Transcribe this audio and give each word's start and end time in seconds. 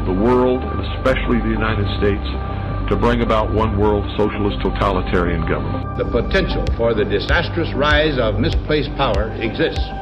of 0.00 0.06
the 0.06 0.16
world, 0.16 0.64
and 0.64 0.80
especially 0.96 1.38
the 1.44 1.52
United 1.52 1.84
States, 2.00 2.24
to 2.88 2.96
bring 2.96 3.20
about 3.20 3.52
one 3.52 3.78
world 3.78 4.02
socialist 4.16 4.56
totalitarian 4.64 5.46
government. 5.46 5.84
The 5.96 6.08
potential 6.08 6.64
for 6.76 6.94
the 6.94 7.04
disastrous 7.04 7.68
rise 7.76 8.18
of 8.18 8.40
misplaced 8.40 8.90
power 8.96 9.30
exists 9.38 9.84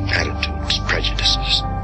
attitudes, 0.00 0.78
prejudices, 0.88 1.62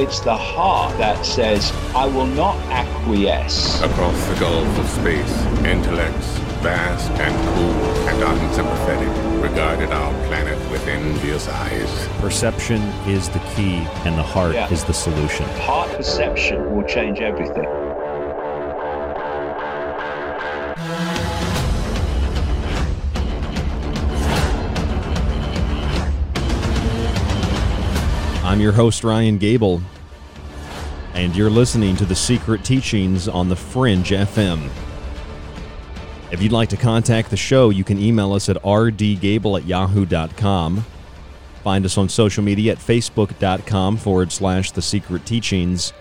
It's 0.00 0.20
the 0.20 0.34
heart 0.34 0.96
that 0.96 1.26
says, 1.26 1.70
I 1.94 2.06
will 2.06 2.24
not 2.26 2.56
acquiesce. 2.70 3.82
Across 3.82 4.26
the 4.28 4.40
gulf 4.40 4.78
of 4.78 4.88
space, 4.88 5.44
intellects, 5.66 6.38
vast 6.64 7.10
and 7.20 7.34
cool 7.54 8.08
and 8.08 8.22
unsympathetic, 8.22 9.42
regarded 9.42 9.90
our 9.90 10.10
planet 10.28 10.58
with 10.70 10.86
envious 10.88 11.48
eyes. 11.50 12.08
Perception 12.18 12.80
is 13.06 13.28
the 13.28 13.40
key, 13.54 13.86
and 14.06 14.16
the 14.16 14.22
heart 14.22 14.54
Yeah. 14.54 14.70
is 14.72 14.84
the 14.84 14.94
solution. 14.94 15.44
Heart 15.60 15.90
perception 15.92 16.74
will 16.74 16.84
change 16.84 17.20
everything. 17.20 17.68
I'm 28.60 28.64
your 28.64 28.74
host, 28.74 29.04
Ryan 29.04 29.38
Gable, 29.38 29.80
and 31.14 31.34
you're 31.34 31.48
listening 31.48 31.96
to 31.96 32.04
The 32.04 32.14
Secret 32.14 32.62
Teachings 32.62 33.26
on 33.26 33.48
The 33.48 33.56
Fringe 33.56 34.10
FM. 34.10 34.68
If 36.30 36.42
you'd 36.42 36.52
like 36.52 36.68
to 36.68 36.76
contact 36.76 37.30
the 37.30 37.38
show, 37.38 37.70
you 37.70 37.84
can 37.84 37.98
email 37.98 38.34
us 38.34 38.50
at 38.50 38.62
rdgable 38.62 39.58
at 39.58 39.66
yahoo.com. 39.66 40.84
Find 41.64 41.86
us 41.86 41.96
on 41.96 42.10
social 42.10 42.44
media 42.44 42.72
at 42.72 42.78
facebook.com 42.78 43.96
forward 43.96 44.30
slash 44.30 44.72
The 44.72 44.82
Secret 44.82 45.24
Teachings. 45.24 45.94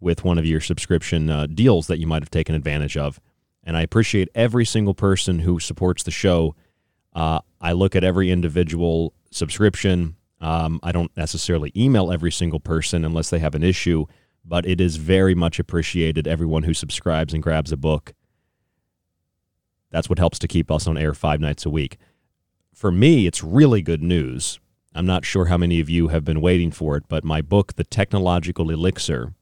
with 0.01 0.25
one 0.25 0.39
of 0.39 0.47
your 0.47 0.61
subscription 0.61 1.31
uh, 1.31 1.47
deals 1.47 1.87
that 1.87 1.99
you 1.99 2.07
might 2.07 2.23
have 2.23 2.31
taken 2.31 2.55
advantage 2.55 2.97
of. 2.97 3.21
And 3.67 3.77
I 3.77 3.83
appreciate 3.83 4.29
every 4.35 4.65
single 4.65 4.95
person 4.95 5.41
who 5.41 5.59
supports 5.59 6.05
the 6.05 6.13
show. 6.13 6.55
Uh, 7.13 7.41
I 7.61 7.73
look 7.73 7.97
at 7.97 8.05
every 8.05 8.31
individual 8.31 9.13
subscription. 9.33 10.15
Um, 10.41 10.79
I 10.85 10.93
don't 10.93 11.15
necessarily 11.17 11.73
email 11.77 12.13
every 12.13 12.31
single 12.31 12.61
person 12.61 13.05
unless 13.05 13.29
they 13.29 13.41
have 13.41 13.57
an 13.57 13.65
issue, 13.65 14.07
but 14.45 14.65
it 14.65 14.81
is 14.81 14.97
very 14.97 15.35
much 15.35 15.59
appreciated. 15.59 16.29
Everyone 16.29 16.63
who 16.63 16.75
subscribes 16.75 17.35
and 17.35 17.43
grabs 17.43 17.73
a 17.73 17.77
book. 17.77 18.15
That's 19.91 20.09
what 20.09 20.21
helps 20.21 20.39
to 20.41 20.49
keep 20.49 20.71
us 20.71 20.87
on 20.87 20.97
air 20.97 21.13
five 21.13 21.41
nights 21.41 21.67
a 21.67 21.71
week. 21.71 21.97
For 22.73 22.93
me, 22.93 23.27
it's 23.27 23.43
really 23.43 23.83
good 23.83 24.03
news. 24.03 24.61
I'm 24.95 25.07
not 25.07 25.25
sure 25.25 25.47
how 25.47 25.57
many 25.57 25.81
of 25.81 25.91
you 25.91 26.09
have 26.09 26.25
been 26.25 26.41
waiting 26.41 26.71
for 26.71 26.97
it, 26.97 27.05
but 27.09 27.25
my 27.25 27.43
book, 27.43 27.75
The 27.75 27.85
Technological 27.85 28.71
Elixir, 28.71 29.35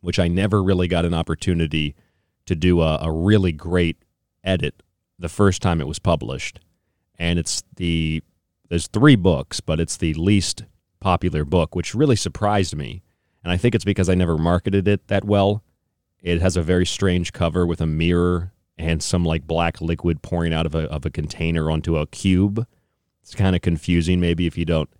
which 0.00 0.18
I 0.18 0.28
never 0.28 0.62
really 0.62 0.88
got 0.88 1.04
an 1.04 1.14
opportunity 1.14 1.94
to 2.46 2.54
do 2.54 2.80
a, 2.80 2.98
a 3.02 3.12
really 3.12 3.52
great 3.52 3.96
edit 4.42 4.82
the 5.18 5.28
first 5.28 5.62
time 5.62 5.80
it 5.80 5.88
was 5.88 5.98
published. 5.98 6.60
And 7.18 7.38
it's 7.38 7.62
the, 7.76 8.22
there's 8.68 8.86
three 8.88 9.16
books, 9.16 9.60
but 9.60 9.80
it's 9.80 9.96
the 9.96 10.14
least 10.14 10.64
popular 11.00 11.44
book, 11.44 11.74
which 11.74 11.94
really 11.94 12.16
surprised 12.16 12.76
me. 12.76 13.02
And 13.42 13.52
I 13.52 13.56
think 13.56 13.74
it's 13.74 13.84
because 13.84 14.08
I 14.08 14.14
never 14.14 14.36
marketed 14.36 14.88
it 14.88 15.06
that 15.08 15.24
well. 15.24 15.62
It 16.20 16.40
has 16.40 16.56
a 16.56 16.62
very 16.62 16.86
strange 16.86 17.32
cover 17.32 17.66
with 17.66 17.80
a 17.80 17.86
mirror 17.86 18.52
and 18.76 19.02
some 19.02 19.24
like 19.24 19.46
black 19.46 19.80
liquid 19.80 20.22
pouring 20.22 20.52
out 20.52 20.66
of 20.66 20.74
a, 20.74 20.90
of 20.90 21.06
a 21.06 21.10
container 21.10 21.70
onto 21.70 21.96
a 21.96 22.06
cube. 22.06 22.66
It's 23.22 23.34
kind 23.34 23.56
of 23.56 23.62
confusing, 23.62 24.20
maybe, 24.20 24.46
if 24.46 24.58
you 24.58 24.64
don't 24.64 24.90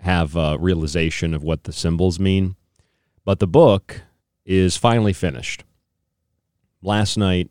have 0.00 0.36
a 0.36 0.58
realization 0.58 1.34
of 1.34 1.42
what 1.42 1.64
the 1.64 1.72
symbols 1.72 2.18
mean. 2.18 2.56
But 3.24 3.38
the 3.38 3.46
book 3.46 4.02
is 4.44 4.76
finally 4.76 5.12
finished. 5.12 5.64
Last 6.86 7.16
night, 7.16 7.50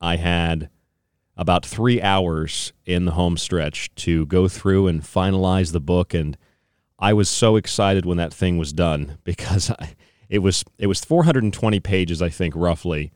I 0.00 0.14
had 0.14 0.70
about 1.36 1.66
three 1.66 2.00
hours 2.00 2.72
in 2.84 3.04
the 3.04 3.10
home 3.10 3.36
stretch 3.36 3.92
to 3.96 4.26
go 4.26 4.46
through 4.46 4.86
and 4.86 5.02
finalize 5.02 5.72
the 5.72 5.80
book, 5.80 6.14
and 6.14 6.38
I 6.96 7.12
was 7.12 7.28
so 7.28 7.56
excited 7.56 8.06
when 8.06 8.16
that 8.18 8.32
thing 8.32 8.58
was 8.58 8.72
done 8.72 9.18
because 9.24 9.72
I, 9.72 9.96
it 10.28 10.38
was 10.38 10.62
it 10.78 10.86
was 10.86 11.04
420 11.04 11.80
pages, 11.80 12.22
I 12.22 12.28
think, 12.28 12.54
roughly. 12.54 13.10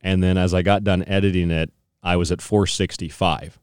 And 0.00 0.22
then 0.22 0.38
as 0.38 0.54
I 0.54 0.62
got 0.62 0.84
done 0.84 1.02
editing 1.08 1.50
it, 1.50 1.72
I 2.00 2.14
was 2.14 2.30
at 2.30 2.40
465, 2.40 3.58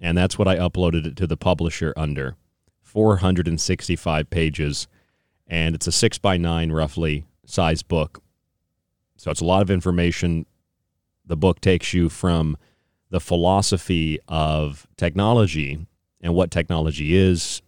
and 0.00 0.18
that's 0.18 0.38
what 0.38 0.48
I 0.48 0.56
uploaded 0.56 1.06
it 1.06 1.16
to 1.16 1.26
the 1.26 1.38
publisher 1.38 1.94
under 1.96 2.36
465 2.82 4.28
pages, 4.28 4.86
and 5.46 5.74
it's 5.74 5.86
a 5.86 5.92
six 5.92 6.18
by 6.18 6.36
nine 6.36 6.72
roughly 6.72 7.24
size 7.46 7.82
book 7.82 8.22
so 9.20 9.30
it's 9.30 9.42
a 9.42 9.44
lot 9.44 9.60
of 9.60 9.70
information. 9.70 10.46
The 11.30 11.36
book 11.36 11.60
takes 11.60 11.94
you 11.94 12.08
from 12.08 12.56
the 13.08 13.20
philosophy 13.20 14.18
of 14.26 14.88
technology 14.96 15.86
and 16.20 16.34
what 16.34 16.50
technology 16.50 17.14
is, 17.14 17.62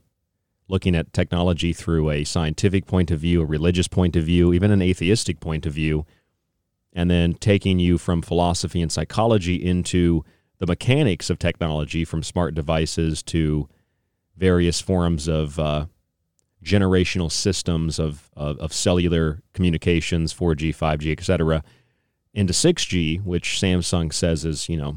looking 0.67 0.97
at 0.97 1.12
technology 1.12 1.73
through 1.73 2.11
a 2.11 2.25
scientific 2.25 2.87
point 2.87 3.12
of 3.12 3.20
view, 3.20 3.41
a 3.41 3.44
religious 3.44 3.87
point 3.87 4.17
of 4.17 4.25
view, 4.25 4.53
even 4.53 4.73
an 4.73 4.82
atheistic 4.82 5.38
point 5.38 5.64
of 5.64 5.75
view, 5.75 6.05
and 6.93 7.09
then 7.09 7.35
taking 7.35 7.79
you 7.79 7.99
from 7.99 8.20
philosophy 8.20 8.82
and 8.82 8.91
psychology 8.91 9.55
into 9.55 10.25
the 10.59 10.67
mechanics 10.67 11.31
of 11.31 11.38
technology 11.38 12.05
from 12.05 12.25
smart 12.25 12.56
devices 12.56 13.23
to 13.23 13.69
various 14.37 14.81
forms 14.81 15.29
of 15.29 15.61
uh, 15.61 15.87
generational 16.64 17.31
systems 17.31 18.00
of, 18.00 18.29
of, 18.37 18.59
of 18.59 18.73
cellular 18.73 19.41
communications, 19.53 20.35
4G, 20.35 20.75
5G, 20.75 21.17
et 21.17 21.23
cetera, 21.23 21.62
into 22.34 22.52
6G, 22.52 23.25
which 23.25 23.61
Samsung 23.61 24.12
says 24.12 24.44
is, 24.44 24.69
you 24.69 24.76
know, 24.76 24.96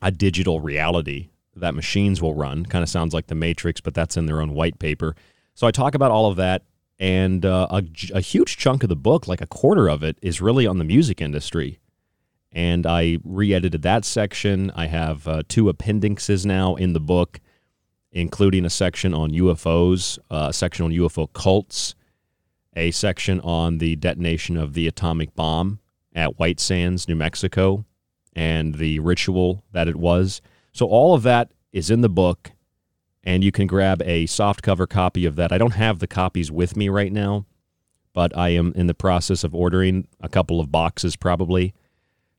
a 0.00 0.10
digital 0.10 0.60
reality 0.60 1.30
that 1.54 1.74
machines 1.74 2.20
will 2.20 2.34
run. 2.34 2.66
Kind 2.66 2.82
of 2.82 2.88
sounds 2.88 3.14
like 3.14 3.28
the 3.28 3.34
Matrix, 3.34 3.80
but 3.80 3.94
that's 3.94 4.16
in 4.16 4.26
their 4.26 4.40
own 4.40 4.54
white 4.54 4.78
paper. 4.78 5.14
So 5.54 5.66
I 5.66 5.70
talk 5.70 5.94
about 5.94 6.10
all 6.10 6.30
of 6.30 6.36
that, 6.36 6.62
and 6.98 7.44
uh, 7.44 7.68
a, 7.70 7.84
a 8.14 8.20
huge 8.20 8.56
chunk 8.56 8.82
of 8.82 8.88
the 8.88 8.96
book, 8.96 9.28
like 9.28 9.40
a 9.40 9.46
quarter 9.46 9.88
of 9.88 10.02
it, 10.02 10.18
is 10.22 10.40
really 10.40 10.66
on 10.66 10.78
the 10.78 10.84
music 10.84 11.20
industry. 11.20 11.78
And 12.50 12.86
I 12.86 13.18
re 13.24 13.54
edited 13.54 13.82
that 13.82 14.04
section. 14.04 14.70
I 14.74 14.86
have 14.86 15.28
uh, 15.28 15.42
two 15.48 15.68
appendixes 15.68 16.44
now 16.44 16.74
in 16.74 16.92
the 16.92 17.00
book 17.00 17.40
including 18.12 18.64
a 18.64 18.70
section 18.70 19.14
on 19.14 19.30
UFOs, 19.30 20.18
uh, 20.30 20.48
a 20.50 20.52
section 20.52 20.84
on 20.84 20.92
UFO 20.92 21.32
cults, 21.32 21.94
a 22.76 22.90
section 22.90 23.40
on 23.40 23.78
the 23.78 23.96
detonation 23.96 24.56
of 24.56 24.74
the 24.74 24.86
atomic 24.86 25.34
bomb 25.34 25.78
at 26.14 26.38
White 26.38 26.60
Sands, 26.60 27.08
New 27.08 27.14
Mexico, 27.14 27.84
and 28.34 28.76
the 28.76 28.98
ritual 29.00 29.64
that 29.72 29.88
it 29.88 29.96
was. 29.96 30.40
So 30.72 30.86
all 30.86 31.14
of 31.14 31.22
that 31.22 31.52
is 31.72 31.90
in 31.90 32.00
the 32.00 32.08
book, 32.08 32.52
and 33.24 33.44
you 33.44 33.52
can 33.52 33.66
grab 33.66 34.02
a 34.02 34.26
softcover 34.26 34.88
copy 34.88 35.24
of 35.26 35.36
that. 35.36 35.52
I 35.52 35.58
don't 35.58 35.74
have 35.74 35.98
the 35.98 36.06
copies 36.06 36.50
with 36.50 36.76
me 36.76 36.88
right 36.88 37.12
now, 37.12 37.46
but 38.12 38.36
I 38.36 38.50
am 38.50 38.72
in 38.74 38.86
the 38.86 38.94
process 38.94 39.44
of 39.44 39.54
ordering 39.54 40.08
a 40.20 40.28
couple 40.28 40.60
of 40.60 40.70
boxes 40.70 41.16
probably. 41.16 41.74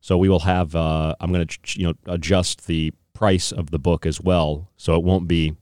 So 0.00 0.18
we 0.18 0.28
will 0.28 0.40
have. 0.40 0.76
Uh, 0.76 1.14
I'm 1.20 1.32
going 1.32 1.46
to 1.46 1.80
you 1.80 1.86
know 1.86 1.94
adjust 2.06 2.66
the 2.66 2.92
price 3.14 3.52
of 3.52 3.70
the 3.70 3.78
book 3.78 4.04
as 4.04 4.20
well, 4.20 4.70
so 4.76 4.94
it 4.94 5.02
won't 5.02 5.26
be 5.26 5.54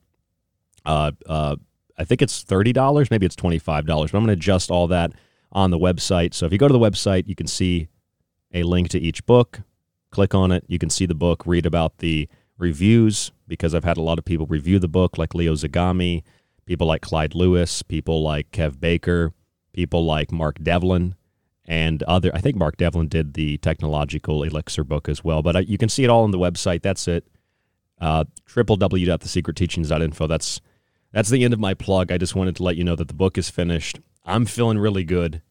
uh, 0.85 1.13
uh, 1.27 1.57
I 1.99 2.05
think 2.05 2.23
it's 2.23 2.43
thirty 2.43 2.73
dollars, 2.73 3.11
maybe 3.11 3.27
it's 3.27 3.37
twenty 3.37 3.59
five 3.59 3.87
dollars. 3.87 4.11
But 4.11 4.19
I'm 4.19 4.25
going 4.25 4.37
to 4.37 4.41
adjust 4.41 4.71
all 4.71 4.87
that 4.89 5.13
on 5.53 5.71
the 5.71 5.79
website. 5.79 6.35
So 6.35 6.47
if 6.47 6.53
you 6.53 6.59
go 6.59 6.69
to 6.69 6.73
the 6.73 6.79
website, 6.79 7.29
you 7.29 7.35
can 7.35 7.47
see 7.47 7.89
a 8.53 8.63
link 8.63 8.89
to 8.91 9.01
each 9.01 9.25
book. 9.27 9.61
Click 10.11 10.35
on 10.35 10.53
it. 10.53 10.65
You 10.69 10.79
can 10.79 10.91
see 10.91 11.07
the 11.07 11.15
book. 11.15 11.47
Read 11.47 11.67
about 11.67 11.99
the 11.99 12.29
reviews 12.59 13.33
because 13.49 13.75
I've 13.75 13.85
had 13.85 13.97
a 13.97 14.03
lot 14.03 14.19
of 14.19 14.25
people 14.25 14.47
review 14.47 14.79
the 14.79 14.89
book, 14.89 15.19
like 15.19 15.35
Leo 15.35 15.55
Zagami, 15.55 16.23
people 16.67 16.87
like 16.87 17.03
Clyde 17.03 17.35
Lewis, 17.35 17.83
people 17.83 18.23
like 18.23 18.51
Kev 18.51 18.79
Baker, 18.79 19.33
people 19.73 20.05
like 20.05 20.31
Mark 20.31 20.63
Devlin, 20.63 21.15
and 21.67 22.03
other. 22.05 22.31
I 22.35 22.41
think 22.41 22.57
Mark 22.57 22.77
Devlin 22.77 23.09
did 23.09 23.35
the 23.35 23.59
technological 23.59 24.43
elixir 24.43 24.85
book 24.85 25.09
as 25.09 25.25
well. 25.25 25.43
But 25.43 25.57
uh, 25.57 25.61
you 25.61 25.79
can 25.79 25.89
see 25.89 26.05
it 26.05 26.11
all 26.11 26.25
on 26.25 26.31
the 26.31 26.39
website. 26.39 26.83
That's 26.83 27.07
it. 27.09 27.27
Uh, 28.01 28.25
www.thesecretteachings.info. 28.49 30.27
That's 30.27 30.61
that's 31.13 31.29
the 31.29 31.45
end 31.45 31.55
of 31.55 31.61
my 31.61 31.75
plug. 31.75 32.11
I 32.11 32.19
just 32.19 32.35
wanted 32.35 32.57
to 32.57 32.63
let 32.63 32.77
you 32.77 32.85
know 32.85 32.97
that 32.97 33.09
the 33.09 33.15
book 33.15 33.39
is 33.39 33.51
finished. 33.51 34.01
I'm 34.25 34.47
feeling 34.47 34.79
really 34.79 35.05
good. 35.05 35.43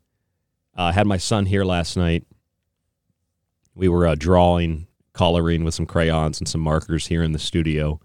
Uh, 0.78 0.84
I 0.84 0.92
had 0.94 1.08
my 1.08 1.18
son 1.18 1.46
here 1.46 1.64
last 1.64 1.98
night. 1.98 2.26
We 3.76 3.88
were 3.88 4.08
uh, 4.08 4.16
drawing, 4.16 4.88
coloring 5.14 5.64
with 5.64 5.74
some 5.74 5.86
crayons 5.86 6.40
and 6.40 6.48
some 6.48 6.62
markers 6.62 7.08
here 7.08 7.24
in 7.24 7.32
the 7.32 7.40
studio. 7.40 8.00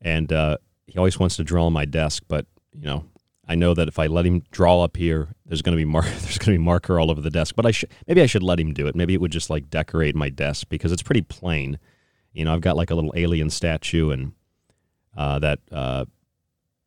And 0.00 0.32
uh, 0.32 0.58
he 0.86 0.98
always 0.98 1.18
wants 1.18 1.36
to 1.36 1.44
draw 1.44 1.66
on 1.66 1.72
my 1.72 1.84
desk, 1.84 2.24
but 2.28 2.46
you 2.72 2.86
know, 2.86 3.04
I 3.46 3.54
know 3.54 3.74
that 3.74 3.88
if 3.88 3.98
I 3.98 4.06
let 4.06 4.26
him 4.26 4.42
draw 4.50 4.82
up 4.82 4.96
here, 4.96 5.28
there's 5.44 5.62
going 5.62 5.76
to 5.76 5.80
be 5.80 5.84
mar- 5.84 6.02
there's 6.22 6.38
going 6.38 6.54
to 6.54 6.58
be 6.58 6.64
marker 6.64 6.98
all 6.98 7.10
over 7.10 7.20
the 7.20 7.30
desk. 7.30 7.54
But 7.56 7.66
I 7.66 7.70
should 7.70 7.90
maybe 8.06 8.22
I 8.22 8.26
should 8.26 8.42
let 8.42 8.60
him 8.60 8.72
do 8.72 8.86
it. 8.86 8.96
Maybe 8.96 9.14
it 9.14 9.20
would 9.20 9.32
just 9.32 9.50
like 9.50 9.70
decorate 9.70 10.14
my 10.14 10.28
desk 10.28 10.68
because 10.68 10.92
it's 10.92 11.02
pretty 11.02 11.22
plain. 11.22 11.78
You 12.32 12.44
know, 12.44 12.54
I've 12.54 12.60
got 12.60 12.76
like 12.76 12.90
a 12.90 12.94
little 12.94 13.12
alien 13.16 13.50
statue 13.50 14.10
and 14.10 14.32
uh, 15.16 15.38
that 15.38 15.60
uh, 15.70 16.04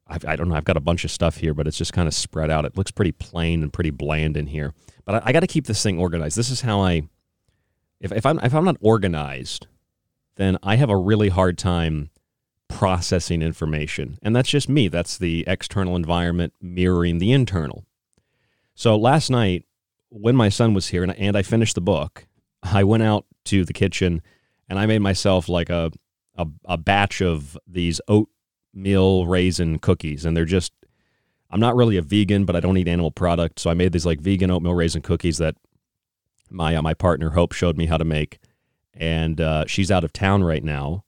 I've, 0.07 0.25
I 0.25 0.35
do 0.35 0.43
not 0.43 0.49
know. 0.49 0.55
I've 0.55 0.65
got 0.65 0.77
a 0.77 0.81
bunch 0.81 1.05
of 1.05 1.11
stuff 1.11 1.37
here, 1.37 1.53
but 1.53 1.67
it's 1.67 1.77
just 1.77 1.93
kind 1.93 2.07
of 2.07 2.13
spread 2.13 2.49
out. 2.49 2.65
It 2.65 2.77
looks 2.77 2.91
pretty 2.91 3.13
plain 3.13 3.63
and 3.63 3.71
pretty 3.71 3.91
bland 3.91 4.35
in 4.35 4.47
here. 4.47 4.73
But 5.05 5.23
I, 5.23 5.29
I 5.29 5.31
got 5.31 5.41
to 5.41 5.47
keep 5.47 5.65
this 5.65 5.81
thing 5.81 5.99
organized. 5.99 6.37
This 6.37 6.49
is 6.49 6.61
how 6.61 6.81
I. 6.81 7.03
If, 7.99 8.11
if 8.11 8.25
I'm 8.25 8.39
if 8.39 8.53
I'm 8.53 8.65
not 8.65 8.77
organized, 8.79 9.67
then 10.35 10.57
I 10.61 10.75
have 10.75 10.89
a 10.89 10.97
really 10.97 11.29
hard 11.29 11.57
time 11.57 12.09
processing 12.67 13.41
information, 13.41 14.19
and 14.21 14.35
that's 14.35 14.49
just 14.49 14.69
me. 14.69 14.87
That's 14.87 15.17
the 15.17 15.43
external 15.47 15.95
environment 15.95 16.53
mirroring 16.61 17.17
the 17.17 17.31
internal. 17.31 17.85
So 18.75 18.95
last 18.95 19.29
night, 19.29 19.65
when 20.09 20.35
my 20.35 20.49
son 20.49 20.73
was 20.73 20.87
here 20.87 21.03
and, 21.03 21.15
and 21.17 21.35
I 21.35 21.41
finished 21.41 21.75
the 21.75 21.81
book, 21.81 22.27
I 22.61 22.83
went 22.83 23.03
out 23.03 23.25
to 23.45 23.65
the 23.65 23.73
kitchen 23.73 24.21
and 24.69 24.77
I 24.77 24.85
made 24.85 24.99
myself 24.99 25.49
like 25.49 25.69
a 25.69 25.91
a, 26.35 26.45
a 26.65 26.77
batch 26.77 27.21
of 27.21 27.57
these 27.67 27.99
oatmeal 28.07 29.25
raisin 29.25 29.79
cookies, 29.79 30.25
and 30.25 30.35
they're 30.37 30.45
just. 30.45 30.73
I'm 31.49 31.61
not 31.61 31.77
really 31.77 31.95
a 31.95 32.01
vegan, 32.01 32.43
but 32.43 32.57
I 32.57 32.59
don't 32.59 32.77
eat 32.77 32.89
animal 32.89 33.09
products, 33.09 33.61
so 33.61 33.69
I 33.69 33.73
made 33.73 33.93
these 33.93 34.05
like 34.05 34.19
vegan 34.19 34.51
oatmeal 34.51 34.73
raisin 34.73 35.01
cookies 35.01 35.37
that 35.37 35.55
my 36.49 36.75
uh, 36.75 36.81
my 36.81 36.93
partner 36.93 37.31
Hope 37.31 37.53
showed 37.53 37.77
me 37.77 37.85
how 37.85 37.97
to 37.97 38.05
make, 38.05 38.39
and 38.93 39.39
uh, 39.39 39.65
she's 39.65 39.91
out 39.91 40.03
of 40.03 40.13
town 40.13 40.43
right 40.43 40.63
now, 40.63 41.03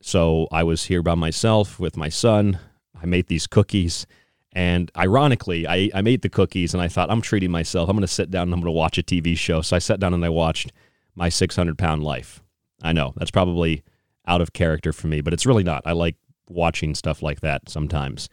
so 0.00 0.48
I 0.52 0.62
was 0.62 0.84
here 0.84 1.02
by 1.02 1.14
myself 1.14 1.80
with 1.80 1.96
my 1.96 2.08
son. 2.08 2.58
I 3.00 3.06
made 3.06 3.26
these 3.26 3.46
cookies, 3.46 4.06
and 4.52 4.90
ironically, 4.96 5.66
I, 5.66 5.90
I 5.94 6.02
made 6.02 6.22
the 6.22 6.28
cookies, 6.28 6.74
and 6.74 6.82
I 6.82 6.88
thought 6.88 7.10
I'm 7.10 7.20
treating 7.20 7.50
myself. 7.50 7.88
I'm 7.88 7.96
going 7.96 8.02
to 8.02 8.08
sit 8.08 8.30
down 8.30 8.44
and 8.44 8.54
I'm 8.54 8.60
going 8.60 8.72
to 8.72 8.76
watch 8.76 8.98
a 8.98 9.02
TV 9.02 9.36
show. 9.36 9.60
So 9.62 9.76
I 9.76 9.78
sat 9.78 10.00
down 10.00 10.14
and 10.14 10.24
I 10.24 10.30
watched 10.30 10.72
My 11.14 11.28
600 11.28 11.76
Pound 11.78 12.02
Life. 12.02 12.42
I 12.82 12.92
know 12.92 13.12
that's 13.16 13.30
probably 13.30 13.82
out 14.26 14.40
of 14.40 14.52
character 14.52 14.92
for 14.92 15.08
me, 15.08 15.20
but 15.20 15.32
it's 15.32 15.46
really 15.46 15.64
not. 15.64 15.82
I 15.84 15.92
like 15.92 16.16
watching 16.48 16.94
stuff 16.94 17.22
like 17.22 17.40
that 17.40 17.68
sometimes. 17.68 18.28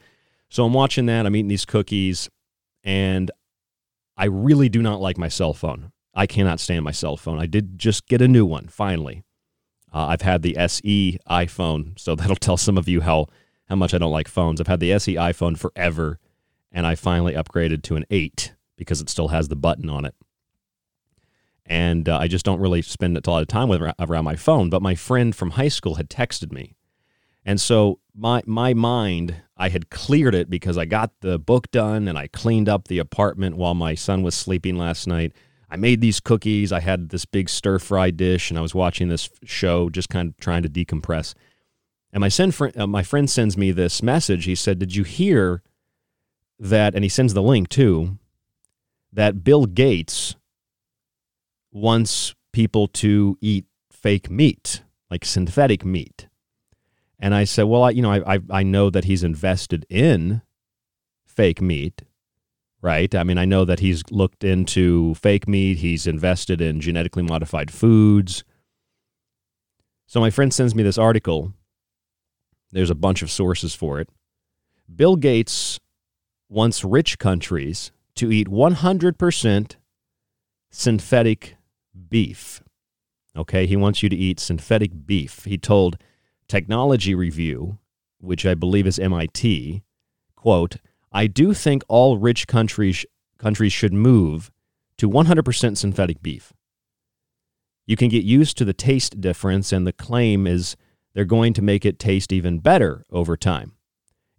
So 0.50 0.65
I'm 0.65 0.74
watching 0.74 1.08
that. 1.08 1.25
I'm 1.25 1.36
eating 1.36 1.48
these 1.48 1.65
cookies, 1.65 2.30
and 2.84 3.32
I 4.15 4.25
really 4.25 4.70
do 4.70 4.82
not 4.82 5.01
like 5.01 5.18
my 5.18 5.27
cell 5.27 5.54
phone. 5.54 5.92
I 6.15 6.25
cannot 6.27 6.60
stand 6.60 6.84
my 6.84 6.91
cell 6.91 7.17
phone. 7.17 7.39
I 7.39 7.45
did 7.45 7.77
just 7.77 8.07
get 8.07 8.22
a 8.22 8.27
new 8.27 8.45
one 8.45 8.67
finally. 8.67 9.24
Uh, 9.93 10.07
I've 10.07 10.22
had 10.22 10.41
the 10.41 10.57
SE 10.57 11.19
iPhone, 11.29 12.00
so 12.00 12.15
that'll 12.15 12.36
tell 12.36 12.57
some 12.57 12.77
of 12.77 12.88
you 12.88 13.01
how 13.01 13.27
how 13.67 13.75
much 13.75 13.93
I 13.93 13.98
don't 13.98 14.12
like 14.12 14.27
phones. 14.27 14.62
I've 14.62 14.67
had 14.67 14.79
the 14.79 14.91
SE 14.93 15.15
iPhone 15.15 15.57
forever, 15.57 16.19
and 16.72 16.86
I 16.86 16.95
finally 16.95 17.34
upgraded 17.34 17.81
to 17.84 17.95
an 17.95 18.05
eight 18.10 18.53
because 18.77 19.01
it 19.01 19.10
still 19.10 19.29
has 19.29 19.48
the 19.48 19.55
button 19.55 19.89
on 19.89 20.05
it. 20.05 20.13
And 21.65 22.07
uh, 22.07 22.19
I 22.19 22.27
just 22.27 22.45
don't 22.45 22.60
really 22.60 22.84
spend 22.84 23.17
a 23.17 23.29
lot 23.29 23.41
of 23.41 23.48
time 23.48 23.69
with 23.69 23.81
around 23.98 24.24
my 24.24 24.36
phone. 24.36 24.69
But 24.69 24.84
my 24.84 24.93
friend 24.93 25.36
from 25.36 25.51
high 25.51 25.69
school 25.69 25.95
had 25.95 26.10
texted 26.10 26.51
me, 26.51 26.75
and 27.43 27.60
so 27.60 28.00
my 28.13 28.41
my 28.45 28.74
mind 28.74 29.36
I 29.57 29.69
had 29.69 29.89
cleared 29.89 30.36
it 30.36 30.50
because 30.50 30.77
I 30.77 30.86
got 30.86 31.12
the 31.22 31.39
book 31.39 31.72
done 31.72 32.07
and 32.07 32.17
I 32.17 32.27
cleaned 32.27 32.69
up 32.69 32.88
the 32.88 33.00
apartment 33.00 33.55
while 33.55 33.74
my 33.74 33.95
son 33.95 34.22
was 34.22 34.36
sleeping 34.36 34.77
last 34.77 35.07
night. 35.07 35.34
I 35.75 35.77
made 35.77 36.00
these 36.00 36.22
cookies. 36.22 36.72
I 36.72 36.79
had 36.79 37.10
this 37.10 37.25
big 37.25 37.50
stir 37.50 37.79
fry 37.79 38.10
dish, 38.10 38.50
and 38.50 38.58
I 38.58 38.62
was 38.62 38.74
watching 38.74 39.10
this 39.10 39.29
show, 39.44 39.89
just 39.89 40.08
kind 40.08 40.29
of 40.29 40.38
trying 40.38 40.63
to 40.63 40.70
decompress. 40.70 41.34
And 42.13 42.22
my, 42.22 42.29
send 42.29 42.55
fr- 42.55 42.70
uh, 42.77 42.88
my 42.88 43.03
friend 43.03 43.29
sends 43.29 43.58
me 43.58 43.74
this 43.74 44.01
message. 44.01 44.46
He 44.46 44.55
said, 44.55 44.79
Did 44.79 44.96
you 44.96 45.03
hear 45.03 45.63
that? 46.58 46.96
And 46.96 47.03
he 47.03 47.10
sends 47.10 47.34
the 47.34 47.41
link 47.41 47.67
too 47.67 48.17
that 49.12 49.44
Bill 49.44 49.65
Gates 49.65 50.38
wants 51.74 52.36
people 52.53 52.88
to 52.88 53.38
eat 53.41 53.65
fake 53.91 54.29
meat, 54.29 54.82
like 55.12 55.25
synthetic 55.25 55.84
meat. 55.84 56.29
And 57.20 57.36
I 57.36 57.44
said, 57.44 57.63
Well, 57.63 57.84
I, 57.84 57.89
you 57.89 58.01
know, 58.01 58.13
I, 58.13 58.36
I, 58.36 58.39
I 58.50 58.63
know 58.63 58.89
that 58.89 59.03
he's 59.03 59.25
invested 59.25 59.86
in 59.89 60.41
fake 61.25 61.62
meat 61.62 62.03
right? 62.86 63.15
I 63.15 63.24
mean, 63.24 63.39
I 63.39 63.46
know 63.46 63.65
that 63.65 63.80
he's 63.80 64.04
looked 64.12 64.44
into 64.44 65.15
fake 65.15 65.48
meat, 65.48 65.80
he's 65.80 66.06
invested 66.06 66.62
in 66.62 66.80
genetically 66.82 67.24
modified 67.24 67.72
foods. 67.72 68.44
So 70.06 70.20
my 70.20 70.30
friend 70.30 70.54
sends 70.54 70.75
me 70.75 70.84
this 70.84 71.00
article. 71.00 71.51
There's 72.72 72.92
a 72.92 72.96
bunch 72.96 73.24
of 73.24 73.32
sources 73.32 73.74
for 73.74 74.00
it. 74.00 74.08
Bill 74.96 75.15
Gates 75.15 75.80
wants 76.48 76.84
rich 76.84 77.18
countries 77.18 77.92
to 78.18 78.32
eat 78.32 78.48
100% 78.50 79.75
synthetic 80.70 81.56
beef. 82.08 82.62
Okay, 83.36 83.65
he 83.65 83.75
wants 83.75 84.04
you 84.04 84.10
to 84.10 84.15
eat 84.15 84.39
synthetic 84.39 85.08
beef. 85.08 85.44
He 85.46 85.58
told 85.58 85.98
Technology 86.48 87.15
Review, 87.15 87.80
which 88.20 88.46
I 88.46 88.54
believe 88.54 88.86
is 88.86 89.00
MIT, 89.00 89.82
quote, 90.36 90.77
I 91.15 91.27
do 91.27 91.53
think 91.53 91.81
all 91.88 92.17
rich 92.17 92.45
countries 92.45 93.05
countries 93.39 93.72
should 93.72 93.93
move 93.93 94.51
to 94.98 95.10
100% 95.10 95.77
synthetic 95.77 96.22
beef. 96.22 96.51
You 97.88 97.95
can 97.95 98.10
get 98.10 98.25
used 98.25 98.57
to 98.57 98.65
the 98.65 98.74
taste 98.74 99.22
difference, 99.22 99.72
and 99.72 99.88
the 99.88 99.93
claim 99.93 100.45
is 100.45 100.75
they're 101.13 101.24
going 101.24 101.53
to 101.53 101.62
make 101.62 101.86
it 101.86 102.00
taste 102.00 102.34
even 102.34 102.60
better 102.60 103.05
over 103.12 103.38
time. 103.38 103.74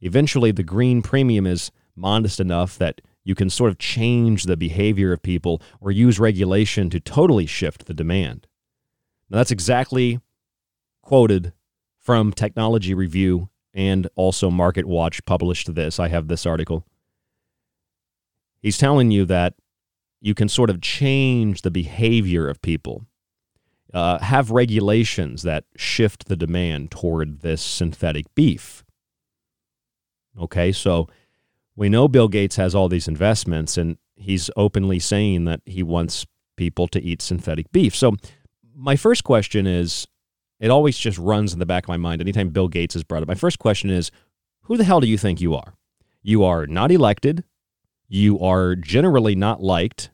Eventually, 0.02 0.52
the 0.52 0.62
green 0.62 1.00
premium 1.00 1.46
is 1.46 1.70
modest 1.94 2.40
enough 2.40 2.76
that 2.76 3.00
you 3.24 3.34
can 3.34 3.48
sort 3.48 3.70
of 3.70 3.78
change 3.78 4.44
the 4.44 4.56
behavior 4.56 5.12
of 5.12 5.22
people 5.22 5.62
or 5.80 5.90
use 5.90 6.20
regulation 6.20 6.90
to 6.90 7.00
totally 7.00 7.46
shift 7.46 7.86
the 7.86 7.94
demand. 7.94 8.46
Now, 9.30 9.38
that's 9.38 9.50
exactly 9.50 10.20
quoted 11.02 11.54
from 11.98 12.32
Technology 12.32 12.92
Review 12.92 13.48
and 13.76 14.08
also 14.16 14.50
Market 14.50 14.86
Watch 14.86 15.24
published 15.26 15.74
this. 15.74 16.00
I 16.00 16.08
have 16.08 16.26
this 16.26 16.46
article. 16.46 16.84
He's 18.62 18.78
telling 18.78 19.10
you 19.10 19.26
that 19.26 19.54
you 20.20 20.34
can 20.34 20.48
sort 20.48 20.70
of 20.70 20.80
change 20.80 21.60
the 21.60 21.70
behavior 21.70 22.48
of 22.48 22.62
people, 22.62 23.04
uh, 23.92 24.18
have 24.18 24.50
regulations 24.50 25.42
that 25.42 25.64
shift 25.76 26.26
the 26.26 26.36
demand 26.36 26.90
toward 26.90 27.42
this 27.42 27.60
synthetic 27.60 28.34
beef. 28.34 28.82
Okay, 30.40 30.72
so 30.72 31.06
we 31.76 31.90
know 31.90 32.08
Bill 32.08 32.28
Gates 32.28 32.56
has 32.56 32.74
all 32.74 32.88
these 32.88 33.06
investments, 33.06 33.76
and 33.76 33.98
he's 34.16 34.50
openly 34.56 34.98
saying 34.98 35.44
that 35.44 35.60
he 35.66 35.82
wants 35.82 36.26
people 36.56 36.88
to 36.88 37.02
eat 37.02 37.20
synthetic 37.20 37.70
beef. 37.72 37.94
So, 37.94 38.16
my 38.74 38.96
first 38.96 39.22
question 39.22 39.66
is 39.66 40.06
it 40.58 40.70
always 40.70 40.96
just 40.96 41.18
runs 41.18 41.52
in 41.52 41.58
the 41.58 41.66
back 41.66 41.84
of 41.84 41.88
my 41.88 41.96
mind 41.96 42.20
anytime 42.20 42.50
Bill 42.50 42.68
Gates 42.68 42.96
is 42.96 43.04
brought 43.04 43.22
up. 43.22 43.28
My 43.28 43.34
first 43.34 43.58
question 43.58 43.90
is 43.90 44.10
who 44.62 44.76
the 44.76 44.84
hell 44.84 45.00
do 45.00 45.06
you 45.06 45.18
think 45.18 45.40
you 45.40 45.54
are? 45.54 45.74
You 46.22 46.44
are 46.44 46.66
not 46.66 46.90
elected. 46.90 47.44
You 48.08 48.40
are 48.40 48.74
generally 48.74 49.34
not 49.34 49.62
liked. 49.62 50.10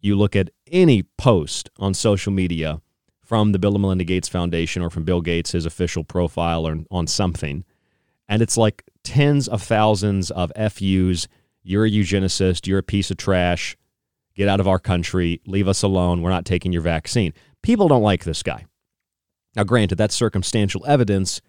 You 0.00 0.16
look 0.16 0.34
at 0.36 0.50
any 0.70 1.04
post 1.16 1.70
on 1.78 1.94
social 1.94 2.32
media 2.32 2.80
from 3.22 3.52
the 3.52 3.58
Bill 3.58 3.74
and 3.74 3.82
Melinda 3.82 4.04
Gates 4.04 4.28
Foundation 4.28 4.82
or 4.82 4.90
from 4.90 5.04
Bill 5.04 5.20
Gates, 5.20 5.52
his 5.52 5.66
official 5.66 6.04
profile 6.04 6.66
or 6.66 6.78
on 6.90 7.06
something, 7.06 7.64
and 8.28 8.42
it's 8.42 8.56
like 8.56 8.84
tens 9.02 9.48
of 9.48 9.62
thousands 9.62 10.30
of 10.30 10.52
FUs. 10.56 11.28
You're 11.62 11.86
a 11.86 11.90
eugenicist. 11.90 12.66
You're 12.66 12.78
a 12.78 12.82
piece 12.82 13.10
of 13.10 13.16
trash. 13.16 13.76
Get 14.34 14.48
out 14.48 14.60
of 14.60 14.68
our 14.68 14.78
country. 14.78 15.40
Leave 15.46 15.68
us 15.68 15.82
alone. 15.82 16.22
We're 16.22 16.30
not 16.30 16.44
taking 16.44 16.72
your 16.72 16.82
vaccine. 16.82 17.32
People 17.62 17.88
don't 17.88 18.02
like 18.02 18.24
this 18.24 18.42
guy. 18.42 18.66
Now, 19.56 19.64
granted, 19.64 19.96
that's 19.96 20.14
circumstantial 20.14 20.84
evidence, 20.86 21.40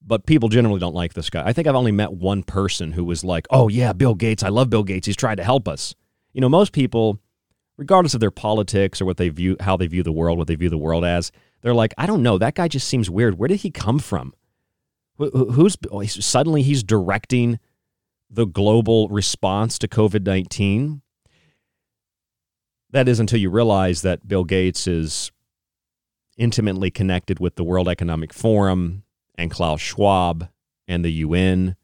but 0.00 0.26
people 0.26 0.48
generally 0.48 0.80
don't 0.80 0.94
like 0.94 1.14
this 1.14 1.30
guy. 1.30 1.46
I 1.46 1.52
think 1.52 1.66
I've 1.66 1.74
only 1.74 1.92
met 1.92 2.12
one 2.12 2.42
person 2.42 2.92
who 2.92 3.04
was 3.04 3.24
like, 3.24 3.46
oh, 3.50 3.68
yeah, 3.68 3.92
Bill 3.92 4.14
Gates. 4.14 4.42
I 4.42 4.48
love 4.48 4.70
Bill 4.70 4.84
Gates. 4.84 5.06
He's 5.06 5.16
tried 5.16 5.36
to 5.36 5.44
help 5.44 5.68
us. 5.68 5.94
You 6.32 6.40
know, 6.40 6.48
most 6.48 6.72
people, 6.72 7.18
regardless 7.76 8.14
of 8.14 8.20
their 8.20 8.30
politics 8.30 9.00
or 9.00 9.04
what 9.04 9.16
they 9.16 9.28
view, 9.28 9.56
how 9.60 9.76
they 9.76 9.88
view 9.88 10.02
the 10.02 10.12
world, 10.12 10.38
what 10.38 10.46
they 10.46 10.54
view 10.54 10.70
the 10.70 10.78
world 10.78 11.04
as, 11.04 11.32
they're 11.62 11.74
like, 11.74 11.92
I 11.98 12.06
don't 12.06 12.22
know. 12.22 12.38
That 12.38 12.54
guy 12.54 12.68
just 12.68 12.88
seems 12.88 13.10
weird. 13.10 13.38
Where 13.38 13.48
did 13.48 13.60
he 13.60 13.70
come 13.70 13.98
from? 13.98 14.32
Who's 15.18 15.76
oh, 15.90 16.02
suddenly 16.04 16.62
he's 16.62 16.82
directing 16.82 17.58
the 18.30 18.46
global 18.46 19.08
response 19.08 19.78
to 19.80 19.88
COVID 19.88 20.24
19? 20.24 21.02
That 22.92 23.06
is 23.06 23.20
until 23.20 23.38
you 23.38 23.50
realize 23.50 24.00
that 24.02 24.26
Bill 24.26 24.44
Gates 24.44 24.86
is 24.86 25.30
intimately 26.40 26.90
connected 26.90 27.38
with 27.38 27.56
the 27.56 27.62
World 27.62 27.86
Economic 27.86 28.32
Forum 28.32 29.04
and 29.36 29.50
Klaus 29.50 29.80
Schwab 29.80 30.48
and 30.88 31.04
the 31.04 31.12
UN 31.12 31.76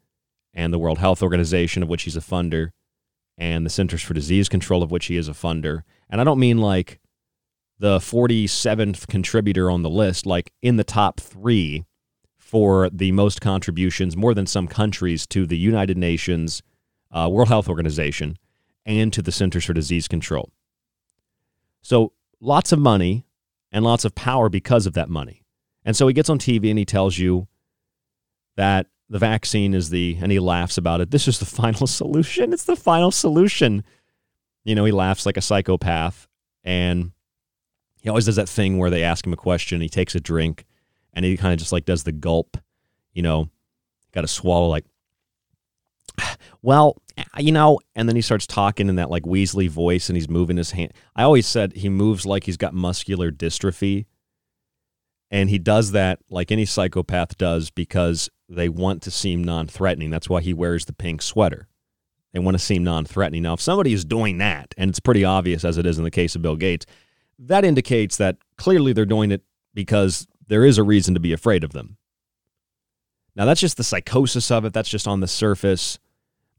and 0.51 0.73
the 0.73 0.79
World 0.79 0.97
Health 0.97 1.21
Organization, 1.21 1.83
of 1.83 1.89
which 1.89 2.03
he's 2.03 2.17
a 2.17 2.21
funder, 2.21 2.71
and 3.37 3.63
the 3.63 3.69
Centers 3.69 4.01
for 4.01 4.15
Disease 4.15 4.49
Control, 4.49 4.81
of 4.81 4.89
which 4.89 5.05
he 5.05 5.15
is 5.15 5.27
a 5.27 5.33
funder. 5.33 5.83
And 6.09 6.19
I 6.19 6.23
don't 6.23 6.39
mean 6.39 6.57
like 6.57 6.99
the 7.77 7.99
47th 7.99 9.07
contributor 9.07 9.69
on 9.69 9.83
the 9.83 9.91
list, 9.91 10.25
like 10.25 10.51
in 10.63 10.77
the 10.77 10.83
top 10.83 11.19
three 11.19 11.85
for 12.39 12.89
the 12.89 13.11
most 13.11 13.39
contributions, 13.39 14.17
more 14.17 14.33
than 14.33 14.47
some 14.47 14.67
countries, 14.67 15.27
to 15.27 15.45
the 15.45 15.57
United 15.57 15.97
Nations, 15.97 16.63
uh, 17.11 17.29
World 17.31 17.49
Health 17.49 17.69
Organization, 17.69 18.39
and 18.87 19.13
to 19.13 19.21
the 19.21 19.31
Centers 19.31 19.65
for 19.65 19.73
Disease 19.73 20.07
Control. 20.07 20.49
So 21.83 22.13
lots 22.39 22.71
of 22.71 22.79
money, 22.79 23.26
and 23.71 23.83
lots 23.83 24.05
of 24.05 24.15
power 24.15 24.49
because 24.49 24.85
of 24.85 24.93
that 24.93 25.09
money. 25.09 25.43
And 25.83 25.95
so 25.95 26.07
he 26.07 26.13
gets 26.13 26.29
on 26.29 26.39
TV 26.39 26.69
and 26.69 26.79
he 26.79 26.85
tells 26.85 27.17
you 27.17 27.47
that 28.55 28.87
the 29.09 29.19
vaccine 29.19 29.73
is 29.73 29.89
the, 29.89 30.17
and 30.21 30.31
he 30.31 30.39
laughs 30.39 30.77
about 30.77 31.01
it. 31.01 31.11
This 31.11 31.27
is 31.27 31.39
the 31.39 31.45
final 31.61 31.87
solution. 31.87 32.53
It's 32.53 32.65
the 32.65 32.75
final 32.75 33.11
solution. 33.11 33.83
You 34.65 34.75
know, 34.75 34.85
he 34.85 34.91
laughs 34.91 35.25
like 35.25 35.37
a 35.37 35.41
psychopath. 35.41 36.27
And 36.63 37.11
he 38.01 38.09
always 38.09 38.25
does 38.25 38.35
that 38.35 38.49
thing 38.49 38.77
where 38.77 38.89
they 38.89 39.03
ask 39.03 39.25
him 39.25 39.33
a 39.33 39.37
question, 39.37 39.81
he 39.81 39.89
takes 39.89 40.15
a 40.15 40.19
drink, 40.19 40.65
and 41.13 41.23
he 41.23 41.37
kind 41.37 41.53
of 41.53 41.59
just 41.59 41.71
like 41.71 41.85
does 41.85 42.03
the 42.03 42.11
gulp, 42.11 42.57
you 43.13 43.21
know, 43.21 43.49
got 44.13 44.21
to 44.21 44.27
swallow 44.27 44.67
like, 44.67 44.85
well, 46.61 46.97
Ah, 47.17 47.39
you 47.39 47.51
know, 47.51 47.79
and 47.95 48.07
then 48.07 48.15
he 48.15 48.21
starts 48.21 48.45
talking 48.45 48.89
in 48.89 48.95
that 48.95 49.09
like 49.09 49.23
Weasley 49.23 49.69
voice 49.69 50.09
and 50.09 50.15
he's 50.15 50.29
moving 50.29 50.57
his 50.57 50.71
hand. 50.71 50.93
I 51.15 51.23
always 51.23 51.47
said 51.47 51.73
he 51.73 51.89
moves 51.89 52.25
like 52.25 52.43
he's 52.43 52.57
got 52.57 52.73
muscular 52.73 53.31
dystrophy. 53.31 54.05
And 55.29 55.49
he 55.49 55.59
does 55.59 55.91
that 55.91 56.19
like 56.29 56.51
any 56.51 56.65
psychopath 56.65 57.37
does 57.37 57.69
because 57.69 58.29
they 58.47 58.69
want 58.69 59.01
to 59.03 59.11
seem 59.11 59.43
non 59.43 59.67
threatening. 59.67 60.09
That's 60.09 60.29
why 60.29 60.41
he 60.41 60.53
wears 60.53 60.85
the 60.85 60.93
pink 60.93 61.21
sweater. 61.21 61.67
They 62.33 62.39
want 62.39 62.55
to 62.55 62.63
seem 62.63 62.83
non 62.83 63.03
threatening. 63.05 63.43
Now, 63.43 63.53
if 63.53 63.61
somebody 63.61 63.93
is 63.93 64.05
doing 64.05 64.37
that, 64.37 64.73
and 64.77 64.89
it's 64.89 64.99
pretty 64.99 65.25
obvious 65.25 65.65
as 65.65 65.77
it 65.77 65.85
is 65.85 65.97
in 65.97 66.05
the 66.05 66.11
case 66.11 66.35
of 66.35 66.41
Bill 66.41 66.55
Gates, 66.55 66.85
that 67.39 67.65
indicates 67.65 68.17
that 68.17 68.37
clearly 68.57 68.93
they're 68.93 69.05
doing 69.05 69.31
it 69.31 69.41
because 69.73 70.27
there 70.47 70.63
is 70.63 70.77
a 70.77 70.83
reason 70.83 71.13
to 71.13 71.19
be 71.19 71.33
afraid 71.33 71.63
of 71.63 71.73
them. 71.73 71.97
Now, 73.35 73.45
that's 73.45 73.61
just 73.61 73.77
the 73.77 73.83
psychosis 73.83 74.49
of 74.49 74.65
it. 74.65 74.73
That's 74.73 74.89
just 74.89 75.07
on 75.07 75.19
the 75.19 75.27
surface 75.27 75.99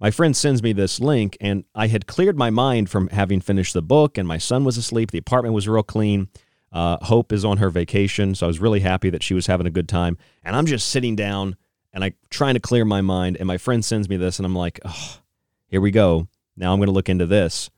my 0.01 0.11
friend 0.11 0.37
sends 0.37 0.63
me 0.63 0.73
this 0.73 1.01
link, 1.01 1.37
and 1.41 1.65
I 1.75 1.89
had 1.89 2.07
cleared 2.07 2.37
my 2.37 2.51
mind 2.51 2.89
from 2.89 3.09
having 3.09 3.41
finished 3.41 3.75
the 3.75 3.83
book, 3.83 4.17
and 4.17 4.29
my 4.29 4.39
son 4.39 4.65
was 4.65 4.77
asleep. 4.77 5.11
The 5.11 5.19
apartment 5.19 5.55
was 5.55 5.69
real 5.69 5.83
clean. 5.83 6.29
Uh, 6.71 6.99
Hope 7.03 7.33
is 7.33 7.45
on 7.45 7.59
her 7.59 7.71
vacation, 7.71 8.35
so 8.35 8.47
I 8.47 8.49
was 8.49 8.61
really 8.61 8.81
happy 8.81 9.11
that 9.11 9.23
she 9.23 9.35
was 9.35 9.47
having 9.47 9.67
a 9.67 9.71
good 9.71 9.89
time. 9.89 10.17
And 10.45 10.55
I'm 10.55 10.67
just 10.67 10.89
sitting 10.89 11.17
down 11.17 11.57
and 11.93 12.05
I 12.05 12.13
trying 12.31 12.55
to 12.55 12.61
clear 12.61 12.85
my 12.85 13.01
mind. 13.01 13.37
And 13.39 13.47
my 13.47 13.59
friend 13.59 13.85
sends 13.85 14.09
me 14.09 14.17
this, 14.17 14.39
and 14.39 14.47
I'm 14.47 14.55
like, 14.55 14.79
oh, 14.85 15.19
here 15.67 15.81
we 15.81 15.91
go. 15.91 16.29
Now 16.57 16.73
I'm 16.73 16.79
going 16.79 16.89
to 16.89 16.93
look 16.93 17.09
into 17.09 17.27
this 17.27 17.71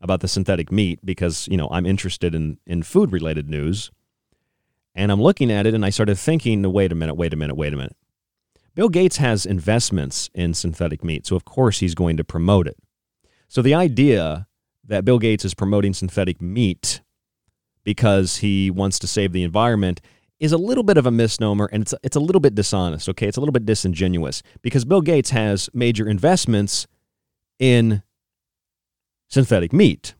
about 0.00 0.20
the 0.20 0.28
synthetic 0.28 0.70
meat 0.70 1.00
because 1.04 1.48
you 1.48 1.56
know 1.56 1.68
I'm 1.70 1.86
interested 1.86 2.34
in 2.34 2.58
in 2.66 2.82
food 2.82 3.12
related 3.12 3.48
news. 3.48 3.90
And 4.94 5.12
I'm 5.12 5.20
looking 5.20 5.50
at 5.50 5.66
it, 5.66 5.74
and 5.74 5.84
I 5.84 5.90
started 5.90 6.16
thinking, 6.16 6.62
wait 6.72 6.90
a 6.90 6.94
minute, 6.94 7.16
wait 7.16 7.34
a 7.34 7.36
minute, 7.36 7.54
wait 7.54 7.74
a 7.74 7.76
minute. 7.76 7.96
Bill 8.76 8.90
Gates 8.90 9.16
has 9.16 9.46
investments 9.46 10.28
in 10.34 10.52
synthetic 10.52 11.02
meat, 11.02 11.26
so 11.26 11.34
of 11.34 11.46
course 11.46 11.78
he's 11.78 11.94
going 11.94 12.18
to 12.18 12.24
promote 12.24 12.68
it. 12.68 12.76
So 13.48 13.62
the 13.62 13.72
idea 13.72 14.46
that 14.84 15.02
Bill 15.02 15.18
Gates 15.18 15.46
is 15.46 15.54
promoting 15.54 15.94
synthetic 15.94 16.42
meat 16.42 17.00
because 17.84 18.36
he 18.36 18.70
wants 18.70 18.98
to 18.98 19.06
save 19.06 19.32
the 19.32 19.42
environment 19.42 20.02
is 20.38 20.52
a 20.52 20.58
little 20.58 20.84
bit 20.84 20.98
of 20.98 21.06
a 21.06 21.10
misnomer 21.10 21.70
and 21.72 21.84
it's 21.84 21.94
it's 22.02 22.16
a 22.16 22.20
little 22.20 22.38
bit 22.38 22.54
dishonest, 22.54 23.08
okay? 23.08 23.26
It's 23.26 23.38
a 23.38 23.40
little 23.40 23.52
bit 23.52 23.64
disingenuous 23.64 24.42
because 24.60 24.84
Bill 24.84 25.00
Gates 25.00 25.30
has 25.30 25.70
major 25.72 26.06
investments 26.06 26.86
in 27.58 28.02
synthetic 29.26 29.72
meat. 29.72 30.14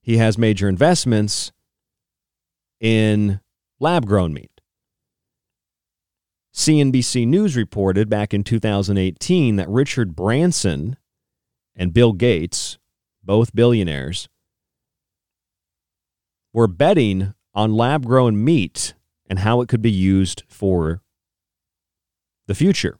He 0.00 0.18
has 0.18 0.38
major 0.38 0.68
investments 0.68 1.50
in 2.78 3.40
lab 3.80 4.06
grown 4.06 4.32
meat. 4.32 4.59
CNBC 6.60 7.26
News 7.26 7.56
reported 7.56 8.10
back 8.10 8.34
in 8.34 8.44
2018 8.44 9.56
that 9.56 9.66
Richard 9.66 10.14
Branson 10.14 10.98
and 11.74 11.94
Bill 11.94 12.12
Gates, 12.12 12.76
both 13.24 13.54
billionaires, 13.54 14.28
were 16.52 16.66
betting 16.66 17.32
on 17.54 17.72
lab 17.72 18.04
grown 18.04 18.44
meat 18.44 18.92
and 19.26 19.38
how 19.38 19.62
it 19.62 19.70
could 19.70 19.80
be 19.80 19.90
used 19.90 20.42
for 20.48 21.00
the 22.46 22.54
future. 22.54 22.98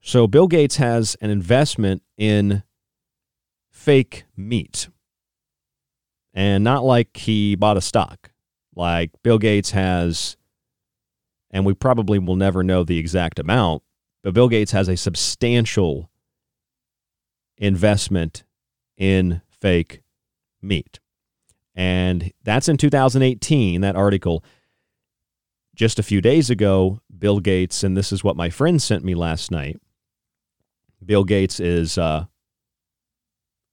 So 0.00 0.26
Bill 0.26 0.46
Gates 0.46 0.76
has 0.76 1.14
an 1.20 1.28
investment 1.28 2.02
in 2.16 2.62
fake 3.70 4.24
meat. 4.34 4.88
And 6.32 6.64
not 6.64 6.84
like 6.84 7.18
he 7.18 7.54
bought 7.54 7.76
a 7.76 7.82
stock. 7.82 8.30
Like 8.74 9.10
Bill 9.22 9.38
Gates 9.38 9.72
has 9.72 10.35
and 11.50 11.64
we 11.64 11.74
probably 11.74 12.18
will 12.18 12.36
never 12.36 12.62
know 12.62 12.84
the 12.84 12.98
exact 12.98 13.38
amount, 13.38 13.82
but 14.22 14.34
Bill 14.34 14.48
Gates 14.48 14.72
has 14.72 14.88
a 14.88 14.96
substantial 14.96 16.10
investment 17.58 18.44
in 18.96 19.42
fake 19.50 20.02
meat. 20.60 21.00
And 21.74 22.32
that's 22.42 22.68
in 22.68 22.76
2018, 22.76 23.82
that 23.82 23.96
article. 23.96 24.44
Just 25.74 25.98
a 25.98 26.02
few 26.02 26.22
days 26.22 26.48
ago, 26.48 27.00
Bill 27.16 27.38
Gates, 27.38 27.84
and 27.84 27.96
this 27.96 28.12
is 28.12 28.24
what 28.24 28.36
my 28.36 28.48
friend 28.48 28.80
sent 28.80 29.04
me 29.04 29.14
last 29.14 29.50
night. 29.50 29.78
Bill 31.04 31.24
Gates 31.24 31.60
is 31.60 31.98
uh, 31.98 32.26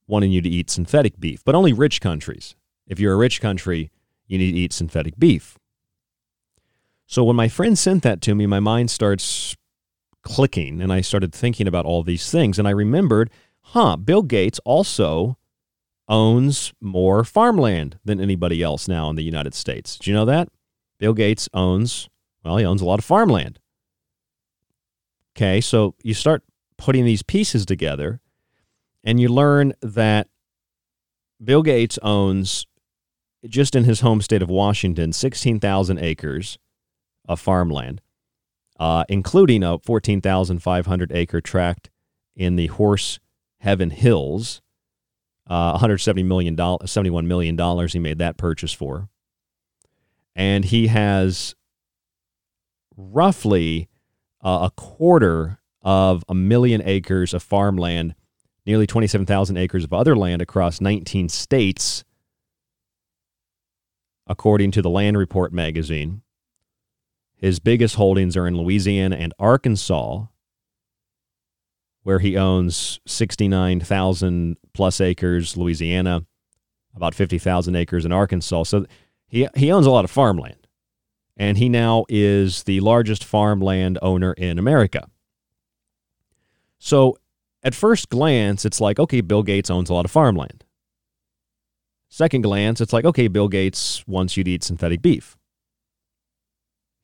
wanting 0.07 0.31
you 0.31 0.41
to 0.41 0.49
eat 0.49 0.69
synthetic 0.69 1.19
beef, 1.19 1.43
but 1.45 1.55
only 1.55 1.71
rich 1.71 2.01
countries. 2.01 2.55
If 2.87 2.99
you're 2.99 3.13
a 3.13 3.17
rich 3.17 3.39
country, 3.39 3.89
you 4.27 4.37
need 4.37 4.51
to 4.51 4.57
eat 4.57 4.73
synthetic 4.73 5.17
beef. 5.17 5.57
So 7.13 7.23
when 7.23 7.35
my 7.35 7.47
friend 7.47 7.77
sent 7.77 8.01
that 8.01 8.21
to 8.21 8.33
me, 8.33 8.47
my 8.47 8.59
mind 8.59 8.89
starts 8.89 9.55
clicking 10.23 10.81
and 10.81 10.91
I 10.91 11.01
started 11.01 11.31
thinking 11.31 11.67
about 11.67 11.85
all 11.85 12.01
these 12.01 12.31
things. 12.31 12.57
And 12.57 12.67
I 12.67 12.71
remembered, 12.71 13.29
huh, 13.61 13.97
Bill 13.97 14.23
Gates 14.23 14.59
also 14.65 15.37
owns 16.09 16.73
more 16.81 17.23
farmland 17.23 17.99
than 18.03 18.19
anybody 18.19 18.63
else 18.63 18.87
now 18.87 19.11
in 19.11 19.15
the 19.15 19.21
United 19.21 19.53
States. 19.53 19.99
Do 19.99 20.09
you 20.09 20.15
know 20.15 20.25
that? 20.25 20.49
Bill 20.97 21.13
Gates 21.13 21.47
owns, 21.53 22.09
well, 22.43 22.57
he 22.57 22.65
owns 22.65 22.81
a 22.81 22.85
lot 22.85 22.97
of 22.97 23.05
farmland. 23.05 23.59
Okay, 25.37 25.61
so 25.61 25.93
you 26.01 26.15
start 26.15 26.41
putting 26.79 27.05
these 27.05 27.21
pieces 27.21 27.63
together 27.63 28.21
and 29.03 29.19
you 29.19 29.29
learn 29.29 29.73
that 29.83 30.29
Bill 31.43 31.61
Gates 31.61 31.99
owns, 32.01 32.65
just 33.45 33.75
in 33.75 33.83
his 33.83 33.99
home 33.99 34.19
state 34.19 34.41
of 34.41 34.49
Washington, 34.49 35.13
16,000 35.13 35.99
acres 35.99 36.57
of 37.27 37.39
farmland, 37.39 38.01
uh, 38.79 39.05
including 39.09 39.63
a 39.63 39.79
14,500 39.79 41.11
acre 41.11 41.41
tract 41.41 41.89
in 42.35 42.55
the 42.55 42.67
Horse 42.67 43.19
Heaven 43.59 43.91
Hills 43.91 44.61
uh, 45.47 45.71
170 45.71 46.23
million 46.23 46.55
dollars, 46.55 46.91
71 46.91 47.27
million 47.27 47.55
dollars. 47.55 47.93
He 47.93 47.99
made 47.99 48.19
that 48.19 48.37
purchase 48.37 48.73
for, 48.73 49.09
and 50.35 50.65
he 50.65 50.87
has 50.87 51.55
roughly 52.95 53.89
uh, 54.43 54.69
a 54.69 54.71
quarter 54.71 55.59
of 55.81 56.23
a 56.29 56.35
million 56.35 56.81
acres 56.85 57.33
of 57.33 57.43
farmland, 57.43 58.15
nearly 58.65 58.87
27,000 58.87 59.57
acres 59.57 59.83
of 59.83 59.91
other 59.91 60.15
land 60.15 60.41
across 60.41 60.79
19 60.79 61.27
states, 61.27 62.05
according 64.27 64.71
to 64.71 64.81
the 64.81 64.89
Land 64.89 65.17
Report 65.17 65.51
magazine. 65.51 66.21
His 67.43 67.59
biggest 67.59 67.95
holdings 67.95 68.37
are 68.37 68.47
in 68.47 68.55
Louisiana 68.55 69.17
and 69.17 69.33
Arkansas, 69.37 70.27
where 72.03 72.19
he 72.19 72.37
owns 72.37 73.01
69,000 73.05 74.55
plus 74.73 75.01
acres, 75.01 75.57
Louisiana, 75.57 76.25
about 76.95 77.13
50,000 77.13 77.75
acres 77.75 78.05
in 78.05 78.13
Arkansas. 78.13 78.63
So 78.63 78.85
he, 79.27 79.45
he 79.57 79.73
owns 79.73 79.85
a 79.85 79.91
lot 79.91 80.05
of 80.05 80.09
farmland. 80.09 80.67
And 81.35 81.57
he 81.57 81.67
now 81.67 82.05
is 82.07 82.63
the 82.63 82.79
largest 82.79 83.25
farmland 83.25 83.99
owner 84.01 84.31
in 84.31 84.57
America. 84.57 85.09
So 86.79 87.17
at 87.61 87.75
first 87.75 88.07
glance, 88.07 88.63
it's 88.63 88.79
like, 88.79 88.99
okay, 88.99 89.19
Bill 89.19 89.43
Gates 89.43 89.69
owns 89.69 89.89
a 89.89 89.93
lot 89.93 90.05
of 90.05 90.11
farmland. 90.11 90.63
Second 92.07 92.43
glance, 92.43 92.79
it's 92.79 92.93
like, 92.93 93.03
okay, 93.03 93.27
Bill 93.27 93.49
Gates 93.49 94.01
wants 94.07 94.37
you 94.37 94.45
to 94.45 94.51
eat 94.51 94.63
synthetic 94.63 95.01
beef. 95.01 95.35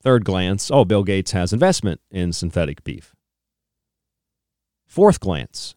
Third 0.01 0.23
glance, 0.23 0.71
oh, 0.71 0.85
Bill 0.85 1.03
Gates 1.03 1.31
has 1.31 1.51
investment 1.51 1.99
in 2.09 2.31
synthetic 2.31 2.83
beef. 2.83 3.15
Fourth 4.87 5.19
glance, 5.19 5.75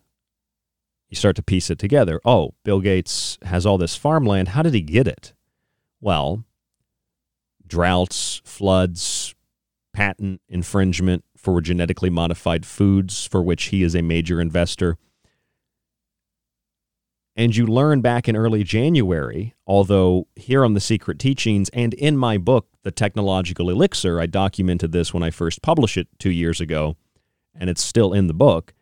you 1.11 1.16
start 1.16 1.37
to 1.37 1.42
piece 1.42 1.70
it 1.70 1.78
together. 1.78 2.20
Oh, 2.24 2.54
Bill 2.64 2.80
Gates 2.80 3.37
has 3.42 3.66
all 3.66 3.78
this 3.78 3.96
farmland. 3.96 4.48
How 4.48 4.62
did 4.62 4.74
he 4.74 4.80
get 4.80 5.06
it? 5.06 5.35
Well, 6.00 6.44
droughts, 7.66 8.40
floods, 8.44 9.35
patent 9.92 10.40
infringement 10.48 11.24
for 11.37 11.61
genetically 11.61 12.08
modified 12.08 12.64
foods, 12.64 13.26
for 13.26 13.42
which 13.42 13.64
he 13.64 13.82
is 13.82 13.94
a 13.94 14.02
major 14.02 14.40
investor. 14.40 14.96
And 17.34 17.56
you 17.56 17.66
learn 17.66 18.02
back 18.02 18.28
in 18.28 18.36
early 18.36 18.62
January, 18.62 19.54
although 19.66 20.26
here 20.36 20.64
on 20.64 20.74
The 20.74 20.80
Secret 20.80 21.18
Teachings 21.18 21.70
and 21.70 21.94
in 21.94 22.16
my 22.16 22.36
book, 22.36 22.68
The 22.82 22.90
Technological 22.90 23.70
Elixir, 23.70 24.20
I 24.20 24.26
documented 24.26 24.92
this 24.92 25.14
when 25.14 25.22
I 25.22 25.30
first 25.30 25.62
published 25.62 25.96
it 25.96 26.08
two 26.18 26.30
years 26.30 26.60
ago, 26.60 26.96
and 27.54 27.70
it's 27.70 27.82
still 27.82 28.12
in 28.12 28.26
the 28.26 28.34
book 28.34 28.74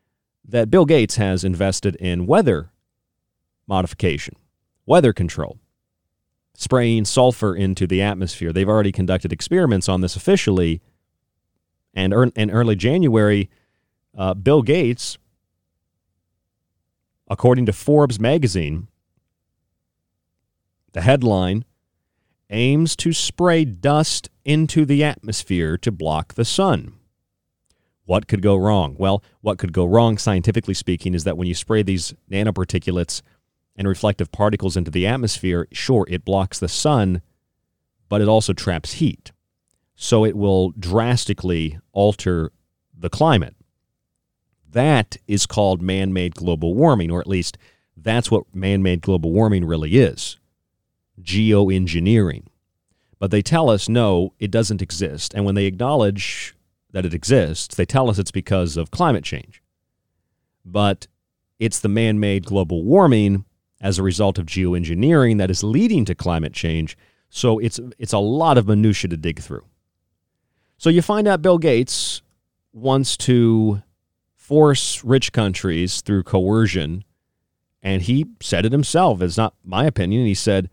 that 0.44 0.70
Bill 0.70 0.84
Gates 0.84 1.16
has 1.16 1.44
invested 1.44 1.94
in 1.96 2.26
weather 2.26 2.72
modification, 3.68 4.34
weather 4.84 5.12
control, 5.12 5.58
spraying 6.54 7.04
sulfur 7.04 7.54
into 7.54 7.86
the 7.86 8.02
atmosphere. 8.02 8.52
They've 8.52 8.68
already 8.68 8.90
conducted 8.90 9.32
experiments 9.32 9.88
on 9.88 10.00
this 10.00 10.16
officially. 10.16 10.80
And 11.94 12.12
in 12.34 12.50
early 12.50 12.74
January, 12.74 13.48
uh, 14.16 14.34
Bill 14.34 14.62
Gates, 14.62 15.18
according 17.30 17.64
to 17.64 17.72
Forbes 17.72 18.18
magazine, 18.18 18.88
the 20.92 21.00
headline 21.00 21.64
aims 22.50 22.96
to 22.96 23.12
spray 23.12 23.64
dust 23.64 24.28
into 24.44 24.84
the 24.84 25.04
atmosphere 25.04 25.78
to 25.78 25.92
block 25.92 26.34
the 26.34 26.44
sun. 26.44 26.92
What 28.04 28.26
could 28.26 28.42
go 28.42 28.56
wrong? 28.56 28.96
Well, 28.98 29.22
what 29.40 29.58
could 29.58 29.72
go 29.72 29.84
wrong, 29.84 30.18
scientifically 30.18 30.74
speaking, 30.74 31.14
is 31.14 31.22
that 31.22 31.36
when 31.36 31.46
you 31.46 31.54
spray 31.54 31.84
these 31.84 32.12
nanoparticulates 32.28 33.22
and 33.76 33.86
reflective 33.86 34.32
particles 34.32 34.76
into 34.76 34.90
the 34.90 35.06
atmosphere, 35.06 35.68
sure, 35.70 36.04
it 36.10 36.24
blocks 36.24 36.58
the 36.58 36.68
sun, 36.68 37.22
but 38.08 38.20
it 38.20 38.26
also 38.26 38.52
traps 38.52 38.94
heat. 38.94 39.30
So 39.94 40.24
it 40.24 40.36
will 40.36 40.72
drastically 40.72 41.78
alter 41.92 42.50
the 42.98 43.10
climate. 43.10 43.54
That 44.72 45.16
is 45.26 45.46
called 45.46 45.82
man 45.82 46.12
made 46.12 46.34
global 46.34 46.74
warming, 46.74 47.10
or 47.10 47.20
at 47.20 47.26
least 47.26 47.58
that's 47.96 48.30
what 48.30 48.54
man 48.54 48.82
made 48.82 49.00
global 49.00 49.32
warming 49.32 49.64
really 49.64 49.98
is 49.98 50.38
geoengineering. 51.22 52.46
But 53.18 53.30
they 53.30 53.42
tell 53.42 53.68
us 53.68 53.88
no, 53.88 54.32
it 54.38 54.50
doesn't 54.50 54.80
exist. 54.80 55.34
And 55.34 55.44
when 55.44 55.54
they 55.54 55.66
acknowledge 55.66 56.54
that 56.92 57.04
it 57.04 57.14
exists, 57.14 57.74
they 57.74 57.84
tell 57.84 58.08
us 58.08 58.18
it's 58.18 58.30
because 58.30 58.76
of 58.76 58.90
climate 58.90 59.24
change. 59.24 59.62
But 60.64 61.06
it's 61.58 61.80
the 61.80 61.88
man 61.88 62.18
made 62.18 62.46
global 62.46 62.82
warming 62.82 63.44
as 63.80 63.98
a 63.98 64.02
result 64.02 64.38
of 64.38 64.46
geoengineering 64.46 65.38
that 65.38 65.50
is 65.50 65.62
leading 65.62 66.04
to 66.06 66.14
climate 66.14 66.52
change. 66.52 66.96
So 67.28 67.58
it's 67.58 67.78
it's 67.98 68.12
a 68.12 68.18
lot 68.18 68.58
of 68.58 68.66
minutia 68.66 69.10
to 69.10 69.16
dig 69.16 69.40
through. 69.40 69.64
So 70.78 70.88
you 70.90 71.02
find 71.02 71.28
out 71.28 71.42
Bill 71.42 71.58
Gates 71.58 72.22
wants 72.72 73.16
to 73.18 73.82
force 74.50 75.04
rich 75.04 75.30
countries 75.30 76.00
through 76.00 76.24
coercion, 76.24 77.04
and 77.84 78.02
he 78.02 78.26
said 78.42 78.66
it 78.66 78.72
himself. 78.72 79.22
It's 79.22 79.36
not 79.36 79.54
my 79.62 79.84
opinion. 79.84 80.26
He 80.26 80.34
said 80.34 80.68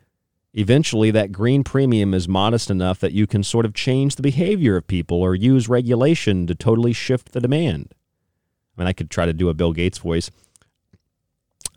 eventually 0.52 1.12
that 1.12 1.32
green 1.32 1.64
premium 1.64 2.12
is 2.16 2.28
modest 2.28 2.72
enough 2.72 3.00
that 3.02 3.12
you 3.12 3.28
can 3.28 3.44
sort 3.44 3.68
of 3.68 3.76
change 3.76 4.16
the 4.16 4.24
behavior 4.24 4.78
of 4.78 4.88
people 4.88 5.22
or 5.22 5.36
use 5.36 5.70
regulation 5.70 6.48
to 6.48 6.56
totally 6.56 6.92
shift 6.92 7.34
the 7.34 7.40
demand. 7.40 7.94
I 8.76 8.82
mean, 8.82 8.88
I 8.88 8.94
could 8.94 9.12
try 9.12 9.28
to 9.28 9.34
do 9.34 9.48
a 9.48 9.54
Bill 9.54 9.74
Gates 9.74 10.00
voice. 10.00 10.32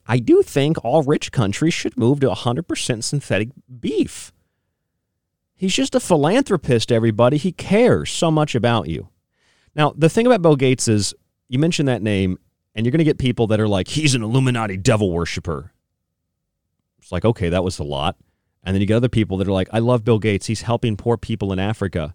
I 0.06 0.20
do 0.20 0.40
think 0.40 0.82
all 0.82 1.02
rich 1.02 1.30
countries 1.30 1.74
should 1.74 1.98
move 1.98 2.20
to 2.20 2.30
100% 2.30 3.04
synthetic 3.04 3.50
beef. 3.78 4.32
He's 5.54 5.74
just 5.74 5.94
a 5.94 6.00
philanthropist, 6.00 6.90
everybody. 6.90 7.36
He 7.36 7.52
cares 7.52 8.10
so 8.10 8.30
much 8.30 8.54
about 8.54 8.88
you. 8.88 9.10
Now, 9.74 9.92
the 9.94 10.08
thing 10.08 10.24
about 10.24 10.40
Bill 10.40 10.56
Gates 10.56 10.88
is 10.88 11.14
you 11.50 11.58
mention 11.58 11.86
that 11.86 12.00
name, 12.00 12.38
and 12.76 12.86
you're 12.86 12.92
going 12.92 12.98
to 12.98 13.04
get 13.04 13.18
people 13.18 13.48
that 13.48 13.58
are 13.58 13.66
like, 13.66 13.88
he's 13.88 14.14
an 14.14 14.22
Illuminati 14.22 14.76
devil 14.76 15.10
worshiper. 15.10 15.72
It's 17.00 17.10
like, 17.10 17.24
okay, 17.24 17.48
that 17.48 17.64
was 17.64 17.80
a 17.80 17.84
lot. 17.84 18.16
And 18.62 18.72
then 18.72 18.80
you 18.80 18.86
get 18.86 18.94
other 18.94 19.08
people 19.08 19.36
that 19.38 19.48
are 19.48 19.52
like, 19.52 19.68
I 19.72 19.80
love 19.80 20.04
Bill 20.04 20.20
Gates. 20.20 20.46
He's 20.46 20.62
helping 20.62 20.96
poor 20.96 21.16
people 21.16 21.52
in 21.52 21.58
Africa. 21.58 22.14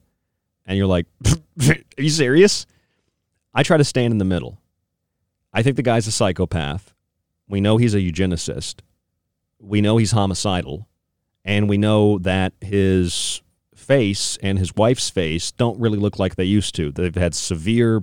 And 0.65 0.77
you're 0.77 0.87
like, 0.87 1.05
are 1.67 1.75
you 1.97 2.09
serious? 2.09 2.65
I 3.53 3.61
try 3.61 3.75
to 3.75 3.83
stand 3.83 4.13
in 4.13 4.19
the 4.19 4.25
middle. 4.25 4.61
I 5.51 5.63
think 5.63 5.75
the 5.75 5.83
guy's 5.83 6.07
a 6.07 6.11
psychopath. 6.11 6.93
We 7.49 7.59
know 7.59 7.75
he's 7.75 7.93
a 7.93 7.99
eugenicist. 7.99 8.75
We 9.59 9.81
know 9.81 9.97
he's 9.97 10.11
homicidal. 10.11 10.87
And 11.43 11.67
we 11.67 11.77
know 11.77 12.19
that 12.19 12.53
his 12.61 13.41
face 13.75 14.37
and 14.41 14.57
his 14.57 14.73
wife's 14.75 15.09
face 15.09 15.51
don't 15.51 15.79
really 15.79 15.99
look 15.99 16.19
like 16.19 16.35
they 16.35 16.45
used 16.45 16.73
to. 16.75 16.91
They've 16.91 17.13
had 17.13 17.35
severe 17.35 18.01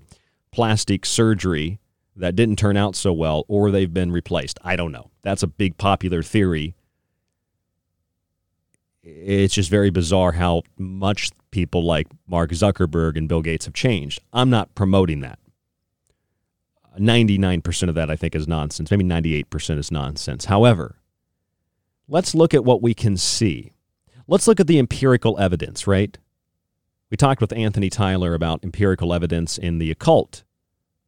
plastic 0.52 1.04
surgery 1.04 1.80
that 2.14 2.36
didn't 2.36 2.56
turn 2.56 2.76
out 2.76 2.94
so 2.94 3.12
well, 3.12 3.44
or 3.48 3.70
they've 3.70 3.92
been 3.92 4.12
replaced. 4.12 4.58
I 4.62 4.76
don't 4.76 4.92
know. 4.92 5.10
That's 5.22 5.42
a 5.42 5.46
big 5.46 5.78
popular 5.78 6.22
theory. 6.22 6.74
It's 9.02 9.54
just 9.54 9.70
very 9.70 9.90
bizarre 9.90 10.32
how 10.32 10.62
much 10.78 11.30
people 11.50 11.84
like 11.84 12.06
Mark 12.26 12.50
Zuckerberg 12.50 13.16
and 13.16 13.28
Bill 13.28 13.42
Gates 13.42 13.64
have 13.64 13.74
changed. 13.74 14.20
I'm 14.32 14.50
not 14.50 14.74
promoting 14.74 15.20
that. 15.20 15.38
99% 16.98 17.88
of 17.88 17.94
that 17.94 18.10
I 18.10 18.16
think 18.16 18.34
is 18.34 18.46
nonsense. 18.46 18.90
Maybe 18.90 19.04
98% 19.04 19.78
is 19.78 19.90
nonsense. 19.90 20.44
However, 20.44 20.96
let's 22.06 22.34
look 22.34 22.52
at 22.52 22.64
what 22.64 22.82
we 22.82 22.94
can 22.94 23.16
see. 23.16 23.72
Let's 24.28 24.46
look 24.46 24.60
at 24.60 24.66
the 24.66 24.78
empirical 24.78 25.38
evidence, 25.38 25.86
right? 25.86 26.16
We 27.12 27.18
talked 27.18 27.42
with 27.42 27.52
Anthony 27.52 27.90
Tyler 27.90 28.32
about 28.32 28.64
empirical 28.64 29.12
evidence 29.12 29.58
in 29.58 29.76
the 29.76 29.90
occult 29.90 30.44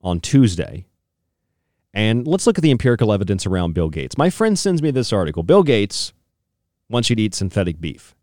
on 0.03 0.21
Tuesday. 0.21 0.85
And 1.95 2.27
let's 2.27 2.47
look 2.47 2.59
at 2.59 2.63
the 2.63 2.71
empirical 2.71 3.11
evidence 3.11 3.47
around 3.47 3.73
Bill 3.73 3.89
Gates. 3.89 4.19
My 4.19 4.29
friend 4.29 4.59
sends 4.59 4.83
me 4.83 4.91
this 4.91 5.15
article. 5.15 5.43
Bill 5.43 5.63
Gates 5.63 6.13
wants 6.91 7.09
you 7.09 7.17
to 7.17 7.23
eat 7.23 7.35
synthetic 7.35 7.81
beef. 7.81 8.15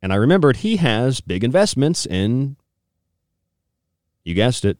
And 0.00 0.12
I 0.12 0.16
remembered 0.16 0.58
he 0.58 0.76
has 0.76 1.20
big 1.20 1.42
investments 1.42 2.06
in, 2.06 2.54
you 4.22 4.34
guessed 4.34 4.64
it, 4.64 4.78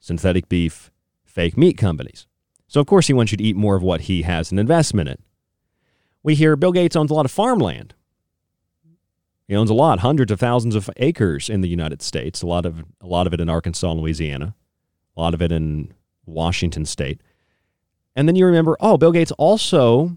synthetic 0.00 0.48
beef, 0.48 0.90
fake 1.24 1.56
meat 1.56 1.78
companies. 1.78 2.26
So, 2.66 2.80
of 2.80 2.88
course, 2.88 3.06
he 3.06 3.12
wants 3.12 3.30
you 3.30 3.38
to 3.38 3.44
eat 3.44 3.54
more 3.54 3.76
of 3.76 3.82
what 3.84 4.00
he 4.00 4.22
has 4.22 4.50
an 4.50 4.58
investment 4.58 5.08
in. 5.08 5.18
We 6.24 6.34
hear 6.34 6.56
Bill 6.56 6.72
Gates 6.72 6.96
owns 6.96 7.12
a 7.12 7.14
lot 7.14 7.26
of 7.26 7.30
farmland. 7.30 7.94
He 9.48 9.54
owns 9.54 9.70
a 9.70 9.74
lot, 9.74 10.00
hundreds 10.00 10.32
of 10.32 10.40
thousands 10.40 10.74
of 10.74 10.90
acres 10.96 11.48
in 11.48 11.60
the 11.60 11.68
United 11.68 12.02
States, 12.02 12.42
a 12.42 12.46
lot 12.46 12.66
of, 12.66 12.84
a 13.00 13.06
lot 13.06 13.26
of 13.26 13.32
it 13.32 13.40
in 13.40 13.48
Arkansas 13.48 13.90
and 13.90 14.00
Louisiana, 14.00 14.54
a 15.16 15.20
lot 15.20 15.34
of 15.34 15.42
it 15.42 15.52
in 15.52 15.94
Washington 16.24 16.84
state. 16.84 17.20
And 18.16 18.26
then 18.26 18.34
you 18.34 18.46
remember, 18.46 18.76
oh, 18.80 18.96
Bill 18.96 19.12
Gates 19.12 19.32
also 19.32 20.16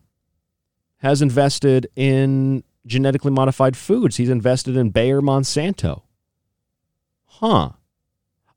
has 0.97 1.21
invested 1.21 1.87
in 1.95 2.63
genetically 2.85 3.31
modified 3.31 3.77
foods. 3.77 4.17
He's 4.17 4.29
invested 4.29 4.75
in 4.75 4.89
Bayer 4.89 5.21
Monsanto. 5.21 6.03
Huh. 7.25 7.71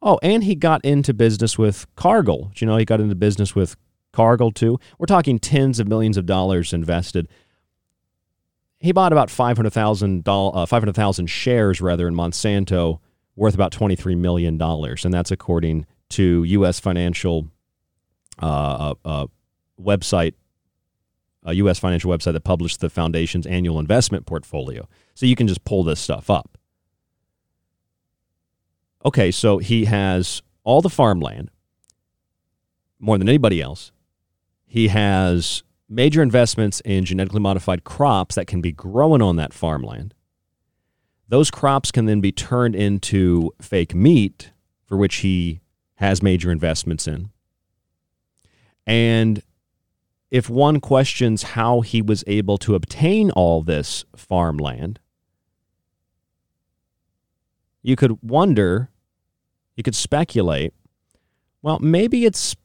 Oh, 0.00 0.18
and 0.22 0.42
he 0.42 0.54
got 0.54 0.84
into 0.84 1.12
business 1.12 1.58
with 1.58 1.86
Cargill. 1.94 2.50
Do 2.54 2.64
you 2.64 2.66
know 2.66 2.76
he 2.76 2.84
got 2.84 3.00
into 3.00 3.14
business 3.14 3.54
with 3.54 3.76
Cargill 4.12 4.50
too? 4.50 4.80
We're 4.98 5.06
talking 5.06 5.38
tens 5.38 5.78
of 5.78 5.86
millions 5.86 6.16
of 6.16 6.26
dollars 6.26 6.72
invested. 6.72 7.28
He 8.82 8.92
bought 8.92 9.12
about 9.12 9.30
500,000 9.30 10.28
uh, 10.28 10.66
500,000 10.66 11.26
shares 11.28 11.80
rather 11.80 12.08
in 12.08 12.14
Monsanto 12.14 12.98
worth 13.36 13.54
about 13.54 13.72
23 13.72 14.14
million 14.16 14.58
dollars 14.58 15.04
and 15.04 15.14
that's 15.14 15.30
according 15.30 15.86
to 16.10 16.44
US 16.44 16.80
financial 16.80 17.48
uh, 18.42 18.94
uh, 19.04 19.08
uh 19.08 19.26
website 19.80 20.34
a 21.44 21.54
U.S. 21.54 21.78
financial 21.78 22.10
website 22.10 22.34
that 22.34 22.44
published 22.44 22.80
the 22.80 22.88
foundation's 22.88 23.46
annual 23.46 23.78
investment 23.78 24.26
portfolio. 24.26 24.88
So 25.14 25.26
you 25.26 25.36
can 25.36 25.48
just 25.48 25.64
pull 25.64 25.82
this 25.82 26.00
stuff 26.00 26.30
up. 26.30 26.56
Okay, 29.04 29.30
so 29.30 29.58
he 29.58 29.86
has 29.86 30.42
all 30.62 30.80
the 30.80 30.88
farmland, 30.90 31.50
more 33.00 33.18
than 33.18 33.28
anybody 33.28 33.60
else. 33.60 33.90
He 34.64 34.88
has 34.88 35.64
major 35.92 36.22
investments 36.22 36.80
in 36.80 37.04
genetically 37.04 37.40
modified 37.40 37.84
crops 37.84 38.34
that 38.34 38.46
can 38.46 38.60
be 38.60 38.72
grown 38.72 39.20
on 39.20 39.36
that 39.36 39.52
farmland. 39.52 40.14
Those 41.28 41.50
crops 41.50 41.90
can 41.90 42.06
then 42.06 42.20
be 42.20 42.32
turned 42.32 42.74
into 42.74 43.52
fake 43.60 43.94
meat, 43.94 44.52
for 44.86 44.96
which 44.96 45.16
he 45.16 45.60
has 45.96 46.22
major 46.22 46.50
investments 46.50 47.06
in. 47.06 47.30
And 48.86 49.42
if 50.30 50.48
one 50.48 50.80
questions 50.80 51.42
how 51.42 51.82
he 51.82 52.02
was 52.02 52.24
able 52.26 52.58
to 52.58 52.74
obtain 52.74 53.30
all 53.30 53.62
this 53.62 54.04
farmland, 54.16 54.98
you 57.82 57.96
could 57.96 58.22
wonder 58.22 58.88
you 59.76 59.82
could 59.82 59.94
speculate, 59.94 60.74
well, 61.62 61.78
maybe 61.78 62.24
it's 62.24 62.56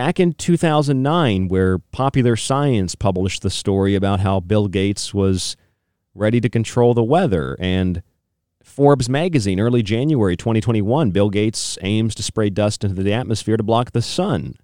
back 0.00 0.18
in 0.18 0.32
2009 0.32 1.48
where 1.48 1.78
Popular 1.78 2.34
Science 2.34 2.94
published 2.94 3.42
the 3.42 3.50
story 3.50 3.94
about 3.94 4.20
how 4.20 4.40
Bill 4.40 4.66
Gates 4.66 5.12
was 5.12 5.58
ready 6.14 6.40
to 6.40 6.48
control 6.48 6.94
the 6.94 7.04
weather 7.04 7.54
and 7.60 8.02
Forbes 8.64 9.10
magazine 9.10 9.60
early 9.60 9.82
January 9.82 10.38
2021 10.38 11.10
Bill 11.10 11.28
Gates 11.28 11.76
aims 11.82 12.14
to 12.14 12.22
spray 12.22 12.48
dust 12.48 12.82
into 12.82 13.02
the 13.02 13.12
atmosphere 13.12 13.58
to 13.58 13.62
block 13.62 13.92
the 13.92 14.00
sun. 14.00 14.54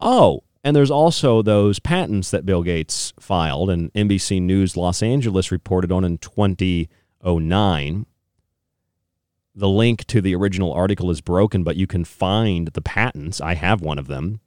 Oh, 0.00 0.42
and 0.64 0.74
there's 0.74 0.90
also 0.90 1.42
those 1.42 1.78
patents 1.78 2.32
that 2.32 2.44
Bill 2.44 2.64
Gates 2.64 3.12
filed 3.20 3.70
and 3.70 3.92
NBC 3.92 4.42
News 4.42 4.76
Los 4.76 5.00
Angeles 5.00 5.52
reported 5.52 5.92
on 5.92 6.04
in 6.04 6.18
2009 6.18 8.06
the 9.58 9.68
link 9.68 10.04
to 10.08 10.20
the 10.20 10.34
original 10.34 10.72
article 10.72 11.10
is 11.10 11.20
broken, 11.20 11.62
but 11.62 11.76
you 11.76 11.86
can 11.86 12.04
find 12.04 12.66
the 12.68 12.82
patents. 12.82 13.40
I 13.40 13.54
have 13.54 13.80
one 13.80 13.98
of 13.98 14.06
them. 14.06 14.40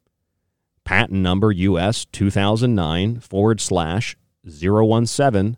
Patent 0.83 1.19
number 1.19 1.51
US 1.51 2.05
2009 2.05 3.19
forward 3.19 3.61
slash 3.61 4.17
017 4.47 5.57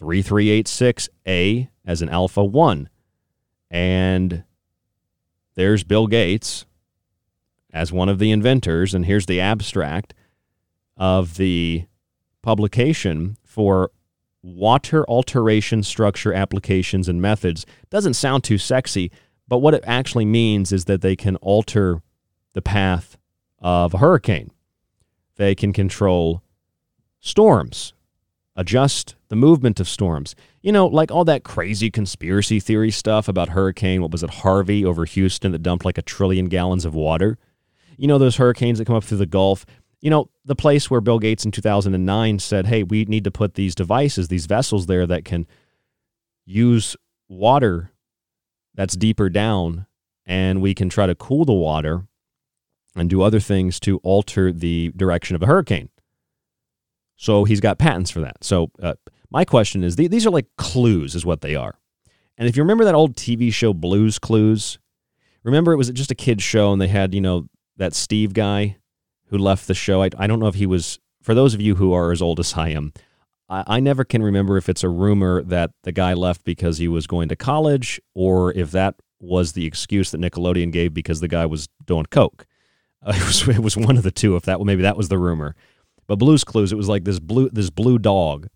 3386A 0.00 1.68
as 1.84 2.02
an 2.02 2.08
Alpha 2.08 2.44
1. 2.44 2.88
And 3.70 4.44
there's 5.54 5.84
Bill 5.84 6.06
Gates 6.06 6.66
as 7.72 7.92
one 7.92 8.08
of 8.08 8.18
the 8.18 8.30
inventors. 8.30 8.94
And 8.94 9.06
here's 9.06 9.26
the 9.26 9.40
abstract 9.40 10.14
of 10.96 11.36
the 11.36 11.86
publication 12.42 13.36
for 13.44 13.90
water 14.42 15.08
alteration 15.08 15.82
structure 15.82 16.32
applications 16.32 17.08
and 17.08 17.20
methods 17.20 17.64
doesn't 17.88 18.14
sound 18.14 18.44
too 18.44 18.58
sexy, 18.58 19.10
but 19.48 19.58
what 19.58 19.74
it 19.74 19.82
actually 19.86 20.26
means 20.26 20.70
is 20.70 20.84
that 20.84 21.00
they 21.00 21.16
can 21.16 21.36
alter 21.36 22.02
the 22.52 22.62
path 22.62 23.16
of 23.64 23.94
a 23.94 23.98
hurricane. 23.98 24.52
They 25.34 25.56
can 25.56 25.72
control 25.72 26.42
storms, 27.18 27.94
adjust 28.54 29.16
the 29.28 29.36
movement 29.36 29.80
of 29.80 29.88
storms. 29.88 30.36
You 30.62 30.70
know, 30.70 30.86
like 30.86 31.10
all 31.10 31.24
that 31.24 31.42
crazy 31.42 31.90
conspiracy 31.90 32.60
theory 32.60 32.92
stuff 32.92 33.26
about 33.26 33.48
hurricane, 33.48 34.02
what 34.02 34.12
was 34.12 34.22
it, 34.22 34.30
Harvey 34.30 34.84
over 34.84 35.04
Houston 35.04 35.50
that 35.50 35.62
dumped 35.62 35.84
like 35.84 35.98
a 35.98 36.02
trillion 36.02 36.46
gallons 36.46 36.84
of 36.84 36.94
water. 36.94 37.38
You 37.96 38.06
know, 38.06 38.18
those 38.18 38.36
hurricanes 38.36 38.78
that 38.78 38.84
come 38.84 38.94
up 38.94 39.02
through 39.02 39.18
the 39.18 39.26
Gulf 39.26 39.66
you 40.04 40.10
know, 40.10 40.28
the 40.44 40.54
place 40.54 40.90
where 40.90 41.00
Bill 41.00 41.18
Gates 41.18 41.46
in 41.46 41.50
2009 41.50 42.38
said, 42.38 42.66
hey, 42.66 42.82
we 42.82 43.06
need 43.06 43.24
to 43.24 43.30
put 43.30 43.54
these 43.54 43.74
devices, 43.74 44.28
these 44.28 44.44
vessels 44.44 44.84
there 44.84 45.06
that 45.06 45.24
can 45.24 45.46
use 46.44 46.94
water 47.26 47.90
that's 48.74 48.96
deeper 48.96 49.30
down, 49.30 49.86
and 50.26 50.60
we 50.60 50.74
can 50.74 50.90
try 50.90 51.06
to 51.06 51.14
cool 51.14 51.46
the 51.46 51.54
water 51.54 52.06
and 52.96 53.10
do 53.10 53.22
other 53.22 53.40
things 53.40 53.80
to 53.80 53.98
alter 53.98 54.52
the 54.52 54.92
direction 54.96 55.34
of 55.34 55.42
a 55.42 55.46
hurricane. 55.46 55.88
So 57.16 57.44
he's 57.44 57.60
got 57.60 57.78
patents 57.78 58.10
for 58.10 58.20
that. 58.20 58.42
So 58.42 58.70
uh, 58.82 58.94
My 59.30 59.44
question 59.44 59.84
is 59.84 59.96
th- 59.96 60.10
these 60.10 60.26
are 60.26 60.30
like 60.30 60.46
clues, 60.58 61.14
is 61.14 61.26
what 61.26 61.40
they 61.40 61.54
are. 61.54 61.78
And 62.36 62.48
if 62.48 62.56
you 62.56 62.62
remember 62.62 62.84
that 62.84 62.94
old 62.94 63.16
TV 63.16 63.52
show 63.52 63.72
Blues 63.72 64.18
Clues, 64.18 64.78
remember 65.42 65.72
it 65.72 65.76
was 65.76 65.90
just 65.90 66.10
a 66.10 66.16
kid's 66.16 66.42
show 66.42 66.72
and 66.72 66.80
they 66.80 66.88
had, 66.88 67.14
you 67.14 67.20
know, 67.20 67.46
that 67.76 67.94
Steve 67.94 68.34
guy 68.34 68.76
who 69.28 69.38
left 69.38 69.66
the 69.66 69.74
show. 69.74 70.02
I, 70.02 70.10
I 70.18 70.26
don't 70.26 70.40
know 70.40 70.48
if 70.48 70.56
he 70.56 70.66
was, 70.66 70.98
for 71.22 71.34
those 71.34 71.54
of 71.54 71.60
you 71.60 71.76
who 71.76 71.92
are 71.92 72.12
as 72.12 72.22
old 72.22 72.40
as 72.40 72.54
I 72.54 72.70
am, 72.70 72.92
I, 73.48 73.64
I 73.66 73.80
never 73.80 74.04
can 74.04 74.22
remember 74.22 74.56
if 74.56 74.68
it's 74.68 74.84
a 74.84 74.88
rumor 74.88 75.42
that 75.42 75.70
the 75.82 75.92
guy 75.92 76.14
left 76.14 76.44
because 76.44 76.78
he 76.78 76.88
was 76.88 77.06
going 77.06 77.28
to 77.28 77.36
college 77.36 78.00
or 78.14 78.52
if 78.52 78.70
that 78.72 78.96
was 79.20 79.52
the 79.52 79.66
excuse 79.66 80.10
that 80.10 80.20
Nickelodeon 80.20 80.72
gave 80.72 80.92
because 80.92 81.20
the 81.20 81.28
guy 81.28 81.46
was 81.46 81.68
doing 81.86 82.06
coke. 82.10 82.46
Uh, 83.04 83.12
it 83.16 83.26
was 83.26 83.48
it 83.48 83.62
was 83.62 83.76
one 83.76 83.96
of 83.96 84.02
the 84.02 84.10
two. 84.10 84.36
If 84.36 84.44
that 84.44 84.60
maybe 84.60 84.82
that 84.82 84.96
was 84.96 85.08
the 85.08 85.18
rumor, 85.18 85.54
but 86.06 86.16
Blue's 86.16 86.44
Clues, 86.44 86.72
it 86.72 86.76
was 86.76 86.88
like 86.88 87.04
this 87.04 87.20
blue 87.20 87.50
this 87.50 87.70
blue 87.70 87.98
dog. 87.98 88.48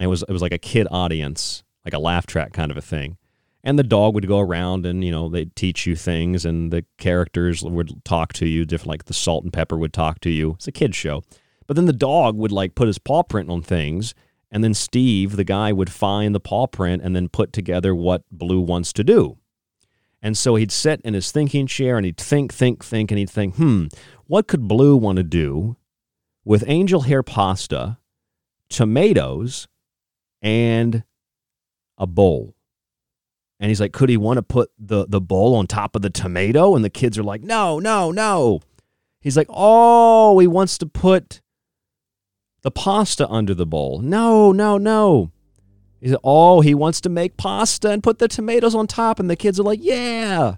It 0.00 0.06
was 0.06 0.22
it 0.22 0.32
was 0.32 0.42
like 0.42 0.52
a 0.52 0.58
kid 0.58 0.86
audience, 0.90 1.62
like 1.84 1.94
a 1.94 1.98
laugh 1.98 2.26
track 2.26 2.52
kind 2.52 2.70
of 2.70 2.76
a 2.76 2.82
thing. 2.82 3.18
And 3.64 3.76
the 3.76 3.82
dog 3.82 4.14
would 4.14 4.28
go 4.28 4.38
around 4.38 4.86
and 4.86 5.02
you 5.04 5.10
know 5.10 5.28
they'd 5.28 5.54
teach 5.56 5.86
you 5.86 5.96
things, 5.96 6.44
and 6.44 6.72
the 6.72 6.84
characters 6.98 7.62
would 7.62 8.04
talk 8.04 8.32
to 8.34 8.46
you, 8.46 8.64
different 8.64 8.88
like 8.88 9.04
the 9.06 9.14
Salt 9.14 9.44
and 9.44 9.52
Pepper 9.52 9.76
would 9.76 9.92
talk 9.92 10.20
to 10.20 10.30
you. 10.30 10.52
It's 10.52 10.68
a 10.68 10.72
kid 10.72 10.94
show, 10.94 11.22
but 11.66 11.76
then 11.76 11.86
the 11.86 11.92
dog 11.92 12.36
would 12.36 12.52
like 12.52 12.74
put 12.74 12.86
his 12.86 12.98
paw 12.98 13.22
print 13.22 13.50
on 13.50 13.62
things, 13.62 14.14
and 14.50 14.62
then 14.62 14.74
Steve, 14.74 15.36
the 15.36 15.44
guy, 15.44 15.72
would 15.72 15.90
find 15.90 16.34
the 16.34 16.40
paw 16.40 16.66
print 16.66 17.02
and 17.02 17.16
then 17.16 17.28
put 17.28 17.52
together 17.52 17.94
what 17.94 18.22
Blue 18.30 18.60
wants 18.60 18.92
to 18.94 19.04
do. 19.04 19.38
And 20.26 20.36
so 20.36 20.56
he'd 20.56 20.72
sit 20.72 21.00
in 21.02 21.14
his 21.14 21.30
thinking 21.30 21.68
chair 21.68 21.96
and 21.96 22.04
he'd 22.04 22.16
think, 22.16 22.52
think, 22.52 22.84
think, 22.84 23.12
and 23.12 23.18
he'd 23.20 23.30
think, 23.30 23.54
hmm, 23.54 23.86
what 24.26 24.48
could 24.48 24.66
Blue 24.66 24.96
want 24.96 25.18
to 25.18 25.22
do 25.22 25.76
with 26.44 26.64
angel 26.66 27.02
hair 27.02 27.22
pasta, 27.22 27.98
tomatoes, 28.68 29.68
and 30.42 31.04
a 31.96 32.08
bowl? 32.08 32.56
And 33.60 33.68
he's 33.68 33.80
like, 33.80 33.92
could 33.92 34.08
he 34.08 34.16
want 34.16 34.38
to 34.38 34.42
put 34.42 34.72
the, 34.76 35.06
the 35.06 35.20
bowl 35.20 35.54
on 35.54 35.68
top 35.68 35.94
of 35.94 36.02
the 36.02 36.10
tomato? 36.10 36.74
And 36.74 36.84
the 36.84 36.90
kids 36.90 37.16
are 37.16 37.22
like, 37.22 37.44
no, 37.44 37.78
no, 37.78 38.10
no. 38.10 38.62
He's 39.20 39.36
like, 39.36 39.48
oh, 39.48 40.40
he 40.40 40.48
wants 40.48 40.76
to 40.78 40.86
put 40.86 41.40
the 42.62 42.72
pasta 42.72 43.28
under 43.28 43.54
the 43.54 43.64
bowl. 43.64 44.00
No, 44.00 44.50
no, 44.50 44.76
no. 44.76 45.30
He 46.00 46.08
said, 46.08 46.18
oh, 46.22 46.60
he 46.60 46.74
wants 46.74 47.00
to 47.02 47.08
make 47.08 47.36
pasta 47.36 47.90
and 47.90 48.02
put 48.02 48.18
the 48.18 48.28
tomatoes 48.28 48.74
on 48.74 48.86
top. 48.86 49.18
And 49.18 49.30
the 49.30 49.36
kids 49.36 49.58
are 49.58 49.64
like, 49.64 49.80
yeah. 49.82 50.56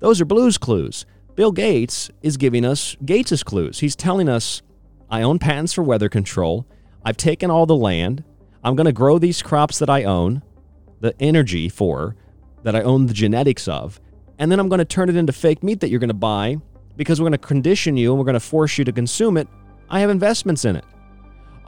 Those 0.00 0.20
are 0.20 0.24
blues 0.24 0.58
clues. 0.58 1.06
Bill 1.34 1.52
Gates 1.52 2.10
is 2.22 2.36
giving 2.36 2.64
us 2.64 2.96
Gates's 3.04 3.42
clues. 3.42 3.80
He's 3.80 3.94
telling 3.94 4.28
us, 4.28 4.62
I 5.10 5.22
own 5.22 5.38
patents 5.38 5.72
for 5.72 5.82
weather 5.82 6.08
control. 6.08 6.66
I've 7.04 7.16
taken 7.16 7.50
all 7.50 7.66
the 7.66 7.76
land. 7.76 8.24
I'm 8.64 8.74
going 8.74 8.86
to 8.86 8.92
grow 8.92 9.18
these 9.18 9.42
crops 9.42 9.78
that 9.78 9.88
I 9.88 10.02
own, 10.04 10.42
the 11.00 11.14
energy 11.20 11.68
for, 11.68 12.16
that 12.64 12.74
I 12.74 12.82
own 12.82 13.06
the 13.06 13.14
genetics 13.14 13.68
of. 13.68 14.00
And 14.38 14.50
then 14.50 14.58
I'm 14.58 14.68
going 14.68 14.80
to 14.80 14.84
turn 14.84 15.08
it 15.08 15.16
into 15.16 15.32
fake 15.32 15.62
meat 15.62 15.80
that 15.80 15.88
you're 15.88 16.00
going 16.00 16.08
to 16.08 16.14
buy 16.14 16.56
because 16.96 17.20
we're 17.20 17.26
going 17.26 17.32
to 17.32 17.46
condition 17.46 17.96
you 17.96 18.10
and 18.10 18.18
we're 18.18 18.24
going 18.24 18.34
to 18.34 18.40
force 18.40 18.76
you 18.76 18.84
to 18.84 18.92
consume 18.92 19.36
it. 19.36 19.46
I 19.88 20.00
have 20.00 20.10
investments 20.10 20.64
in 20.64 20.74
it. 20.76 20.84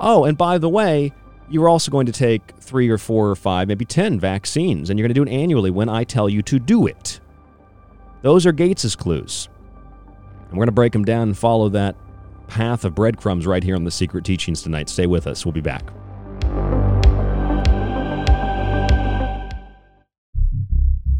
Oh, 0.00 0.24
and 0.24 0.36
by 0.36 0.58
the 0.58 0.68
way, 0.68 1.12
you're 1.50 1.68
also 1.68 1.90
going 1.90 2.06
to 2.06 2.12
take 2.12 2.54
three 2.60 2.88
or 2.88 2.98
four 2.98 3.30
or 3.30 3.36
five, 3.36 3.68
maybe 3.68 3.84
10 3.84 4.20
vaccines, 4.20 4.90
and 4.90 4.98
you're 4.98 5.08
going 5.08 5.14
to 5.14 5.24
do 5.24 5.30
it 5.30 5.34
annually 5.34 5.70
when 5.70 5.88
I 5.88 6.04
tell 6.04 6.28
you 6.28 6.42
to 6.42 6.58
do 6.58 6.86
it. 6.86 7.20
Those 8.22 8.46
are 8.46 8.52
Gates's 8.52 8.94
clues. 8.94 9.48
And 10.48 10.52
we're 10.52 10.62
going 10.62 10.66
to 10.66 10.72
break 10.72 10.92
them 10.92 11.04
down 11.04 11.28
and 11.28 11.38
follow 11.38 11.68
that 11.70 11.96
path 12.48 12.84
of 12.84 12.94
breadcrumbs 12.94 13.46
right 13.46 13.62
here 13.62 13.74
on 13.74 13.84
the 13.84 13.90
Secret 13.90 14.24
Teachings 14.24 14.62
tonight. 14.62 14.88
Stay 14.88 15.06
with 15.06 15.26
us. 15.26 15.44
We'll 15.44 15.52
be 15.52 15.60
back. 15.60 15.90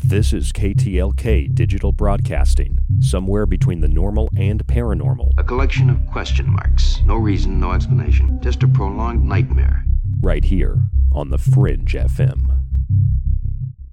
This 0.05 0.33
is 0.33 0.53
KTLK 0.53 1.55
Digital 1.55 1.93
Broadcasting, 1.93 2.81
somewhere 3.01 3.45
between 3.45 3.81
the 3.81 3.89
normal 3.89 4.31
and 4.39 4.67
paranormal. 4.67 5.33
A 5.37 5.45
collection 5.45 5.91
of 5.91 6.05
question 6.07 6.51
marks. 6.51 7.01
No 7.05 7.17
reason, 7.17 7.61
no 7.61 7.73
explanation. 7.73 8.41
Just 8.41 8.63
a 8.63 8.69
prolonged 8.69 9.23
nightmare. 9.23 9.85
Right 10.21 10.45
here 10.45 10.79
on 11.13 11.31
the 11.31 11.39
Fringe 11.39 11.95
FM. 11.95 12.59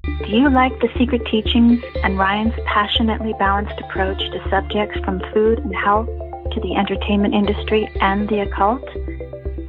Do 0.04 0.32
you 0.36 0.50
like 0.50 0.80
the 0.80 0.90
secret 0.98 1.22
teachings 1.30 1.84
and 2.04 2.18
Ryan's 2.18 2.54
passionately 2.66 3.34
balanced 3.40 3.80
approach 3.80 4.18
to 4.18 4.50
subjects 4.50 5.00
from 5.06 5.22
food 5.34 5.60
and 5.60 5.76
health 5.76 6.08
to 6.08 6.62
the 6.62 6.76
entertainment 6.76 7.34
industry 7.34 7.90
and 8.02 8.28
the 8.30 8.42
occult? 8.42 8.84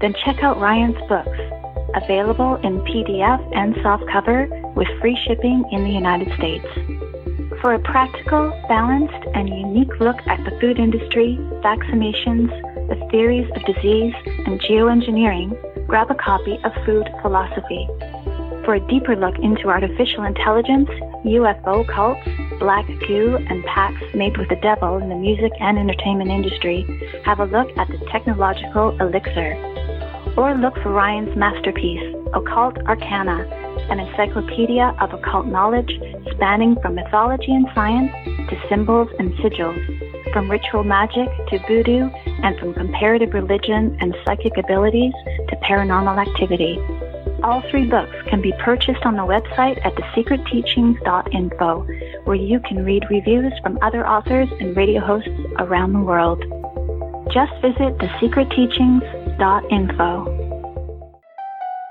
Then 0.00 0.14
check 0.24 0.42
out 0.42 0.61
Ryan's 0.61 0.96
books, 1.09 1.38
available 1.94 2.56
in 2.56 2.80
PDF 2.80 3.40
and 3.54 3.74
softcover 3.76 4.48
with 4.74 4.88
free 5.00 5.18
shipping 5.26 5.64
in 5.72 5.85
the 5.85 5.90
United 5.90 6.32
States. 6.38 6.66
For 7.61 7.74
a 7.74 7.78
practical, 7.78 8.50
balanced, 8.68 9.26
and 9.35 9.48
unique 9.48 10.00
look 10.00 10.16
at 10.26 10.44
the 10.44 10.59
food 10.61 10.78
industry, 10.78 11.37
vaccinations, 11.62 12.48
the 12.88 13.09
theories 13.11 13.50
of 13.56 13.64
disease, 13.64 14.14
and 14.46 14.61
geoengineering, 14.61 15.56
grab 15.87 16.11
a 16.11 16.14
copy 16.14 16.59
of 16.64 16.72
Food 16.85 17.09
Philosophy. 17.22 17.87
For 18.64 18.75
a 18.75 18.81
deeper 18.88 19.14
look 19.14 19.38
into 19.38 19.68
artificial 19.68 20.25
intelligence, 20.25 20.88
UFO 21.25 21.87
cults, 21.87 22.27
black 22.59 22.87
goo, 23.07 23.38
and 23.49 23.64
pacts 23.64 24.03
made 24.14 24.37
with 24.37 24.49
the 24.49 24.57
devil 24.57 24.99
in 24.99 25.09
the 25.09 25.14
music 25.14 25.53
and 25.61 25.79
entertainment 25.79 26.31
industry, 26.31 26.83
have 27.25 27.38
a 27.38 27.44
look 27.44 27.68
at 27.79 27.87
the 27.87 27.99
technological 28.11 28.99
elixir. 29.01 29.55
Or 30.37 30.55
look 30.55 30.75
for 30.83 30.90
Ryan's 30.90 31.37
masterpiece, 31.37 32.14
Occult 32.35 32.79
Arcana, 32.87 33.46
an 33.88 34.01
encyclopedia 34.01 34.96
of 35.01 35.12
occult 35.14 35.46
knowledge 35.46 35.90
spanning 36.35 36.77
from 36.83 36.96
mythology 36.96 37.55
and 37.55 37.66
science 37.75 38.11
to 38.51 38.57
symbols 38.68 39.09
and 39.20 39.33
sigils, 39.35 39.79
from 40.32 40.50
ritual 40.50 40.82
magic 40.84 41.28
to 41.48 41.58
voodoo, 41.66 42.08
and 42.42 42.58
from 42.58 42.72
comparative 42.74 43.32
religion 43.34 43.96
and 44.00 44.16
psychic 44.24 44.56
abilities 44.56 45.12
to 45.48 45.56
paranormal 45.56 46.18
activity. 46.18 46.78
All 47.42 47.62
three 47.70 47.86
books 47.86 48.14
can 48.28 48.40
be 48.40 48.54
purchased 48.64 49.04
on 49.04 49.16
the 49.16 49.22
website 49.22 49.84
at 49.84 49.94
thesecretteachings.info, 49.94 51.86
where 52.24 52.36
you 52.36 52.60
can 52.60 52.82
read 52.84 53.04
reviews 53.10 53.52
from 53.62 53.78
other 53.82 54.06
authors 54.06 54.48
and 54.60 54.74
radio 54.76 55.00
hosts 55.00 55.28
around 55.58 55.92
the 55.92 56.00
world. 56.00 56.40
Just 57.32 57.52
visit 57.60 57.98
thesecretteachings.info. 57.98 60.45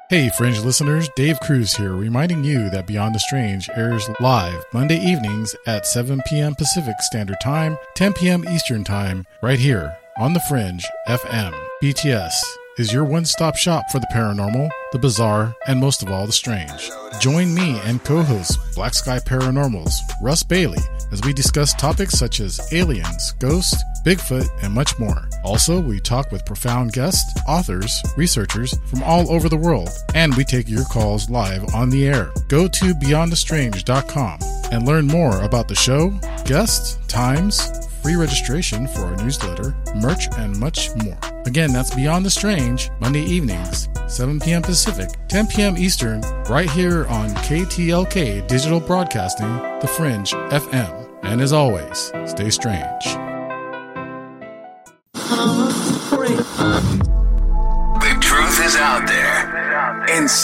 Hey, 0.07 0.29
Fringe 0.29 0.59
listeners, 0.59 1.09
Dave 1.15 1.39
Cruz 1.39 1.73
here, 1.73 1.95
reminding 1.95 2.43
you 2.43 2.69
that 2.69 2.85
Beyond 2.85 3.15
the 3.15 3.19
Strange 3.19 3.71
airs 3.75 4.07
live 4.19 4.63
Monday 4.71 4.99
evenings 4.99 5.55
at 5.65 5.87
7 5.87 6.21
p.m. 6.27 6.53
Pacific 6.53 6.93
Standard 6.99 7.41
Time, 7.41 7.75
10 7.95 8.13
p.m. 8.13 8.47
Eastern 8.47 8.83
Time, 8.83 9.25
right 9.41 9.57
here 9.57 9.97
on 10.19 10.33
the 10.33 10.39
Fringe 10.41 10.85
FM. 11.07 11.59
BTS 11.81 12.39
is 12.77 12.93
your 12.93 13.03
one 13.03 13.25
stop 13.25 13.55
shop 13.55 13.89
for 13.91 13.97
the 13.97 14.07
paranormal, 14.13 14.69
the 14.91 14.99
bizarre, 14.99 15.55
and 15.65 15.79
most 15.79 16.03
of 16.03 16.11
all, 16.11 16.27
the 16.27 16.31
strange. 16.31 16.91
Join 17.19 17.55
me 17.55 17.79
and 17.79 18.03
co 18.03 18.21
host 18.21 18.59
Black 18.75 18.93
Sky 18.93 19.17
Paranormals, 19.17 19.95
Russ 20.21 20.43
Bailey, 20.43 20.83
as 21.11 21.21
we 21.23 21.33
discuss 21.33 21.73
topics 21.73 22.13
such 22.13 22.41
as 22.41 22.71
aliens, 22.71 23.31
ghosts, 23.39 23.83
Bigfoot, 24.05 24.47
and 24.61 24.73
much 24.73 24.97
more. 24.99 25.27
Also, 25.43 25.79
we 25.79 25.99
talk 25.99 26.31
with 26.31 26.45
profound 26.45 26.93
guests, 26.93 27.41
authors, 27.47 28.01
researchers 28.15 28.77
from 28.85 29.01
all 29.03 29.31
over 29.31 29.49
the 29.49 29.57
world, 29.57 29.89
and 30.13 30.35
we 30.35 30.43
take 30.43 30.69
your 30.69 30.85
calls 30.85 31.29
live 31.29 31.73
on 31.73 31.89
the 31.89 32.07
air. 32.07 32.31
Go 32.47 32.67
to 32.67 32.93
beyondthestrange.com 32.93 34.39
and 34.71 34.85
learn 34.85 35.07
more 35.07 35.41
about 35.41 35.67
the 35.67 35.75
show, 35.75 36.09
guests, 36.45 36.99
times, 37.07 37.85
free 38.03 38.15
registration 38.15 38.87
for 38.87 39.01
our 39.01 39.15
newsletter, 39.17 39.75
merch, 39.95 40.27
and 40.37 40.55
much 40.59 40.95
more. 40.97 41.17
Again, 41.47 41.73
that's 41.73 41.93
Beyond 41.95 42.23
the 42.23 42.29
Strange, 42.29 42.91
Monday 42.99 43.23
evenings, 43.23 43.89
7 44.07 44.39
p.m. 44.39 44.61
Pacific, 44.61 45.09
10 45.29 45.47
p.m. 45.47 45.77
Eastern, 45.77 46.21
right 46.47 46.69
here 46.69 47.07
on 47.07 47.29
KTLK 47.31 48.47
Digital 48.47 48.79
Broadcasting, 48.79 49.51
The 49.79 49.91
Fringe 49.97 50.31
FM. 50.31 51.09
And 51.23 51.41
as 51.41 51.53
always, 51.53 52.11
stay 52.27 52.51
strange. 52.51 53.24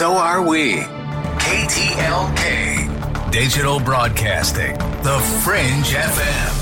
So 0.01 0.13
are 0.13 0.41
we. 0.41 0.77
KTLK 1.37 3.31
Digital 3.31 3.79
Broadcasting, 3.79 4.75
The 5.03 5.19
Fringe 5.43 5.93
FM. 5.93 6.57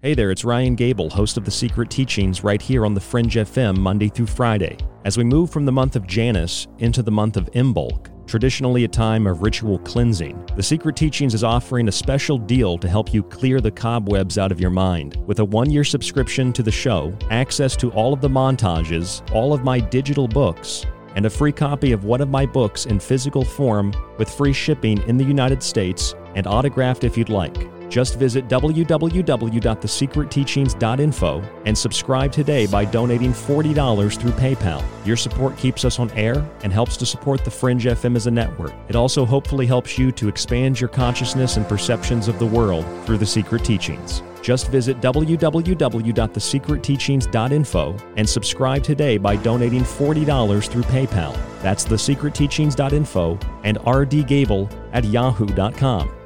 Hey 0.00 0.14
there, 0.14 0.30
it's 0.30 0.44
Ryan 0.44 0.76
Gable, 0.76 1.10
host 1.10 1.36
of 1.36 1.44
The 1.44 1.50
Secret 1.50 1.90
Teachings, 1.90 2.44
right 2.44 2.62
here 2.62 2.86
on 2.86 2.94
the 2.94 3.00
Fringe 3.00 3.34
FM 3.34 3.76
Monday 3.78 4.08
through 4.08 4.26
Friday. 4.26 4.76
As 5.04 5.18
we 5.18 5.24
move 5.24 5.50
from 5.50 5.64
the 5.64 5.72
month 5.72 5.96
of 5.96 6.06
Janus 6.06 6.68
into 6.78 7.02
the 7.02 7.10
month 7.10 7.36
of 7.36 7.50
Imbolc, 7.50 8.06
traditionally 8.26 8.84
a 8.84 8.88
time 8.88 9.26
of 9.26 9.42
ritual 9.42 9.78
cleansing. 9.80 10.44
The 10.56 10.62
Secret 10.62 10.96
Teachings 10.96 11.34
is 11.34 11.44
offering 11.44 11.88
a 11.88 11.92
special 11.92 12.38
deal 12.38 12.76
to 12.78 12.88
help 12.88 13.14
you 13.14 13.22
clear 13.22 13.60
the 13.60 13.70
cobwebs 13.70 14.38
out 14.38 14.52
of 14.52 14.60
your 14.60 14.70
mind. 14.70 15.16
With 15.26 15.38
a 15.38 15.44
one 15.44 15.70
year 15.70 15.84
subscription 15.84 16.52
to 16.54 16.62
the 16.62 16.70
show, 16.70 17.16
access 17.30 17.76
to 17.76 17.90
all 17.92 18.12
of 18.12 18.20
the 18.20 18.28
montages, 18.28 19.22
all 19.32 19.52
of 19.52 19.64
my 19.64 19.80
digital 19.80 20.28
books, 20.28 20.84
and 21.14 21.26
a 21.26 21.30
free 21.30 21.52
copy 21.52 21.92
of 21.92 22.04
one 22.04 22.20
of 22.20 22.28
my 22.28 22.44
books 22.44 22.86
in 22.86 23.00
physical 23.00 23.44
form 23.44 23.92
with 24.18 24.28
free 24.28 24.52
shipping 24.52 24.98
in 25.08 25.16
the 25.16 25.24
United 25.24 25.62
States 25.62 26.14
and 26.34 26.46
autographed 26.46 27.04
if 27.04 27.16
you'd 27.16 27.30
like. 27.30 27.75
Just 27.88 28.18
visit 28.18 28.48
www.thesecretteachings.info 28.48 31.42
and 31.64 31.78
subscribe 31.78 32.32
today 32.32 32.66
by 32.66 32.84
donating 32.84 33.32
$40 33.32 34.20
through 34.20 34.32
PayPal. 34.32 34.84
Your 35.04 35.16
support 35.16 35.56
keeps 35.56 35.84
us 35.84 35.98
on 35.98 36.10
air 36.12 36.48
and 36.62 36.72
helps 36.72 36.96
to 36.98 37.06
support 37.06 37.44
the 37.44 37.50
Fringe 37.50 37.84
FM 37.84 38.14
as 38.16 38.26
a 38.26 38.30
network. 38.30 38.72
It 38.88 38.96
also 38.96 39.24
hopefully 39.24 39.66
helps 39.66 39.98
you 39.98 40.12
to 40.12 40.28
expand 40.28 40.78
your 40.80 40.88
consciousness 40.88 41.56
and 41.56 41.66
perceptions 41.68 42.28
of 42.28 42.38
the 42.38 42.46
world 42.46 42.86
through 43.06 43.18
the 43.18 43.26
Secret 43.26 43.64
Teachings. 43.64 44.22
Just 44.42 44.68
visit 44.68 45.00
www.thesecretteachings.info 45.00 47.96
and 48.16 48.28
subscribe 48.28 48.84
today 48.84 49.18
by 49.18 49.34
donating 49.34 49.82
$40 49.82 50.68
through 50.68 50.84
PayPal. 50.84 51.36
That's 51.62 51.84
thesecretteachings.info 51.84 53.38
and 53.64 53.78
rdgable 53.78 54.70
at 54.92 55.04
yahoo.com. 55.04 56.25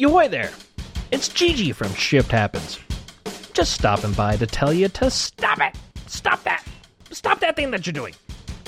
Yo, 0.00 0.26
there! 0.28 0.50
It's 1.10 1.28
Gigi 1.28 1.72
from 1.72 1.92
Shift 1.92 2.32
Happens. 2.32 2.78
Just 3.52 3.74
stopping 3.74 4.12
by 4.12 4.34
to 4.36 4.46
tell 4.46 4.72
you 4.72 4.88
to 4.88 5.10
stop 5.10 5.60
it! 5.60 5.76
Stop 6.06 6.42
that! 6.44 6.64
Stop 7.10 7.40
that 7.40 7.54
thing 7.54 7.70
that 7.70 7.86
you're 7.86 7.92
doing! 7.92 8.14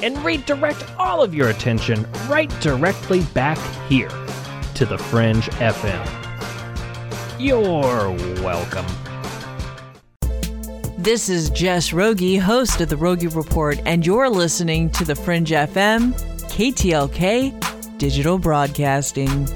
And 0.02 0.22
redirect 0.22 0.84
all 0.98 1.22
of 1.22 1.34
your 1.34 1.48
attention 1.48 2.06
right 2.28 2.50
directly 2.60 3.22
back 3.32 3.56
here 3.88 4.10
to 4.74 4.84
the 4.84 4.98
Fringe 4.98 5.44
FM. 5.52 6.06
You're 7.40 8.10
welcome. 8.42 8.84
This 10.98 11.30
is 11.30 11.48
Jess 11.48 11.94
Rogie, 11.94 12.36
host 12.36 12.78
of 12.82 12.90
the 12.90 12.96
Rogie 12.98 13.28
Report, 13.28 13.80
and 13.86 14.04
you're 14.04 14.28
listening 14.28 14.90
to 14.90 15.06
the 15.06 15.14
Fringe 15.14 15.48
FM, 15.48 16.12
KTLK 16.50 17.96
Digital 17.96 18.36
Broadcasting. 18.36 19.48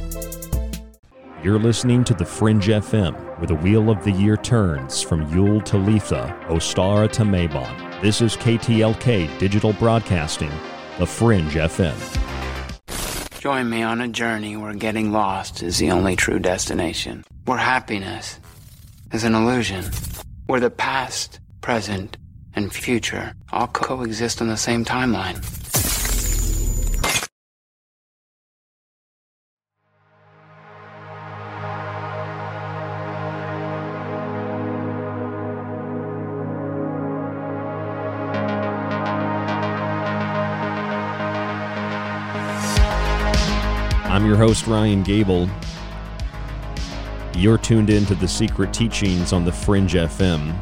You're 1.46 1.60
listening 1.60 2.02
to 2.06 2.12
the 2.12 2.24
Fringe 2.24 2.66
FM, 2.66 3.14
where 3.38 3.46
the 3.46 3.54
wheel 3.54 3.88
of 3.88 4.02
the 4.02 4.10
year 4.10 4.36
turns 4.36 5.00
from 5.00 5.32
Yule 5.32 5.60
to 5.60 5.76
Litha, 5.76 6.36
Ostara 6.48 7.08
to 7.12 7.22
Mabon. 7.22 8.02
This 8.02 8.20
is 8.20 8.36
KTLK 8.36 9.38
Digital 9.38 9.72
Broadcasting, 9.74 10.50
the 10.98 11.06
Fringe 11.06 11.52
FM. 11.52 11.94
Join 13.38 13.70
me 13.70 13.82
on 13.82 14.00
a 14.00 14.08
journey 14.08 14.56
where 14.56 14.74
getting 14.74 15.12
lost 15.12 15.62
is 15.62 15.78
the 15.78 15.92
only 15.92 16.16
true 16.16 16.40
destination, 16.40 17.22
where 17.44 17.58
happiness 17.58 18.40
is 19.12 19.22
an 19.22 19.36
illusion, 19.36 19.84
where 20.46 20.58
the 20.58 20.68
past, 20.68 21.38
present, 21.60 22.16
and 22.56 22.72
future 22.72 23.34
all 23.52 23.68
coexist 23.68 24.42
on 24.42 24.48
the 24.48 24.56
same 24.56 24.84
timeline. 24.84 25.36
Your 44.26 44.36
host, 44.36 44.66
Ryan 44.66 45.04
Gable. 45.04 45.48
You're 47.36 47.58
tuned 47.58 47.90
in 47.90 48.04
to 48.06 48.16
the 48.16 48.26
Secret 48.26 48.74
Teachings 48.74 49.32
on 49.32 49.44
the 49.44 49.52
Fringe 49.52 49.94
FM. 49.94 50.52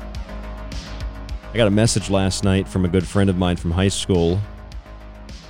I 1.51 1.57
got 1.57 1.67
a 1.67 1.71
message 1.71 2.11
last 2.11 2.45
night 2.45 2.69
from 2.69 2.85
a 2.85 2.89
good 2.89 3.07
friend 3.07 3.31
of 3.31 3.39
mine 3.39 3.57
from 3.57 3.71
high 3.71 3.89
school, 3.89 4.39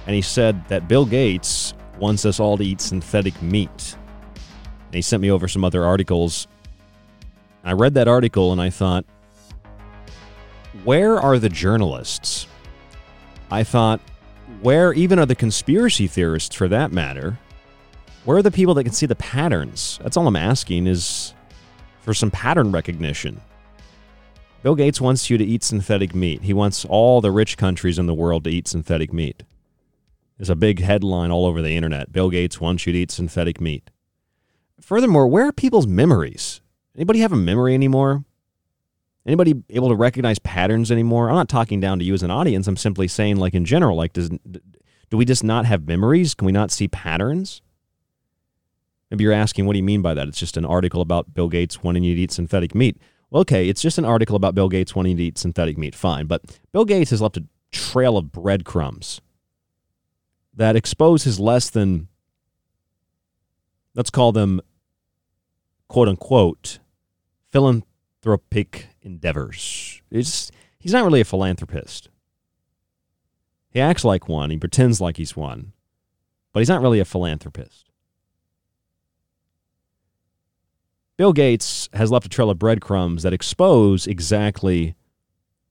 and 0.06 0.14
he 0.14 0.22
said 0.22 0.64
that 0.68 0.86
Bill 0.86 1.04
Gates 1.04 1.74
wants 1.98 2.24
us 2.24 2.38
all 2.38 2.56
to 2.56 2.64
eat 2.64 2.80
synthetic 2.80 3.42
meat. 3.42 3.96
And 4.86 4.94
he 4.94 5.02
sent 5.02 5.20
me 5.20 5.32
over 5.32 5.48
some 5.48 5.64
other 5.64 5.84
articles. 5.84 6.46
I 7.64 7.72
read 7.72 7.94
that 7.94 8.06
article 8.06 8.52
and 8.52 8.60
I 8.60 8.70
thought, 8.70 9.04
where 10.84 11.20
are 11.20 11.40
the 11.40 11.48
journalists? 11.48 12.46
I 13.50 13.64
thought, 13.64 14.00
where 14.62 14.92
even 14.92 15.18
are 15.18 15.26
the 15.26 15.34
conspiracy 15.34 16.06
theorists 16.06 16.54
for 16.54 16.68
that 16.68 16.92
matter? 16.92 17.40
Where 18.24 18.38
are 18.38 18.42
the 18.42 18.50
people 18.50 18.72
that 18.74 18.84
can 18.84 18.92
see 18.92 19.06
the 19.06 19.14
patterns? 19.14 19.98
That's 20.02 20.16
all 20.16 20.26
I'm 20.26 20.36
asking 20.36 20.86
is 20.86 21.34
for 22.00 22.14
some 22.14 22.30
pattern 22.30 22.72
recognition. 22.72 23.40
Bill 24.62 24.74
Gates 24.74 24.98
wants 24.98 25.28
you 25.28 25.36
to 25.36 25.44
eat 25.44 25.62
synthetic 25.62 26.14
meat. 26.14 26.42
He 26.42 26.54
wants 26.54 26.86
all 26.86 27.20
the 27.20 27.30
rich 27.30 27.58
countries 27.58 27.98
in 27.98 28.06
the 28.06 28.14
world 28.14 28.44
to 28.44 28.50
eat 28.50 28.66
synthetic 28.66 29.12
meat. 29.12 29.42
There's 30.38 30.48
a 30.48 30.56
big 30.56 30.80
headline 30.80 31.30
all 31.30 31.44
over 31.44 31.60
the 31.60 31.76
internet. 31.76 32.12
Bill 32.12 32.30
Gates 32.30 32.58
wants 32.60 32.86
you 32.86 32.94
to 32.94 32.98
eat 32.98 33.10
synthetic 33.10 33.60
meat. 33.60 33.90
Furthermore, 34.80 35.26
where 35.26 35.46
are 35.46 35.52
people's 35.52 35.86
memories? 35.86 36.62
Anybody 36.96 37.20
have 37.20 37.32
a 37.32 37.36
memory 37.36 37.74
anymore? 37.74 38.24
Anybody 39.26 39.54
able 39.68 39.90
to 39.90 39.94
recognize 39.94 40.38
patterns 40.38 40.90
anymore? 40.90 41.28
I'm 41.28 41.36
not 41.36 41.48
talking 41.50 41.78
down 41.78 41.98
to 41.98 42.04
you 42.04 42.14
as 42.14 42.22
an 42.22 42.30
audience. 42.30 42.66
I'm 42.66 42.76
simply 42.76 43.06
saying, 43.06 43.36
like 43.36 43.54
in 43.54 43.66
general, 43.66 43.96
like 43.96 44.14
does 44.14 44.30
do 44.30 45.16
we 45.16 45.26
just 45.26 45.44
not 45.44 45.66
have 45.66 45.86
memories? 45.86 46.34
Can 46.34 46.46
we 46.46 46.52
not 46.52 46.70
see 46.70 46.88
patterns? 46.88 47.60
Maybe 49.14 49.22
you're 49.22 49.32
asking, 49.32 49.66
what 49.66 49.74
do 49.74 49.78
you 49.78 49.84
mean 49.84 50.02
by 50.02 50.12
that? 50.14 50.26
It's 50.26 50.40
just 50.40 50.56
an 50.56 50.64
article 50.64 51.00
about 51.00 51.34
Bill 51.34 51.48
Gates 51.48 51.84
wanting 51.84 52.02
you 52.02 52.16
to 52.16 52.20
eat 52.22 52.32
synthetic 52.32 52.74
meat. 52.74 53.00
Well, 53.30 53.42
okay, 53.42 53.68
it's 53.68 53.80
just 53.80 53.96
an 53.96 54.04
article 54.04 54.34
about 54.34 54.56
Bill 54.56 54.68
Gates 54.68 54.96
wanting 54.96 55.12
you 55.12 55.18
to 55.18 55.22
eat 55.22 55.38
synthetic 55.38 55.78
meat. 55.78 55.94
Fine. 55.94 56.26
But 56.26 56.58
Bill 56.72 56.84
Gates 56.84 57.10
has 57.10 57.22
left 57.22 57.36
a 57.36 57.44
trail 57.70 58.18
of 58.18 58.32
breadcrumbs 58.32 59.20
that 60.52 60.74
expose 60.74 61.22
his 61.22 61.38
less 61.38 61.70
than, 61.70 62.08
let's 63.94 64.10
call 64.10 64.32
them, 64.32 64.60
quote 65.86 66.08
unquote, 66.08 66.80
philanthropic 67.52 68.88
endeavors. 69.00 70.02
It's, 70.10 70.50
he's 70.76 70.92
not 70.92 71.04
really 71.04 71.20
a 71.20 71.24
philanthropist. 71.24 72.08
He 73.70 73.80
acts 73.80 74.04
like 74.04 74.28
one, 74.28 74.50
he 74.50 74.58
pretends 74.58 75.00
like 75.00 75.18
he's 75.18 75.36
one, 75.36 75.72
but 76.52 76.58
he's 76.58 76.68
not 76.68 76.82
really 76.82 76.98
a 76.98 77.04
philanthropist. 77.04 77.92
Bill 81.16 81.32
Gates 81.32 81.88
has 81.92 82.10
left 82.10 82.26
a 82.26 82.28
trail 82.28 82.50
of 82.50 82.58
breadcrumbs 82.58 83.22
that 83.22 83.32
expose 83.32 84.06
exactly 84.06 84.96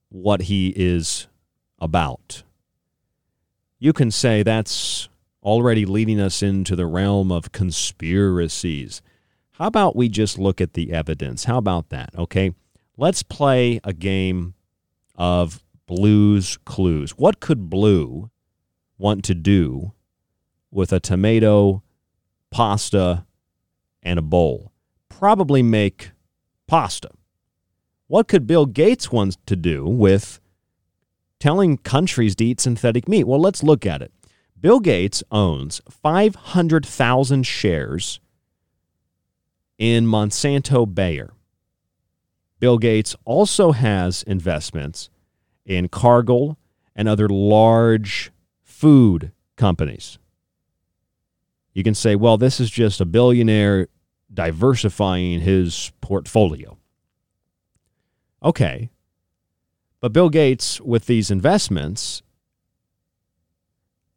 what 0.08 0.42
he 0.42 0.72
is 0.74 1.28
about. 1.78 2.44
You 3.78 3.92
can 3.92 4.10
say 4.10 4.42
that's 4.42 5.10
already 5.42 5.84
leading 5.84 6.18
us 6.18 6.42
into 6.42 6.74
the 6.74 6.86
realm 6.86 7.30
of 7.30 7.52
conspiracies. 7.52 9.02
How 9.52 9.66
about 9.66 9.94
we 9.94 10.08
just 10.08 10.38
look 10.38 10.62
at 10.62 10.72
the 10.72 10.92
evidence? 10.92 11.44
How 11.44 11.58
about 11.58 11.90
that? 11.90 12.10
Okay. 12.16 12.54
Let's 12.96 13.22
play 13.22 13.80
a 13.84 13.92
game 13.92 14.54
of 15.14 15.62
Blue's 15.86 16.56
Clues. 16.64 17.12
What 17.12 17.40
could 17.40 17.68
Blue 17.68 18.30
want 18.96 19.24
to 19.24 19.34
do 19.34 19.92
with 20.70 20.92
a 20.92 21.00
tomato, 21.00 21.82
pasta, 22.50 23.26
and 24.02 24.18
a 24.18 24.22
bowl? 24.22 24.72
Probably 25.24 25.62
make 25.62 26.10
pasta. 26.66 27.08
What 28.08 28.28
could 28.28 28.46
Bill 28.46 28.66
Gates 28.66 29.10
want 29.10 29.38
to 29.46 29.56
do 29.56 29.86
with 29.86 30.38
telling 31.40 31.78
countries 31.78 32.36
to 32.36 32.44
eat 32.44 32.60
synthetic 32.60 33.08
meat? 33.08 33.24
Well, 33.24 33.40
let's 33.40 33.62
look 33.62 33.86
at 33.86 34.02
it. 34.02 34.12
Bill 34.60 34.80
Gates 34.80 35.22
owns 35.30 35.80
500,000 35.88 37.46
shares 37.46 38.20
in 39.78 40.04
Monsanto 40.04 40.84
Bayer. 40.94 41.32
Bill 42.60 42.76
Gates 42.76 43.16
also 43.24 43.72
has 43.72 44.24
investments 44.24 45.08
in 45.64 45.88
Cargill 45.88 46.58
and 46.94 47.08
other 47.08 47.30
large 47.30 48.30
food 48.62 49.32
companies. 49.56 50.18
You 51.72 51.82
can 51.82 51.94
say, 51.94 52.14
well, 52.14 52.36
this 52.36 52.60
is 52.60 52.68
just 52.68 53.00
a 53.00 53.06
billionaire 53.06 53.88
diversifying 54.34 55.40
his 55.40 55.92
portfolio. 56.00 56.76
Okay. 58.42 58.90
But 60.00 60.12
Bill 60.12 60.28
Gates, 60.28 60.80
with 60.80 61.06
these 61.06 61.30
investments, 61.30 62.22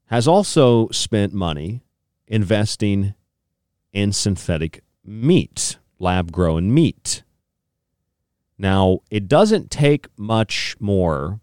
has 0.07 0.27
also 0.27 0.89
spent 0.89 1.33
money 1.33 1.81
investing 2.27 3.13
in 3.93 4.11
synthetic 4.11 4.83
meat, 5.05 5.77
lab 5.99 6.31
grown 6.31 6.73
meat. 6.73 7.23
Now, 8.57 8.99
it 9.09 9.27
doesn't 9.27 9.71
take 9.71 10.07
much 10.17 10.75
more 10.79 11.39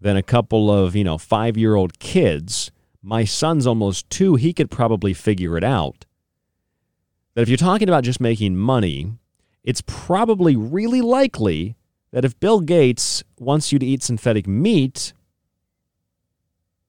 than 0.00 0.16
a 0.16 0.22
couple 0.22 0.70
of, 0.70 0.94
you 0.94 1.04
know, 1.04 1.18
five 1.18 1.56
year 1.56 1.74
old 1.74 1.98
kids. 1.98 2.70
My 3.02 3.24
son's 3.24 3.66
almost 3.66 4.10
two. 4.10 4.34
He 4.34 4.52
could 4.52 4.70
probably 4.70 5.14
figure 5.14 5.56
it 5.56 5.64
out. 5.64 6.04
That 7.38 7.42
if 7.42 7.48
you're 7.48 7.56
talking 7.56 7.88
about 7.88 8.02
just 8.02 8.20
making 8.20 8.56
money, 8.56 9.12
it's 9.62 9.80
probably 9.86 10.56
really 10.56 11.00
likely 11.00 11.76
that 12.10 12.24
if 12.24 12.40
Bill 12.40 12.58
Gates 12.58 13.22
wants 13.38 13.70
you 13.70 13.78
to 13.78 13.86
eat 13.86 14.02
synthetic 14.02 14.48
meat, 14.48 15.12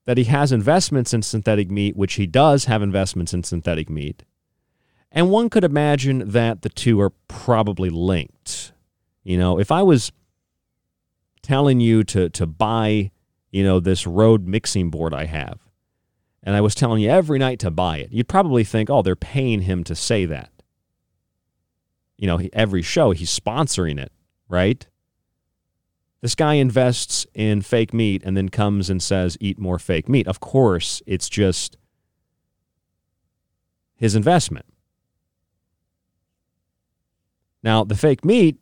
that 0.06 0.18
he 0.18 0.24
has 0.24 0.50
investments 0.50 1.14
in 1.14 1.22
synthetic 1.22 1.70
meat, 1.70 1.94
which 1.94 2.14
he 2.14 2.26
does 2.26 2.64
have 2.64 2.82
investments 2.82 3.32
in 3.32 3.44
synthetic 3.44 3.88
meat. 3.88 4.24
And 5.12 5.30
one 5.30 5.50
could 5.50 5.62
imagine 5.62 6.28
that 6.30 6.62
the 6.62 6.68
two 6.68 7.00
are 7.00 7.12
probably 7.28 7.88
linked. 7.88 8.72
You 9.22 9.38
know, 9.38 9.56
if 9.60 9.70
I 9.70 9.82
was 9.82 10.10
telling 11.42 11.78
you 11.78 12.02
to 12.02 12.28
to 12.28 12.44
buy, 12.44 13.12
you 13.52 13.62
know, 13.62 13.78
this 13.78 14.04
road 14.04 14.48
mixing 14.48 14.90
board 14.90 15.14
I 15.14 15.26
have, 15.26 15.60
and 16.42 16.56
I 16.56 16.60
was 16.60 16.74
telling 16.74 17.02
you 17.02 17.10
every 17.10 17.38
night 17.38 17.58
to 17.60 17.70
buy 17.70 17.98
it, 17.98 18.12
you'd 18.12 18.28
probably 18.28 18.64
think, 18.64 18.88
"Oh, 18.90 19.02
they're 19.02 19.16
paying 19.16 19.62
him 19.62 19.84
to 19.84 19.94
say 19.94 20.24
that." 20.26 20.50
You 22.16 22.26
know, 22.26 22.40
every 22.52 22.82
show 22.82 23.12
he's 23.12 23.36
sponsoring 23.36 23.98
it, 23.98 24.12
right? 24.48 24.86
This 26.20 26.34
guy 26.34 26.54
invests 26.54 27.26
in 27.34 27.62
fake 27.62 27.94
meat 27.94 28.22
and 28.24 28.36
then 28.36 28.48
comes 28.50 28.90
and 28.90 29.02
says, 29.02 29.38
"Eat 29.40 29.58
more 29.58 29.78
fake 29.78 30.08
meat." 30.08 30.26
Of 30.26 30.40
course, 30.40 31.02
it's 31.06 31.28
just 31.28 31.76
his 33.96 34.14
investment. 34.14 34.66
Now, 37.62 37.84
the 37.84 37.94
fake 37.94 38.24
meat 38.24 38.58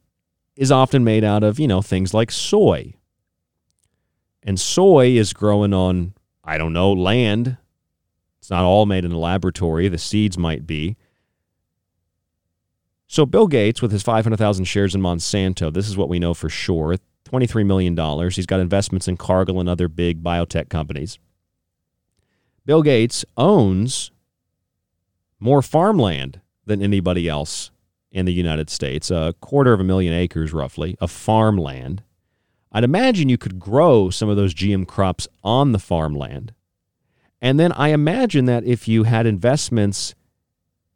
is 0.57 0.72
often 0.72 1.05
made 1.05 1.22
out 1.22 1.45
of, 1.45 1.61
you 1.61 1.68
know, 1.68 1.81
things 1.83 2.12
like 2.12 2.33
soy. 2.33 2.95
And 4.43 4.59
soy 4.59 5.11
is 5.11 5.33
growing 5.33 5.72
on, 5.72 6.14
I 6.43 6.59
don't 6.59 6.72
know, 6.72 6.93
land. 6.93 7.57
It's 8.39 8.51
not 8.51 8.64
all 8.64 8.86
made 8.86 9.05
in 9.05 9.12
a 9.12 9.18
laboratory. 9.18 9.89
The 9.89 9.99
seeds 9.99 10.39
might 10.39 10.66
be. 10.66 10.97
So 13.07 13.24
Bill 13.24 13.47
Gates, 13.47 13.80
with 13.80 13.91
his 13.91 14.03
500,000 14.03 14.64
shares 14.66 14.95
in 14.95 15.01
Monsanto, 15.01 15.72
this 15.72 15.89
is 15.89 15.97
what 15.97 16.09
we 16.09 16.18
know 16.18 16.34
for 16.34 16.49
sure 16.49 16.97
$23 17.24 17.66
million. 17.66 17.97
He's 18.30 18.47
got 18.47 18.61
investments 18.61 19.09
in 19.09 19.16
Cargill 19.16 19.61
and 19.61 19.68
other 19.68 19.89
big 19.89 20.22
biotech 20.22 20.68
companies. 20.68 21.18
Bill 22.64 22.82
Gates 22.82 23.24
owns 23.36 24.11
more 25.41 25.62
farmland 25.62 26.41
than 26.66 26.82
anybody 26.82 27.28
else 27.28 27.70
in 28.11 28.26
the 28.26 28.32
United 28.32 28.70
States, 28.70 29.11
a 29.11 29.34
quarter 29.41 29.72
of 29.72 29.80
a 29.80 29.84
million 29.84 30.12
acres 30.12 30.53
roughly 30.53 30.97
of 31.01 31.11
farmland. 31.11 32.03
I'd 32.72 32.84
imagine 32.84 33.28
you 33.28 33.39
could 33.39 33.59
grow 33.59 34.11
some 34.11 34.28
of 34.28 34.36
those 34.36 34.55
GM 34.55 34.86
crops 34.86 35.26
on 35.43 35.72
the 35.72 35.78
farmland. 35.78 36.53
And 37.41 37.59
then 37.59 37.72
I 37.72 37.89
imagine 37.89 38.47
that 38.47 38.64
if 38.64 38.89
you 38.89 39.05
had 39.05 39.26
investments 39.26 40.14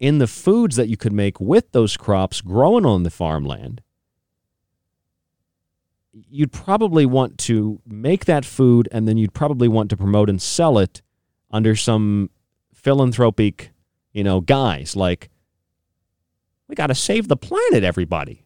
in 0.01 0.18
the 0.18 0.26
foods 0.26 0.76
that 0.76 0.88
you 0.88 0.97
could 0.97 1.12
make 1.12 1.40
with 1.40 1.70
those 1.72 1.97
crops 1.97 2.40
growing 2.40 2.84
on 2.84 3.05
the 3.05 3.11
farmland, 3.11 3.82
you'd 6.12 6.53
probably 6.53 7.07
want 7.07 7.38
to 7.38 7.80
make 7.86 8.24
that 8.24 8.45
food 8.45 8.88
and 8.90 9.07
then 9.07 9.16
you'd 9.16 9.32
probably 9.32 9.68
want 9.68 9.88
to 9.90 9.97
promote 9.97 10.28
and 10.28 10.43
sell 10.43 10.78
it 10.78 11.01
under 11.51 11.76
some 11.76 12.30
philanthropic, 12.74 13.70
you 14.12 14.24
know, 14.24 14.40
guys 14.40 14.97
like 14.97 15.30
we 16.66 16.74
got 16.74 16.88
to 16.88 16.95
save 16.95 17.28
the 17.28 17.36
planet, 17.36 17.84
everybody. 17.84 18.45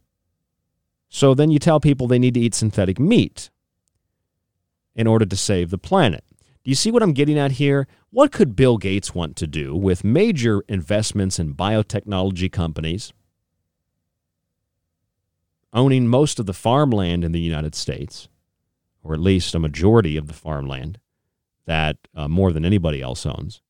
So 1.08 1.32
then 1.32 1.50
you 1.50 1.58
tell 1.58 1.80
people 1.80 2.06
they 2.06 2.18
need 2.18 2.34
to 2.34 2.40
eat 2.40 2.54
synthetic 2.54 2.98
meat 2.98 3.50
in 4.94 5.06
order 5.06 5.24
to 5.24 5.36
save 5.36 5.70
the 5.70 5.78
planet. 5.78 6.24
Do 6.66 6.70
you 6.70 6.74
see 6.74 6.90
what 6.90 7.04
I'm 7.04 7.12
getting 7.12 7.38
at 7.38 7.52
here? 7.52 7.86
What 8.10 8.32
could 8.32 8.56
Bill 8.56 8.76
Gates 8.76 9.14
want 9.14 9.36
to 9.36 9.46
do 9.46 9.76
with 9.76 10.02
major 10.02 10.64
investments 10.66 11.38
in 11.38 11.54
biotechnology 11.54 12.50
companies, 12.50 13.12
owning 15.72 16.08
most 16.08 16.40
of 16.40 16.46
the 16.46 16.52
farmland 16.52 17.22
in 17.22 17.30
the 17.30 17.38
United 17.38 17.76
States, 17.76 18.26
or 19.04 19.14
at 19.14 19.20
least 19.20 19.54
a 19.54 19.60
majority 19.60 20.16
of 20.16 20.26
the 20.26 20.34
farmland 20.34 20.98
that 21.66 21.98
uh, 22.16 22.26
more 22.26 22.50
than 22.50 22.64
anybody 22.64 23.00
else 23.00 23.24
owns? 23.24 23.62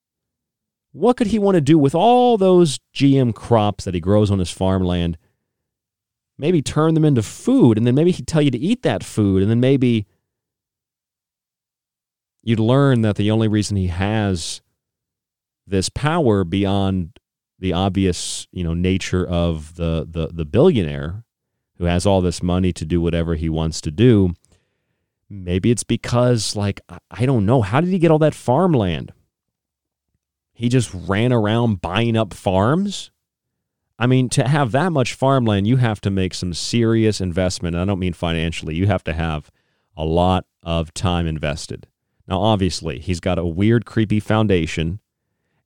What 0.93 1.19
could 1.19 1.27
he 1.27 1.39
want 1.39 1.57
to 1.57 1.61
do 1.61 1.77
with 1.77 1.95
all 1.95 2.39
those 2.39 2.81
GM 2.95 3.35
crops 3.35 3.85
that 3.85 3.93
he 3.93 4.01
grows 4.01 4.31
on 4.31 4.39
his 4.39 4.51
farmland? 4.51 5.19
Maybe 6.39 6.63
turn 6.63 6.95
them 6.95 7.05
into 7.05 7.23
food, 7.23 7.77
and 7.77 7.87
then 7.87 7.95
maybe 7.95 8.13
he'd 8.13 8.27
tell 8.27 8.41
you 8.41 8.51
to 8.53 8.59
eat 8.59 8.81
that 8.85 9.05
food, 9.05 9.43
and 9.43 9.51
then 9.51 9.61
maybe 9.61 10.07
you'd 12.47 12.61
learn 12.61 13.01
that 13.01 13.17
the 13.17 13.29
only 13.29 13.49
reason 13.49 13.77
he 13.77 13.89
has 13.89 14.63
this 15.67 15.89
power 15.89 16.45
beyond 16.45 17.19
the 17.59 17.73
obvious, 17.73 18.47
you 18.53 18.63
know, 18.63 18.73
nature 18.73 19.27
of 19.27 19.75
the 19.75 20.07
the 20.09 20.29
the 20.29 20.45
billionaire 20.45 21.25
who 21.79 21.87
has 21.87 22.07
all 22.07 22.21
this 22.21 22.45
money 22.45 22.73
to 22.73 22.85
do 22.85 23.01
whatever 23.01 23.35
he 23.35 23.49
wants 23.49 23.81
to 23.81 23.91
do. 23.91 24.33
Maybe 25.29 25.73
it's 25.73 25.83
because, 25.83 26.55
like, 26.55 26.81
I 27.11 27.27
don't 27.27 27.45
know, 27.45 27.63
how 27.63 27.81
did 27.81 27.91
he 27.91 27.99
get 27.99 28.13
all 28.13 28.21
that 28.21 28.35
farmland? 28.35 29.13
He 30.55 30.69
just 30.69 30.95
ran 30.95 31.33
around 31.33 31.81
buying 31.81 32.17
up 32.17 32.33
farms. 32.33 33.11
I 33.99 34.07
mean, 34.07 34.29
to 34.31 34.47
have 34.47 34.71
that 34.71 34.93
much 34.93 35.15
farmland, 35.15 35.67
you 35.67 35.79
have 35.79 36.01
to 36.03 36.11
make 36.11 36.33
some 36.33 36.55
serious 36.55 37.21
investment. 37.21 37.75
I 37.75 37.85
don't 37.85 37.99
mean 37.99 38.13
financially. 38.13 38.77
You 38.77 38.87
have 38.87 39.03
to 39.05 39.13
have 39.13 39.51
a 39.97 40.05
lot 40.05 40.47
of 40.63 40.95
time 40.95 41.27
invested. 41.27 41.89
Now, 42.29 42.41
obviously, 42.41 42.99
he's 42.99 43.21
got 43.21 43.39
a 43.39 43.47
weird, 43.47 43.87
creepy 43.87 44.21
foundation, 44.21 45.01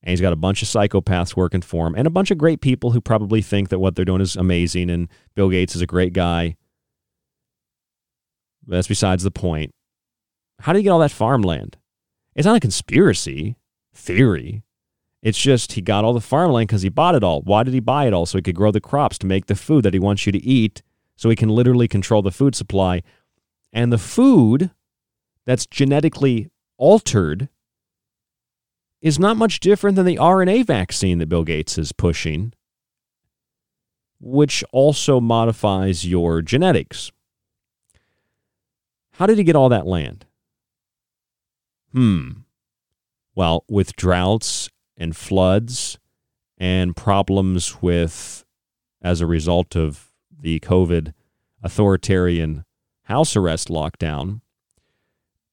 and 0.03 0.11
he's 0.11 0.21
got 0.21 0.33
a 0.33 0.37
bunch 0.37 0.63
of 0.63 0.69
psychopaths 0.69 1.37
working 1.37 1.63
for 1.63 1.87
him, 1.87 1.95
and 1.95 2.07
a 2.07 2.11
bunch 2.11 2.31
of 2.31 2.39
great 2.39 2.61
people 2.61 2.91
who 2.91 3.01
probably 3.01 3.43
think 3.43 3.69
that 3.71 3.79
what 3.79 3.97
they're 3.97 4.05
doing 4.05 4.21
is 4.21 4.37
amazing, 4.37 4.91
and 4.91 5.09
Bill 5.35 5.49
Gates 5.49 5.75
is 5.75 5.83
a 5.83 5.87
great 5.87 6.13
guy. 6.13 6.57
But 8.67 8.77
that's 8.77 8.89
besides 8.89 9.23
the 9.23 9.31
point. 9.31 9.75
How 10.61 10.73
did 10.73 10.81
you 10.81 10.85
get 10.85 10.91
all 10.91 10.99
that 10.99 11.11
farmland? 11.11 11.79
It's 12.35 12.47
not 12.47 12.57
a 12.57 12.61
conspiracy 12.61 13.57
theory. 13.95 14.63
It's 15.23 15.39
just 15.39 15.73
he 15.73 15.83
got 15.83 16.05
all 16.05 16.13
the 16.13 16.21
farmland 16.21 16.69
because 16.69 16.83
he 16.83 16.89
bought 16.89 17.15
it 17.15 17.25
all. 17.25 17.41
Why 17.43 17.63
did 17.63 17.75
he 17.75 17.81
buy 17.81 18.07
it 18.07 18.13
all? 18.13 18.27
So 18.27 18.39
he 18.39 18.43
could 18.43 18.55
grow 18.55 18.71
the 18.71 18.81
crops 18.81 19.19
to 19.19 19.27
make 19.27 19.47
the 19.47 19.55
food 19.55 19.85
that 19.85 19.95
he 19.95 20.01
wants 20.01 20.27
you 20.27 20.33
to 20.33 20.43
eat, 20.45 20.83
so 21.17 21.29
he 21.29 21.37
can 21.37 21.49
literally 21.49 21.89
control 21.89 22.23
the 22.23 22.31
food 22.31 22.55
supply. 22.55 23.03
And 23.73 23.93
the 23.93 23.99
food 23.99 24.71
that's 25.47 25.67
genetically 25.67 26.50
altered 26.81 27.49
is 29.01 29.19
not 29.19 29.37
much 29.37 29.61
different 29.61 29.95
than 29.95 30.07
the 30.07 30.17
RNA 30.17 30.67
vaccine 30.67 31.19
that 31.19 31.29
Bill 31.29 31.45
Gates 31.45 31.79
is 31.79 31.93
pushing, 31.93 32.53
which 34.19 34.65
also 34.73 35.21
modifies 35.21 36.07
your 36.07 36.43
genetics. 36.43 37.13
How 39.13 39.27
did 39.27 39.39
he 39.39 39.45
get 39.45 39.57
all 39.57 39.69
that 39.69 39.87
land? 39.87 40.27
Hmm. 41.93 42.31
Well, 43.35 43.65
with 43.69 43.97
droughts 43.97 44.69
and 44.97 45.15
floods 45.15 45.99
and 46.59 46.97
problems 46.97 47.81
with, 47.83 48.45
as 49.03 49.21
a 49.21 49.27
result 49.27 49.77
of 49.77 50.11
the 50.39 50.61
COVID 50.61 51.13
authoritarian 51.63 52.65
house 53.05 53.37
arrest 53.37 53.69
lockdown, 53.69 54.41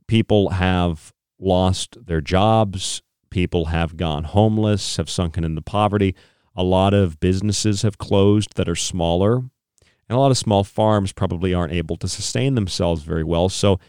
people 0.08 0.50
have 0.52 1.14
lost 1.40 1.98
their 2.06 2.22
jobs. 2.22 3.02
People 3.30 3.66
have 3.66 3.98
gone 3.98 4.24
homeless, 4.24 4.98
have 4.98 5.10
sunken 5.10 5.44
into 5.44 5.62
poverty. 5.62 6.16
A 6.56 6.64
lot 6.64 6.94
of 6.94 7.20
businesses 7.20 7.84
have 7.84 7.98
closed 7.98 8.56
that 8.56 8.70
are 8.70 8.76
smaller. 8.76 9.38
And 9.38 10.16
a 10.16 10.20
lot 10.20 10.32
of 10.32 10.38
small 10.38 10.64
farms 10.64 11.12
probably 11.12 11.54
aren't 11.54 11.74
able 11.74 11.98
to 11.98 12.08
sustain 12.08 12.56
themselves 12.56 13.04
very 13.04 13.24
well. 13.24 13.50
So 13.50 13.80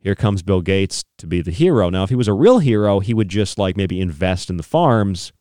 here 0.00 0.14
comes 0.14 0.42
Bill 0.42 0.60
Gates 0.60 1.04
to 1.18 1.26
be 1.26 1.40
the 1.40 1.50
hero. 1.50 1.90
Now, 1.90 2.02
if 2.02 2.08
he 2.08 2.16
was 2.16 2.28
a 2.28 2.32
real 2.32 2.58
hero, 2.58 3.00
he 3.00 3.14
would 3.14 3.28
just 3.28 3.58
like 3.58 3.76
maybe 3.76 4.00
invest 4.00 4.50
in 4.50 4.56
the 4.56 4.62
farms 4.62 5.32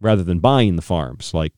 rather 0.00 0.22
than 0.22 0.38
buying 0.38 0.76
the 0.76 0.82
farms. 0.82 1.34
Like, 1.34 1.52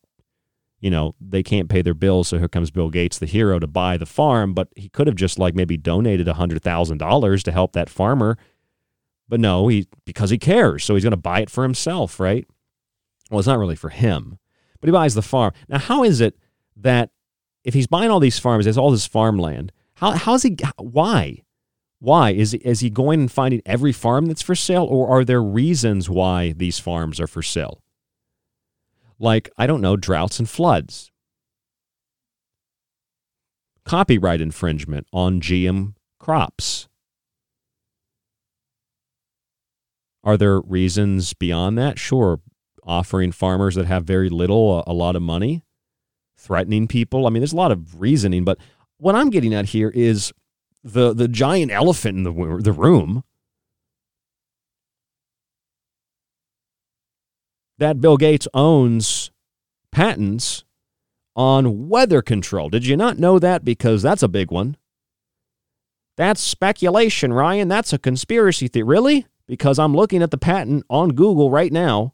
you 0.81 0.91
know, 0.91 1.15
they 1.21 1.43
can't 1.43 1.69
pay 1.69 1.83
their 1.83 1.95
bills, 1.95 2.29
so 2.29 2.39
here 2.39 2.49
comes 2.49 2.71
Bill 2.71 2.91
Gates, 2.91 3.19
the 3.19 3.27
hero, 3.27 3.59
to 3.59 3.67
buy 3.67 3.97
the 3.97 4.07
farm. 4.07 4.55
But 4.55 4.69
he 4.77 4.89
could 4.89 5.07
have 5.07 5.17
just 5.17 5.39
like 5.39 5.55
maybe 5.55 5.77
donated 5.77 6.29
a 6.29 6.35
hundred 6.35 6.63
thousand 6.63 6.99
dollars 6.99 7.43
to 7.45 7.53
help 7.53 7.73
that 7.73 7.91
farmer. 7.91 8.39
But 9.29 9.41
no, 9.41 9.69
he 9.69 9.87
because 10.05 10.31
he 10.31 10.39
cares, 10.39 10.85
so 10.85 10.95
he's 10.95 11.05
going 11.05 11.11
to 11.11 11.17
buy 11.17 11.41
it 11.41 11.51
for 11.51 11.63
himself, 11.63 12.19
right? 12.19 12.47
Well, 13.31 13.41
it's 13.41 13.49
not 13.49 13.59
really 13.59 13.77
for 13.77 13.91
him, 13.91 14.39
but 14.81 14.89
he 14.89 14.93
buys 14.93 15.15
the 15.15 15.23
farm. 15.23 15.53
Now, 15.69 15.79
how 15.79 16.03
is 16.03 16.21
it 16.21 16.39
that 16.77 17.11
if 17.65 17.75
he's 17.75 17.87
buying 17.87 18.11
all 18.11 18.21
these 18.21 18.39
farms, 18.39 18.65
has 18.65 18.79
all 18.79 18.91
this 18.91 19.07
farmland, 19.07 19.73
how, 19.95 20.13
how's 20.13 20.45
he, 20.45 20.57
why? 20.79 21.43
Why? 21.99 22.31
Is, 22.31 22.55
is 22.55 22.81
he 22.81 22.89
going 22.89 23.21
and 23.21 23.33
finding 23.33 23.61
every 23.67 23.93
farm 23.93 24.27
that's 24.27 24.43
for 24.43 24.55
sale, 24.55 24.85
or 24.85 25.09
are 25.09 25.25
there 25.25 25.43
reasons 25.43 26.09
why 26.09 26.53
these 26.53 26.79
farms 26.79 27.21
are 27.21 27.27
for 27.27 27.43
sale? 27.43 27.83
Like, 29.19 29.51
I 29.57 29.67
don't 29.67 29.81
know, 29.81 29.97
droughts 29.97 30.39
and 30.39 30.49
floods, 30.49 31.11
copyright 33.85 34.41
infringement 34.41 35.07
on 35.13 35.41
GM 35.41 35.95
crops. 36.21 36.89
Are 40.23 40.37
there 40.37 40.61
reasons 40.61 41.33
beyond 41.35 41.79
that? 41.79 41.99
Sure. 41.99 42.41
Offering 42.85 43.33
farmers 43.33 43.75
that 43.75 43.87
have 43.87 44.05
very 44.05 44.29
little 44.29 44.81
a, 44.81 44.85
a 44.89 44.93
lot 44.93 45.17
of 45.17 45.23
money, 45.23 45.63
threatening 46.37 46.87
people. 46.87 47.27
I 47.27 47.31
mean, 47.31 47.41
there's 47.41 47.53
a 47.53 47.57
lot 47.57 47.73
of 47.73 48.01
reasoning, 48.01 48.45
but 48.45 48.59
what 48.99 49.15
I'm 49.15 49.31
getting 49.31 49.55
at 49.55 49.67
here 49.67 49.91
is 49.91 50.33
the 50.85 51.13
the 51.13 51.29
giant 51.29 51.73
elephant 51.73 52.19
in 52.19 52.23
the 52.25 52.61
the 52.63 52.73
room 52.73 53.25
that 57.79 58.01
Bill 58.01 58.17
Gates 58.17 58.49
owns 58.53 59.31
patents 59.91 60.65
on 61.35 61.89
weather 61.89 62.21
control. 62.21 62.69
Did 62.69 62.87
you 62.87 62.97
not 62.97 63.19
know 63.19 63.39
that? 63.39 63.65
Because 63.65 64.03
that's 64.03 64.23
a 64.23 64.29
big 64.29 64.51
one. 64.51 64.77
That's 66.17 66.41
speculation, 66.41 67.33
Ryan. 67.33 67.69
That's 67.69 67.93
a 67.93 67.99
conspiracy 67.99 68.67
theory. 68.67 68.89
Really? 68.89 69.27
Because 69.47 69.79
I'm 69.79 69.95
looking 69.95 70.23
at 70.23 70.33
the 70.33 70.39
patent 70.39 70.85
on 70.91 71.11
Google 71.11 71.51
right 71.51 71.73
now 71.73 72.13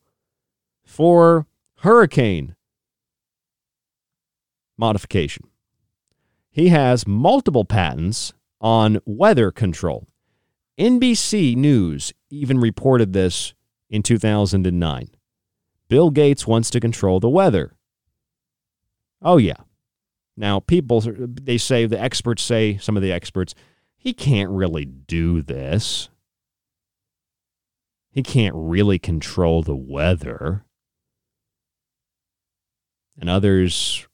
for 0.85 1.47
hurricane 1.79 2.55
modification. 4.77 5.49
He 6.51 6.69
has 6.69 7.07
multiple 7.07 7.65
patents 7.65 8.33
on 8.61 9.01
weather 9.07 9.51
control. 9.51 10.07
NBC 10.79 11.57
News 11.57 12.13
even 12.31 12.59
reported 12.61 13.13
this 13.13 13.55
in 13.89 14.03
2009. 14.03 15.09
Bill 15.95 16.11
Gates 16.11 16.45
wants 16.45 16.71
to 16.71 16.81
control 16.81 17.21
the 17.21 17.29
weather. 17.29 17.77
Oh, 19.23 19.37
yeah. 19.37 19.59
Now, 20.37 20.59
people, 20.59 21.01
they 21.01 21.57
say, 21.57 21.87
the 21.87 22.01
experts 22.01 22.43
say, 22.43 22.79
some 22.79 22.97
of 22.97 23.03
the 23.05 23.13
experts, 23.13 23.55
he 23.97 24.13
can't 24.13 24.51
really 24.51 24.85
do 24.87 25.41
this. 25.41 26.09
He 28.11 28.25
can't 28.25 28.57
really 28.57 28.99
control 28.99 29.63
the 29.63 29.77
weather. 29.77 30.65
And 33.17 33.31
others 33.31 34.09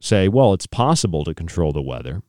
say, 0.00 0.26
well, 0.26 0.54
it's 0.54 0.66
possible 0.66 1.22
to 1.24 1.34
control 1.34 1.74
the 1.74 1.82
weather. 1.82 2.22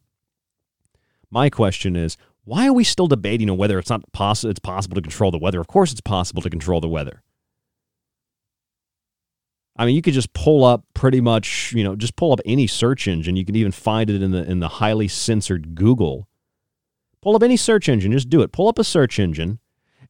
My 1.31 1.49
question 1.49 1.95
is, 1.95 2.17
why 2.43 2.67
are 2.67 2.73
we 2.73 2.83
still 2.83 3.07
debating 3.07 3.49
on 3.49 3.55
whether 3.55 3.79
it's 3.79 3.89
not 3.89 4.11
possible 4.11 4.51
it's 4.51 4.59
possible 4.59 4.95
to 4.95 5.01
control 5.01 5.31
the 5.31 5.39
weather? 5.39 5.61
Of 5.61 5.67
course 5.67 5.93
it's 5.93 6.01
possible 6.01 6.41
to 6.41 6.49
control 6.49 6.81
the 6.81 6.89
weather. 6.89 7.21
I 9.77 9.85
mean, 9.85 9.95
you 9.95 10.01
could 10.01 10.13
just 10.13 10.33
pull 10.33 10.63
up 10.63 10.85
pretty 10.93 11.19
much, 11.19 11.73
you 11.75 11.83
know, 11.83 11.95
just 11.95 12.15
pull 12.15 12.31
up 12.31 12.39
any 12.45 12.67
search 12.67 13.07
engine. 13.07 13.35
You 13.35 13.45
can 13.45 13.55
even 13.55 13.71
find 13.71 14.09
it 14.09 14.21
in 14.21 14.31
the 14.31 14.49
in 14.49 14.59
the 14.59 14.69
highly 14.69 15.07
censored 15.07 15.75
Google 15.75 16.27
Pull 17.25 17.35
up 17.35 17.41
any 17.41 17.57
search 17.57 17.89
engine, 17.89 18.11
just 18.11 18.29
do 18.29 18.43
it. 18.43 18.51
Pull 18.51 18.67
up 18.67 18.77
a 18.77 18.83
search 18.83 19.17
engine 19.17 19.57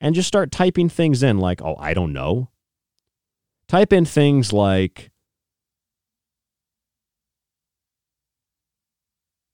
and 0.02 0.14
just 0.14 0.28
start 0.28 0.52
typing 0.52 0.90
things 0.90 1.24
in 1.24 1.38
like, 1.38 1.62
oh, 1.62 1.78
I 1.80 1.94
don't 1.94 2.12
know. 2.12 2.50
Type 3.70 3.94
in 3.94 4.04
things 4.04 4.52
like 4.52 5.12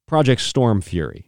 Project 0.07 0.41
Stormfury. 0.41 1.25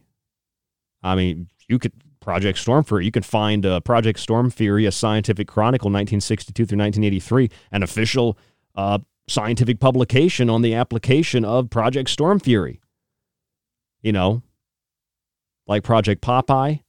I 1.03 1.13
mean, 1.13 1.49
you 1.67 1.77
could 1.77 1.93
Project 2.19 2.57
Stormfury. 2.57 3.05
You 3.05 3.11
can 3.11 3.21
find 3.21 3.63
uh, 3.63 3.81
Project 3.81 4.17
Stormfury, 4.17 4.87
a 4.87 4.91
scientific 4.91 5.47
chronicle, 5.47 5.89
1962 5.89 6.65
through 6.65 6.79
1983, 6.79 7.51
an 7.71 7.83
official 7.83 8.39
uh, 8.75 8.99
scientific 9.27 9.79
publication 9.79 10.49
on 10.49 10.61
the 10.61 10.73
application 10.73 11.45
of 11.45 11.69
Project 11.69 12.09
Stormfury. 12.09 12.79
You 14.01 14.11
know, 14.11 14.41
like 15.65 15.83
Project 15.83 16.21
Popeye, 16.21 16.83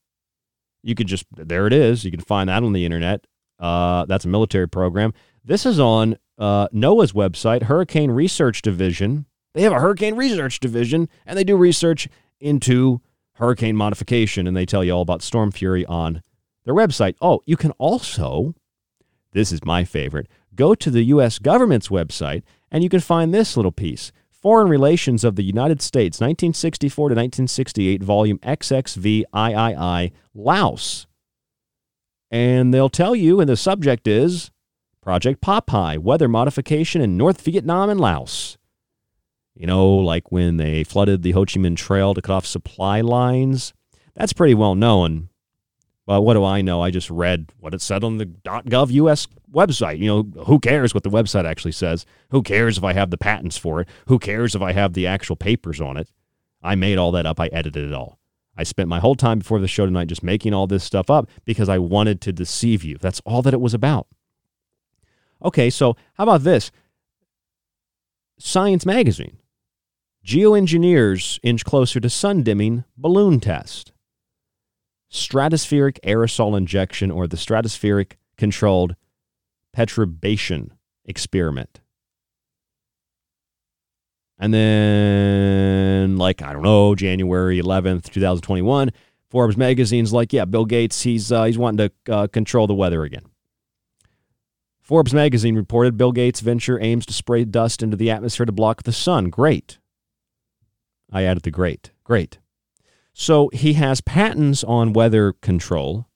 you 0.82 0.95
could 0.95 1.07
just, 1.07 1.26
there 1.30 1.66
it 1.66 1.72
is. 1.72 2.05
You 2.05 2.11
can 2.11 2.20
find 2.20 2.49
that 2.49 2.62
on 2.62 2.72
the 2.72 2.85
internet. 2.85 3.26
Uh, 3.59 4.05
that's 4.07 4.24
a 4.24 4.28
military 4.28 4.68
program. 4.68 5.14
This 5.45 5.64
is 5.64 5.78
on 5.78 6.16
uh, 6.39 6.68
NOAA's 6.68 7.12
website, 7.12 7.64
Hurricane 7.64 8.11
Research 8.11 8.62
Division. 8.62 9.26
They 9.55 9.62
have 9.62 9.72
a 9.72 9.80
hurricane 9.80 10.16
research 10.16 10.59
division, 10.59 11.09
and 11.24 11.39
they 11.39 11.45
do 11.45 11.57
research 11.57 12.09
into 12.41 13.01
hurricane 13.35 13.76
modification, 13.76 14.47
and 14.49 14.57
they 14.57 14.66
tell 14.66 14.82
you 14.82 14.93
all 14.93 15.03
about 15.03 15.22
storm 15.22 15.53
fury 15.53 15.87
on 15.87 16.22
their 16.64 16.74
website. 16.74 17.14
Oh, 17.20 17.41
you 17.47 17.57
can 17.57 17.70
also, 17.72 18.55
this 19.32 19.53
is 19.53 19.64
my 19.64 19.85
favorite, 19.85 20.28
go 20.57 20.74
to 20.74 20.90
the 20.90 21.02
U.S. 21.05 21.38
government's 21.38 21.88
website, 21.88 22.42
and 22.70 22.82
you 22.82 22.88
can 22.88 23.00
find 23.00 23.32
this 23.32 23.57
little 23.57 23.72
piece. 23.72 24.12
Foreign 24.30 24.68
Relations 24.68 25.24
of 25.24 25.36
the 25.36 25.42
United 25.42 25.80
States, 25.80 26.20
1964 26.20 27.09
to 27.09 27.14
1968, 27.14 28.02
volume 28.02 28.38
XXV 28.38 29.24
III, 29.34 30.12
Laos. 30.34 31.07
And 32.30 32.74
they'll 32.74 32.90
tell 32.90 33.16
you, 33.16 33.40
and 33.40 33.48
the 33.48 33.57
subject 33.57 34.07
is 34.07 34.50
Project 35.00 35.40
Popeye, 35.40 35.98
weather 35.98 36.28
modification 36.28 37.00
in 37.00 37.16
North 37.16 37.40
Vietnam 37.42 37.90
and 37.90 38.00
Laos. 38.00 38.59
You 39.55 39.66
know, 39.66 39.88
like 39.88 40.32
when 40.32 40.57
they 40.57 40.82
flooded 40.82 41.22
the 41.22 41.32
Ho 41.32 41.44
Chi 41.44 41.61
Minh 41.61 41.76
Trail 41.76 42.12
to 42.12 42.20
cut 42.20 42.34
off 42.34 42.46
supply 42.46 43.00
lines. 43.00 43.72
That's 44.16 44.32
pretty 44.32 44.55
well 44.55 44.74
known. 44.74 45.28
But 46.07 46.22
what 46.22 46.34
do 46.34 46.44
I 46.44 46.61
know? 46.61 46.82
I 46.82 46.90
just 46.90 47.09
read 47.09 47.50
what 47.59 47.72
it 47.72 47.80
said 47.80 48.05
on 48.05 48.18
the 48.18 48.26
.gov 48.26 48.90
US 48.90 49.26
website. 49.50 49.98
You 49.98 50.07
know, 50.07 50.44
who 50.44 50.59
cares 50.59 50.92
what 50.92 51.02
the 51.02 51.11
website 51.11 51.46
actually 51.46 51.72
says? 51.72 52.05
Who 52.30 52.42
cares 52.42 52.76
if 52.76 52.84
I 52.84 52.92
have 52.92 53.11
the 53.11 53.16
patents 53.16 53.57
for 53.57 53.80
it? 53.80 53.88
Who 54.07 54.18
cares 54.18 54.55
if 54.55 54.61
I 54.61 54.72
have 54.72 54.92
the 54.92 55.07
actual 55.07 55.36
papers 55.36 55.80
on 55.80 55.96
it? 55.96 56.11
I 56.62 56.74
made 56.74 56.98
all 56.98 57.12
that 57.12 57.26
up. 57.26 57.40
I 57.40 57.46
edited 57.46 57.88
it 57.88 57.94
all. 57.94 58.18
I 58.57 58.62
spent 58.62 58.88
my 58.88 59.00
whole 59.00 59.14
time 59.14 59.38
before 59.38 59.59
the 59.61 59.68
show 59.68 59.86
tonight 59.86 60.09
just 60.09 60.22
making 60.22 60.55
all 60.55 60.66
this 60.66 60.84
stuff 60.84 61.11
up 61.11 61.28
because 61.44 61.68
I 61.68 61.78
wanted 61.78 62.20
to 62.22 62.32
deceive 62.32 62.84
you. 62.84 62.98
That's 62.98 63.20
all 63.24 63.42
that 63.42 63.55
it 63.55 63.61
was 63.61 63.74
about. 63.74 64.07
Okay, 65.42 65.70
so 65.70 65.96
how 66.14 66.24
about 66.24 66.42
this? 66.42 66.70
Science 68.38 68.86
Magazine. 68.86 69.38
Geoengineers 70.24 71.38
inch 71.42 71.64
closer 71.64 72.00
to 72.00 72.09
sun 72.09 72.42
dimming 72.42 72.84
balloon 72.96 73.40
test 73.40 73.92
stratospheric 75.14 76.00
aerosol 76.00 76.56
injection 76.56 77.10
or 77.10 77.28
the 77.28 77.36
stratospheric 77.36 78.14
controlled 78.36 78.96
perturbation 79.72 80.72
experiment. 81.04 81.80
And 84.38 84.52
then, 84.52 86.16
like, 86.16 86.42
I 86.42 86.52
don't 86.52 86.62
know, 86.62 86.96
January 86.96 87.60
11th, 87.60 88.10
2021, 88.10 88.90
Forbes 89.30 89.56
magazine's 89.56 90.12
like, 90.12 90.32
yeah, 90.32 90.44
Bill 90.44 90.64
Gates, 90.64 91.02
he's, 91.02 91.30
uh, 91.30 91.44
he's 91.44 91.56
wanting 91.56 91.88
to 91.88 92.12
uh, 92.12 92.26
control 92.26 92.66
the 92.66 92.74
weather 92.74 93.04
again. 93.04 93.24
Forbes 94.80 95.14
magazine 95.14 95.54
reported 95.54 95.96
Bill 95.96 96.12
Gates' 96.12 96.40
venture 96.40 96.80
aims 96.82 97.06
to 97.06 97.12
spray 97.12 97.44
dust 97.44 97.82
into 97.82 97.96
the 97.96 98.10
atmosphere 98.10 98.46
to 98.46 98.52
block 98.52 98.82
the 98.82 98.92
sun. 98.92 99.30
Great. 99.30 99.78
I 101.12 101.22
added 101.22 101.44
the 101.44 101.50
great. 101.52 101.92
Great. 102.02 102.38
So 103.14 103.48
he 103.52 103.74
has 103.74 104.00
patents 104.00 104.64
on 104.64 104.92
weather 104.92 105.32
control, 105.34 106.08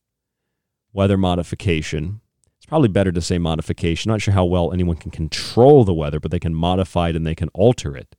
weather 0.92 1.16
modification. 1.16 2.20
It's 2.56 2.66
probably 2.66 2.88
better 2.88 3.12
to 3.12 3.22
say 3.22 3.38
modification. 3.38 4.10
Not 4.10 4.20
sure 4.20 4.34
how 4.34 4.44
well 4.44 4.72
anyone 4.72 4.96
can 4.96 5.12
control 5.12 5.84
the 5.84 5.94
weather, 5.94 6.18
but 6.18 6.32
they 6.32 6.40
can 6.40 6.54
modify 6.54 7.10
it 7.10 7.16
and 7.16 7.24
they 7.24 7.36
can 7.36 7.50
alter 7.54 7.96
it. 7.96 8.16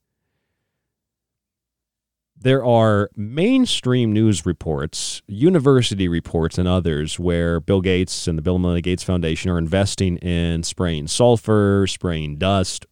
There 2.42 2.64
are 2.64 3.10
mainstream 3.18 4.14
news 4.14 4.46
reports, 4.46 5.22
university 5.28 6.08
reports, 6.08 6.58
and 6.58 6.70
others 6.70 7.20
where 7.20 7.60
Bill 7.60 7.82
Gates 7.82 8.30
and 8.30 8.38
the 8.38 8.42
Bill 8.42 8.56
and 8.56 8.62
Melinda 8.62 8.82
Gates 8.82 9.04
Foundation 9.04 9.52
are 9.52 9.58
investing 9.58 10.16
in 10.20 10.64
spraying 10.64 11.08
sulfur, 11.08 11.86
spraying 11.86 12.38
dust 12.38 12.86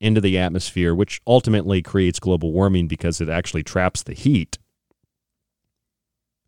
into 0.00 0.22
the 0.22 0.38
atmosphere, 0.38 0.94
which 0.94 1.20
ultimately 1.26 1.82
creates 1.82 2.18
global 2.18 2.50
warming 2.50 2.88
because 2.88 3.20
it 3.20 3.28
actually 3.28 3.62
traps 3.62 4.02
the 4.02 4.14
heat 4.14 4.56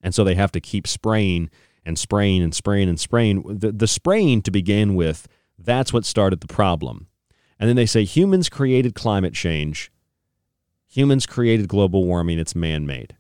and 0.05 0.15
so 0.15 0.23
they 0.23 0.37
have 0.37 0.53
to 0.53 0.61
keep 0.61 0.87
spraying 0.87 1.51
and 1.85 1.99
spraying 1.99 2.43
and 2.43 2.55
spraying 2.55 2.89
and 2.89 3.01
spraying. 3.01 3.43
The, 3.43 3.73
the 3.73 3.89
spraying 3.89 4.43
to 4.43 4.51
begin 4.51 4.95
with, 4.95 5.27
that's 5.59 5.93
what 5.93 6.05
started 6.05 6.41
the 6.41 6.47
problem. 6.47 7.09
And 7.59 7.69
then 7.69 7.77
they 7.77 7.87
say 7.87 8.05
humans 8.05 8.49
created 8.51 8.95
climate 8.95 9.33
change, 9.33 9.91
humans 10.87 11.25
created 11.25 11.69
global 11.69 12.05
warming, 12.05 12.39
it's 12.39 12.55
man 12.55 12.87
made. 12.87 13.17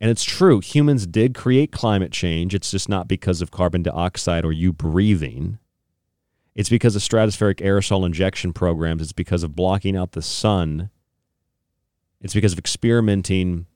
And 0.00 0.10
it's 0.10 0.24
true, 0.24 0.60
humans 0.60 1.06
did 1.06 1.34
create 1.34 1.70
climate 1.70 2.12
change. 2.12 2.54
It's 2.54 2.70
just 2.70 2.88
not 2.88 3.08
because 3.08 3.42
of 3.42 3.50
carbon 3.50 3.82
dioxide 3.82 4.44
or 4.44 4.52
you 4.52 4.72
breathing. 4.72 5.58
It's 6.54 6.68
because 6.70 6.96
of 6.96 7.02
stratospheric 7.02 7.56
aerosol 7.56 8.06
injection 8.06 8.54
programs. 8.54 9.02
It's 9.02 9.12
because 9.12 9.42
of 9.42 9.54
blocking 9.54 9.96
out 9.96 10.12
the 10.12 10.22
sun. 10.22 10.90
It's 12.22 12.34
because 12.34 12.54
of 12.54 12.58
experimenting 12.58 13.66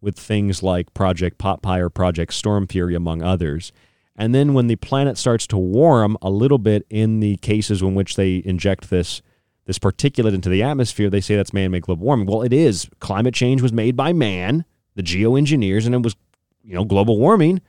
with 0.00 0.18
things 0.18 0.62
like 0.62 0.94
Project 0.94 1.38
Popeye 1.38 1.80
or 1.80 1.90
Project 1.90 2.32
Stormfury, 2.32 2.94
among 2.96 3.22
others. 3.22 3.72
And 4.16 4.34
then 4.34 4.54
when 4.54 4.66
the 4.66 4.76
planet 4.76 5.18
starts 5.18 5.46
to 5.48 5.58
warm 5.58 6.16
a 6.22 6.30
little 6.30 6.58
bit 6.58 6.86
in 6.88 7.20
the 7.20 7.36
cases 7.38 7.82
in 7.82 7.94
which 7.94 8.16
they 8.16 8.42
inject 8.44 8.90
this 8.90 9.22
this 9.66 9.78
particulate 9.80 10.32
into 10.32 10.48
the 10.48 10.62
atmosphere, 10.62 11.10
they 11.10 11.20
say 11.20 11.34
that's 11.34 11.52
man-made 11.52 11.82
global 11.82 12.06
warming. 12.06 12.26
Well, 12.26 12.42
it 12.42 12.52
is. 12.52 12.88
Climate 13.00 13.34
change 13.34 13.60
was 13.60 13.72
made 13.72 13.96
by 13.96 14.12
man, 14.12 14.64
the 14.94 15.02
geoengineers, 15.02 15.86
and 15.86 15.94
it 15.94 16.02
was, 16.02 16.14
you 16.62 16.74
know, 16.74 16.84
global 16.84 17.18
warming. 17.18 17.60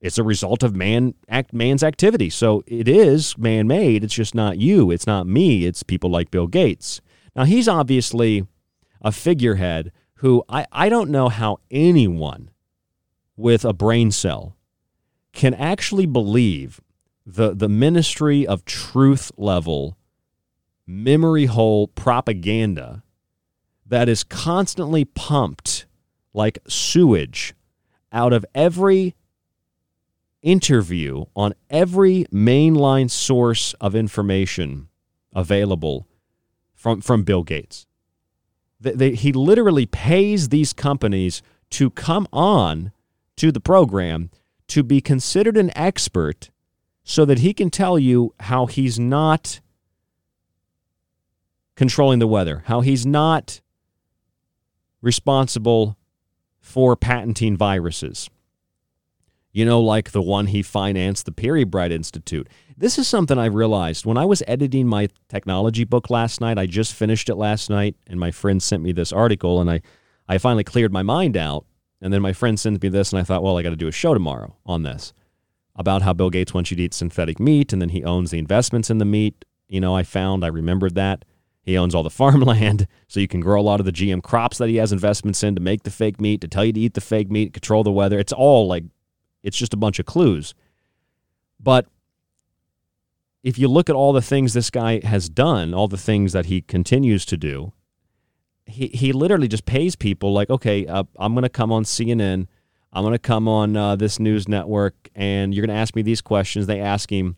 It's 0.00 0.18
a 0.18 0.24
result 0.24 0.62
of 0.64 0.74
man 0.74 1.14
act 1.28 1.52
man's 1.52 1.84
activity. 1.84 2.28
So 2.28 2.64
it 2.66 2.88
is 2.88 3.38
man-made. 3.38 4.02
It's 4.02 4.14
just 4.14 4.34
not 4.34 4.58
you. 4.58 4.90
It's 4.90 5.06
not 5.06 5.26
me. 5.26 5.64
It's 5.64 5.82
people 5.84 6.10
like 6.10 6.30
Bill 6.30 6.48
Gates. 6.48 7.00
Now 7.36 7.44
he's 7.44 7.68
obviously 7.68 8.44
a 9.00 9.12
figurehead 9.12 9.92
who 10.18 10.44
I, 10.48 10.66
I 10.72 10.88
don't 10.88 11.10
know 11.10 11.28
how 11.28 11.58
anyone 11.70 12.50
with 13.36 13.64
a 13.64 13.72
brain 13.72 14.10
cell 14.10 14.56
can 15.32 15.54
actually 15.54 16.06
believe 16.06 16.80
the 17.24 17.54
the 17.54 17.68
ministry 17.68 18.46
of 18.46 18.64
truth 18.64 19.30
level 19.36 19.96
memory 20.86 21.44
hole 21.44 21.88
propaganda 21.88 23.02
that 23.86 24.08
is 24.08 24.24
constantly 24.24 25.04
pumped 25.04 25.86
like 26.32 26.58
sewage 26.66 27.54
out 28.10 28.32
of 28.32 28.44
every 28.54 29.14
interview 30.42 31.24
on 31.36 31.54
every 31.68 32.24
mainline 32.32 33.10
source 33.10 33.74
of 33.74 33.94
information 33.94 34.88
available 35.34 36.06
from, 36.74 37.00
from 37.00 37.24
Bill 37.24 37.42
Gates. 37.42 37.87
They, 38.80 38.92
they, 38.92 39.14
he 39.14 39.32
literally 39.32 39.86
pays 39.86 40.48
these 40.48 40.72
companies 40.72 41.42
to 41.70 41.90
come 41.90 42.26
on 42.32 42.92
to 43.36 43.52
the 43.52 43.60
program 43.60 44.30
to 44.68 44.82
be 44.82 45.00
considered 45.00 45.56
an 45.56 45.76
expert 45.76 46.50
so 47.04 47.24
that 47.24 47.38
he 47.38 47.54
can 47.54 47.70
tell 47.70 47.98
you 47.98 48.34
how 48.40 48.66
he's 48.66 48.98
not 48.98 49.60
controlling 51.74 52.18
the 52.18 52.26
weather, 52.26 52.64
how 52.66 52.80
he's 52.80 53.06
not 53.06 53.60
responsible 55.00 55.96
for 56.60 56.96
patenting 56.96 57.56
viruses. 57.56 58.28
You 59.52 59.64
know, 59.64 59.80
like 59.80 60.10
the 60.10 60.22
one 60.22 60.48
he 60.48 60.62
financed, 60.62 61.24
the 61.24 61.32
Pirbright 61.32 61.90
Institute. 61.90 62.48
This 62.80 62.96
is 62.96 63.08
something 63.08 63.40
I 63.40 63.46
realized 63.46 64.06
when 64.06 64.16
I 64.16 64.24
was 64.24 64.40
editing 64.46 64.86
my 64.86 65.08
technology 65.28 65.82
book 65.82 66.10
last 66.10 66.40
night. 66.40 66.58
I 66.58 66.66
just 66.66 66.94
finished 66.94 67.28
it 67.28 67.34
last 67.34 67.68
night, 67.68 67.96
and 68.06 68.20
my 68.20 68.30
friend 68.30 68.62
sent 68.62 68.84
me 68.84 68.92
this 68.92 69.12
article, 69.12 69.60
and 69.60 69.68
I, 69.68 69.80
I 70.28 70.38
finally 70.38 70.62
cleared 70.62 70.92
my 70.92 71.02
mind 71.02 71.36
out. 71.36 71.66
And 72.00 72.12
then 72.12 72.22
my 72.22 72.32
friend 72.32 72.58
sent 72.58 72.80
me 72.80 72.88
this, 72.88 73.12
and 73.12 73.18
I 73.18 73.24
thought, 73.24 73.42
well, 73.42 73.58
I 73.58 73.64
got 73.64 73.70
to 73.70 73.76
do 73.76 73.88
a 73.88 73.92
show 73.92 74.14
tomorrow 74.14 74.54
on 74.64 74.84
this 74.84 75.12
about 75.74 76.02
how 76.02 76.12
Bill 76.12 76.30
Gates 76.30 76.54
wants 76.54 76.70
you 76.70 76.76
to 76.76 76.84
eat 76.84 76.94
synthetic 76.94 77.40
meat, 77.40 77.72
and 77.72 77.82
then 77.82 77.88
he 77.88 78.04
owns 78.04 78.30
the 78.30 78.38
investments 78.38 78.90
in 78.90 78.98
the 78.98 79.04
meat. 79.04 79.44
You 79.66 79.80
know, 79.80 79.96
I 79.96 80.04
found, 80.04 80.44
I 80.44 80.48
remembered 80.48 80.94
that. 80.94 81.24
He 81.62 81.76
owns 81.76 81.96
all 81.96 82.04
the 82.04 82.10
farmland, 82.22 82.86
so 83.08 83.18
you 83.18 83.26
can 83.26 83.40
grow 83.40 83.60
a 83.60 83.62
lot 83.62 83.80
of 83.80 83.86
the 83.86 83.92
GM 83.92 84.22
crops 84.22 84.58
that 84.58 84.68
he 84.68 84.76
has 84.76 84.92
investments 84.92 85.42
in 85.42 85.56
to 85.56 85.60
make 85.60 85.82
the 85.82 85.90
fake 85.90 86.20
meat, 86.20 86.40
to 86.42 86.48
tell 86.48 86.64
you 86.64 86.72
to 86.72 86.80
eat 86.80 86.94
the 86.94 87.00
fake 87.00 87.28
meat, 87.28 87.52
control 87.52 87.82
the 87.82 87.90
weather. 87.90 88.20
It's 88.20 88.32
all 88.32 88.68
like, 88.68 88.84
it's 89.42 89.58
just 89.58 89.74
a 89.74 89.76
bunch 89.76 89.98
of 89.98 90.06
clues. 90.06 90.54
But 91.58 91.88
if 93.42 93.58
you 93.58 93.68
look 93.68 93.88
at 93.88 93.96
all 93.96 94.12
the 94.12 94.22
things 94.22 94.52
this 94.52 94.70
guy 94.70 95.00
has 95.04 95.28
done, 95.28 95.72
all 95.74 95.88
the 95.88 95.96
things 95.96 96.32
that 96.32 96.46
he 96.46 96.60
continues 96.60 97.24
to 97.26 97.36
do, 97.36 97.72
he, 98.66 98.88
he 98.88 99.12
literally 99.12 99.48
just 99.48 99.64
pays 99.64 99.96
people 99.96 100.32
like, 100.32 100.50
okay, 100.50 100.86
uh, 100.86 101.04
I'm 101.18 101.34
going 101.34 101.44
to 101.44 101.48
come 101.48 101.72
on 101.72 101.84
CNN. 101.84 102.46
I'm 102.92 103.02
going 103.02 103.12
to 103.12 103.18
come 103.18 103.48
on 103.48 103.76
uh, 103.76 103.96
this 103.96 104.18
news 104.18 104.48
network, 104.48 104.94
and 105.14 105.54
you're 105.54 105.64
going 105.64 105.74
to 105.74 105.80
ask 105.80 105.94
me 105.94 106.02
these 106.02 106.20
questions. 106.20 106.66
They 106.66 106.80
ask 106.80 107.10
him, 107.10 107.36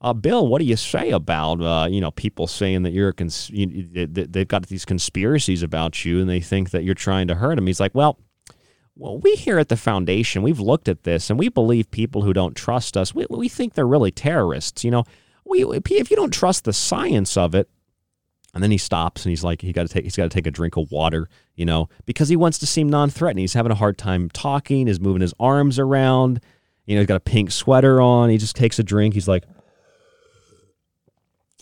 uh, 0.00 0.12
Bill, 0.12 0.46
what 0.46 0.60
do 0.60 0.64
you 0.64 0.76
say 0.76 1.10
about 1.10 1.60
uh, 1.60 1.88
you 1.90 2.00
know 2.00 2.12
people 2.12 2.46
saying 2.46 2.82
that 2.84 2.92
you're 2.92 3.08
a 3.08 3.12
cons- 3.12 3.50
you, 3.50 4.06
they've 4.06 4.46
got 4.46 4.66
these 4.66 4.84
conspiracies 4.84 5.62
about 5.62 6.04
you 6.04 6.20
and 6.20 6.28
they 6.28 6.40
think 6.40 6.70
that 6.70 6.84
you're 6.84 6.94
trying 6.94 7.26
to 7.28 7.34
hurt 7.34 7.56
them? 7.56 7.66
He's 7.66 7.80
like, 7.80 7.94
well, 7.94 8.18
well, 8.98 9.18
we 9.18 9.36
here 9.36 9.58
at 9.58 9.68
the 9.68 9.76
foundation, 9.76 10.42
we've 10.42 10.60
looked 10.60 10.88
at 10.88 11.04
this 11.04 11.30
and 11.30 11.38
we 11.38 11.48
believe 11.48 11.90
people 11.90 12.22
who 12.22 12.32
don't 12.32 12.56
trust 12.56 12.96
us, 12.96 13.14
we, 13.14 13.26
we 13.30 13.48
think 13.48 13.74
they're 13.74 13.86
really 13.86 14.10
terrorists. 14.10 14.84
You 14.84 14.90
know, 14.90 15.04
we 15.44 15.64
if 15.64 16.10
you 16.10 16.16
don't 16.16 16.32
trust 16.32 16.64
the 16.64 16.72
science 16.72 17.36
of 17.36 17.54
it, 17.54 17.70
and 18.54 18.62
then 18.62 18.70
he 18.70 18.78
stops 18.78 19.24
and 19.24 19.30
he's 19.30 19.44
like, 19.44 19.60
he 19.60 19.72
got 19.72 19.86
to 19.86 19.88
take, 19.88 20.04
he's 20.04 20.16
got 20.16 20.24
to 20.24 20.30
take 20.30 20.46
a 20.46 20.50
drink 20.50 20.76
of 20.76 20.90
water, 20.90 21.28
you 21.54 21.64
know, 21.64 21.88
because 22.06 22.28
he 22.28 22.34
wants 22.34 22.58
to 22.58 22.66
seem 22.66 22.88
non-threatening. 22.88 23.42
He's 23.42 23.52
having 23.52 23.70
a 23.70 23.76
hard 23.76 23.98
time 23.98 24.30
talking. 24.30 24.86
He's 24.86 25.00
moving 25.00 25.20
his 25.20 25.34
arms 25.38 25.78
around. 25.78 26.40
You 26.86 26.96
know, 26.96 27.02
he's 27.02 27.06
got 27.06 27.16
a 27.16 27.20
pink 27.20 27.52
sweater 27.52 28.00
on. 28.00 28.30
He 28.30 28.38
just 28.38 28.56
takes 28.56 28.78
a 28.78 28.82
drink. 28.82 29.14
He's 29.14 29.28
like. 29.28 29.44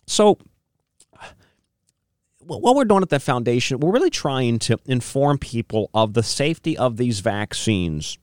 So, 0.06 0.38
what 2.46 2.76
we're 2.76 2.84
doing 2.84 3.02
at 3.02 3.08
the 3.08 3.20
foundation, 3.20 3.80
we're 3.80 3.92
really 3.92 4.10
trying 4.10 4.58
to 4.60 4.78
inform 4.86 5.38
people 5.38 5.90
of 5.92 6.14
the 6.14 6.22
safety 6.22 6.76
of 6.76 6.96
these 6.96 7.20
vaccines. 7.20 8.18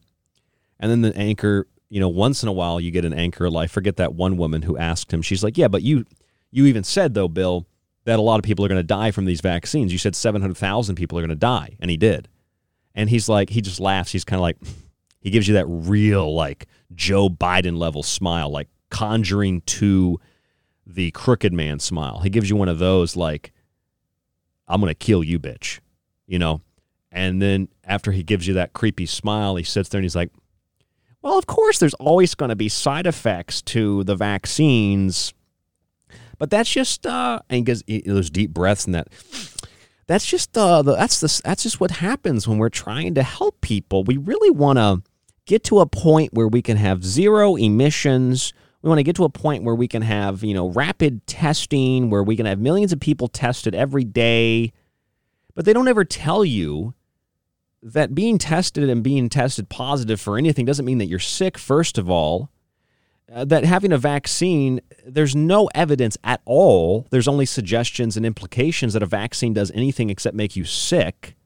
And 0.79 0.89
then 0.89 1.01
the 1.01 1.15
anchor, 1.17 1.67
you 1.89 1.99
know, 1.99 2.09
once 2.09 2.43
in 2.43 2.49
a 2.49 2.53
while 2.53 2.79
you 2.79 2.91
get 2.91 3.05
an 3.05 3.13
anchor. 3.13 3.47
I 3.55 3.67
forget 3.67 3.97
that 3.97 4.13
one 4.13 4.37
woman 4.37 4.63
who 4.63 4.77
asked 4.77 5.13
him. 5.13 5.21
She's 5.21 5.43
like, 5.43 5.57
"Yeah, 5.57 5.67
but 5.67 5.81
you, 5.81 6.05
you 6.51 6.65
even 6.65 6.83
said 6.83 7.13
though, 7.13 7.27
Bill, 7.27 7.67
that 8.05 8.19
a 8.19 8.21
lot 8.21 8.39
of 8.39 8.43
people 8.43 8.65
are 8.65 8.69
going 8.69 8.79
to 8.79 8.83
die 8.83 9.11
from 9.11 9.25
these 9.25 9.41
vaccines. 9.41 9.91
You 9.91 9.97
said 9.97 10.15
seven 10.15 10.41
hundred 10.41 10.57
thousand 10.57 10.95
people 10.95 11.17
are 11.17 11.21
going 11.21 11.29
to 11.29 11.35
die, 11.35 11.77
and 11.79 11.91
he 11.91 11.97
did." 11.97 12.27
And 12.95 13.09
he's 13.09 13.27
like, 13.27 13.49
he 13.49 13.61
just 13.61 13.79
laughs. 13.79 14.11
He's 14.11 14.23
kind 14.23 14.37
of 14.37 14.41
like, 14.41 14.57
he 15.19 15.29
gives 15.29 15.47
you 15.47 15.55
that 15.55 15.65
real 15.67 16.33
like 16.33 16.67
Joe 16.93 17.29
Biden 17.29 17.77
level 17.77 18.03
smile, 18.03 18.49
like 18.49 18.69
conjuring 18.89 19.61
to 19.61 20.19
the 20.85 21.11
crooked 21.11 21.53
man 21.53 21.79
smile. 21.79 22.19
He 22.19 22.29
gives 22.29 22.49
you 22.49 22.55
one 22.55 22.69
of 22.69 22.79
those 22.79 23.15
like, 23.15 23.51
I'm 24.67 24.79
going 24.79 24.89
to 24.89 24.95
kill 24.95 25.23
you, 25.23 25.39
bitch, 25.39 25.79
you 26.27 26.39
know? 26.39 26.61
And 27.11 27.41
then 27.41 27.67
after 27.83 28.11
he 28.11 28.23
gives 28.23 28.47
you 28.47 28.55
that 28.55 28.73
creepy 28.73 29.05
smile, 29.05 29.55
he 29.55 29.63
sits 29.63 29.89
there 29.89 29.99
and 29.99 30.05
he's 30.05 30.15
like, 30.15 30.31
well, 31.21 31.37
of 31.37 31.45
course, 31.45 31.79
there's 31.79 31.93
always 31.95 32.35
going 32.35 32.49
to 32.49 32.55
be 32.55 32.69
side 32.69 33.07
effects 33.07 33.61
to 33.61 34.03
the 34.03 34.15
vaccines, 34.15 35.33
but 36.37 36.49
that's 36.49 36.69
just, 36.69 37.05
uh, 37.05 37.39
and 37.49 37.65
gives 37.65 37.83
those 38.05 38.29
deep 38.29 38.51
breaths 38.51 38.85
and 38.85 38.95
that. 38.95 39.07
That's 40.05 40.25
just 40.25 40.57
uh, 40.57 40.81
the, 40.81 40.95
that's 40.95 41.21
the, 41.21 41.41
that's 41.45 41.63
just 41.63 41.79
what 41.79 41.91
happens 41.91 42.45
when 42.47 42.57
we're 42.57 42.69
trying 42.69 43.13
to 43.13 43.23
help 43.23 43.61
people. 43.61 44.03
We 44.03 44.17
really 44.17 44.49
want 44.49 44.77
to 44.77 45.01
get 45.45 45.63
to 45.65 45.79
a 45.79 45.85
point 45.85 46.33
where 46.33 46.47
we 46.47 46.61
can 46.61 46.77
have 46.77 47.05
zero 47.05 47.55
emissions, 47.55 48.53
we 48.83 48.89
want 48.89 48.99
to 48.99 49.03
get 49.03 49.15
to 49.15 49.23
a 49.23 49.29
point 49.29 49.63
where 49.63 49.73
we 49.73 49.87
can 49.87 50.01
have, 50.01 50.43
you 50.43 50.53
know, 50.53 50.67
rapid 50.67 51.25
testing, 51.25 52.09
where 52.09 52.21
we 52.21 52.35
can 52.35 52.45
have 52.45 52.59
millions 52.59 52.91
of 52.91 52.99
people 52.99 53.29
tested 53.29 53.73
every 53.73 54.03
day. 54.03 54.73
But 55.55 55.63
they 55.63 55.71
don't 55.71 55.87
ever 55.87 56.03
tell 56.03 56.43
you 56.43 56.93
that 57.81 58.13
being 58.13 58.37
tested 58.37 58.89
and 58.89 59.01
being 59.01 59.29
tested 59.29 59.69
positive 59.69 60.19
for 60.19 60.37
anything 60.37 60.65
doesn't 60.65 60.85
mean 60.85 60.97
that 60.97 61.05
you're 61.05 61.17
sick, 61.17 61.57
first 61.57 61.97
of 61.97 62.09
all. 62.09 62.49
Uh, 63.33 63.45
that 63.45 63.63
having 63.63 63.93
a 63.93 63.97
vaccine, 63.97 64.81
there's 65.07 65.33
no 65.33 65.69
evidence 65.73 66.17
at 66.25 66.41
all. 66.43 67.07
There's 67.09 67.27
only 67.27 67.45
suggestions 67.45 68.17
and 68.17 68.25
implications 68.25 68.93
that 68.93 69.01
a 69.01 69.07
vaccine 69.07 69.53
does 69.53 69.71
anything 69.71 70.09
except 70.09 70.35
make 70.35 70.57
you 70.57 70.65
sick. 70.65 71.37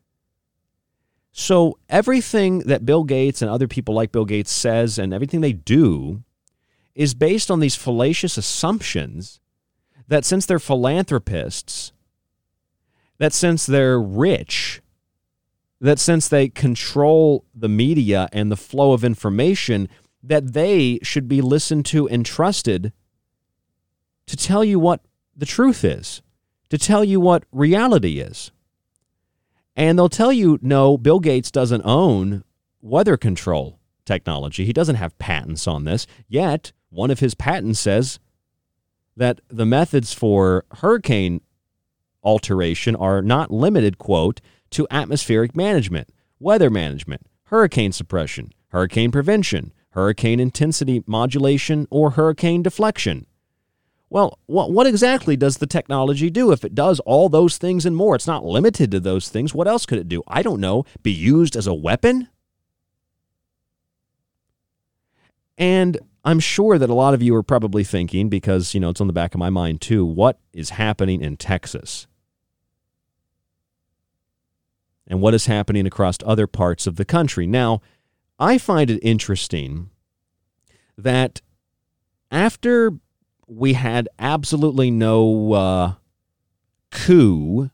So 1.32 1.78
everything 1.88 2.60
that 2.60 2.84
Bill 2.84 3.04
Gates 3.04 3.44
and 3.44 3.52
other 3.52 3.68
people 3.68 3.94
like 3.94 4.12
Bill 4.12 4.26
Gates 4.26 4.52
says 4.52 4.98
and 4.98 5.14
everything 5.14 5.42
they 5.42 5.54
do 5.54 6.24
is 6.98 7.14
based 7.14 7.52
on 7.52 7.60
these 7.60 7.76
fallacious 7.76 8.38
assumptions 8.38 9.40
that 10.08 10.26
since 10.26 10.48
they're 10.48 10.58
philanthropists, 10.58 11.94
that 13.20 13.32
since 13.32 13.68
they're 13.68 14.02
rich, 14.02 14.82
that 15.80 16.00
since 16.00 16.28
they 16.28 16.50
control 16.50 17.46
the 17.54 17.70
media 17.70 18.28
and 18.34 18.52
the 18.52 18.58
flow 18.58 18.94
of 18.94 19.04
information, 19.04 19.88
that 20.24 20.54
they 20.54 20.98
should 21.04 21.28
be 21.28 21.40
listened 21.40 21.86
to 21.86 22.10
and 22.10 22.26
trusted 22.26 22.92
to 24.26 24.36
tell 24.36 24.64
you 24.64 24.80
what 24.80 25.02
the 25.36 25.46
truth 25.46 25.86
is, 25.86 26.24
to 26.70 26.80
tell 26.80 27.04
you 27.04 27.20
what 27.20 27.44
reality 27.52 28.20
is. 28.20 28.52
And 29.76 30.00
they'll 30.00 30.10
tell 30.10 30.34
you 30.34 30.58
no, 30.64 30.98
Bill 30.98 31.20
Gates 31.20 31.52
doesn't 31.52 31.84
own 31.86 32.44
weather 32.82 33.18
control 33.18 33.80
technology. 34.04 34.66
He 34.66 34.74
doesn't 34.74 34.96
have 34.96 35.20
patents 35.20 35.68
on 35.68 35.84
this. 35.84 36.08
Yet, 36.28 36.72
one 36.90 37.12
of 37.12 37.20
his 37.20 37.34
patents 37.36 37.80
says 37.80 38.20
that 39.16 39.42
the 39.48 39.66
methods 39.66 40.14
for 40.14 40.66
hurricane 40.76 41.42
alteration 42.24 42.96
are 42.96 43.22
not 43.22 43.52
limited, 43.52 43.98
quote, 43.98 44.42
to 44.72 44.88
atmospheric 44.92 45.56
management, 45.56 46.10
weather 46.40 46.70
management, 46.70 47.26
hurricane 47.46 47.92
suppression, 47.92 48.52
hurricane 48.70 49.12
prevention, 49.12 49.74
hurricane 49.92 50.40
intensity 50.40 51.04
modulation, 51.08 51.88
or 51.90 52.12
hurricane 52.12 52.62
deflection. 52.62 53.26
Well, 54.10 54.40
what, 54.46 54.72
what 54.72 54.88
exactly 54.88 55.36
does 55.36 55.58
the 55.58 55.68
technology 55.68 56.30
do 56.30 56.52
if 56.52 56.64
it 56.64 56.76
does 56.76 57.00
all 57.02 57.28
those 57.28 57.58
things 57.58 57.86
and 57.86 57.96
more? 57.96 58.16
It's 58.16 58.28
not 58.28 58.46
limited 58.46 58.92
to 58.92 59.00
those 59.00 59.28
things. 59.28 59.54
What 59.54 59.68
else 59.68 59.86
could 59.86 60.00
it 60.00 60.08
do? 60.08 60.24
I 60.28 60.42
don't 60.42 60.62
know. 60.62 60.86
Be 61.04 61.12
used 61.12 61.58
as 61.58 61.68
a 61.68 61.74
weapon? 61.74 62.30
And 65.58 65.98
I'm 66.28 66.42
sure 66.42 66.78
that 66.78 66.90
a 66.90 66.94
lot 66.94 67.14
of 67.14 67.24
you 67.24 67.34
are 67.36 67.42
probably 67.42 67.86
thinking, 67.86 68.28
because, 68.28 68.74
you 68.74 68.82
know, 68.82 68.90
it's 68.90 69.00
on 69.00 69.08
the 69.08 69.14
back 69.14 69.34
of 69.34 69.40
my 69.40 69.50
mind 69.50 69.80
too, 69.80 70.06
what 70.06 70.38
is 70.52 70.72
happening 70.72 71.22
in 71.22 71.38
Texas? 71.38 72.06
And 75.08 75.22
what 75.22 75.34
is 75.34 75.46
happening 75.46 75.88
across 75.88 76.18
other 76.26 76.46
parts 76.46 76.86
of 76.86 76.98
the 76.98 77.06
country? 77.06 77.48
Now, 77.48 77.80
I 78.38 78.58
find 78.58 78.90
it 78.90 79.00
interesting 79.02 79.90
that 80.98 81.40
after 82.30 82.92
we 83.48 83.72
had 83.72 84.10
absolutely 84.20 84.92
no 84.92 85.54
uh, 85.54 85.94
coup 86.92 87.72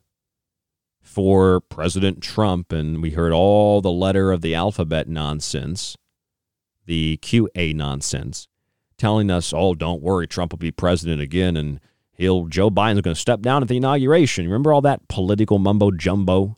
for 1.01 1.59
President 1.59 2.21
Trump, 2.21 2.71
and 2.71 3.01
we 3.01 3.09
heard 3.09 3.31
all 3.31 3.81
the 3.81 3.91
letter 3.91 4.31
of 4.31 4.41
the 4.41 4.53
alphabet 4.53 5.09
nonsense, 5.09 5.97
the 6.85 7.17
QA 7.21 7.73
nonsense, 7.73 8.47
telling 8.97 9.31
us, 9.31 9.53
"Oh, 9.55 9.73
don't 9.73 10.01
worry, 10.01 10.27
Trump 10.27 10.53
will 10.53 10.59
be 10.59 10.71
president 10.71 11.21
again, 11.21 11.57
and 11.57 11.79
he'll 12.11 12.45
Joe 12.45 12.69
Biden's 12.69 13.01
going 13.01 13.15
to 13.15 13.19
step 13.19 13.41
down 13.41 13.61
at 13.61 13.67
the 13.67 13.77
inauguration." 13.77 14.45
Remember 14.45 14.73
all 14.73 14.81
that 14.81 15.07
political 15.07 15.59
mumbo 15.59 15.91
jumbo? 15.91 16.57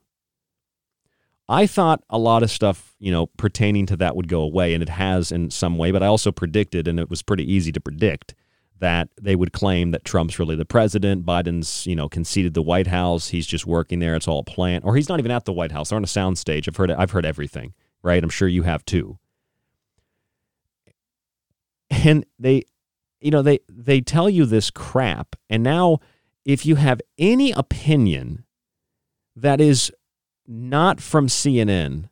I 1.48 1.68
thought 1.68 2.04
a 2.10 2.18
lot 2.18 2.42
of 2.42 2.50
stuff, 2.50 2.96
you 3.00 3.12
know, 3.12 3.28
pertaining 3.38 3.86
to 3.88 3.98
that 3.98 4.16
would 4.16 4.28
go 4.28 4.42
away, 4.42 4.74
and 4.74 4.82
it 4.82 4.90
has 4.90 5.32
in 5.32 5.52
some 5.52 5.78
way. 5.78 5.92
But 5.92 6.02
I 6.02 6.08
also 6.08 6.32
predicted, 6.32 6.88
and 6.88 7.00
it 7.00 7.10
was 7.10 7.22
pretty 7.22 7.52
easy 7.52 7.72
to 7.72 7.80
predict, 7.80 8.34
that 8.80 9.10
they 9.22 9.36
would 9.36 9.54
claim 9.54 9.92
that 9.92 10.04
Trump's 10.04 10.40
really 10.40 10.56
the 10.56 10.66
president. 10.66 11.26
Biden's, 11.26 11.86
you 11.86 11.96
know, 11.96 12.10
conceded 12.10 12.56
the 12.56 12.64
White 12.64 12.88
House. 12.88 13.30
He's 13.30 13.48
just 13.48 13.66
working 13.68 14.00
there. 14.00 14.16
It's 14.16 14.28
all 14.28 14.40
a 14.40 14.44
plant, 14.44 14.84
Or 14.86 14.96
he's 14.96 15.08
not 15.08 15.20
even 15.20 15.32
at 15.32 15.46
the 15.46 15.54
White 15.54 15.72
House. 15.72 15.90
They're 15.90 15.98
on 15.98 16.04
a 16.04 16.08
soundstage. 16.08 16.68
I've 16.68 16.76
heard 16.76 16.90
it, 16.90 16.98
I've 16.98 17.12
heard 17.12 17.26
everything, 17.26 17.74
right? 18.02 18.24
I'm 18.24 18.30
sure 18.30 18.48
you 18.48 18.64
have 18.64 18.84
too. 18.84 19.20
And 22.06 22.26
they 22.38 22.64
you 23.20 23.32
know, 23.32 23.42
they 23.42 23.60
they 23.68 24.02
tell 24.02 24.30
you 24.30 24.46
this 24.46 24.70
crap. 24.70 25.36
And 25.50 25.64
now 25.64 26.00
if 26.46 26.66
you 26.66 26.76
have 26.76 27.02
any 27.18 27.52
opinion 27.52 28.46
that 29.36 29.60
is 29.60 29.92
not 30.48 31.02
from 31.02 31.28
CNN, 31.28 32.10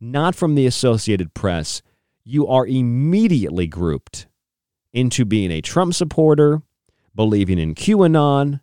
not 0.00 0.36
from 0.36 0.54
the 0.54 0.66
Associated 0.66 1.34
Press, 1.34 1.82
you 2.24 2.46
are 2.46 2.66
immediately 2.66 3.66
grouped 3.66 4.26
into 4.92 5.24
being 5.24 5.50
a 5.50 5.60
Trump 5.60 5.92
supporter, 5.94 6.62
believing 7.14 7.58
in 7.58 7.74
QAnon. 7.74 8.60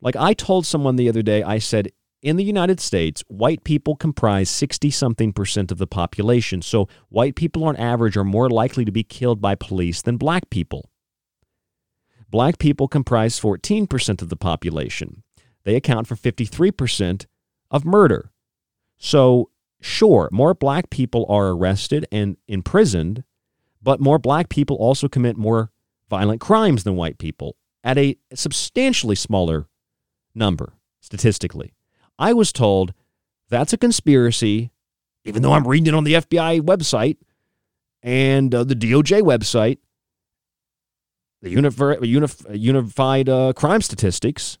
Like 0.00 0.16
I 0.16 0.34
told 0.34 0.66
someone 0.66 0.96
the 0.96 1.08
other 1.08 1.22
day, 1.22 1.44
I 1.44 1.58
said, 1.58 1.92
in 2.22 2.36
the 2.36 2.44
United 2.44 2.80
States, 2.80 3.22
white 3.28 3.64
people 3.64 3.96
comprise 3.96 4.50
60 4.50 4.90
something 4.90 5.32
percent 5.32 5.70
of 5.70 5.78
the 5.78 5.86
population. 5.86 6.62
So 6.62 6.88
white 7.08 7.36
people 7.36 7.64
on 7.64 7.76
average 7.76 8.16
are 8.16 8.24
more 8.24 8.50
likely 8.50 8.84
to 8.84 8.92
be 8.92 9.04
killed 9.04 9.40
by 9.40 9.54
police 9.54 10.02
than 10.02 10.16
black 10.16 10.50
people. 10.50 10.90
Black 12.30 12.58
people 12.58 12.88
comprise 12.88 13.40
14% 13.40 14.20
of 14.20 14.28
the 14.28 14.36
population. 14.36 15.22
They 15.64 15.76
account 15.76 16.06
for 16.06 16.14
53% 16.14 17.26
of 17.70 17.84
murder. 17.84 18.32
So, 18.98 19.50
sure, 19.80 20.28
more 20.32 20.54
black 20.54 20.90
people 20.90 21.24
are 21.28 21.48
arrested 21.48 22.06
and 22.10 22.36
imprisoned, 22.46 23.24
but 23.82 24.00
more 24.00 24.18
black 24.18 24.48
people 24.48 24.76
also 24.76 25.08
commit 25.08 25.36
more 25.36 25.70
violent 26.10 26.40
crimes 26.40 26.84
than 26.84 26.96
white 26.96 27.18
people 27.18 27.56
at 27.84 27.96
a 27.96 28.16
substantially 28.34 29.14
smaller 29.14 29.68
number 30.34 30.74
statistically. 31.00 31.72
I 32.18 32.32
was 32.32 32.52
told 32.52 32.92
that's 33.48 33.72
a 33.72 33.78
conspiracy, 33.78 34.70
even 35.24 35.42
though 35.42 35.52
I'm 35.52 35.66
reading 35.66 35.86
it 35.86 35.94
on 35.94 36.04
the 36.04 36.14
FBI 36.14 36.60
website 36.60 37.16
and 38.02 38.54
uh, 38.54 38.64
the 38.64 38.74
DOJ 38.74 39.22
website, 39.22 39.78
the 41.40 41.54
Unif- 41.54 42.58
Unified 42.58 43.28
uh, 43.28 43.52
Crime 43.54 43.80
Statistics. 43.80 44.58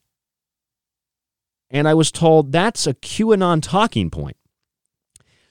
And 1.70 1.86
I 1.86 1.94
was 1.94 2.10
told 2.10 2.52
that's 2.52 2.86
a 2.86 2.94
QAnon 2.94 3.60
talking 3.62 4.10
point. 4.10 4.36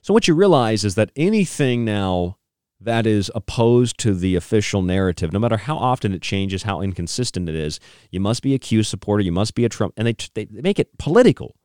So, 0.02 0.14
what 0.14 0.28
you 0.28 0.34
realize 0.34 0.86
is 0.86 0.96
that 0.96 1.12
anything 1.16 1.84
now 1.84 2.38
that 2.80 3.06
is 3.06 3.30
opposed 3.36 3.98
to 4.00 4.14
the 4.14 4.36
official 4.36 4.82
narrative, 4.82 5.34
no 5.34 5.40
matter 5.40 5.58
how 5.58 5.78
often 5.78 6.14
it 6.14 6.22
changes, 6.22 6.64
how 6.64 6.80
inconsistent 6.80 7.50
it 7.50 7.56
is, 7.56 7.80
you 8.10 8.20
must 8.20 8.42
be 8.42 8.54
a 8.54 8.60
Q 8.60 8.84
supporter, 8.84 9.22
you 9.22 9.34
must 9.34 9.54
be 9.54 9.66
a 9.66 9.70
Trump, 9.70 9.94
and 9.98 10.08
they, 10.08 10.16
they 10.34 10.48
make 10.50 10.80
it 10.80 10.98
political. 10.98 11.57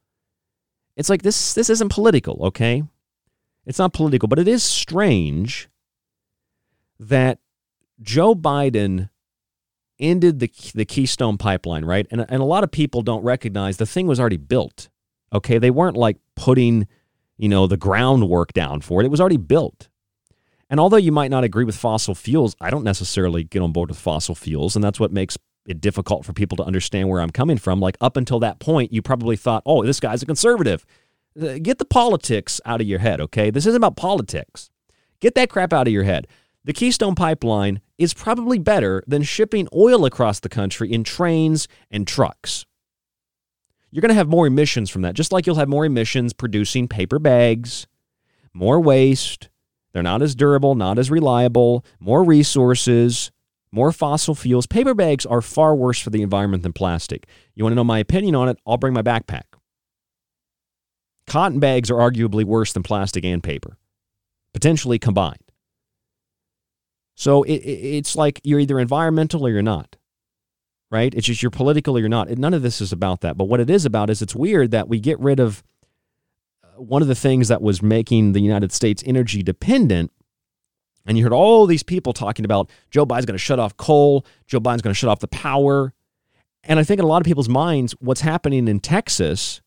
It's 0.96 1.08
like 1.08 1.22
this 1.22 1.54
this 1.54 1.70
isn't 1.70 1.90
political, 1.90 2.38
okay? 2.46 2.82
It's 3.66 3.78
not 3.78 3.92
political, 3.92 4.28
but 4.28 4.38
it 4.38 4.48
is 4.48 4.62
strange 4.62 5.68
that 6.98 7.38
Joe 8.00 8.34
Biden 8.34 9.08
ended 9.98 10.40
the 10.40 10.50
the 10.74 10.84
Keystone 10.84 11.38
pipeline, 11.38 11.84
right? 11.84 12.06
And 12.10 12.26
and 12.28 12.42
a 12.42 12.46
lot 12.46 12.64
of 12.64 12.70
people 12.70 13.02
don't 13.02 13.22
recognize 13.22 13.76
the 13.76 13.86
thing 13.86 14.06
was 14.06 14.20
already 14.20 14.36
built. 14.36 14.88
Okay, 15.32 15.58
they 15.58 15.70
weren't 15.70 15.96
like 15.96 16.18
putting, 16.36 16.86
you 17.38 17.48
know, 17.48 17.66
the 17.66 17.78
groundwork 17.78 18.52
down 18.52 18.82
for 18.82 19.00
it. 19.00 19.06
It 19.06 19.10
was 19.10 19.20
already 19.20 19.38
built. 19.38 19.88
And 20.68 20.80
although 20.80 20.98
you 20.98 21.12
might 21.12 21.30
not 21.30 21.44
agree 21.44 21.64
with 21.64 21.76
fossil 21.76 22.14
fuels, 22.14 22.56
I 22.60 22.70
don't 22.70 22.84
necessarily 22.84 23.44
get 23.44 23.62
on 23.62 23.72
board 23.72 23.90
with 23.90 23.98
fossil 23.98 24.34
fuels, 24.34 24.74
and 24.74 24.84
that's 24.84 25.00
what 25.00 25.12
makes 25.12 25.38
it 25.66 25.80
difficult 25.80 26.24
for 26.24 26.32
people 26.32 26.56
to 26.56 26.64
understand 26.64 27.08
where 27.08 27.20
I'm 27.20 27.30
coming 27.30 27.58
from. 27.58 27.80
Like 27.80 27.96
up 28.00 28.16
until 28.16 28.40
that 28.40 28.58
point, 28.58 28.92
you 28.92 29.02
probably 29.02 29.36
thought, 29.36 29.62
"Oh, 29.64 29.84
this 29.84 30.00
guy's 30.00 30.22
a 30.22 30.26
conservative." 30.26 30.84
Get 31.36 31.78
the 31.78 31.86
politics 31.86 32.60
out 32.66 32.82
of 32.82 32.86
your 32.86 32.98
head, 32.98 33.20
okay? 33.20 33.50
This 33.50 33.64
isn't 33.64 33.78
about 33.78 33.96
politics. 33.96 34.68
Get 35.20 35.34
that 35.36 35.48
crap 35.48 35.72
out 35.72 35.86
of 35.86 35.92
your 35.92 36.02
head. 36.04 36.26
The 36.64 36.74
Keystone 36.74 37.14
Pipeline 37.14 37.80
is 37.96 38.12
probably 38.12 38.58
better 38.58 39.02
than 39.06 39.22
shipping 39.22 39.66
oil 39.74 40.04
across 40.04 40.40
the 40.40 40.48
country 40.50 40.92
in 40.92 41.04
trains 41.04 41.68
and 41.90 42.06
trucks. 42.06 42.66
You're 43.90 44.02
going 44.02 44.10
to 44.10 44.14
have 44.14 44.28
more 44.28 44.46
emissions 44.46 44.90
from 44.90 45.02
that, 45.02 45.14
just 45.14 45.32
like 45.32 45.46
you'll 45.46 45.56
have 45.56 45.68
more 45.68 45.84
emissions 45.84 46.32
producing 46.32 46.86
paper 46.86 47.18
bags, 47.18 47.86
more 48.52 48.80
waste. 48.80 49.48
They're 49.92 50.02
not 50.02 50.22
as 50.22 50.34
durable, 50.34 50.74
not 50.74 50.98
as 50.98 51.10
reliable, 51.10 51.84
more 51.98 52.24
resources, 52.24 53.30
more 53.72 53.90
fossil 53.90 54.34
fuels. 54.34 54.66
Paper 54.66 54.94
bags 54.94 55.24
are 55.24 55.40
far 55.40 55.74
worse 55.74 55.98
for 55.98 56.10
the 56.10 56.22
environment 56.22 56.62
than 56.62 56.72
plastic. 56.72 57.26
You 57.54 57.64
want 57.64 57.72
to 57.72 57.76
know 57.76 57.84
my 57.84 57.98
opinion 57.98 58.34
on 58.34 58.48
it? 58.48 58.58
I'll 58.66 58.76
bring 58.76 58.92
my 58.92 59.02
backpack. 59.02 59.42
Cotton 61.26 61.58
bags 61.58 61.90
are 61.90 61.96
arguably 61.96 62.44
worse 62.44 62.72
than 62.72 62.82
plastic 62.82 63.24
and 63.24 63.42
paper, 63.42 63.78
potentially 64.52 64.98
combined. 64.98 65.38
So 67.14 67.42
it, 67.44 67.54
it's 67.54 68.16
like 68.16 68.40
you're 68.44 68.60
either 68.60 68.78
environmental 68.78 69.46
or 69.46 69.50
you're 69.50 69.62
not, 69.62 69.96
right? 70.90 71.12
It's 71.14 71.26
just 71.26 71.42
you're 71.42 71.50
political 71.50 71.96
or 71.96 72.00
you're 72.00 72.08
not. 72.08 72.28
none 72.30 72.54
of 72.54 72.62
this 72.62 72.80
is 72.80 72.92
about 72.92 73.20
that. 73.20 73.36
But 73.36 73.44
what 73.44 73.60
it 73.60 73.70
is 73.70 73.84
about 73.84 74.10
is 74.10 74.22
it's 74.22 74.34
weird 74.34 74.70
that 74.72 74.88
we 74.88 74.98
get 74.98 75.18
rid 75.20 75.40
of 75.40 75.62
uh, 76.64 76.82
one 76.82 77.02
of 77.02 77.08
the 77.08 77.14
things 77.14 77.48
that 77.48 77.62
was 77.62 77.82
making 77.82 78.32
the 78.32 78.40
United 78.40 78.72
States 78.72 79.02
energy 79.06 79.42
dependent. 79.42 80.10
And 81.06 81.18
you 81.18 81.24
heard 81.24 81.32
all 81.32 81.66
these 81.66 81.82
people 81.82 82.12
talking 82.12 82.44
about 82.44 82.70
Joe 82.90 83.04
Biden's 83.04 83.26
going 83.26 83.34
to 83.34 83.38
shut 83.38 83.58
off 83.58 83.76
coal, 83.76 84.24
Joe 84.46 84.60
Biden's 84.60 84.82
going 84.82 84.92
to 84.92 84.98
shut 84.98 85.10
off 85.10 85.20
the 85.20 85.28
power. 85.28 85.92
And 86.64 86.78
I 86.78 86.84
think 86.84 87.00
in 87.00 87.04
a 87.04 87.08
lot 87.08 87.20
of 87.20 87.26
people's 87.26 87.48
minds, 87.48 87.94
what's 87.98 88.20
happening 88.20 88.68
in 88.68 88.78
Texas, 88.78 89.60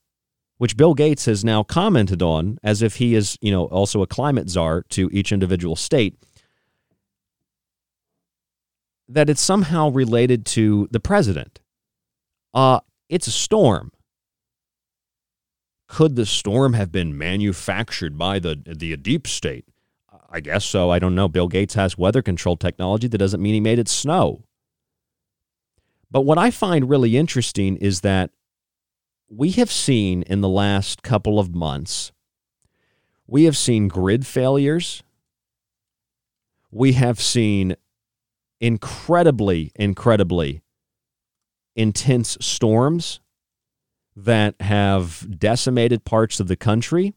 which 0.58 0.78
Bill 0.78 0.94
Gates 0.94 1.26
has 1.26 1.44
now 1.44 1.64
commented 1.64 2.22
on 2.22 2.58
as 2.64 2.82
if 2.82 2.96
he 2.96 3.16
is, 3.16 3.38
you 3.42 3.52
know, 3.52 3.66
also 3.66 4.02
a 4.02 4.08
climate 4.08 4.50
czar 4.50 4.84
to 4.90 5.10
each 5.12 5.32
individual 5.32 5.76
state 5.76 6.18
that 9.08 9.30
it's 9.30 9.42
somehow 9.42 9.90
related 9.90 10.46
to 10.46 10.88
the 10.92 11.00
president. 11.00 11.60
Uh, 12.54 12.80
it's 13.10 13.28
a 13.28 13.32
storm. 13.32 13.92
Could 15.88 16.16
the 16.16 16.26
storm 16.26 16.74
have 16.74 16.92
been 16.92 17.18
manufactured 17.18 18.18
by 18.18 18.40
the 18.40 18.62
the 18.66 18.96
deep 18.98 19.28
state? 19.28 19.66
I 20.36 20.42
guess 20.42 20.66
so. 20.66 20.90
I 20.90 21.00
don't 21.00 21.16
know. 21.16 21.30
Bill 21.30 21.48
Gates 21.48 21.76
has 21.76 21.98
weather 21.98 22.22
control 22.22 22.58
technology. 22.58 23.08
That 23.08 23.20
doesn't 23.20 23.42
mean 23.42 23.54
he 23.54 23.62
made 23.62 23.80
it 23.80 23.88
snow. 23.88 24.44
But 26.12 26.24
what 26.24 26.38
I 26.38 26.52
find 26.52 26.90
really 26.90 27.16
interesting 27.16 27.78
is 27.78 28.02
that 28.02 28.32
we 29.30 29.52
have 29.52 29.72
seen 29.72 30.24
in 30.24 30.42
the 30.42 30.50
last 30.50 31.04
couple 31.04 31.40
of 31.40 31.56
months, 31.56 32.12
we 33.26 33.46
have 33.46 33.56
seen 33.56 33.88
grid 33.88 34.28
failures. 34.28 35.04
We 36.70 36.94
have 36.94 37.22
seen 37.22 37.78
incredibly, 38.60 39.72
incredibly 39.76 40.64
intense 41.78 42.38
storms 42.42 43.22
that 44.18 44.56
have 44.60 45.40
decimated 45.40 46.04
parts 46.04 46.42
of 46.42 46.50
the 46.50 46.58
country, 46.58 47.14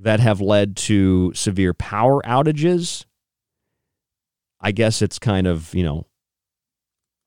that 0.00 0.18
have 0.20 0.40
led 0.40 0.76
to 0.76 1.32
severe 1.34 1.74
power 1.74 2.22
outages. 2.22 3.04
I 4.60 4.72
guess 4.72 5.02
it's 5.02 5.18
kind 5.18 5.46
of, 5.46 5.74
you 5.74 5.82
know, 5.82 6.06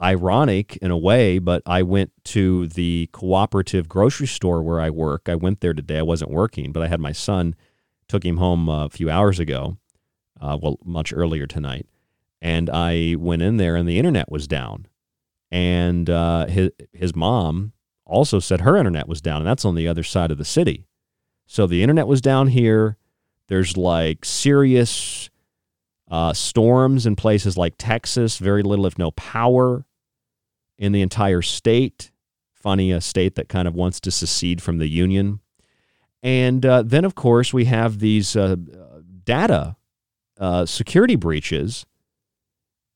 ironic 0.01 0.77
in 0.77 0.91
a 0.91 0.97
way, 0.97 1.39
but 1.39 1.61
I 1.65 1.83
went 1.83 2.11
to 2.25 2.67
the 2.67 3.09
cooperative 3.13 3.87
grocery 3.87 4.27
store 4.27 4.61
where 4.61 4.81
I 4.81 4.89
work. 4.89 5.29
I 5.29 5.35
went 5.35 5.61
there 5.61 5.73
today. 5.73 5.99
I 5.99 6.03
wasn't 6.03 6.31
working, 6.31 6.71
but 6.71 6.83
I 6.83 6.87
had 6.87 6.99
my 6.99 7.11
son, 7.11 7.55
took 8.07 8.25
him 8.25 8.37
home 8.37 8.67
a 8.67 8.89
few 8.89 9.09
hours 9.09 9.39
ago, 9.39 9.77
uh, 10.41 10.57
well, 10.61 10.79
much 10.83 11.13
earlier 11.13 11.47
tonight. 11.47 11.87
And 12.41 12.69
I 12.69 13.15
went 13.17 13.43
in 13.43 13.57
there 13.57 13.75
and 13.75 13.87
the 13.87 13.97
internet 13.97 14.31
was 14.31 14.47
down. 14.47 14.87
And 15.51 16.09
uh, 16.09 16.47
his, 16.47 16.71
his 16.91 17.15
mom 17.15 17.73
also 18.05 18.39
said 18.39 18.61
her 18.61 18.75
internet 18.75 19.07
was 19.07 19.21
down, 19.21 19.37
and 19.37 19.47
that's 19.47 19.63
on 19.63 19.75
the 19.75 19.87
other 19.87 20.03
side 20.03 20.31
of 20.31 20.37
the 20.37 20.45
city. 20.45 20.87
So 21.45 21.67
the 21.67 21.81
internet 21.81 22.07
was 22.07 22.21
down 22.21 22.47
here. 22.47 22.97
There's 23.47 23.77
like 23.77 24.25
serious 24.25 25.29
uh, 26.09 26.33
storms 26.33 27.05
in 27.05 27.15
places 27.15 27.57
like 27.57 27.75
Texas, 27.77 28.37
very 28.37 28.63
little, 28.63 28.85
if 28.85 28.97
no 28.97 29.11
power 29.11 29.85
in 30.77 30.91
the 30.91 31.01
entire 31.01 31.41
state. 31.41 32.11
Funny, 32.53 32.91
a 32.91 33.01
state 33.01 33.35
that 33.35 33.49
kind 33.49 33.67
of 33.67 33.75
wants 33.75 33.99
to 34.01 34.11
secede 34.11 34.61
from 34.61 34.77
the 34.77 34.87
Union. 34.87 35.39
And 36.21 36.65
uh, 36.65 36.83
then, 36.83 37.03
of 37.03 37.15
course, 37.15 37.53
we 37.53 37.65
have 37.65 37.99
these 37.99 38.35
uh, 38.35 38.55
data 39.25 39.75
uh, 40.39 40.65
security 40.65 41.15
breaches. 41.15 41.85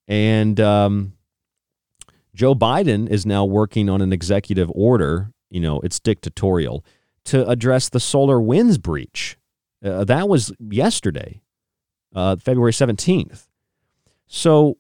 And 0.08 0.60
um, 0.60 1.14
Joe 2.34 2.56
Biden 2.56 3.10
is 3.10 3.26
now 3.26 3.44
working 3.44 3.90
on 3.90 4.02
an 4.02 4.14
executive 4.14 4.72
order, 4.74 5.34
you 5.50 5.60
know, 5.60 5.80
it's 5.82 6.00
dictatorial, 6.00 6.86
to 7.28 7.48
address 7.48 7.90
the 7.90 8.00
SolarWinds 8.00 8.82
breach. 8.82 9.38
Uh, 9.84 10.04
that 10.06 10.28
was 10.28 10.52
yesterday, 10.60 11.42
uh, 12.16 12.36
February 12.38 12.72
17th. 12.72 13.48
So 14.28 14.78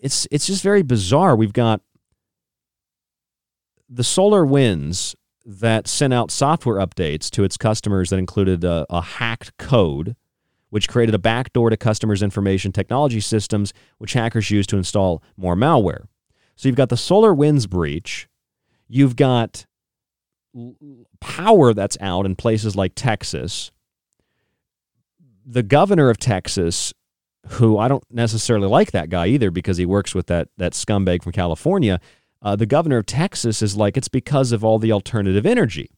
it's 0.00 0.26
it's 0.30 0.46
just 0.46 0.62
very 0.62 0.82
bizarre. 0.82 1.36
We've 1.36 1.52
got 1.52 1.80
the 3.88 4.02
SolarWinds 4.02 5.14
that 5.44 5.88
sent 5.88 6.12
out 6.12 6.30
software 6.30 6.76
updates 6.76 7.30
to 7.30 7.44
its 7.44 7.56
customers 7.56 8.10
that 8.10 8.18
included 8.18 8.64
a, 8.64 8.84
a 8.90 9.00
hacked 9.00 9.56
code, 9.56 10.14
which 10.68 10.88
created 10.88 11.14
a 11.14 11.18
backdoor 11.18 11.70
to 11.70 11.76
customers' 11.76 12.22
information 12.22 12.70
technology 12.70 13.20
systems, 13.20 13.72
which 13.96 14.12
hackers 14.12 14.50
use 14.50 14.66
to 14.66 14.76
install 14.76 15.22
more 15.36 15.56
malware. 15.56 16.04
So 16.56 16.68
you've 16.68 16.76
got 16.76 16.90
the 16.90 16.96
SolarWinds 16.96 17.68
breach, 17.68 18.28
you've 18.88 19.16
got 19.16 19.64
power 21.20 21.74
that's 21.74 21.96
out 22.00 22.26
in 22.26 22.36
places 22.36 22.76
like 22.76 22.92
Texas. 22.94 23.70
The 25.44 25.62
governor 25.62 26.10
of 26.10 26.18
Texas 26.18 26.92
who 27.52 27.78
I 27.78 27.88
don't 27.88 28.04
necessarily 28.10 28.68
like 28.68 28.92
that 28.92 29.10
guy 29.10 29.26
either 29.28 29.50
because 29.50 29.76
he 29.76 29.86
works 29.86 30.14
with 30.14 30.26
that 30.26 30.48
that 30.58 30.72
scumbag 30.72 31.22
from 31.22 31.32
California. 31.32 32.00
Uh, 32.40 32.56
the 32.56 32.66
governor 32.66 32.98
of 32.98 33.06
Texas 33.06 33.62
is 33.62 33.76
like 33.76 33.96
it's 33.96 34.08
because 34.08 34.52
of 34.52 34.64
all 34.64 34.78
the 34.78 34.92
alternative 34.92 35.46
energy, 35.46 35.90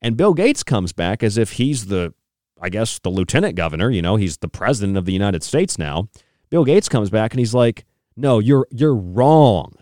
and 0.00 0.16
Bill 0.16 0.34
Gates 0.34 0.62
comes 0.62 0.92
back 0.92 1.22
as 1.22 1.36
if 1.36 1.52
he's 1.52 1.86
the, 1.86 2.14
I 2.60 2.70
guess 2.70 2.98
the 2.98 3.10
lieutenant 3.10 3.54
governor. 3.54 3.90
You 3.90 4.02
know, 4.02 4.16
he's 4.16 4.38
the 4.38 4.48
president 4.48 4.96
of 4.96 5.04
the 5.04 5.12
United 5.12 5.42
States 5.42 5.78
now. 5.78 6.08
Bill 6.50 6.64
Gates 6.64 6.88
comes 6.88 7.10
back 7.10 7.32
and 7.32 7.38
he's 7.38 7.54
like, 7.54 7.84
"No, 8.16 8.38
you're 8.38 8.66
you're 8.70 8.94
wrong. 8.94 9.74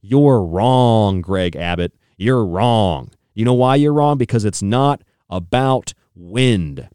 You're 0.00 0.44
wrong, 0.44 1.20
Greg 1.20 1.56
Abbott. 1.56 1.94
You're 2.16 2.44
wrong. 2.44 3.10
You 3.34 3.44
know 3.44 3.54
why 3.54 3.76
you're 3.76 3.92
wrong? 3.92 4.18
Because 4.18 4.44
it's 4.44 4.62
not 4.62 5.02
about 5.28 5.94
wind." 6.14 6.88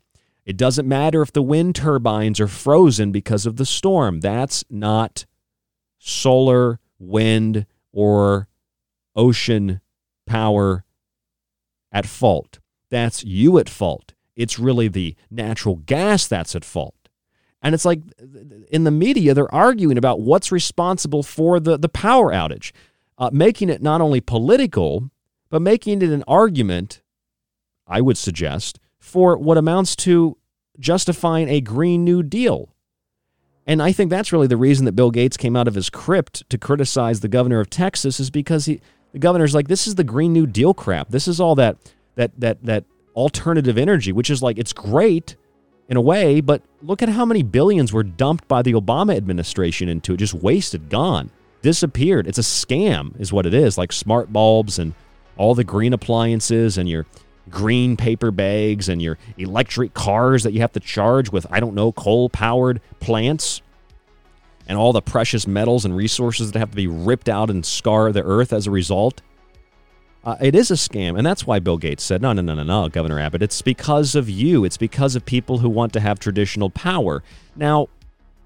It 0.45 0.57
doesn't 0.57 0.87
matter 0.87 1.21
if 1.21 1.31
the 1.31 1.43
wind 1.43 1.75
turbines 1.75 2.39
are 2.39 2.47
frozen 2.47 3.11
because 3.11 3.45
of 3.45 3.57
the 3.57 3.67
storm. 3.67 4.19
That's 4.19 4.63
not 4.67 5.27
solar, 5.99 6.79
wind, 6.97 7.67
or 7.93 8.47
ocean 9.15 9.79
power 10.25 10.85
at 11.91 12.07
fault. 12.07 12.59
That's 12.89 13.23
you 13.23 13.59
at 13.59 13.69
fault. 13.69 14.13
It's 14.35 14.57
really 14.57 14.87
the 14.87 15.15
natural 15.29 15.75
gas 15.75 16.25
that's 16.25 16.55
at 16.55 16.65
fault. 16.65 16.95
And 17.61 17.75
it's 17.75 17.85
like 17.85 18.01
in 18.71 18.85
the 18.85 18.91
media, 18.91 19.33
they're 19.33 19.53
arguing 19.53 19.97
about 19.97 20.21
what's 20.21 20.51
responsible 20.51 21.23
for 21.23 21.59
the, 21.59 21.77
the 21.77 21.89
power 21.89 22.31
outage, 22.31 22.71
uh, 23.17 23.29
making 23.33 23.69
it 23.69 23.81
not 23.81 24.01
only 24.01 24.21
political, 24.21 25.11
but 25.49 25.61
making 25.61 26.01
it 26.01 26.09
an 26.09 26.23
argument, 26.27 27.01
I 27.87 28.01
would 28.01 28.17
suggest, 28.17 28.79
for 28.99 29.37
what 29.37 29.57
amounts 29.57 29.95
to 29.97 30.37
justifying 30.79 31.49
a 31.49 31.61
Green 31.61 32.03
New 32.03 32.23
Deal. 32.23 32.73
And 33.65 33.81
I 33.83 33.91
think 33.91 34.09
that's 34.09 34.31
really 34.31 34.47
the 34.47 34.57
reason 34.57 34.85
that 34.85 34.93
Bill 34.93 35.11
Gates 35.11 35.37
came 35.37 35.55
out 35.55 35.67
of 35.67 35.75
his 35.75 35.89
crypt 35.89 36.49
to 36.49 36.57
criticize 36.57 37.19
the 37.19 37.27
governor 37.27 37.59
of 37.59 37.69
Texas 37.69 38.19
is 38.19 38.29
because 38.29 38.65
he 38.65 38.81
the 39.11 39.19
governor's 39.19 39.55
like 39.55 39.67
this 39.67 39.87
is 39.87 39.95
the 39.95 40.03
Green 40.03 40.33
New 40.33 40.47
Deal 40.47 40.73
crap. 40.73 41.09
This 41.09 41.27
is 41.27 41.39
all 41.39 41.55
that 41.55 41.77
that 42.15 42.31
that 42.39 42.63
that 42.63 42.85
alternative 43.15 43.77
energy, 43.77 44.11
which 44.11 44.29
is 44.29 44.41
like 44.41 44.57
it's 44.57 44.73
great 44.73 45.35
in 45.87 45.97
a 45.97 46.01
way, 46.01 46.39
but 46.39 46.61
look 46.81 47.01
at 47.01 47.09
how 47.09 47.25
many 47.25 47.43
billions 47.43 47.91
were 47.91 48.03
dumped 48.03 48.47
by 48.47 48.61
the 48.61 48.73
Obama 48.73 49.15
administration 49.15 49.89
into 49.89 50.13
it, 50.13 50.17
just 50.17 50.35
wasted, 50.35 50.89
gone, 50.89 51.31
disappeared. 51.61 52.27
It's 52.27 52.37
a 52.37 52.41
scam 52.41 53.19
is 53.19 53.33
what 53.33 53.47
it 53.47 53.53
is, 53.53 53.77
like 53.77 53.91
smart 53.91 54.31
bulbs 54.31 54.77
and 54.77 54.93
all 55.39 55.55
the 55.55 55.63
green 55.63 55.93
appliances 55.93 56.77
and 56.77 56.87
your 56.87 57.05
green 57.49 57.95
paper 57.97 58.29
bags 58.29 58.89
and 58.89 59.01
your 59.01 59.17
electric 59.37 59.93
cars 59.93 60.43
that 60.43 60.51
you 60.51 60.59
have 60.59 60.73
to 60.73 60.79
charge 60.81 61.31
with, 61.31 61.47
I 61.49 61.61
don't 61.61 61.73
know, 61.73 61.93
coal 61.93 62.29
powered 62.29 62.81
plants 62.99 63.61
and 64.67 64.77
all 64.77 64.91
the 64.91 65.01
precious 65.01 65.47
metals 65.47 65.85
and 65.85 65.95
resources 65.95 66.51
that 66.51 66.59
have 66.59 66.71
to 66.71 66.75
be 66.75 66.87
ripped 66.87 67.29
out 67.29 67.49
and 67.49 67.65
scar 67.65 68.11
the 68.11 68.21
earth 68.21 68.51
as 68.51 68.67
a 68.67 68.71
result. 68.71 69.21
Uh, 70.25 70.35
it 70.41 70.53
is 70.53 70.69
a 70.69 70.75
scam. 70.75 71.17
And 71.17 71.25
that's 71.25 71.47
why 71.47 71.59
Bill 71.59 71.77
Gates 71.77 72.03
said, 72.03 72.21
no, 72.21 72.33
no, 72.33 72.41
no, 72.41 72.53
no, 72.53 72.63
no, 72.63 72.89
Governor 72.89 73.19
Abbott. 73.19 73.41
It's 73.41 73.61
because 73.61 74.15
of 74.15 74.29
you. 74.29 74.65
It's 74.65 74.77
because 74.77 75.15
of 75.15 75.25
people 75.25 75.59
who 75.59 75.69
want 75.69 75.93
to 75.93 76.01
have 76.01 76.19
traditional 76.19 76.69
power. 76.69 77.23
Now, 77.55 77.87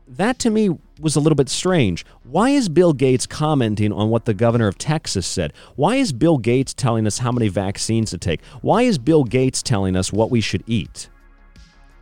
that 0.08 0.40
to 0.40 0.50
me 0.50 0.70
was 1.00 1.16
a 1.16 1.20
little 1.20 1.36
bit 1.36 1.50
strange. 1.50 2.06
Why 2.24 2.50
is 2.50 2.70
Bill 2.70 2.94
Gates 2.94 3.26
commenting 3.26 3.92
on 3.92 4.10
what 4.10 4.26
the 4.26 4.34
governor 4.34 4.68
of 4.68 4.78
Texas 4.78 5.26
said? 5.26 5.54
Why 5.76 5.96
is 5.96 6.14
Bill 6.14 6.38
Gates 6.38 6.74
telling 6.74 7.08
us 7.08 7.20
how 7.20 7.32
many 7.32 7.48
vaccines 7.48 8.12
to 8.12 8.18
take? 8.18 8.44
Why 8.62 8.84
is 8.84 8.98
Bill 8.98 9.24
Gates 9.24 9.62
telling 9.62 9.96
us 9.96 10.14
what 10.14 10.30
we 10.30 10.42
should 10.42 10.64
eat? 10.68 11.10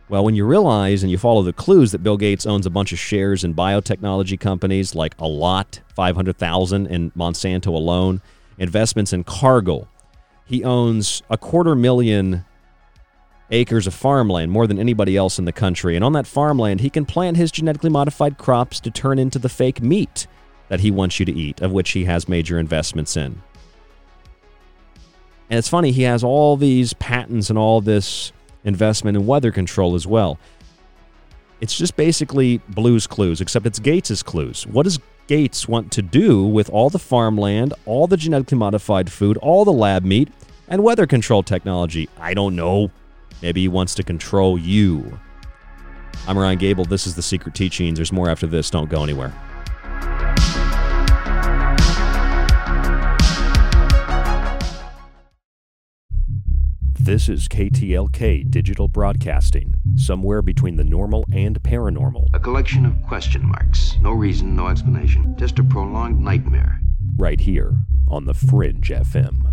Well, 0.08 0.24
when 0.24 0.34
you 0.34 0.44
realize 0.44 1.02
and 1.02 1.10
you 1.10 1.16
follow 1.16 1.42
the 1.42 1.54
clues 1.54 1.92
that 1.92 2.02
Bill 2.02 2.18
Gates 2.18 2.44
owns 2.44 2.66
a 2.66 2.70
bunch 2.70 2.92
of 2.92 2.98
shares 2.98 3.44
in 3.44 3.54
biotechnology 3.54 4.38
companies 4.38 4.94
like 4.94 5.14
a 5.18 5.26
lot, 5.26 5.80
500,000 5.94 6.86
in 6.86 7.10
Monsanto 7.12 7.68
alone, 7.68 8.20
investments 8.58 9.12
in 9.12 9.24
Cargill. 9.24 9.88
He 10.44 10.64
owns 10.64 11.22
a 11.30 11.38
quarter 11.38 11.74
million 11.74 12.44
acres 13.52 13.86
of 13.86 13.94
farmland, 13.94 14.50
more 14.50 14.66
than 14.66 14.78
anybody 14.78 15.16
else 15.16 15.38
in 15.38 15.44
the 15.44 15.52
country. 15.52 15.94
And 15.94 16.04
on 16.04 16.14
that 16.14 16.26
farmland, 16.26 16.80
he 16.80 16.90
can 16.90 17.04
plant 17.04 17.36
his 17.36 17.52
genetically 17.52 17.90
modified 17.90 18.38
crops 18.38 18.80
to 18.80 18.90
turn 18.90 19.18
into 19.18 19.38
the 19.38 19.48
fake 19.48 19.80
meat 19.80 20.26
that 20.68 20.80
he 20.80 20.90
wants 20.90 21.20
you 21.20 21.26
to 21.26 21.32
eat, 21.32 21.60
of 21.60 21.70
which 21.70 21.90
he 21.90 22.04
has 22.06 22.28
major 22.28 22.58
investments 22.58 23.16
in. 23.16 23.42
And 25.50 25.58
it's 25.58 25.68
funny, 25.68 25.92
he 25.92 26.04
has 26.04 26.24
all 26.24 26.56
these 26.56 26.94
patents 26.94 27.50
and 27.50 27.58
all 27.58 27.82
this 27.82 28.32
investment 28.64 29.16
in 29.18 29.26
weather 29.26 29.52
control 29.52 29.94
as 29.94 30.06
well. 30.06 30.38
It's 31.60 31.76
just 31.76 31.94
basically 31.94 32.58
Blue's 32.70 33.06
Clues, 33.06 33.40
except 33.40 33.66
it's 33.66 33.78
Gates's 33.78 34.22
Clues. 34.22 34.66
What 34.66 34.84
does 34.84 34.98
Gates 35.26 35.68
want 35.68 35.92
to 35.92 36.02
do 36.02 36.44
with 36.44 36.70
all 36.70 36.90
the 36.90 36.98
farmland, 36.98 37.74
all 37.84 38.06
the 38.06 38.16
genetically 38.16 38.58
modified 38.58 39.12
food, 39.12 39.36
all 39.36 39.64
the 39.64 39.72
lab 39.72 40.04
meat, 40.04 40.30
and 40.68 40.82
weather 40.82 41.06
control 41.06 41.42
technology? 41.42 42.08
I 42.18 42.34
don't 42.34 42.56
know. 42.56 42.90
Maybe 43.42 43.62
he 43.62 43.68
wants 43.68 43.94
to 43.96 44.04
control 44.04 44.56
you. 44.56 45.18
I'm 46.28 46.38
Ryan 46.38 46.58
Gable. 46.58 46.84
This 46.84 47.06
is 47.08 47.16
The 47.16 47.22
Secret 47.22 47.54
Teachings. 47.54 47.98
There's 47.98 48.12
more 48.12 48.30
after 48.30 48.46
this. 48.46 48.70
Don't 48.70 48.88
go 48.88 49.02
anywhere. 49.02 49.32
This 57.00 57.28
is 57.28 57.48
KTLK 57.48 58.48
Digital 58.48 58.86
Broadcasting, 58.86 59.74
somewhere 59.96 60.40
between 60.40 60.76
the 60.76 60.84
normal 60.84 61.24
and 61.32 61.60
paranormal. 61.60 62.28
A 62.32 62.38
collection 62.38 62.86
of 62.86 63.02
question 63.02 63.44
marks. 63.44 63.96
No 64.00 64.12
reason, 64.12 64.54
no 64.54 64.68
explanation. 64.68 65.34
Just 65.36 65.58
a 65.58 65.64
prolonged 65.64 66.20
nightmare. 66.20 66.80
Right 67.16 67.40
here 67.40 67.74
on 68.06 68.26
The 68.26 68.34
Fringe 68.34 68.88
FM. 68.88 69.52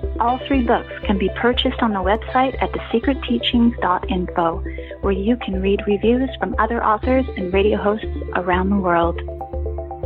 All 0.21 0.39
three 0.47 0.61
books 0.61 0.93
can 1.03 1.17
be 1.17 1.29
purchased 1.35 1.81
on 1.81 1.91
the 1.93 1.99
website 1.99 2.55
at 2.61 2.71
thesecretteachings.info, 2.73 4.63
where 5.01 5.13
you 5.13 5.35
can 5.37 5.59
read 5.59 5.81
reviews 5.87 6.29
from 6.39 6.55
other 6.59 6.85
authors 6.85 7.25
and 7.37 7.51
radio 7.51 7.81
hosts 7.81 8.05
around 8.35 8.69
the 8.69 8.75
world. 8.75 9.19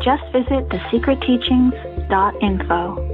Just 0.02 0.24
visit 0.32 0.70
thesecretteachings.info. 0.70 3.12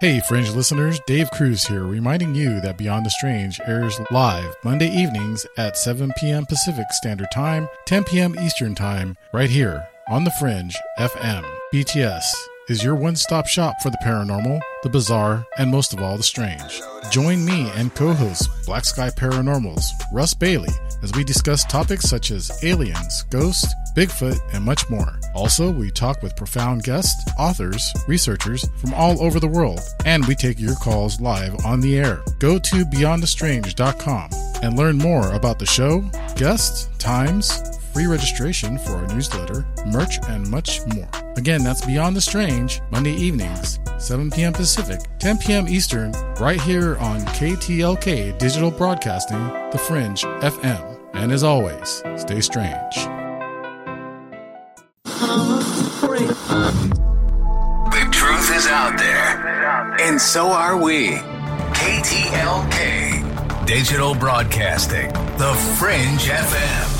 Hey, 0.00 0.20
Fringe 0.20 0.48
listeners, 0.50 0.98
Dave 1.06 1.30
Cruz 1.32 1.66
here, 1.66 1.84
reminding 1.84 2.34
you 2.34 2.62
that 2.62 2.78
Beyond 2.78 3.04
the 3.04 3.10
Strange 3.10 3.60
airs 3.66 4.00
live 4.10 4.56
Monday 4.64 4.88
evenings 4.88 5.44
at 5.58 5.76
7 5.76 6.10
p.m. 6.16 6.46
Pacific 6.46 6.86
Standard 6.92 7.28
Time, 7.34 7.68
10 7.84 8.04
p.m. 8.04 8.34
Eastern 8.40 8.74
Time, 8.74 9.18
right 9.34 9.50
here 9.50 9.86
on 10.08 10.24
the 10.24 10.32
Fringe 10.40 10.74
FM. 10.98 11.44
BTS 11.72 12.32
is 12.68 12.82
your 12.82 12.94
one 12.94 13.14
stop 13.14 13.46
shop 13.46 13.74
for 13.82 13.90
the 13.90 13.98
paranormal, 14.02 14.60
the 14.82 14.88
bizarre, 14.88 15.46
and 15.58 15.70
most 15.70 15.92
of 15.92 16.00
all, 16.00 16.16
the 16.16 16.22
strange. 16.22 16.80
Join 17.10 17.44
me 17.44 17.70
and 17.74 17.94
co 17.94 18.14
host 18.14 18.48
Black 18.64 18.84
Sky 18.84 19.10
Paranormals, 19.10 19.84
Russ 20.12 20.32
Bailey, 20.32 20.72
as 21.02 21.12
we 21.12 21.24
discuss 21.24 21.64
topics 21.64 22.08
such 22.08 22.30
as 22.30 22.50
aliens, 22.64 23.24
ghosts, 23.24 23.72
Bigfoot, 23.94 24.40
and 24.52 24.64
much 24.64 24.88
more. 24.90 25.18
Also, 25.34 25.70
we 25.70 25.90
talk 25.90 26.22
with 26.22 26.36
profound 26.36 26.82
guests, 26.82 27.30
authors, 27.38 27.92
researchers 28.06 28.68
from 28.76 28.94
all 28.94 29.22
over 29.22 29.40
the 29.40 29.48
world, 29.48 29.80
and 30.04 30.24
we 30.26 30.34
take 30.34 30.60
your 30.60 30.76
calls 30.76 31.20
live 31.20 31.54
on 31.64 31.80
the 31.80 31.98
air. 31.98 32.22
Go 32.38 32.58
to 32.58 32.84
beyondthestrange.com 32.84 34.30
and 34.62 34.76
learn 34.76 34.98
more 34.98 35.32
about 35.32 35.58
the 35.58 35.66
show, 35.66 36.00
guests, 36.36 36.88
times, 36.98 37.74
free 37.92 38.06
registration 38.06 38.76
for 38.78 38.96
our 38.96 39.06
newsletter, 39.06 39.64
merch, 39.86 40.18
and 40.28 40.48
much 40.50 40.80
more. 40.94 41.08
Again, 41.36 41.62
that's 41.62 41.84
Beyond 41.86 42.16
the 42.16 42.20
Strange, 42.20 42.80
Monday 42.90 43.14
evenings, 43.14 43.78
7 43.98 44.30
p.m. 44.30 44.52
Pacific, 44.52 45.00
10 45.20 45.38
p.m. 45.38 45.68
Eastern, 45.68 46.12
right 46.40 46.60
here 46.60 46.96
on 46.98 47.20
KTLK 47.20 48.36
Digital 48.38 48.70
Broadcasting, 48.70 49.46
The 49.70 49.78
Fringe 49.78 50.22
FM. 50.22 51.00
And 51.14 51.30
as 51.30 51.44
always, 51.44 52.02
stay 52.16 52.40
strange. 52.40 53.23
The 57.90 58.08
truth 58.12 58.54
is 58.54 58.66
out 58.66 58.98
there, 58.98 59.96
and 60.00 60.20
so 60.20 60.48
are 60.48 60.76
we. 60.76 61.12
KTLK 61.72 63.66
Digital 63.66 64.14
Broadcasting, 64.14 65.08
The 65.38 65.54
Fringe 65.78 66.28
FM. 66.28 66.90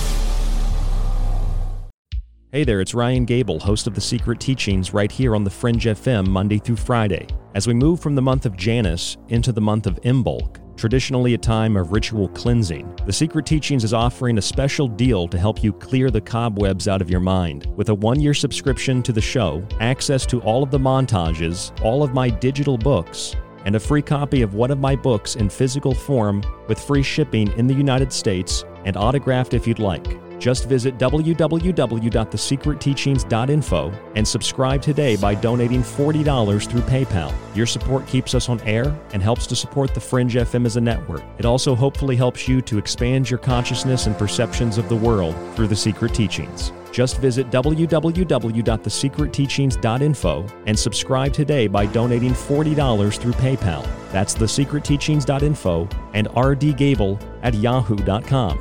Hey 2.50 2.64
there, 2.64 2.80
it's 2.80 2.94
Ryan 2.94 3.26
Gable, 3.26 3.58
host 3.58 3.86
of 3.86 3.94
The 3.94 4.00
Secret 4.00 4.40
Teachings, 4.40 4.94
right 4.94 5.12
here 5.12 5.36
on 5.36 5.44
The 5.44 5.50
Fringe 5.50 5.84
FM, 5.84 6.26
Monday 6.26 6.58
through 6.58 6.76
Friday. 6.76 7.26
As 7.54 7.66
we 7.66 7.74
move 7.74 8.00
from 8.00 8.14
the 8.14 8.22
month 8.22 8.46
of 8.46 8.56
Janus 8.56 9.18
into 9.28 9.52
the 9.52 9.60
month 9.60 9.86
of 9.86 10.00
Imbolc, 10.02 10.56
traditionally 10.76 11.34
a 11.34 11.38
time 11.38 11.76
of 11.76 11.92
ritual 11.92 12.28
cleansing, 12.28 12.94
The 13.06 13.12
Secret 13.12 13.46
Teachings 13.46 13.84
is 13.84 13.94
offering 13.94 14.38
a 14.38 14.42
special 14.42 14.88
deal 14.88 15.28
to 15.28 15.38
help 15.38 15.62
you 15.62 15.72
clear 15.72 16.10
the 16.10 16.20
cobwebs 16.20 16.88
out 16.88 17.00
of 17.00 17.10
your 17.10 17.20
mind. 17.20 17.66
With 17.76 17.88
a 17.88 17.94
one 17.94 18.20
year 18.20 18.34
subscription 18.34 19.02
to 19.04 19.12
the 19.12 19.20
show, 19.20 19.66
access 19.80 20.26
to 20.26 20.40
all 20.42 20.62
of 20.62 20.70
the 20.70 20.78
montages, 20.78 21.72
all 21.82 22.02
of 22.02 22.14
my 22.14 22.28
digital 22.28 22.76
books, 22.76 23.36
and 23.64 23.76
a 23.76 23.80
free 23.80 24.02
copy 24.02 24.42
of 24.42 24.54
one 24.54 24.70
of 24.70 24.78
my 24.78 24.94
books 24.94 25.36
in 25.36 25.48
physical 25.48 25.94
form 25.94 26.42
with 26.68 26.78
free 26.78 27.02
shipping 27.02 27.52
in 27.58 27.66
the 27.66 27.74
United 27.74 28.12
States 28.12 28.64
and 28.84 28.96
autographed 28.96 29.54
if 29.54 29.66
you'd 29.66 29.78
like. 29.78 30.23
Just 30.38 30.68
visit 30.68 30.98
www.thesecretteachings.info 30.98 33.92
and 34.14 34.28
subscribe 34.28 34.82
today 34.82 35.16
by 35.16 35.34
donating 35.34 35.82
$40 35.82 36.70
through 36.70 36.82
PayPal. 36.82 37.34
Your 37.54 37.66
support 37.66 38.06
keeps 38.06 38.34
us 38.34 38.48
on 38.48 38.60
air 38.60 38.96
and 39.12 39.22
helps 39.22 39.46
to 39.46 39.54
support 39.56 39.92
the 39.94 40.00
Fringe 40.00 40.34
FM 40.34 40.66
as 40.66 40.76
a 40.76 40.80
network. 40.80 41.22
It 41.38 41.44
also 41.44 41.74
hopefully 41.74 42.16
helps 42.16 42.48
you 42.48 42.62
to 42.62 42.78
expand 42.78 43.28
your 43.30 43.38
consciousness 43.38 44.06
and 44.06 44.16
perceptions 44.16 44.78
of 44.78 44.88
the 44.88 44.96
world 44.96 45.36
through 45.54 45.68
the 45.68 45.76
Secret 45.76 46.14
Teachings. 46.14 46.72
Just 46.92 47.18
visit 47.18 47.50
www.thesecretteachings.info 47.50 50.46
and 50.66 50.78
subscribe 50.78 51.32
today 51.32 51.66
by 51.66 51.86
donating 51.86 52.32
$40 52.32 53.18
through 53.18 53.32
PayPal. 53.32 53.84
That's 54.12 54.36
thesecretteachings.info 54.36 55.88
and 56.12 56.28
rdgable 56.28 57.20
at 57.42 57.54
yahoo.com. 57.54 58.60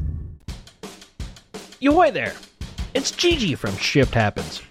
Yoy 1.83 2.11
there! 2.11 2.35
It's 2.93 3.09
Gigi 3.09 3.55
from 3.55 3.75
Shift 3.75 4.13
Happens. 4.13 4.61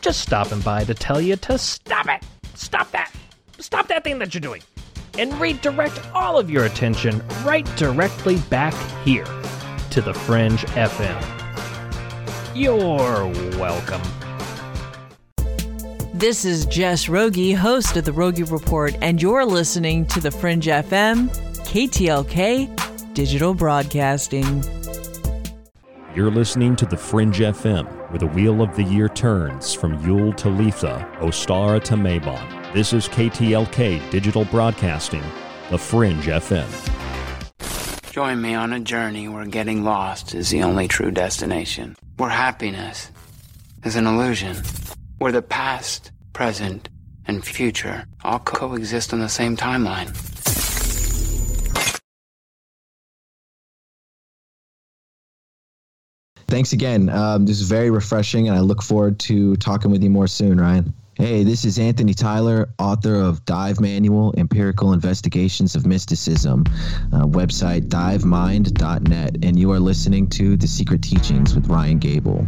Just 0.00 0.20
stopping 0.20 0.60
by 0.60 0.84
to 0.84 0.94
tell 0.94 1.20
you 1.20 1.34
to 1.34 1.58
stop 1.58 2.06
it! 2.06 2.22
Stop 2.54 2.88
that! 2.92 3.12
Stop 3.58 3.88
that 3.88 4.04
thing 4.04 4.20
that 4.20 4.32
you're 4.32 4.40
doing! 4.40 4.62
And 5.18 5.34
redirect 5.40 6.00
all 6.14 6.38
of 6.38 6.48
your 6.48 6.66
attention 6.66 7.20
right 7.44 7.66
directly 7.74 8.36
back 8.48 8.74
here 9.04 9.24
to 9.90 10.00
the 10.00 10.14
Fringe 10.14 10.60
FM. 10.76 11.20
You're 12.54 13.26
welcome. 13.58 14.02
This 16.14 16.44
is 16.44 16.64
Jess 16.66 17.08
Rogie, 17.08 17.54
host 17.54 17.96
of 17.96 18.04
the 18.04 18.12
Rogie 18.12 18.44
Report, 18.44 18.96
and 19.02 19.20
you're 19.20 19.44
listening 19.44 20.06
to 20.06 20.20
the 20.20 20.30
Fringe 20.30 20.66
FM, 20.66 21.28
KTLK 21.66 23.14
Digital 23.14 23.52
Broadcasting. 23.52 24.62
You're 26.16 26.30
listening 26.30 26.76
to 26.76 26.86
the 26.86 26.96
Fringe 26.96 27.40
FM, 27.40 27.84
where 28.08 28.18
the 28.18 28.26
wheel 28.26 28.62
of 28.62 28.74
the 28.74 28.82
year 28.82 29.06
turns 29.06 29.74
from 29.74 30.02
Yule 30.02 30.32
to 30.32 30.48
Litha, 30.48 31.06
Ostara 31.18 31.78
to 31.84 31.94
Mabon. 31.94 32.72
This 32.72 32.94
is 32.94 33.06
KTLK 33.06 34.08
Digital 34.08 34.46
Broadcasting, 34.46 35.22
the 35.68 35.76
Fringe 35.76 36.24
FM. 36.24 36.66
Join 38.12 38.40
me 38.40 38.54
on 38.54 38.72
a 38.72 38.80
journey 38.80 39.28
where 39.28 39.44
getting 39.44 39.84
lost 39.84 40.34
is 40.34 40.48
the 40.48 40.62
only 40.62 40.88
true 40.88 41.10
destination. 41.10 41.94
Where 42.16 42.30
happiness 42.30 43.10
is 43.84 43.96
an 43.96 44.06
illusion. 44.06 44.56
Where 45.18 45.32
the 45.32 45.42
past, 45.42 46.12
present, 46.32 46.88
and 47.26 47.44
future 47.44 48.06
all 48.24 48.38
coexist 48.38 49.12
on 49.12 49.20
the 49.20 49.28
same 49.28 49.54
timeline. 49.54 50.35
Thanks 56.48 56.72
again. 56.72 57.08
Um, 57.08 57.44
this 57.44 57.60
is 57.60 57.68
very 57.68 57.90
refreshing, 57.90 58.48
and 58.48 58.56
I 58.56 58.60
look 58.60 58.82
forward 58.82 59.18
to 59.20 59.56
talking 59.56 59.90
with 59.90 60.02
you 60.02 60.10
more 60.10 60.28
soon, 60.28 60.60
Ryan. 60.60 60.94
Hey, 61.14 61.44
this 61.44 61.64
is 61.64 61.78
Anthony 61.78 62.12
Tyler, 62.12 62.68
author 62.78 63.14
of 63.14 63.42
Dive 63.46 63.80
Manual 63.80 64.34
Empirical 64.36 64.92
Investigations 64.92 65.74
of 65.74 65.86
Mysticism, 65.86 66.64
uh, 67.12 67.24
website 67.24 67.88
divemind.net, 67.88 69.38
and 69.42 69.58
you 69.58 69.72
are 69.72 69.80
listening 69.80 70.28
to 70.28 70.58
The 70.58 70.68
Secret 70.68 71.00
Teachings 71.02 71.54
with 71.54 71.68
Ryan 71.68 71.98
Gable. 71.98 72.46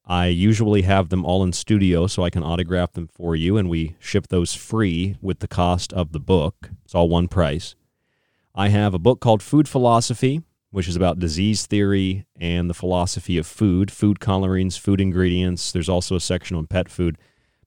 I 0.08 0.26
usually 0.26 0.82
have 0.82 1.08
them 1.08 1.24
all 1.24 1.42
in 1.42 1.52
studio 1.52 2.06
so 2.06 2.22
I 2.22 2.30
can 2.30 2.44
autograph 2.44 2.92
them 2.92 3.08
for 3.08 3.34
you, 3.34 3.56
and 3.56 3.68
we 3.68 3.96
ship 3.98 4.28
those 4.28 4.54
free 4.54 5.16
with 5.20 5.40
the 5.40 5.48
cost 5.48 5.92
of 5.92 6.12
the 6.12 6.20
book. 6.20 6.70
It's 6.84 6.94
all 6.94 7.08
one 7.08 7.26
price. 7.26 7.74
I 8.54 8.68
have 8.68 8.94
a 8.94 9.00
book 9.00 9.20
called 9.20 9.42
Food 9.42 9.68
Philosophy, 9.68 10.42
which 10.70 10.86
is 10.86 10.94
about 10.94 11.18
disease 11.18 11.66
theory 11.66 12.24
and 12.38 12.70
the 12.70 12.74
philosophy 12.74 13.36
of 13.36 13.48
food, 13.48 13.90
food 13.90 14.20
colorings, 14.20 14.76
food 14.76 15.00
ingredients. 15.00 15.72
There's 15.72 15.88
also 15.88 16.14
a 16.14 16.20
section 16.20 16.56
on 16.56 16.68
pet 16.68 16.88
food. 16.88 17.18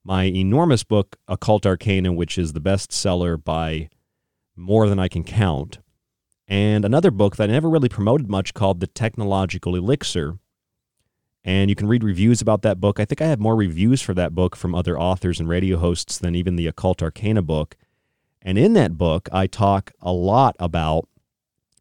My 0.02 0.24
enormous 0.24 0.82
book, 0.82 1.18
Occult 1.28 1.66
Arcana, 1.66 2.10
which 2.10 2.38
is 2.38 2.54
the 2.54 2.60
bestseller 2.60 3.36
by 3.36 3.90
more 4.56 4.88
than 4.88 4.98
I 4.98 5.08
can 5.08 5.24
count. 5.24 5.78
And 6.48 6.84
another 6.84 7.12
book 7.12 7.36
that 7.36 7.50
I 7.50 7.52
never 7.52 7.70
really 7.70 7.88
promoted 7.88 8.28
much 8.28 8.54
called 8.54 8.80
The 8.80 8.88
Technological 8.88 9.76
Elixir. 9.76 10.38
And 11.44 11.70
you 11.70 11.76
can 11.76 11.88
read 11.88 12.04
reviews 12.04 12.42
about 12.42 12.62
that 12.62 12.80
book. 12.80 13.00
I 13.00 13.04
think 13.04 13.22
I 13.22 13.26
have 13.26 13.40
more 13.40 13.56
reviews 13.56 14.02
for 14.02 14.12
that 14.14 14.34
book 14.34 14.54
from 14.54 14.74
other 14.74 14.98
authors 14.98 15.40
and 15.40 15.48
radio 15.48 15.78
hosts 15.78 16.18
than 16.18 16.34
even 16.34 16.56
the 16.56 16.66
Occult 16.66 17.02
Arcana 17.02 17.42
book. 17.42 17.76
And 18.42 18.58
in 18.58 18.74
that 18.74 18.98
book, 18.98 19.28
I 19.32 19.46
talk 19.46 19.92
a 20.00 20.12
lot 20.12 20.56
about 20.58 21.08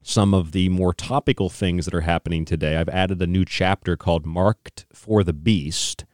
some 0.01 0.34
of 0.34 0.53
the 0.53 0.70
more 0.70 0.93
topical 0.93 1.49
things 1.49 1.86
that 1.86 1.93
are 1.93 2.01
happening 2.01 2.45
today. 2.45 2.78
I've 2.78 2.89
added 2.89 3.22
a 3.22 3.28
new 3.28 3.45
chapter 3.45 3.97
called 3.97 4.26
Marked 4.26 4.86
for 4.93 5.24
the 5.24 5.34
Beast, 5.34 6.05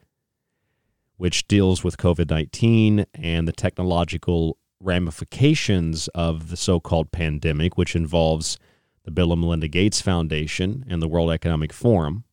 which 1.16 1.48
deals 1.48 1.82
with 1.82 1.96
COVID 1.96 2.28
19 2.28 3.06
and 3.14 3.48
the 3.48 3.52
technological 3.52 4.58
ramifications 4.80 6.08
of 6.08 6.50
the 6.50 6.56
so 6.56 6.80
called 6.80 7.12
pandemic, 7.12 7.78
which 7.78 7.96
involves 7.96 8.58
the 9.04 9.10
Bill 9.10 9.32
and 9.32 9.40
Melinda 9.40 9.68
Gates 9.68 10.00
Foundation 10.00 10.84
and 10.88 11.00
the 11.00 11.08
World 11.08 11.30
Economic 11.30 11.72
Forum. 11.72 12.24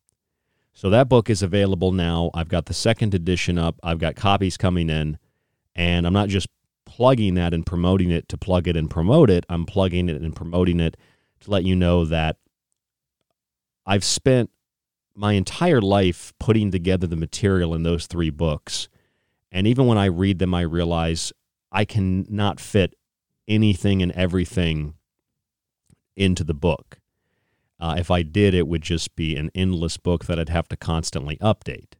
So 0.74 0.90
that 0.90 1.08
book 1.08 1.30
is 1.30 1.42
available 1.42 1.92
now. 1.92 2.30
I've 2.34 2.48
got 2.48 2.66
the 2.66 2.74
second 2.74 3.14
edition 3.14 3.58
up, 3.58 3.78
I've 3.82 3.98
got 3.98 4.16
copies 4.16 4.56
coming 4.56 4.90
in, 4.90 5.18
and 5.74 6.06
I'm 6.06 6.12
not 6.12 6.28
just 6.28 6.48
plugging 6.84 7.34
that 7.34 7.54
and 7.54 7.64
promoting 7.64 8.10
it 8.10 8.28
to 8.28 8.36
plug 8.36 8.68
it 8.68 8.76
and 8.76 8.90
promote 8.90 9.30
it, 9.30 9.46
I'm 9.48 9.66
plugging 9.66 10.08
it 10.08 10.20
and 10.20 10.34
promoting 10.34 10.80
it 10.80 10.96
to 11.40 11.50
let 11.50 11.64
you 11.64 11.76
know 11.76 12.04
that 12.04 12.36
I've 13.86 14.04
spent 14.04 14.50
my 15.14 15.34
entire 15.34 15.80
life 15.80 16.32
putting 16.40 16.70
together 16.70 17.06
the 17.06 17.16
material 17.16 17.74
in 17.74 17.84
those 17.84 18.06
three 18.06 18.30
books. 18.30 18.88
And 19.52 19.66
even 19.66 19.86
when 19.86 19.98
I 19.98 20.06
read 20.06 20.40
them, 20.40 20.54
I 20.54 20.62
realize 20.62 21.32
I 21.70 21.84
cannot 21.84 22.58
fit 22.58 22.94
anything 23.46 24.02
and 24.02 24.10
everything 24.12 24.94
into 26.16 26.42
the 26.42 26.54
book. 26.54 26.98
Uh, 27.80 27.96
if 27.98 28.10
I 28.10 28.22
did, 28.22 28.54
it 28.54 28.68
would 28.68 28.82
just 28.82 29.16
be 29.16 29.36
an 29.36 29.50
endless 29.54 29.96
book 29.96 30.26
that 30.26 30.38
I'd 30.38 30.48
have 30.48 30.68
to 30.68 30.76
constantly 30.76 31.36
update. 31.38 31.94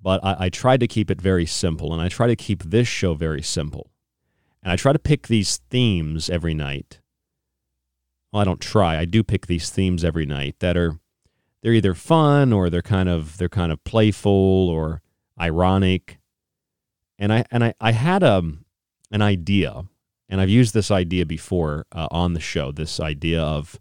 But 0.00 0.24
I, 0.24 0.36
I 0.38 0.48
tried 0.48 0.80
to 0.80 0.86
keep 0.86 1.10
it 1.10 1.20
very 1.20 1.46
simple, 1.46 1.92
and 1.92 2.00
I 2.00 2.08
try 2.08 2.26
to 2.26 2.36
keep 2.36 2.62
this 2.62 2.88
show 2.88 3.14
very 3.14 3.42
simple. 3.42 3.90
And 4.62 4.72
I 4.72 4.76
try 4.76 4.92
to 4.92 4.98
pick 4.98 5.28
these 5.28 5.58
themes 5.70 6.28
every 6.28 6.54
night. 6.54 7.00
Well, 8.32 8.42
I 8.42 8.44
don't 8.44 8.60
try. 8.60 8.98
I 8.98 9.06
do 9.06 9.22
pick 9.22 9.46
these 9.46 9.70
themes 9.70 10.04
every 10.04 10.26
night 10.26 10.56
that 10.60 10.76
are 10.76 10.98
they're 11.62 11.72
either 11.72 11.94
fun 11.94 12.52
or 12.52 12.70
they're 12.70 12.82
kind 12.82 13.08
of 13.08 13.38
they're 13.38 13.48
kind 13.48 13.72
of 13.72 13.82
playful 13.84 14.68
or 14.70 15.02
ironic 15.38 16.20
and 17.20 17.32
I 17.32 17.44
and 17.50 17.62
I, 17.62 17.74
I 17.80 17.92
had 17.92 18.22
a 18.24 18.32
um, 18.38 18.64
an 19.12 19.22
idea, 19.22 19.84
and 20.28 20.40
I've 20.40 20.48
used 20.48 20.72
this 20.72 20.90
idea 20.90 21.26
before 21.26 21.86
uh, 21.92 22.08
on 22.10 22.32
the 22.32 22.40
show. 22.40 22.72
This 22.72 22.98
idea 22.98 23.42
of 23.42 23.78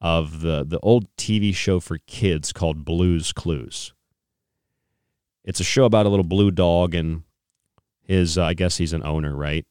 of 0.00 0.40
the 0.40 0.64
the 0.64 0.78
old 0.80 1.14
TV 1.16 1.54
show 1.54 1.80
for 1.80 1.98
kids 2.06 2.52
called 2.52 2.84
Blue's 2.84 3.32
Clues. 3.32 3.92
It's 5.44 5.60
a 5.60 5.64
show 5.64 5.84
about 5.84 6.06
a 6.06 6.08
little 6.08 6.24
blue 6.24 6.50
dog 6.50 6.94
and 6.94 7.22
his. 8.02 8.38
Uh, 8.38 8.44
I 8.44 8.54
guess 8.54 8.76
he's 8.76 8.92
an 8.92 9.04
owner, 9.04 9.34
right? 9.34 9.66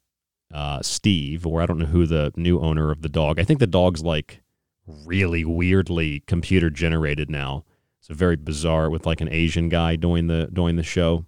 Uh, 0.54 0.82
Steve, 0.82 1.46
or 1.46 1.62
I 1.62 1.66
don't 1.66 1.78
know 1.78 1.86
who 1.86 2.06
the 2.06 2.32
new 2.36 2.60
owner 2.60 2.92
of 2.92 3.02
the 3.02 3.10
dog. 3.10 3.40
I 3.40 3.44
think 3.44 3.60
the 3.60 3.68
dog's 3.68 4.02
like 4.02 4.42
really 4.88 5.44
weirdly 5.44 6.22
computer 6.22 6.70
generated 6.70 7.30
now. 7.30 7.66
It's 8.00 8.10
a 8.10 8.14
very 8.14 8.38
bizarre 8.38 8.90
with 8.90 9.06
like 9.06 9.22
an 9.22 9.30
Asian 9.30 9.70
guy 9.70 9.96
doing 9.96 10.28
the 10.28 10.50
doing 10.52 10.78
the 10.78 10.84
show. 10.84 11.26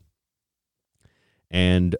And 1.52 1.96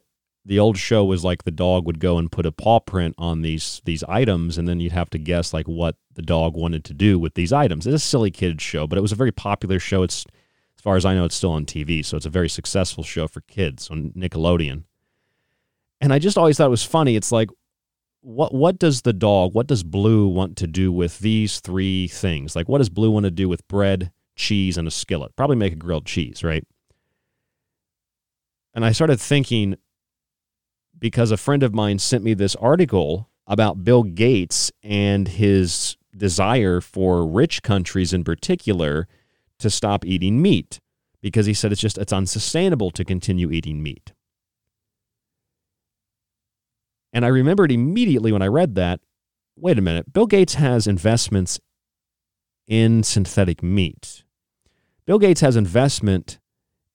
the 0.46 0.60
old 0.60 0.78
show 0.78 1.04
was 1.04 1.24
like 1.24 1.44
the 1.44 1.52
dog 1.52 1.86
would 1.86 2.00
go 2.00 2.18
and 2.18 2.32
put 2.32 2.46
a 2.46 2.52
paw 2.52 2.80
print 2.80 3.16
on 3.18 3.42
these 3.42 3.82
these 3.86 4.04
items 4.06 4.58
and 4.58 4.68
then 4.68 4.80
you'd 4.80 4.92
have 4.94 5.10
to 5.12 5.18
guess 5.18 5.54
like 5.54 5.68
what 5.68 5.96
the 6.20 6.26
dog 6.26 6.54
wanted 6.54 6.84
to 6.84 6.94
do 6.94 7.18
with 7.18 7.36
these 7.36 7.54
items. 7.54 7.88
It's 7.88 7.96
a 7.96 8.00
silly 8.00 8.30
kids 8.30 8.62
show, 8.62 8.86
but 8.86 8.98
it 8.98 9.02
was 9.02 9.14
a 9.14 9.16
very 9.16 9.32
popular 9.32 9.80
show. 9.80 10.04
It's 10.04 10.26
as 10.78 10.82
far 10.82 10.98
as 10.98 11.06
I 11.06 11.16
know 11.16 11.24
it's 11.24 11.36
still 11.36 11.54
on 11.54 11.66
TV, 11.66 12.04
so 12.04 12.18
it's 12.18 12.26
a 12.26 12.30
very 12.30 12.50
successful 12.50 13.06
show 13.06 13.26
for 13.26 13.40
kids 13.40 13.90
on 13.90 14.12
Nickelodeon. 14.18 14.84
And 16.02 16.12
I 16.12 16.20
just 16.20 16.38
always 16.38 16.58
thought 16.58 16.68
it 16.68 16.72
was 16.72 16.84
funny. 16.84 17.16
It's 17.16 17.32
like 17.32 17.48
what 18.20 18.54
what 18.54 18.80
does 18.80 19.04
the 19.04 19.14
dog, 19.14 19.54
what 19.54 19.68
does 19.68 19.82
Blue 19.82 20.28
want 20.28 20.58
to 20.58 20.68
do 20.68 20.92
with 20.92 21.20
these 21.20 21.62
three 21.62 22.10
things? 22.10 22.54
Like 22.54 22.68
what 22.68 22.80
does 22.80 22.90
Blue 22.90 23.12
want 23.12 23.24
to 23.24 23.32
do 23.32 23.48
with 23.48 23.66
bread, 23.70 24.12
cheese 24.36 24.78
and 24.78 24.90
a 24.90 24.92
skillet? 24.92 25.38
Probably 25.38 25.56
make 25.56 25.72
a 25.72 25.78
grilled 25.78 26.06
cheese, 26.06 26.44
right? 26.44 26.68
And 28.74 28.84
I 28.84 28.92
started 28.92 29.22
thinking 29.22 29.78
because 30.98 31.32
a 31.32 31.38
friend 31.38 31.64
of 31.64 31.74
mine 31.74 31.98
sent 31.98 32.26
me 32.26 32.34
this 32.34 32.58
article 32.58 33.30
about 33.48 33.86
Bill 33.86 34.04
Gates 34.04 34.70
and 34.84 35.30
his 35.30 35.96
desire 36.20 36.82
for 36.82 37.26
rich 37.26 37.64
countries 37.64 38.14
in 38.14 38.24
particular 38.24 39.08
to 39.58 39.70
stop 39.70 40.06
eating 40.06 40.42
meat 40.42 40.80
because 41.22 41.46
he 41.46 41.54
said 41.54 41.72
it's 41.72 41.82
just 41.82 41.98
it's 41.98 42.14
unsustainable 42.14 42.92
to 42.92 43.04
continue 43.04 43.50
eating 43.52 43.82
meat. 43.82 44.14
And 47.12 47.26
I 47.26 47.30
remembered 47.30 47.72
immediately 47.72 48.32
when 48.32 48.44
I 48.44 48.48
read 48.48 48.76
that, 48.76 49.00
wait 49.56 49.80
a 49.80 49.82
minute, 49.82 50.14
Bill 50.14 50.28
Gates 50.28 50.54
has 50.54 50.86
investments 50.86 51.60
in 52.68 53.02
synthetic 53.02 53.64
meat. 53.64 54.24
Bill 55.06 55.18
Gates 55.18 55.42
has 55.42 55.56
investment 55.56 56.40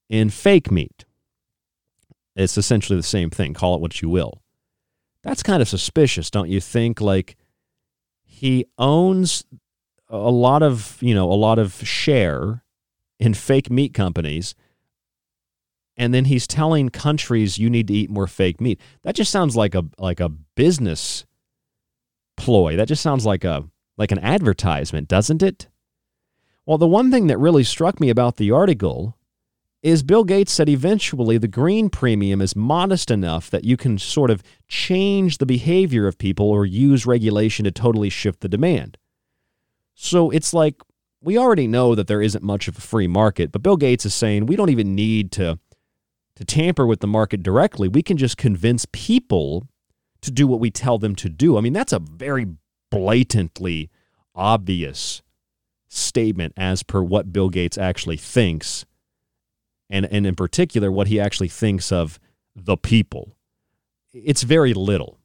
in 0.09 0.31
fake 0.31 0.71
meat. 0.71 1.05
It's 2.37 2.57
essentially 2.57 2.97
the 2.97 3.03
same 3.03 3.31
thing. 3.31 3.55
Call 3.55 3.75
it 3.75 3.81
what 3.81 4.01
you 4.01 4.09
will. 4.09 4.43
That's 5.25 5.43
kind 5.43 5.61
of 5.61 5.69
suspicious, 5.69 6.31
don't 6.31 6.49
you 6.49 6.61
think? 6.61 7.01
Like 7.01 7.37
he 8.45 8.67
owns 8.77 9.47
a 10.11 10.31
lot 10.31 10.63
of, 10.63 10.99
you 11.01 11.15
know, 11.15 11.33
a 11.33 11.35
lot 11.35 11.59
of 11.59 11.73
share 11.77 12.63
in 13.19 13.33
fake 13.33 13.71
meat 13.71 13.95
companies. 13.95 14.55
And 15.97 16.13
then 16.13 16.27
he's 16.27 16.47
telling 16.47 16.91
countries 16.91 17.57
you 17.57 17.71
need 17.71 17.89
to 17.89 17.95
eat 17.95 18.11
more 18.11 18.27
fake 18.27 18.61
meat. 18.61 18.79
That 19.03 19.15
just 19.15 19.31
sounds 19.31 19.57
like 19.57 19.75
a 19.75 19.87
like 19.97 20.21
a 20.21 20.29
business 20.29 21.25
ploy. 22.37 22.77
That 22.77 22.87
just 22.87 23.01
sounds 23.01 23.25
like 23.25 23.45
a 23.45 23.65
like 23.97 24.13
an 24.13 24.19
advertisement, 24.19 25.09
doesn't 25.09 25.43
it? 25.43 25.69
Well, 26.67 26.77
the 26.77 26.87
one 26.87 27.11
thing 27.11 27.29
that 27.29 27.39
really 27.39 27.65
struck 27.65 27.99
me 27.99 28.11
about 28.11 28.37
the 28.37 28.51
article 28.51 29.17
is 29.85 30.03
Bill 30.03 30.25
Gates 30.25 30.51
said 30.51 30.71
eventually 30.71 31.37
the 31.37 31.47
green 31.47 31.91
premium 31.91 32.41
is 32.41 32.57
modest 32.57 33.11
enough 33.11 33.51
that 33.51 33.65
you 33.65 33.77
can 33.77 33.99
sort 33.99 34.31
of 34.31 34.43
change 34.67 35.37
the 35.37 35.45
behavior 35.45 36.07
of 36.07 36.17
people 36.17 36.49
or 36.49 36.65
use 36.65 37.05
regulation 37.05 37.67
to 37.67 37.71
totally 37.71 38.09
shift 38.09 38.41
the 38.41 38.49
demand. 38.49 38.97
So 39.95 40.31
it's 40.31 40.55
like 40.55 40.77
we 41.21 41.37
already 41.37 41.67
know 41.67 41.95
that 41.95 42.07
there 42.07 42.23
isn't 42.23 42.43
much 42.43 42.67
of 42.67 42.79
a 42.79 42.81
free 42.81 43.07
market, 43.07 43.53
but 43.53 43.63
Bill 43.63 43.77
Gates 43.77 44.07
is 44.07 44.15
saying 44.15 44.47
we 44.47 44.57
don't 44.57 44.71
even 44.71 44.95
need 44.95 45.31
to 45.33 45.59
to 46.37 46.45
tamper 46.47 46.87
with 46.87 47.01
the 47.01 47.07
market 47.07 47.43
directly. 47.43 47.87
We 47.87 48.03
can 48.03 48.17
just 48.17 48.39
convince 48.39 48.87
people 48.91 49.69
to 50.23 50.31
do 50.31 50.47
what 50.47 50.61
we 50.61 50.71
tell 50.71 50.99
them 50.99 51.15
to 51.17 51.29
do. 51.29 51.59
I 51.59 51.61
mean, 51.61 51.75
that's 51.75 51.93
a 51.93 52.01
very 52.01 52.47
blatantly 52.91 53.91
obvious 54.35 55.23
statement 55.89 56.55
as 56.57 56.83
per 56.83 57.03
what 57.03 57.33
Bill 57.35 57.51
Gates 57.51 57.77
actually 57.77 58.17
thinks, 58.17 58.87
and, 59.91 60.07
and 60.07 60.27
in 60.27 60.35
particular, 60.35 60.91
what 60.91 61.09
he 61.09 61.21
actually 61.21 61.49
thinks 61.49 61.93
of 61.93 62.19
the 62.55 62.77
people. 62.77 63.37
It's 64.13 64.43
very 64.43 64.75
little. 64.75 65.19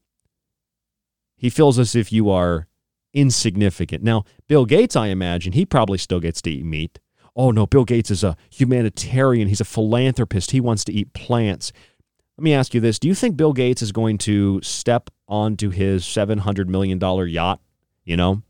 He 1.37 1.49
feels 1.49 1.79
as 1.79 1.95
if 1.95 2.11
you 2.11 2.29
are 2.29 2.67
insignificant. 3.13 4.03
Now, 4.03 4.23
Bill 4.47 4.65
Gates, 4.65 4.95
I 4.95 5.07
imagine, 5.07 5.53
he 5.53 5.65
probably 5.65 5.97
still 5.97 6.19
gets 6.19 6.41
to 6.43 6.51
eat 6.51 6.65
meat. 6.65 6.99
Oh, 7.35 7.51
no, 7.51 7.65
Bill 7.65 7.85
Gates 7.85 8.11
is 8.11 8.23
a 8.23 8.35
humanitarian. 8.49 9.47
He's 9.47 9.61
a 9.61 9.65
philanthropist. 9.65 10.51
He 10.51 10.59
wants 10.59 10.83
to 10.85 10.93
eat 10.93 11.13
plants. 11.13 11.71
Let 12.37 12.43
me 12.43 12.53
ask 12.53 12.73
you 12.73 12.81
this 12.81 12.99
Do 12.99 13.07
you 13.07 13.15
think 13.15 13.37
Bill 13.37 13.53
Gates 13.53 13.81
is 13.81 13.91
going 13.91 14.17
to 14.19 14.61
step 14.61 15.09
onto 15.27 15.69
his 15.69 16.03
$700 16.03 16.67
million 16.67 16.99
yacht, 17.29 17.61
you 18.03 18.17
know? 18.17 18.41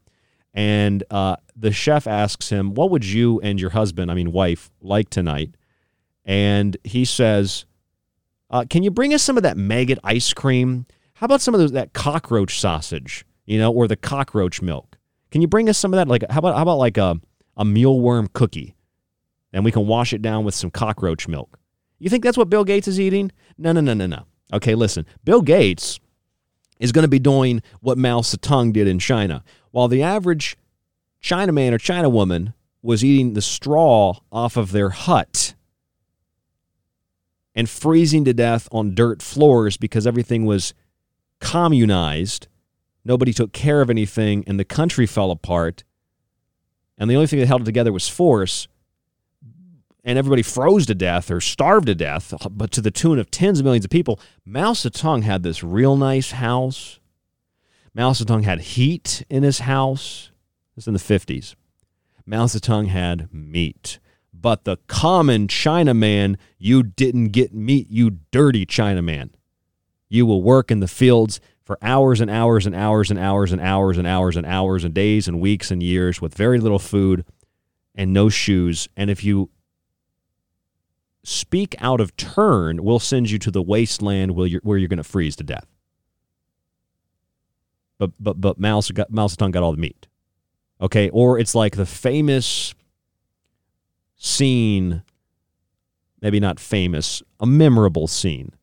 And 0.54 1.04
uh, 1.12 1.36
the 1.56 1.72
chef 1.72 2.08
asks 2.08 2.50
him, 2.50 2.74
What 2.74 2.90
would 2.92 3.06
you 3.06 3.40
and 3.42 3.60
your 3.62 3.72
husband, 3.72 4.10
I 4.10 4.16
mean, 4.16 4.32
wife, 4.32 4.72
like 4.82 5.10
tonight? 5.10 5.56
And 6.30 6.78
he 6.84 7.06
says, 7.06 7.66
uh, 8.52 8.64
Can 8.70 8.84
you 8.84 8.92
bring 8.92 9.16
us 9.16 9.24
some 9.24 9.36
of 9.36 9.42
that 9.44 9.58
maggot 9.58 9.98
ice 10.04 10.32
cream? 10.32 10.86
How 11.16 11.26
about 11.26 11.42
some 11.42 11.56
of 11.56 11.60
those, 11.60 11.72
that 11.72 11.94
cockroach 11.94 12.60
sausage, 12.60 13.26
you 13.46 13.58
know, 13.58 13.74
or 13.74 13.88
the 13.88 13.96
cockroach 13.96 14.62
milk? 14.62 15.00
Can 15.32 15.42
you 15.42 15.48
bring 15.48 15.68
us 15.68 15.78
some 15.80 15.92
of 15.92 15.98
that? 15.98 16.08
Like, 16.08 16.24
how 16.30 16.38
about, 16.38 16.56
how 16.56 16.62
about 16.62 16.78
like 16.78 16.98
a, 16.98 17.20
a 17.58 17.66
mealworm 17.66 18.32
cookie? 18.32 18.76
And 19.52 19.66
we 19.66 19.72
can 19.72 19.88
wash 19.88 20.14
it 20.14 20.22
down 20.22 20.46
with 20.46 20.54
some 20.54 20.70
cockroach 20.70 21.28
milk. 21.28 21.60
You 21.98 22.12
think 22.12 22.24
that's 22.24 22.38
what 22.38 22.52
Bill 22.52 22.64
Gates 22.64 22.88
is 22.88 23.00
eating? 23.00 23.32
No, 23.58 23.72
no, 23.72 23.82
no, 23.82 23.96
no, 23.96 24.06
no. 24.06 24.26
Okay, 24.54 24.76
listen. 24.76 25.08
Bill 25.24 25.42
Gates 25.42 26.00
is 26.80 26.92
going 26.92 27.04
to 27.04 27.10
be 27.10 27.18
doing 27.18 27.64
what 27.82 27.98
Mao 27.98 28.22
Zedong 28.22 28.72
did 28.72 28.88
in 28.88 29.00
China. 29.00 29.44
While 29.72 29.88
the 29.88 30.04
average 30.04 30.58
Chinaman 31.24 31.74
or 31.74 31.80
Chinawoman 31.80 32.54
was 32.84 33.04
eating 33.04 33.34
the 33.34 33.42
straw 33.42 34.20
off 34.32 34.58
of 34.58 34.72
their 34.72 34.92
hut 34.92 35.49
and 37.60 37.70
freezing 37.70 38.24
to 38.24 38.34
death 38.34 38.70
on 38.72 38.96
dirt 38.96 39.22
floors 39.22 39.76
because 39.76 40.08
everything 40.08 40.46
was 40.46 40.74
communized, 41.42 42.48
nobody 43.04 43.34
took 43.34 43.52
care 43.52 43.82
of 43.82 43.90
anything, 43.90 44.46
and 44.48 44.58
the 44.58 44.64
country 44.64 45.06
fell 45.06 45.30
apart. 45.30 45.84
And 46.98 47.10
the 47.10 47.16
only 47.16 47.28
thing 47.28 47.40
that 47.40 47.48
held 47.48 47.64
it 47.64 47.66
together 47.66 47.92
was 47.92 48.08
force 48.08 48.70
and 50.06 50.18
everybody 50.18 50.42
froze 50.42 50.86
to 50.86 50.96
death 50.96 51.30
or 51.30 51.42
starved 51.42 51.88
to 51.88 51.96
death, 51.96 52.34
but 52.50 52.72
to 52.72 52.80
the 52.80 52.92
tune 52.92 53.20
of 53.20 53.30
tens 53.30 53.60
of 53.60 53.66
millions 53.66 53.84
of 53.84 53.92
people. 53.92 54.22
Mao 54.46 54.72
Zedong 54.72 55.24
had 55.24 55.44
this 55.44 55.62
real 55.62 55.98
nice 55.98 56.32
house. 56.32 57.02
Mao 57.94 58.14
Zedong 58.14 58.46
had 58.46 58.62
heat 58.62 59.26
in 59.30 59.44
his 59.44 59.60
house. 59.60 60.32
This 60.78 60.88
in 60.88 60.94
the 60.94 61.00
50s. 61.00 61.56
Mao 62.26 62.46
Zedong 62.46 62.88
had 62.88 63.28
meat. 63.34 64.00
But 64.42 64.64
the 64.64 64.78
common 64.88 65.48
Chinaman, 65.48 66.38
you 66.58 66.84
didn't 66.84 67.30
get 67.30 67.54
meat, 67.54 67.88
you 67.90 68.20
dirty 68.32 68.66
Chinaman. 68.66 69.32
You 70.08 70.26
will 70.26 70.42
work 70.42 70.72
in 70.72 70.80
the 70.80 70.88
fields 70.88 71.40
for 71.64 71.78
hours 71.82 72.22
and 72.22 72.32
hours 72.32 72.66
and 72.66 72.76
hours 72.76 73.12
and 73.12 73.20
hours 73.20 73.52
and 73.52 73.62
hours 73.62 73.98
and 73.98 74.08
hours 74.08 74.36
and 74.38 74.46
hours 74.46 74.84
and 74.84 74.94
days 74.94 75.28
and 75.28 75.40
weeks 75.40 75.72
and 75.72 75.84
years 75.84 76.22
with 76.22 76.34
very 76.34 76.60
little 76.60 76.80
food 76.80 77.26
and 77.94 78.14
no 78.14 78.30
shoes. 78.30 78.88
And 78.96 79.10
if 79.10 79.24
you 79.24 79.50
speak 81.24 81.76
out 81.80 82.00
of 82.00 82.16
turn, 82.16 82.84
we'll 82.84 83.00
send 83.00 83.30
you 83.30 83.38
to 83.40 83.52
the 83.52 83.62
wasteland 83.62 84.36
where 84.36 84.48
you're, 84.48 84.62
where 84.64 84.78
you're 84.78 84.88
going 84.88 84.98
to 84.98 85.04
freeze 85.04 85.36
to 85.36 85.44
death. 85.44 85.68
But 87.98 88.12
but 88.20 88.40
but 88.40 88.60
got 88.60 89.12
Mao 89.12 89.28
Zedong 89.28 89.52
got 89.52 89.62
all 89.62 89.74
the 89.74 89.78
meat. 89.78 90.08
Okay, 90.82 91.10
or 91.10 91.38
it's 91.38 91.54
like 91.54 91.76
the 91.76 91.86
famous 91.86 92.74
scene, 94.20 95.02
maybe 96.22 96.40
not 96.40 96.60
famous, 96.60 97.24
a 97.40 97.48
memorable 97.48 98.08
scene 98.08 98.54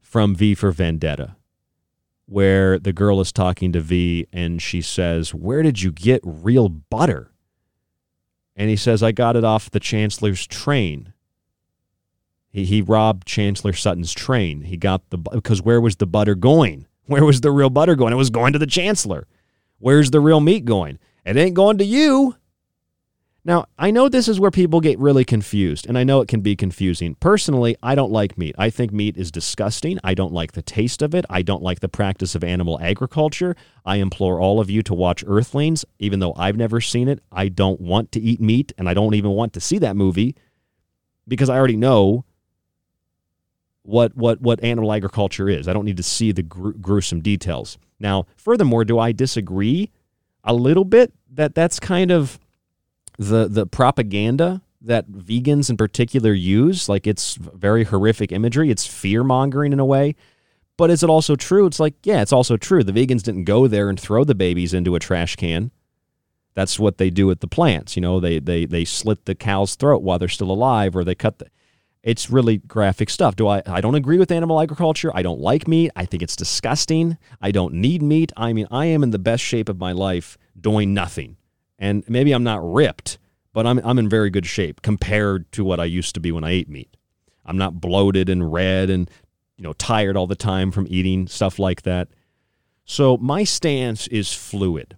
from 0.00 0.34
V 0.34 0.54
for 0.54 0.70
Vendetta, 0.70 1.36
where 2.26 2.78
the 2.78 2.92
girl 2.92 3.20
is 3.20 3.32
talking 3.32 3.72
to 3.72 3.80
V 3.80 4.26
and 4.32 4.60
she 4.60 4.82
says, 4.82 5.32
Where 5.32 5.62
did 5.62 5.80
you 5.80 5.90
get 5.90 6.20
real 6.24 6.68
butter? 6.68 7.30
And 8.54 8.68
he 8.68 8.76
says, 8.76 9.02
I 9.02 9.12
got 9.12 9.36
it 9.36 9.44
off 9.44 9.70
the 9.70 9.80
Chancellor's 9.80 10.46
train. 10.46 11.12
He, 12.50 12.64
he 12.64 12.82
robbed 12.82 13.26
Chancellor 13.26 13.74
Sutler's 13.74 14.14
train. 14.14 14.62
He 14.62 14.76
got 14.76 15.08
the 15.10 15.18
because 15.18 15.62
where 15.62 15.80
was 15.80 15.96
the 15.96 16.06
butter 16.06 16.34
going? 16.34 16.86
Where 17.06 17.24
was 17.24 17.40
the 17.40 17.52
real 17.52 17.70
butter 17.70 17.94
going? 17.94 18.12
It 18.12 18.16
was 18.16 18.30
going 18.30 18.52
to 18.52 18.58
the 18.58 18.66
Chancellor. 18.66 19.28
Where's 19.78 20.10
the 20.10 20.18
real 20.18 20.40
meat 20.40 20.64
going? 20.64 20.98
It 21.24 21.36
ain't 21.36 21.54
going 21.54 21.78
to 21.78 21.84
you. 21.84 22.34
Now, 23.46 23.66
I 23.78 23.92
know 23.92 24.08
this 24.08 24.26
is 24.26 24.40
where 24.40 24.50
people 24.50 24.80
get 24.80 24.98
really 24.98 25.24
confused, 25.24 25.86
and 25.86 25.96
I 25.96 26.02
know 26.02 26.20
it 26.20 26.26
can 26.26 26.40
be 26.40 26.56
confusing. 26.56 27.14
Personally, 27.14 27.76
I 27.80 27.94
don't 27.94 28.10
like 28.10 28.36
meat. 28.36 28.56
I 28.58 28.70
think 28.70 28.92
meat 28.92 29.16
is 29.16 29.30
disgusting. 29.30 30.00
I 30.02 30.14
don't 30.14 30.32
like 30.32 30.50
the 30.50 30.62
taste 30.62 31.00
of 31.00 31.14
it. 31.14 31.24
I 31.30 31.42
don't 31.42 31.62
like 31.62 31.78
the 31.78 31.88
practice 31.88 32.34
of 32.34 32.42
animal 32.42 32.76
agriculture. 32.82 33.54
I 33.84 33.98
implore 33.98 34.40
all 34.40 34.58
of 34.58 34.68
you 34.68 34.82
to 34.82 34.94
watch 34.94 35.22
Earthlings, 35.24 35.84
even 36.00 36.18
though 36.18 36.34
I've 36.36 36.56
never 36.56 36.80
seen 36.80 37.06
it. 37.06 37.20
I 37.30 37.46
don't 37.46 37.80
want 37.80 38.10
to 38.12 38.20
eat 38.20 38.40
meat, 38.40 38.72
and 38.78 38.88
I 38.88 38.94
don't 38.94 39.14
even 39.14 39.30
want 39.30 39.52
to 39.52 39.60
see 39.60 39.78
that 39.78 39.94
movie 39.94 40.34
because 41.28 41.48
I 41.48 41.56
already 41.56 41.76
know 41.76 42.24
what 43.82 44.16
what 44.16 44.40
what 44.40 44.60
animal 44.64 44.92
agriculture 44.92 45.48
is. 45.48 45.68
I 45.68 45.72
don't 45.72 45.84
need 45.84 45.98
to 45.98 46.02
see 46.02 46.32
the 46.32 46.42
gr- 46.42 46.70
gruesome 46.70 47.20
details. 47.20 47.78
Now, 48.00 48.26
furthermore, 48.34 48.84
do 48.84 48.98
I 48.98 49.12
disagree 49.12 49.92
a 50.42 50.52
little 50.52 50.84
bit 50.84 51.12
that 51.30 51.54
that's 51.54 51.78
kind 51.78 52.10
of 52.10 52.40
the 53.18 53.48
the 53.48 53.66
propaganda 53.66 54.62
that 54.80 55.10
vegans 55.10 55.70
in 55.70 55.76
particular 55.76 56.32
use? 56.32 56.88
Like 56.88 57.06
it's 57.06 57.34
very 57.36 57.84
horrific 57.84 58.32
imagery. 58.32 58.70
It's 58.70 58.86
fear 58.86 59.24
mongering 59.24 59.72
in 59.72 59.80
a 59.80 59.84
way. 59.84 60.14
But 60.76 60.90
is 60.90 61.02
it 61.02 61.08
also 61.08 61.36
true? 61.36 61.66
It's 61.66 61.80
like, 61.80 61.94
yeah, 62.02 62.20
it's 62.20 62.32
also 62.32 62.56
true. 62.56 62.84
The 62.84 62.92
vegans 62.92 63.22
didn't 63.22 63.44
go 63.44 63.66
there 63.66 63.88
and 63.88 63.98
throw 63.98 64.24
the 64.24 64.34
babies 64.34 64.74
into 64.74 64.94
a 64.94 64.98
trash 64.98 65.36
can. 65.36 65.70
That's 66.54 66.78
what 66.78 66.98
they 66.98 67.10
do 67.10 67.26
with 67.26 67.40
the 67.40 67.46
plants. 67.46 67.96
You 67.96 68.02
know, 68.02 68.20
they 68.20 68.38
they 68.38 68.64
they 68.64 68.84
slit 68.84 69.24
the 69.26 69.34
cow's 69.34 69.74
throat 69.74 70.02
while 70.02 70.18
they're 70.18 70.28
still 70.28 70.50
alive, 70.50 70.96
or 70.96 71.04
they 71.04 71.14
cut 71.14 71.38
the 71.38 71.46
it's 72.02 72.30
really 72.30 72.58
graphic 72.58 73.10
stuff. 73.10 73.36
Do 73.36 73.48
I 73.48 73.62
I 73.66 73.80
don't 73.80 73.94
agree 73.94 74.18
with 74.18 74.30
animal 74.30 74.60
agriculture. 74.60 75.10
I 75.14 75.22
don't 75.22 75.40
like 75.40 75.68
meat. 75.68 75.90
I 75.96 76.06
think 76.06 76.22
it's 76.22 76.36
disgusting. 76.36 77.18
I 77.42 77.50
don't 77.50 77.74
need 77.74 78.00
meat. 78.02 78.32
I 78.36 78.52
mean, 78.52 78.66
I 78.70 78.86
am 78.86 79.02
in 79.02 79.10
the 79.10 79.18
best 79.18 79.42
shape 79.42 79.68
of 79.68 79.78
my 79.78 79.92
life 79.92 80.38
doing 80.58 80.94
nothing. 80.94 81.36
And 81.78 82.04
maybe 82.08 82.32
I'm 82.32 82.44
not 82.44 82.60
ripped, 82.62 83.18
but 83.52 83.66
I'm 83.66 83.80
I'm 83.84 83.98
in 83.98 84.08
very 84.08 84.30
good 84.30 84.46
shape 84.46 84.82
compared 84.82 85.50
to 85.52 85.64
what 85.64 85.80
I 85.80 85.84
used 85.84 86.14
to 86.14 86.20
be 86.20 86.32
when 86.32 86.44
I 86.44 86.50
ate 86.50 86.68
meat. 86.68 86.96
I'm 87.44 87.58
not 87.58 87.80
bloated 87.80 88.28
and 88.28 88.52
red 88.52 88.90
and 88.90 89.10
you 89.56 89.62
know 89.62 89.72
tired 89.74 90.16
all 90.16 90.26
the 90.26 90.34
time 90.34 90.70
from 90.70 90.86
eating 90.88 91.26
stuff 91.26 91.58
like 91.58 91.82
that. 91.82 92.08
So 92.84 93.16
my 93.16 93.44
stance 93.44 94.06
is 94.08 94.32
fluid 94.32 94.96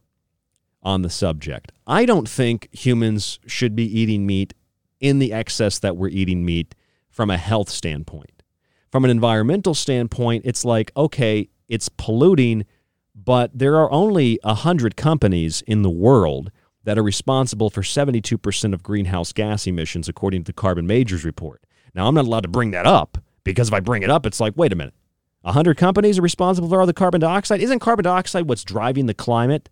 on 0.82 1.02
the 1.02 1.10
subject. 1.10 1.72
I 1.86 2.04
don't 2.04 2.28
think 2.28 2.68
humans 2.72 3.38
should 3.46 3.74
be 3.74 3.84
eating 3.84 4.26
meat 4.26 4.54
in 5.00 5.18
the 5.18 5.32
excess 5.32 5.78
that 5.78 5.96
we're 5.96 6.08
eating 6.08 6.44
meat 6.44 6.74
from 7.10 7.30
a 7.30 7.36
health 7.36 7.68
standpoint. 7.68 8.42
From 8.90 9.04
an 9.04 9.10
environmental 9.10 9.74
standpoint, 9.74 10.42
it's 10.46 10.64
like, 10.64 10.92
okay, 10.96 11.48
it's 11.68 11.88
polluting, 11.88 12.64
but 13.14 13.50
there 13.56 13.76
are 13.76 13.90
only 13.90 14.38
100 14.42 14.96
companies 14.96 15.62
in 15.66 15.82
the 15.82 15.90
world 15.90 16.50
that 16.88 16.96
are 16.96 17.02
responsible 17.02 17.68
for 17.68 17.82
72% 17.82 18.72
of 18.72 18.82
greenhouse 18.82 19.34
gas 19.34 19.66
emissions, 19.66 20.08
according 20.08 20.44
to 20.44 20.46
the 20.46 20.52
Carbon 20.54 20.86
Majors 20.86 21.22
report. 21.22 21.62
Now, 21.94 22.08
I'm 22.08 22.14
not 22.14 22.24
allowed 22.24 22.44
to 22.44 22.48
bring 22.48 22.70
that 22.70 22.86
up 22.86 23.18
because 23.44 23.68
if 23.68 23.74
I 23.74 23.80
bring 23.80 24.02
it 24.02 24.08
up, 24.08 24.24
it's 24.24 24.40
like, 24.40 24.54
wait 24.56 24.72
a 24.72 24.76
minute. 24.76 24.94
100 25.42 25.76
companies 25.76 26.18
are 26.18 26.22
responsible 26.22 26.66
for 26.66 26.80
all 26.80 26.86
the 26.86 26.94
carbon 26.94 27.20
dioxide. 27.20 27.60
Isn't 27.60 27.80
carbon 27.80 28.04
dioxide 28.04 28.48
what's 28.48 28.64
driving 28.64 29.04
the 29.04 29.12
climate? 29.12 29.68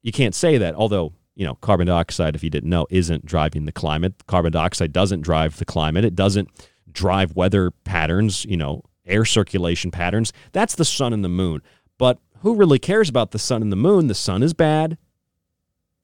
You 0.00 0.12
can't 0.12 0.34
say 0.34 0.56
that, 0.56 0.74
although 0.74 1.12
you 1.34 1.46
know, 1.46 1.56
carbon 1.56 1.86
dioxide, 1.88 2.34
if 2.34 2.42
you 2.42 2.50
didn't 2.50 2.70
know, 2.70 2.86
isn't 2.90 3.24
driving 3.24 3.64
the 3.64 3.72
climate. 3.72 4.14
Carbon 4.26 4.52
dioxide 4.52 4.92
doesn't 4.92 5.22
drive 5.22 5.58
the 5.58 5.64
climate. 5.64 6.04
It 6.04 6.14
doesn't 6.14 6.48
drive 6.90 7.36
weather 7.36 7.70
patterns, 7.84 8.44
you 8.44 8.56
know, 8.56 8.82
air 9.06 9.24
circulation 9.24 9.90
patterns. 9.90 10.32
That's 10.52 10.74
the 10.74 10.84
sun 10.84 11.12
and 11.12 11.24
the 11.24 11.28
moon. 11.28 11.62
But 11.98 12.18
who 12.40 12.54
really 12.54 12.78
cares 12.78 13.08
about 13.08 13.30
the 13.30 13.38
sun 13.38 13.62
and 13.62 13.72
the 13.72 13.76
moon? 13.76 14.08
The 14.08 14.14
sun 14.14 14.42
is 14.42 14.52
bad. 14.52 14.98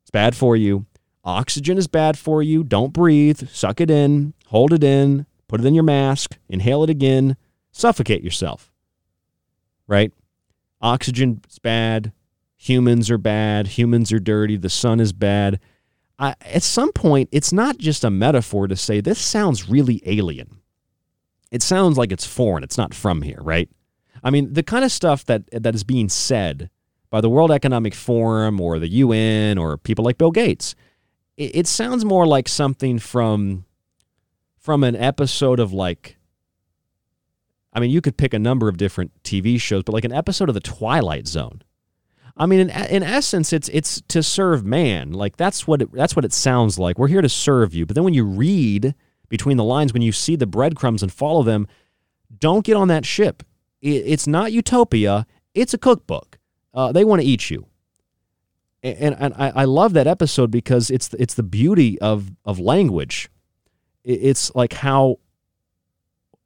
It's 0.09 0.10
bad 0.10 0.35
for 0.35 0.56
you. 0.56 0.86
Oxygen 1.22 1.78
is 1.78 1.86
bad 1.86 2.18
for 2.18 2.43
you. 2.43 2.64
Don't 2.64 2.93
breathe. 2.93 3.48
Suck 3.51 3.80
it 3.80 3.90
in. 3.90 4.35
Hold 4.47 4.72
it 4.72 4.82
in. 4.82 5.26
Put 5.47 5.60
it 5.60 5.66
in 5.66 5.74
your 5.74 5.85
mask. 5.85 6.39
Inhale 6.48 6.85
it 6.85 6.90
again. 6.90 7.36
Suffocate 7.72 8.24
yourself. 8.24 8.72
Right? 9.86 10.12
Oxygen 10.80 11.43
is 11.48 11.59
bad 11.59 12.12
humans 12.59 13.09
are 13.10 13.18
bad, 13.18 13.68
humans 13.68 14.12
are 14.12 14.18
dirty, 14.18 14.56
the 14.56 14.68
sun 14.68 15.01
is 15.01 15.12
bad. 15.12 15.60
I, 16.18 16.35
at 16.43 16.64
some 16.64 16.93
point, 16.93 17.28
it's 17.30 17.52
not 17.52 17.78
just 17.78 18.05
a 18.05 18.10
metaphor 18.10 18.66
to 18.66 18.76
say 18.76 19.01
this 19.01 19.20
sounds 19.20 19.68
really 19.70 20.02
alien. 20.05 20.59
It 21.51 21.62
sounds 21.62 21.97
like 21.97 22.12
it's 22.12 22.26
foreign. 22.26 22.64
It's 22.64 22.76
not 22.76 22.93
from 22.93 23.22
here, 23.22 23.39
right? 23.40 23.70
I 24.22 24.30
mean, 24.30 24.52
the 24.52 24.64
kind 24.64 24.85
of 24.85 24.90
stuff 24.90 25.24
that 25.26 25.44
that 25.52 25.74
is 25.74 25.85
being 25.85 26.09
said 26.09 26.68
by 27.10 27.20
the 27.20 27.30
World 27.30 27.51
Economic 27.51 27.94
Forum 27.94 28.60
or 28.60 28.78
the 28.78 28.89
UN 28.89 29.59
or 29.59 29.76
people 29.76 30.05
like 30.05 30.18
Bill 30.18 30.30
Gates, 30.30 30.74
it, 31.36 31.56
it 31.56 31.66
sounds 31.66 32.05
more 32.05 32.26
like 32.26 32.48
something 32.48 32.98
from 32.98 33.64
from 34.59 34.85
an 34.85 34.97
episode 34.97 35.60
of 35.60 35.72
like 35.72 36.18
I 37.72 37.80
mean, 37.80 37.90
you 37.90 38.01
could 38.01 38.16
pick 38.16 38.35
a 38.35 38.39
number 38.39 38.68
of 38.68 38.76
different 38.76 39.22
TV 39.22 39.60
shows, 39.60 39.85
but 39.85 39.93
like 39.93 40.05
an 40.05 40.12
episode 40.12 40.48
of 40.48 40.55
The 40.55 40.60
Twilight 40.60 41.28
Zone. 41.28 41.62
I 42.36 42.47
mean, 42.47 42.60
in, 42.60 42.70
in 42.70 43.02
essence, 43.02 43.52
it's 43.52 43.68
it's 43.68 44.01
to 44.09 44.22
serve 44.22 44.64
man. 44.64 45.12
Like 45.12 45.36
that's 45.36 45.66
what 45.66 45.82
it, 45.82 45.93
that's 45.93 46.14
what 46.14 46.24
it 46.24 46.32
sounds 46.32 46.78
like. 46.78 46.98
We're 46.98 47.09
here 47.09 47.22
to 47.22 47.28
serve 47.28 47.74
you. 47.74 47.85
But 47.85 47.94
then 47.94 48.05
when 48.05 48.14
you 48.14 48.24
read 48.24 48.94
between 49.28 49.56
the 49.56 49.64
lines, 49.64 49.93
when 49.93 50.02
you 50.02 50.12
see 50.12 50.36
the 50.36 50.47
breadcrumbs 50.47 51.02
and 51.02 51.12
follow 51.12 51.43
them, 51.43 51.66
don't 52.39 52.64
get 52.64 52.76
on 52.76 52.89
that 52.89 53.05
ship. 53.05 53.43
It, 53.80 54.05
it's 54.06 54.26
not 54.26 54.52
utopia. 54.52 55.26
It's 55.55 55.74
a 55.74 55.78
cookbook. 55.78 56.38
Uh, 56.74 56.93
they 56.93 57.05
want 57.05 57.23
to 57.23 57.27
eat 57.27 57.51
you. 57.51 57.66
And, 58.82 59.16
and 59.19 59.35
I, 59.35 59.53
I 59.55 59.65
love 59.65 59.93
that 59.95 60.07
episode 60.07 60.51
because 60.51 60.90
it's 60.90 61.12
it's 61.15 61.35
the 61.35 61.43
beauty 61.43 62.01
of 62.01 62.31
of 62.45 62.61
language. 62.61 63.28
It's 64.05 64.55
like 64.55 64.73
how. 64.73 65.19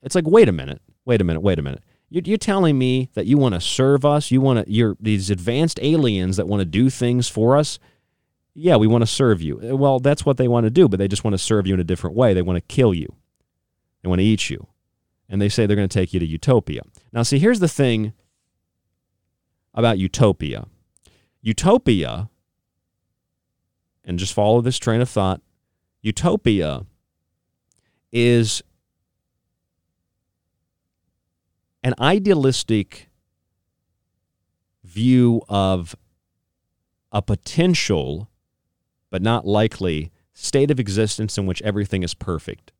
It's 0.02 0.14
like 0.14 0.26
wait 0.26 0.48
a 0.48 0.52
minute, 0.52 0.80
wait 1.04 1.20
a 1.20 1.24
minute, 1.24 1.40
wait 1.40 1.58
a 1.58 1.62
minute 1.62 1.82
you're 2.12 2.36
telling 2.36 2.78
me 2.78 3.08
that 3.14 3.26
you 3.26 3.38
want 3.38 3.54
to 3.54 3.60
serve 3.60 4.04
us? 4.04 4.30
You 4.30 4.40
want 4.40 4.64
to, 4.64 4.72
you're 4.72 4.96
these 5.00 5.30
advanced 5.30 5.78
aliens 5.82 6.36
that 6.36 6.46
want 6.46 6.60
to 6.60 6.66
do 6.66 6.90
things 6.90 7.28
for 7.28 7.56
us? 7.56 7.78
Yeah, 8.54 8.76
we 8.76 8.86
want 8.86 9.02
to 9.02 9.06
serve 9.06 9.40
you. 9.40 9.60
Uh, 9.60 9.76
well, 9.76 9.98
that's 9.98 10.26
what 10.26 10.36
they 10.36 10.48
want 10.48 10.64
to 10.64 10.70
do, 10.70 10.88
but 10.88 10.98
they 10.98 11.08
just 11.08 11.24
want 11.24 11.32
to 11.32 11.38
serve 11.38 11.66
you 11.66 11.74
in 11.74 11.80
a 11.80 11.84
different 11.84 12.14
way. 12.14 12.34
They 12.34 12.42
want 12.42 12.56
to 12.56 12.74
kill 12.74 12.92
you, 12.92 13.14
they 14.02 14.08
want 14.08 14.20
to 14.20 14.24
eat 14.24 14.50
you. 14.50 14.66
And 15.28 15.40
they 15.40 15.48
say 15.48 15.64
they're 15.64 15.76
going 15.76 15.88
to 15.88 15.98
take 15.98 16.12
you 16.12 16.20
to 16.20 16.26
utopia. 16.26 16.82
Now, 17.10 17.22
see, 17.22 17.38
here's 17.38 17.60
the 17.60 17.68
thing 17.68 18.12
about 19.74 19.98
utopia 19.98 20.66
utopia, 21.42 22.30
and 24.04 24.18
just 24.18 24.32
follow 24.32 24.60
this 24.60 24.78
train 24.78 25.00
of 25.00 25.08
thought 25.08 25.42
utopia 26.00 26.86
is 28.12 28.62
an 31.82 31.94
idealistic 31.98 33.10
view 34.84 35.42
of 35.48 35.96
a 37.10 37.20
potential, 37.20 38.30
but 39.10 39.22
not 39.22 39.46
likely, 39.46 40.12
state 40.32 40.70
of 40.70 40.78
existence 40.78 41.36
in 41.36 41.46
which 41.46 41.62
everything 41.62 42.02
is 42.02 42.14
perfect. 42.14 42.72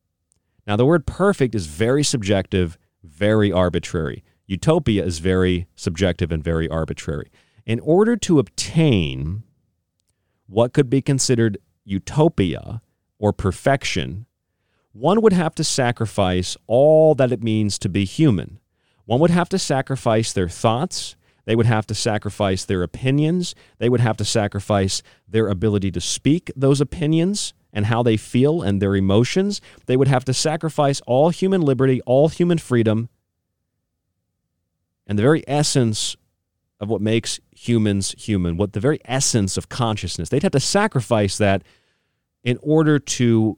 Now, 0.65 0.75
the 0.75 0.85
word 0.85 1.05
perfect 1.05 1.53
is 1.53 1.67
very 1.67 2.03
subjective, 2.03 2.77
very 3.03 3.51
arbitrary. 3.51 4.23
Utopia 4.45 5.03
is 5.03 5.19
very 5.19 5.67
subjective 5.75 6.31
and 6.31 6.43
very 6.43 6.67
arbitrary. 6.67 7.31
In 7.65 7.79
order 7.79 8.15
to 8.17 8.39
obtain 8.39 9.43
what 10.47 10.73
could 10.73 10.89
be 10.89 11.01
considered 11.01 11.57
utopia 11.85 12.81
or 13.19 13.31
perfection, 13.31 14.25
one 14.91 15.21
would 15.21 15.33
have 15.33 15.55
to 15.55 15.63
sacrifice 15.63 16.57
all 16.67 17.15
that 17.15 17.31
it 17.31 17.41
means 17.41 17.79
to 17.79 17.89
be 17.89 18.05
human. 18.05 18.59
One 19.05 19.19
would 19.21 19.31
have 19.31 19.49
to 19.49 19.59
sacrifice 19.59 20.31
their 20.31 20.49
thoughts. 20.49 21.15
They 21.45 21.55
would 21.55 21.65
have 21.65 21.87
to 21.87 21.95
sacrifice 21.95 22.63
their 22.63 22.83
opinions. 22.83 23.55
They 23.79 23.89
would 23.89 23.99
have 23.99 24.17
to 24.17 24.25
sacrifice 24.25 25.01
their 25.27 25.47
ability 25.47 25.91
to 25.91 26.01
speak 26.01 26.51
those 26.55 26.79
opinions 26.79 27.53
and 27.73 27.87
how 27.87 28.03
they 28.03 28.17
feel 28.17 28.61
and 28.61 28.81
their 28.81 28.95
emotions. 28.95 29.59
They 29.87 29.97
would 29.97 30.07
have 30.07 30.25
to 30.25 30.33
sacrifice 30.33 31.01
all 31.07 31.31
human 31.31 31.61
liberty, 31.61 32.01
all 32.01 32.29
human 32.29 32.59
freedom, 32.59 33.09
and 35.07 35.17
the 35.17 35.23
very 35.23 35.43
essence 35.47 36.15
of 36.79 36.89
what 36.89 37.01
makes 37.01 37.39
humans 37.51 38.13
human, 38.17 38.57
what 38.57 38.73
the 38.73 38.79
very 38.79 38.99
essence 39.05 39.57
of 39.57 39.69
consciousness. 39.69 40.29
They'd 40.29 40.43
have 40.43 40.51
to 40.51 40.59
sacrifice 40.59 41.37
that 41.37 41.63
in 42.43 42.57
order 42.61 42.99
to 42.99 43.57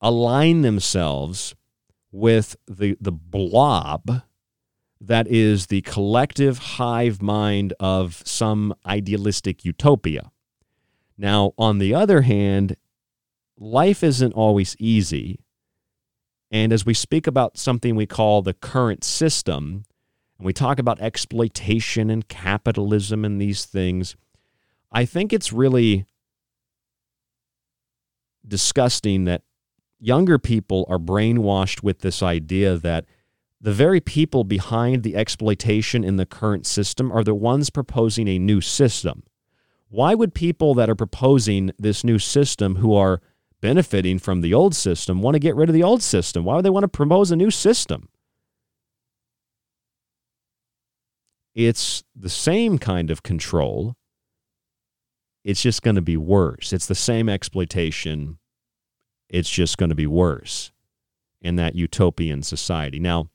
align 0.00 0.62
themselves 0.62 1.54
with 2.10 2.56
the, 2.66 2.96
the 3.00 3.12
blob 3.12 4.22
that 5.00 5.26
is 5.26 5.66
the 5.66 5.80
collective 5.82 6.58
hive 6.58 7.22
mind 7.22 7.72
of 7.80 8.22
some 8.24 8.74
idealistic 8.86 9.64
utopia. 9.64 10.30
Now, 11.18 11.52
on 11.58 11.78
the 11.78 11.94
other 11.94 12.22
hand, 12.22 12.76
life 13.58 14.02
isn't 14.02 14.32
always 14.32 14.76
easy. 14.78 15.40
And 16.50 16.72
as 16.72 16.84
we 16.84 16.94
speak 16.94 17.26
about 17.26 17.58
something 17.58 17.96
we 17.96 18.06
call 18.06 18.42
the 18.42 18.54
current 18.54 19.04
system, 19.04 19.84
and 20.42 20.46
we 20.48 20.52
talk 20.52 20.80
about 20.80 21.00
exploitation 21.00 22.10
and 22.10 22.26
capitalism 22.26 23.24
and 23.24 23.40
these 23.40 23.64
things, 23.64 24.16
I 24.90 25.04
think 25.04 25.32
it's 25.32 25.52
really 25.52 26.04
disgusting 28.44 29.22
that 29.26 29.42
younger 30.00 30.40
people 30.40 30.84
are 30.88 30.98
brainwashed 30.98 31.84
with 31.84 32.00
this 32.00 32.24
idea 32.24 32.76
that 32.76 33.04
the 33.60 33.72
very 33.72 34.00
people 34.00 34.42
behind 34.42 35.04
the 35.04 35.14
exploitation 35.14 36.02
in 36.02 36.16
the 36.16 36.26
current 36.26 36.66
system 36.66 37.12
are 37.12 37.22
the 37.22 37.36
ones 37.36 37.70
proposing 37.70 38.26
a 38.26 38.40
new 38.40 38.60
system. 38.60 39.22
Why 39.90 40.16
would 40.16 40.34
people 40.34 40.74
that 40.74 40.90
are 40.90 40.96
proposing 40.96 41.70
this 41.78 42.02
new 42.02 42.18
system 42.18 42.74
who 42.76 42.96
are 42.96 43.20
benefiting 43.60 44.18
from 44.18 44.40
the 44.40 44.54
old 44.54 44.74
system 44.74 45.22
want 45.22 45.36
to 45.36 45.38
get 45.38 45.54
rid 45.54 45.68
of 45.68 45.72
the 45.72 45.84
old 45.84 46.02
system? 46.02 46.42
Why 46.42 46.56
would 46.56 46.64
they 46.64 46.70
want 46.70 46.82
to 46.82 46.88
propose 46.88 47.30
a 47.30 47.36
new 47.36 47.52
system? 47.52 48.08
It's 51.54 52.02
the 52.14 52.30
same 52.30 52.78
kind 52.78 53.10
of 53.10 53.22
control. 53.22 53.94
It's 55.44 55.62
just 55.62 55.82
going 55.82 55.96
to 55.96 56.02
be 56.02 56.16
worse. 56.16 56.72
It's 56.72 56.86
the 56.86 56.94
same 56.94 57.28
exploitation 57.28 58.38
it's 59.32 59.50
just 59.50 59.78
going 59.78 59.88
to 59.88 59.96
be 59.96 60.06
worse 60.06 60.70
in 61.40 61.56
that 61.56 61.74
utopian 61.74 62.42
society. 62.42 63.00
Now, 63.00 63.30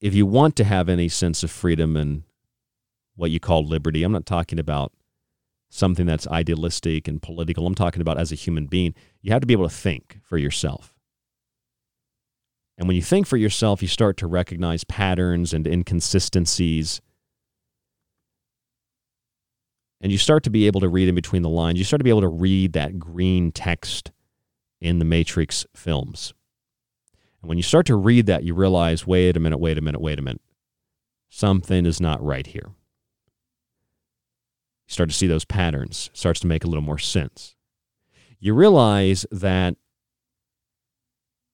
if 0.00 0.14
you 0.14 0.24
want 0.24 0.56
to 0.56 0.64
have 0.64 0.88
any 0.88 1.08
sense 1.08 1.42
of 1.42 1.50
freedom 1.50 1.94
and 1.94 2.22
what 3.16 3.30
you 3.30 3.38
call 3.38 3.64
liberty, 3.64 4.02
I'm 4.02 4.12
not 4.12 4.24
talking 4.24 4.58
about 4.58 4.92
something 5.68 6.06
that's 6.06 6.26
idealistic 6.28 7.06
and 7.06 7.20
political. 7.20 7.66
I'm 7.66 7.74
talking 7.74 8.00
about 8.00 8.18
as 8.18 8.32
a 8.32 8.36
human 8.36 8.66
being, 8.66 8.94
you 9.20 9.30
have 9.30 9.42
to 9.42 9.46
be 9.46 9.52
able 9.52 9.68
to 9.68 9.74
think 9.74 10.18
for 10.22 10.38
yourself. 10.38 10.94
And 12.80 12.88
when 12.88 12.96
you 12.96 13.02
think 13.02 13.28
for 13.28 13.36
yourself, 13.36 13.82
you 13.82 13.88
start 13.88 14.16
to 14.16 14.26
recognize 14.26 14.82
patterns 14.84 15.52
and 15.52 15.66
inconsistencies 15.66 17.00
and 20.00 20.10
you 20.10 20.18
start 20.18 20.44
to 20.44 20.50
be 20.50 20.66
able 20.66 20.80
to 20.80 20.88
read 20.88 21.08
in 21.08 21.14
between 21.14 21.42
the 21.42 21.50
lines. 21.50 21.78
You 21.78 21.84
start 21.84 22.00
to 22.00 22.04
be 22.04 22.10
able 22.10 22.22
to 22.22 22.28
read 22.28 22.72
that 22.72 22.98
green 22.98 23.52
text 23.52 24.12
in 24.80 24.98
the 24.98 25.04
Matrix 25.04 25.66
films. 25.76 26.32
And 27.42 27.50
when 27.50 27.58
you 27.58 27.62
start 27.62 27.84
to 27.86 27.96
read 27.96 28.24
that, 28.26 28.44
you 28.44 28.54
realize 28.54 29.06
wait 29.06 29.36
a 29.36 29.40
minute, 29.40 29.58
wait 29.58 29.76
a 29.76 29.82
minute, 29.82 30.00
wait 30.00 30.18
a 30.18 30.22
minute. 30.22 30.40
Something 31.28 31.84
is 31.84 32.00
not 32.00 32.22
right 32.24 32.46
here. 32.46 32.70
You 34.86 34.92
start 34.92 35.10
to 35.10 35.14
see 35.14 35.26
those 35.26 35.44
patterns, 35.44 36.08
it 36.12 36.18
starts 36.18 36.40
to 36.40 36.46
make 36.46 36.64
a 36.64 36.66
little 36.66 36.82
more 36.82 36.98
sense. 36.98 37.56
You 38.38 38.54
realize 38.54 39.26
that 39.30 39.76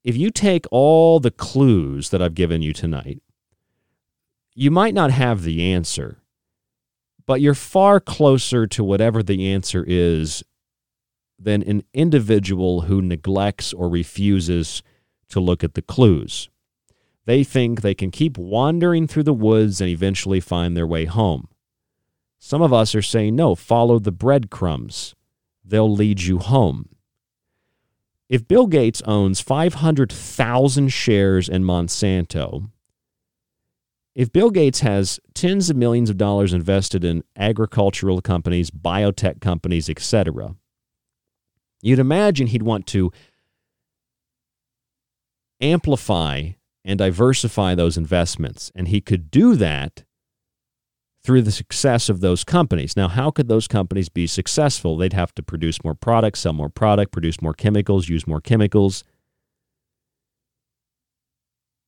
if 0.06 0.16
you 0.16 0.30
take 0.30 0.64
all 0.70 1.20
the 1.20 1.30
clues 1.30 2.08
that 2.08 2.22
I've 2.22 2.34
given 2.34 2.62
you 2.62 2.72
tonight, 2.72 3.20
you 4.54 4.70
might 4.70 4.94
not 4.94 5.10
have 5.10 5.42
the 5.42 5.70
answer 5.70 6.22
but 7.26 7.40
you're 7.40 7.54
far 7.54 8.00
closer 8.00 8.66
to 8.68 8.84
whatever 8.84 9.22
the 9.22 9.52
answer 9.52 9.84
is 9.86 10.44
than 11.38 11.62
an 11.64 11.82
individual 11.92 12.82
who 12.82 13.02
neglects 13.02 13.72
or 13.72 13.88
refuses 13.88 14.82
to 15.28 15.40
look 15.40 15.62
at 15.62 15.74
the 15.74 15.82
clues. 15.82 16.48
They 17.26 17.42
think 17.42 17.80
they 17.80 17.94
can 17.94 18.12
keep 18.12 18.38
wandering 18.38 19.08
through 19.08 19.24
the 19.24 19.34
woods 19.34 19.80
and 19.80 19.90
eventually 19.90 20.40
find 20.40 20.76
their 20.76 20.86
way 20.86 21.04
home. 21.04 21.48
Some 22.38 22.62
of 22.62 22.72
us 22.72 22.94
are 22.94 23.02
saying, 23.02 23.34
no, 23.34 23.56
follow 23.56 23.98
the 23.98 24.12
breadcrumbs. 24.12 25.16
They'll 25.64 25.92
lead 25.92 26.22
you 26.22 26.38
home. 26.38 26.90
If 28.28 28.48
Bill 28.48 28.66
Gates 28.66 29.02
owns 29.06 29.40
500,000 29.40 30.88
shares 30.88 31.48
in 31.48 31.62
Monsanto, 31.62 32.70
if 34.16 34.32
Bill 34.32 34.50
Gates 34.50 34.80
has 34.80 35.20
tens 35.34 35.68
of 35.70 35.76
millions 35.76 36.10
of 36.10 36.16
dollars 36.16 36.52
invested 36.52 37.04
in 37.04 37.22
agricultural 37.36 38.20
companies, 38.22 38.70
biotech 38.70 39.40
companies, 39.40 39.90
etc., 39.90 40.56
you'd 41.82 41.98
imagine 41.98 42.46
he'd 42.46 42.62
want 42.62 42.86
to 42.88 43.12
amplify 45.60 46.52
and 46.84 46.98
diversify 46.98 47.74
those 47.74 47.96
investments. 47.96 48.72
And 48.74 48.88
he 48.88 49.00
could 49.00 49.30
do 49.30 49.54
that 49.56 50.04
through 51.26 51.42
the 51.42 51.50
success 51.50 52.08
of 52.08 52.20
those 52.20 52.44
companies. 52.44 52.96
Now, 52.96 53.08
how 53.08 53.32
could 53.32 53.48
those 53.48 53.66
companies 53.66 54.08
be 54.08 54.28
successful? 54.28 54.96
They'd 54.96 55.12
have 55.12 55.34
to 55.34 55.42
produce 55.42 55.82
more 55.82 55.94
products, 55.94 56.40
sell 56.40 56.52
more 56.52 56.68
product, 56.68 57.10
produce 57.10 57.42
more 57.42 57.52
chemicals, 57.52 58.08
use 58.08 58.28
more 58.28 58.40
chemicals. 58.40 59.02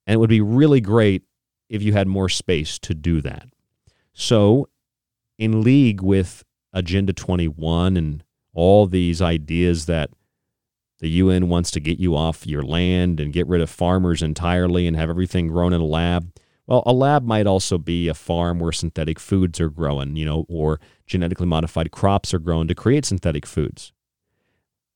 And 0.08 0.14
it 0.14 0.16
would 0.18 0.28
be 0.28 0.40
really 0.40 0.80
great 0.80 1.22
if 1.68 1.84
you 1.84 1.92
had 1.92 2.08
more 2.08 2.28
space 2.28 2.80
to 2.80 2.94
do 2.94 3.20
that. 3.20 3.48
So, 4.12 4.68
in 5.38 5.62
league 5.62 6.02
with 6.02 6.42
Agenda 6.72 7.12
21 7.12 7.96
and 7.96 8.24
all 8.54 8.88
these 8.88 9.22
ideas 9.22 9.86
that 9.86 10.10
the 10.98 11.10
UN 11.10 11.48
wants 11.48 11.70
to 11.70 11.80
get 11.80 12.00
you 12.00 12.16
off 12.16 12.44
your 12.44 12.62
land 12.62 13.20
and 13.20 13.32
get 13.32 13.46
rid 13.46 13.60
of 13.60 13.70
farmers 13.70 14.20
entirely 14.20 14.88
and 14.88 14.96
have 14.96 15.10
everything 15.10 15.46
grown 15.46 15.72
in 15.72 15.80
a 15.80 15.84
lab. 15.84 16.32
Well, 16.68 16.82
a 16.84 16.92
lab 16.92 17.24
might 17.24 17.46
also 17.46 17.78
be 17.78 18.08
a 18.08 18.14
farm 18.14 18.58
where 18.58 18.72
synthetic 18.72 19.18
foods 19.18 19.58
are 19.58 19.70
grown, 19.70 20.16
you 20.16 20.26
know, 20.26 20.44
or 20.50 20.80
genetically 21.06 21.46
modified 21.46 21.90
crops 21.90 22.34
are 22.34 22.38
grown 22.38 22.68
to 22.68 22.74
create 22.74 23.06
synthetic 23.06 23.46
foods. 23.46 23.94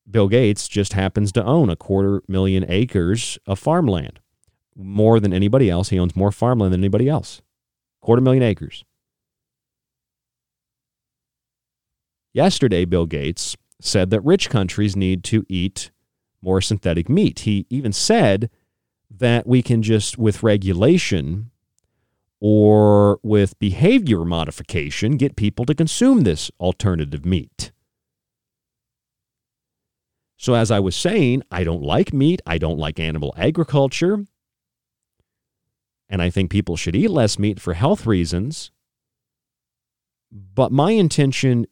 Bill 0.08 0.28
Gates 0.28 0.68
just 0.68 0.92
happens 0.92 1.32
to 1.32 1.42
own 1.42 1.70
a 1.70 1.76
quarter 1.76 2.22
million 2.28 2.66
acres 2.68 3.38
of 3.46 3.58
farmland. 3.58 4.20
More 4.76 5.18
than 5.18 5.32
anybody 5.32 5.70
else. 5.70 5.88
He 5.88 5.98
owns 5.98 6.14
more 6.14 6.30
farmland 6.30 6.74
than 6.74 6.80
anybody 6.80 7.08
else. 7.08 7.40
Quarter 8.02 8.20
million 8.20 8.42
acres. 8.42 8.84
Yesterday, 12.34 12.84
Bill 12.84 13.06
Gates 13.06 13.56
said 13.80 14.10
that 14.10 14.24
rich 14.24 14.50
countries 14.50 14.94
need 14.94 15.24
to 15.24 15.46
eat 15.48 15.90
more 16.42 16.60
synthetic 16.60 17.08
meat. 17.08 17.40
He 17.40 17.66
even 17.70 17.92
said 17.92 18.50
that 19.10 19.46
we 19.46 19.62
can 19.62 19.82
just, 19.82 20.18
with 20.18 20.42
regulation 20.42 21.50
or 22.44 23.20
with 23.22 23.56
behavior 23.60 24.24
modification, 24.24 25.16
get 25.16 25.36
people 25.36 25.64
to 25.64 25.76
consume 25.76 26.22
this 26.22 26.50
alternative 26.58 27.24
meat. 27.24 27.70
So, 30.36 30.54
as 30.54 30.72
I 30.72 30.80
was 30.80 30.96
saying, 30.96 31.44
I 31.52 31.62
don't 31.62 31.84
like 31.84 32.12
meat. 32.12 32.42
I 32.44 32.58
don't 32.58 32.78
like 32.78 32.98
animal 32.98 33.32
agriculture. 33.36 34.24
And 36.08 36.20
I 36.20 36.30
think 36.30 36.50
people 36.50 36.74
should 36.76 36.96
eat 36.96 37.10
less 37.10 37.38
meat 37.38 37.60
for 37.60 37.74
health 37.74 38.06
reasons. 38.06 38.72
But 40.32 40.72
my 40.72 40.90
intention 40.90 41.66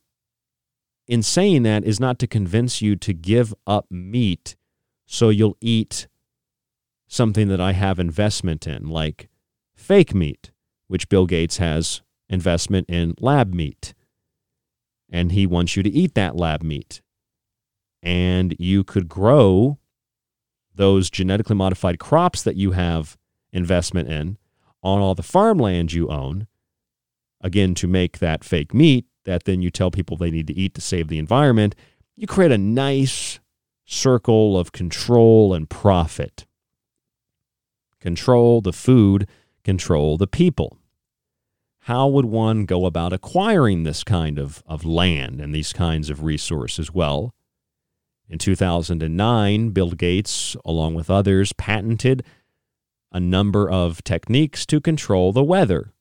in 1.08 1.24
saying 1.24 1.64
that 1.64 1.82
is 1.82 1.98
not 1.98 2.20
to 2.20 2.28
convince 2.28 2.80
you 2.80 2.94
to 2.94 3.12
give 3.12 3.52
up 3.66 3.86
meat 3.90 4.54
so 5.04 5.30
you'll 5.30 5.56
eat 5.60 6.06
something 7.08 7.48
that 7.48 7.60
I 7.60 7.72
have 7.72 7.98
investment 7.98 8.68
in, 8.68 8.88
like 8.88 9.28
fake 9.74 10.14
meat, 10.14 10.52
which 10.90 11.08
Bill 11.08 11.24
Gates 11.24 11.58
has 11.58 12.02
investment 12.28 12.90
in 12.90 13.14
lab 13.20 13.54
meat. 13.54 13.94
And 15.08 15.30
he 15.30 15.46
wants 15.46 15.76
you 15.76 15.84
to 15.84 15.88
eat 15.88 16.14
that 16.16 16.34
lab 16.34 16.64
meat. 16.64 17.00
And 18.02 18.56
you 18.58 18.82
could 18.82 19.08
grow 19.08 19.78
those 20.74 21.08
genetically 21.08 21.54
modified 21.54 22.00
crops 22.00 22.42
that 22.42 22.56
you 22.56 22.72
have 22.72 23.16
investment 23.52 24.08
in 24.08 24.36
on 24.82 25.00
all 25.00 25.14
the 25.14 25.22
farmland 25.22 25.92
you 25.92 26.08
own, 26.08 26.48
again, 27.40 27.72
to 27.76 27.86
make 27.86 28.18
that 28.18 28.42
fake 28.42 28.74
meat 28.74 29.06
that 29.24 29.44
then 29.44 29.62
you 29.62 29.70
tell 29.70 29.92
people 29.92 30.16
they 30.16 30.32
need 30.32 30.48
to 30.48 30.56
eat 30.56 30.74
to 30.74 30.80
save 30.80 31.06
the 31.06 31.18
environment. 31.18 31.76
You 32.16 32.26
create 32.26 32.50
a 32.50 32.58
nice 32.58 33.38
circle 33.86 34.58
of 34.58 34.72
control 34.72 35.54
and 35.54 35.70
profit. 35.70 36.46
Control 38.00 38.60
the 38.60 38.72
food, 38.72 39.28
control 39.62 40.16
the 40.16 40.26
people. 40.26 40.79
How 41.90 42.06
would 42.06 42.26
one 42.26 42.66
go 42.66 42.86
about 42.86 43.12
acquiring 43.12 43.82
this 43.82 44.04
kind 44.04 44.38
of, 44.38 44.62
of 44.64 44.84
land 44.84 45.40
and 45.40 45.52
these 45.52 45.72
kinds 45.72 46.08
of 46.08 46.22
resources? 46.22 46.94
Well, 46.94 47.34
in 48.28 48.38
2009, 48.38 49.70
Bill 49.70 49.90
Gates, 49.90 50.56
along 50.64 50.94
with 50.94 51.10
others, 51.10 51.52
patented 51.54 52.24
a 53.10 53.18
number 53.18 53.68
of 53.68 54.04
techniques 54.04 54.64
to 54.66 54.80
control 54.80 55.32
the 55.32 55.42
weather. 55.42 55.92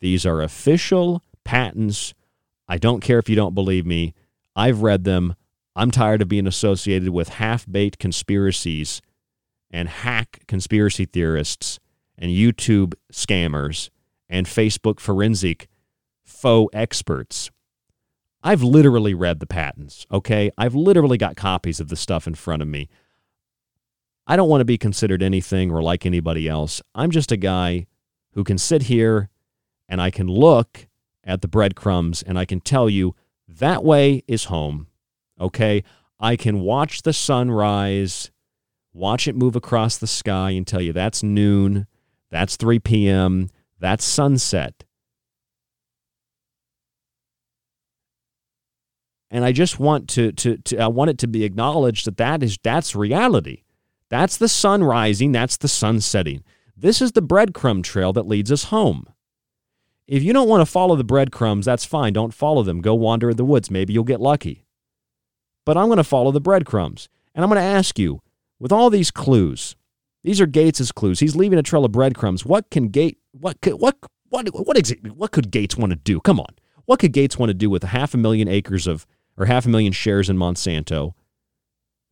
These 0.00 0.24
are 0.24 0.40
official 0.40 1.22
patents. 1.44 2.14
I 2.66 2.78
don't 2.78 3.02
care 3.02 3.18
if 3.18 3.28
you 3.28 3.36
don't 3.36 3.54
believe 3.54 3.84
me. 3.84 4.14
I've 4.56 4.80
read 4.80 5.04
them. 5.04 5.34
I'm 5.76 5.90
tired 5.90 6.22
of 6.22 6.28
being 6.28 6.46
associated 6.46 7.10
with 7.10 7.28
half 7.28 7.70
baked 7.70 7.98
conspiracies 7.98 9.02
and 9.70 9.90
hack 9.90 10.44
conspiracy 10.48 11.04
theorists 11.04 11.78
and 12.16 12.30
YouTube 12.30 12.94
scammers 13.12 13.90
and 14.34 14.48
Facebook 14.48 14.98
forensic 14.98 15.68
faux 16.24 16.68
experts. 16.74 17.52
I've 18.42 18.64
literally 18.64 19.14
read 19.14 19.38
the 19.38 19.46
patents, 19.46 20.08
okay? 20.10 20.50
I've 20.58 20.74
literally 20.74 21.16
got 21.16 21.36
copies 21.36 21.78
of 21.78 21.88
the 21.88 21.94
stuff 21.94 22.26
in 22.26 22.34
front 22.34 22.60
of 22.60 22.66
me. 22.66 22.88
I 24.26 24.34
don't 24.34 24.48
want 24.48 24.60
to 24.60 24.64
be 24.64 24.76
considered 24.76 25.22
anything 25.22 25.70
or 25.70 25.82
like 25.82 26.04
anybody 26.04 26.48
else. 26.48 26.82
I'm 26.96 27.12
just 27.12 27.30
a 27.30 27.36
guy 27.36 27.86
who 28.32 28.42
can 28.42 28.58
sit 28.58 28.82
here 28.82 29.30
and 29.88 30.02
I 30.02 30.10
can 30.10 30.26
look 30.26 30.88
at 31.22 31.40
the 31.40 31.48
breadcrumbs 31.48 32.20
and 32.20 32.36
I 32.36 32.44
can 32.44 32.60
tell 32.60 32.90
you 32.90 33.14
that 33.46 33.84
way 33.84 34.24
is 34.26 34.46
home. 34.46 34.88
Okay. 35.40 35.84
I 36.18 36.34
can 36.34 36.58
watch 36.58 37.02
the 37.02 37.12
sun 37.12 37.52
rise, 37.52 38.32
watch 38.92 39.28
it 39.28 39.36
move 39.36 39.54
across 39.54 39.96
the 39.96 40.08
sky 40.08 40.50
and 40.50 40.66
tell 40.66 40.82
you 40.82 40.92
that's 40.92 41.22
noon, 41.22 41.86
that's 42.30 42.56
3 42.56 42.80
p.m., 42.80 43.48
that's 43.84 44.02
sunset. 44.02 44.82
And 49.30 49.44
I 49.44 49.52
just 49.52 49.78
want 49.78 50.08
to, 50.08 50.32
to, 50.32 50.56
to 50.56 50.78
I 50.78 50.86
want 50.86 51.10
it 51.10 51.18
to 51.18 51.26
be 51.26 51.44
acknowledged 51.44 52.06
that 52.06 52.16
that 52.16 52.42
is 52.42 52.56
that's 52.62 52.96
reality. 52.96 53.64
That's 54.08 54.38
the 54.38 54.48
sun 54.48 54.82
rising, 54.82 55.32
that's 55.32 55.58
the 55.58 55.68
sun 55.68 56.00
setting. 56.00 56.44
This 56.74 57.02
is 57.02 57.12
the 57.12 57.20
breadcrumb 57.20 57.82
trail 57.82 58.14
that 58.14 58.26
leads 58.26 58.50
us 58.50 58.64
home. 58.64 59.06
If 60.08 60.22
you 60.22 60.32
don't 60.32 60.48
want 60.48 60.62
to 60.62 60.72
follow 60.72 60.96
the 60.96 61.04
breadcrumbs, 61.04 61.66
that's 61.66 61.84
fine. 61.84 62.14
Don't 62.14 62.32
follow 62.32 62.62
them. 62.62 62.80
Go 62.80 62.94
wander 62.94 63.28
in 63.28 63.36
the 63.36 63.44
woods. 63.44 63.70
Maybe 63.70 63.92
you'll 63.92 64.04
get 64.04 64.18
lucky. 64.18 64.64
But 65.66 65.76
I'm 65.76 65.88
going 65.88 65.98
to 65.98 66.04
follow 66.04 66.30
the 66.30 66.40
breadcrumbs. 66.40 67.10
And 67.34 67.44
I'm 67.44 67.50
going 67.50 67.60
to 67.60 67.68
ask 67.68 67.98
you, 67.98 68.22
with 68.58 68.72
all 68.72 68.88
these 68.88 69.10
clues, 69.10 69.76
these 70.22 70.40
are 70.40 70.46
Gates's 70.46 70.90
clues. 70.90 71.20
He's 71.20 71.36
leaving 71.36 71.58
a 71.58 71.62
trail 71.62 71.84
of 71.84 71.92
breadcrumbs. 71.92 72.46
What 72.46 72.70
can 72.70 72.88
Gate 72.88 73.18
what 73.38 73.60
could, 73.60 73.74
what 73.74 73.96
what 74.28 74.48
what 74.48 74.78
exactly 74.78 75.10
what 75.10 75.32
could 75.32 75.50
Gates 75.50 75.76
want 75.76 75.90
to 75.90 75.96
do? 75.96 76.20
Come 76.20 76.40
on. 76.40 76.54
What 76.86 77.00
could 77.00 77.12
Gates 77.12 77.38
want 77.38 77.50
to 77.50 77.54
do 77.54 77.70
with 77.70 77.84
a 77.84 77.88
half 77.88 78.14
a 78.14 78.16
million 78.16 78.48
acres 78.48 78.86
of 78.86 79.06
or 79.36 79.46
half 79.46 79.66
a 79.66 79.68
million 79.68 79.92
shares 79.92 80.30
in 80.30 80.36
Monsanto? 80.36 81.14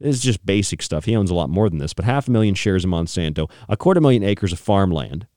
This 0.00 0.16
is 0.16 0.22
just 0.22 0.44
basic 0.44 0.82
stuff. 0.82 1.04
He 1.04 1.14
owns 1.14 1.30
a 1.30 1.34
lot 1.34 1.48
more 1.48 1.68
than 1.68 1.78
this, 1.78 1.94
but 1.94 2.04
half 2.04 2.26
a 2.26 2.30
million 2.30 2.56
shares 2.56 2.84
in 2.84 2.90
Monsanto, 2.90 3.48
a 3.68 3.76
quarter 3.76 4.00
million 4.00 4.24
acres 4.24 4.52
of 4.52 4.58
farmland, 4.58 5.28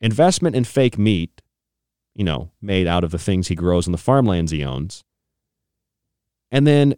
investment 0.00 0.54
in 0.54 0.62
fake 0.62 0.96
meat, 0.96 1.42
you 2.14 2.22
know, 2.22 2.50
made 2.62 2.86
out 2.86 3.02
of 3.02 3.10
the 3.10 3.18
things 3.18 3.48
he 3.48 3.56
grows 3.56 3.86
in 3.86 3.92
the 3.92 3.98
farmlands 3.98 4.52
he 4.52 4.64
owns, 4.64 5.02
and 6.52 6.68
then 6.68 6.94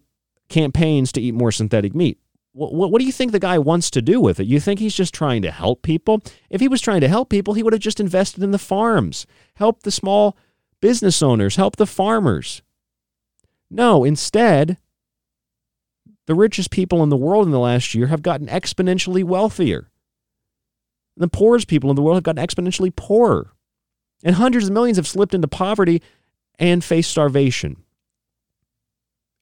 campaigns 0.50 1.12
to 1.12 1.20
eat 1.20 1.32
more 1.32 1.50
synthetic 1.50 1.94
meat. 1.94 2.18
What, 2.56 2.90
what, 2.90 3.00
do 3.00 3.04
you 3.04 3.12
think 3.12 3.32
the 3.32 3.38
guy 3.38 3.58
wants 3.58 3.90
to 3.90 4.00
do 4.00 4.18
with 4.18 4.40
it? 4.40 4.46
You 4.46 4.60
think 4.60 4.80
he's 4.80 4.94
just 4.94 5.12
trying 5.12 5.42
to 5.42 5.50
help 5.50 5.82
people? 5.82 6.22
If 6.48 6.62
he 6.62 6.68
was 6.68 6.80
trying 6.80 7.02
to 7.02 7.08
help 7.08 7.28
people, 7.28 7.52
he 7.52 7.62
would 7.62 7.74
have 7.74 7.82
just 7.82 8.00
invested 8.00 8.42
in 8.42 8.50
the 8.50 8.58
farms, 8.58 9.26
help 9.56 9.82
the 9.82 9.90
small 9.90 10.38
business 10.80 11.20
owners, 11.20 11.56
help 11.56 11.76
the 11.76 11.86
farmers. 11.86 12.62
No, 13.70 14.04
instead, 14.04 14.78
the 16.26 16.34
richest 16.34 16.70
people 16.70 17.02
in 17.02 17.10
the 17.10 17.16
world 17.16 17.44
in 17.44 17.52
the 17.52 17.58
last 17.58 17.94
year 17.94 18.06
have 18.06 18.22
gotten 18.22 18.46
exponentially 18.46 19.22
wealthier. 19.22 19.90
The 21.14 21.28
poorest 21.28 21.68
people 21.68 21.90
in 21.90 21.96
the 21.96 22.02
world 22.02 22.16
have 22.16 22.24
gotten 22.24 22.44
exponentially 22.44 22.94
poorer. 22.96 23.52
And 24.24 24.36
hundreds 24.36 24.68
of 24.68 24.72
millions 24.72 24.96
have 24.96 25.06
slipped 25.06 25.34
into 25.34 25.46
poverty 25.46 26.00
and 26.58 26.82
faced 26.82 27.10
starvation. 27.10 27.82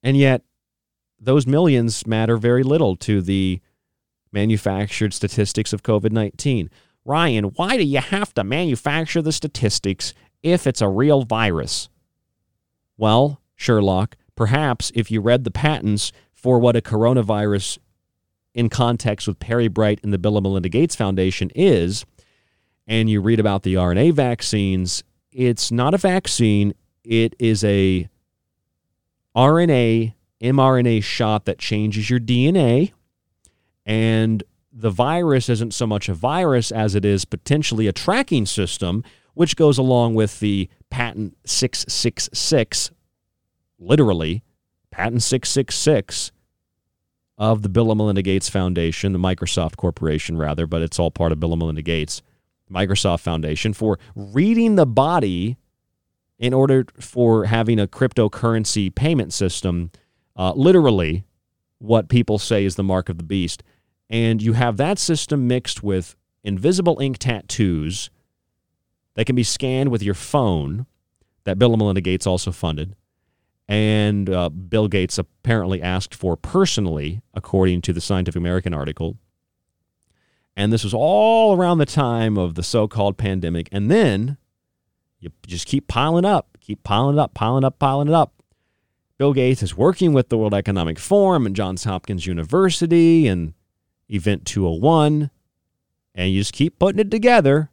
And 0.03 0.17
yet, 0.17 0.41
those 1.25 1.45
millions 1.47 2.05
matter 2.07 2.37
very 2.37 2.63
little 2.63 2.95
to 2.97 3.21
the 3.21 3.59
manufactured 4.31 5.13
statistics 5.13 5.73
of 5.73 5.83
COVID 5.83 6.11
19. 6.11 6.69
Ryan, 7.03 7.45
why 7.55 7.77
do 7.77 7.83
you 7.83 7.99
have 7.99 8.33
to 8.33 8.43
manufacture 8.43 9.21
the 9.21 9.31
statistics 9.31 10.13
if 10.41 10.65
it's 10.65 10.81
a 10.81 10.89
real 10.89 11.23
virus? 11.23 11.89
Well, 12.97 13.41
Sherlock, 13.55 14.15
perhaps 14.35 14.91
if 14.95 15.11
you 15.11 15.21
read 15.21 15.43
the 15.43 15.51
patents 15.51 16.11
for 16.33 16.59
what 16.59 16.75
a 16.75 16.81
coronavirus 16.81 17.79
in 18.53 18.69
context 18.69 19.27
with 19.27 19.39
Pirbright 19.39 19.99
and 20.03 20.13
the 20.13 20.17
Bill 20.17 20.37
and 20.37 20.43
Melinda 20.43 20.69
Gates 20.69 20.95
Foundation 20.95 21.51
is, 21.55 22.05
and 22.87 23.09
you 23.09 23.21
read 23.21 23.39
about 23.39 23.63
the 23.63 23.75
RNA 23.75 24.13
vaccines, 24.13 25.03
it's 25.31 25.71
not 25.71 25.93
a 25.93 25.97
vaccine, 25.97 26.73
it 27.03 27.35
is 27.39 27.63
a 27.63 28.07
RNA 29.35 30.13
mRNA 30.41 31.03
shot 31.03 31.45
that 31.45 31.59
changes 31.59 32.09
your 32.09 32.19
DNA 32.19 32.91
and 33.85 34.43
the 34.71 34.89
virus 34.89 35.47
isn't 35.47 35.73
so 35.73 35.87
much 35.87 36.09
a 36.09 36.13
virus 36.13 36.71
as 36.71 36.95
it 36.95 37.05
is 37.05 37.23
potentially 37.23 37.87
a 37.87 37.93
tracking 37.93 38.45
system 38.45 39.03
which 39.33 39.55
goes 39.55 39.77
along 39.77 40.15
with 40.15 40.39
the 40.39 40.69
patent 40.89 41.37
666 41.45 42.91
literally 43.79 44.43
patent 44.91 45.23
666 45.23 46.31
of 47.37 47.61
the 47.61 47.69
Bill 47.69 47.91
and 47.91 47.97
Melinda 47.97 48.21
Gates 48.21 48.49
Foundation, 48.49 49.11
the 49.13 49.19
Microsoft 49.19 49.75
Corporation, 49.75 50.37
rather, 50.37 50.65
but 50.65 50.81
it's 50.81 50.99
all 50.99 51.11
part 51.11 51.31
of 51.31 51.39
Bill 51.39 51.51
and 51.51 51.59
Melinda 51.59 51.81
Gates, 51.81 52.21
Microsoft 52.71 53.19
Foundation, 53.19 53.73
for 53.73 53.99
reading 54.15 54.75
the 54.75 54.85
body 54.85 55.57
in 56.39 56.53
order 56.53 56.85
for 56.99 57.45
having 57.45 57.79
a 57.79 57.87
cryptocurrency 57.87 58.93
payment 58.93 59.33
system, 59.33 59.91
uh, 60.35 60.53
literally 60.55 61.25
what 61.79 62.09
people 62.09 62.37
say 62.37 62.65
is 62.65 62.75
the 62.75 62.83
mark 62.83 63.09
of 63.09 63.17
the 63.17 63.23
beast. 63.23 63.63
And 64.09 64.41
you 64.41 64.53
have 64.53 64.77
that 64.77 64.99
system 64.99 65.47
mixed 65.47 65.83
with 65.83 66.15
invisible 66.43 66.99
ink 66.99 67.17
tattoos 67.17 68.09
that 69.15 69.25
can 69.25 69.35
be 69.35 69.43
scanned 69.43 69.89
with 69.89 70.03
your 70.03 70.13
phone 70.13 70.85
that 71.43 71.57
Bill 71.57 71.71
and 71.71 71.79
Melinda 71.79 72.01
Gates 72.01 72.27
also 72.27 72.51
funded. 72.51 72.95
And 73.67 74.29
uh, 74.29 74.49
Bill 74.49 74.87
Gates 74.87 75.17
apparently 75.17 75.81
asked 75.81 76.13
for 76.13 76.35
personally, 76.35 77.21
according 77.33 77.81
to 77.83 77.93
the 77.93 78.01
Scientific 78.01 78.37
American 78.37 78.73
article. 78.73 79.17
And 80.55 80.71
this 80.71 80.83
was 80.83 80.93
all 80.93 81.57
around 81.57 81.79
the 81.79 81.85
time 81.85 82.37
of 82.37 82.55
the 82.55 82.63
so 82.63 82.87
called 82.87 83.17
pandemic. 83.17 83.67
And 83.71 83.89
then 83.89 84.37
you 85.19 85.31
just 85.47 85.65
keep 85.67 85.87
piling 85.87 86.25
up, 86.25 86.57
keep 86.59 86.83
piling 86.83 87.17
it 87.17 87.19
up, 87.19 87.33
piling 87.33 87.63
up, 87.63 87.79
piling 87.79 88.07
it 88.07 88.13
up. 88.13 88.33
Bill 89.17 89.33
Gates 89.33 89.63
is 89.63 89.77
working 89.77 90.11
with 90.11 90.29
the 90.29 90.37
World 90.37 90.53
Economic 90.53 90.99
Forum 90.99 91.45
and 91.45 91.55
Johns 91.55 91.85
Hopkins 91.85 92.25
University 92.25 93.27
and 93.27 93.53
Event 94.09 94.45
201, 94.45 95.31
and 96.13 96.31
you 96.31 96.41
just 96.41 96.53
keep 96.53 96.77
putting 96.79 96.99
it 96.99 97.09
together. 97.09 97.69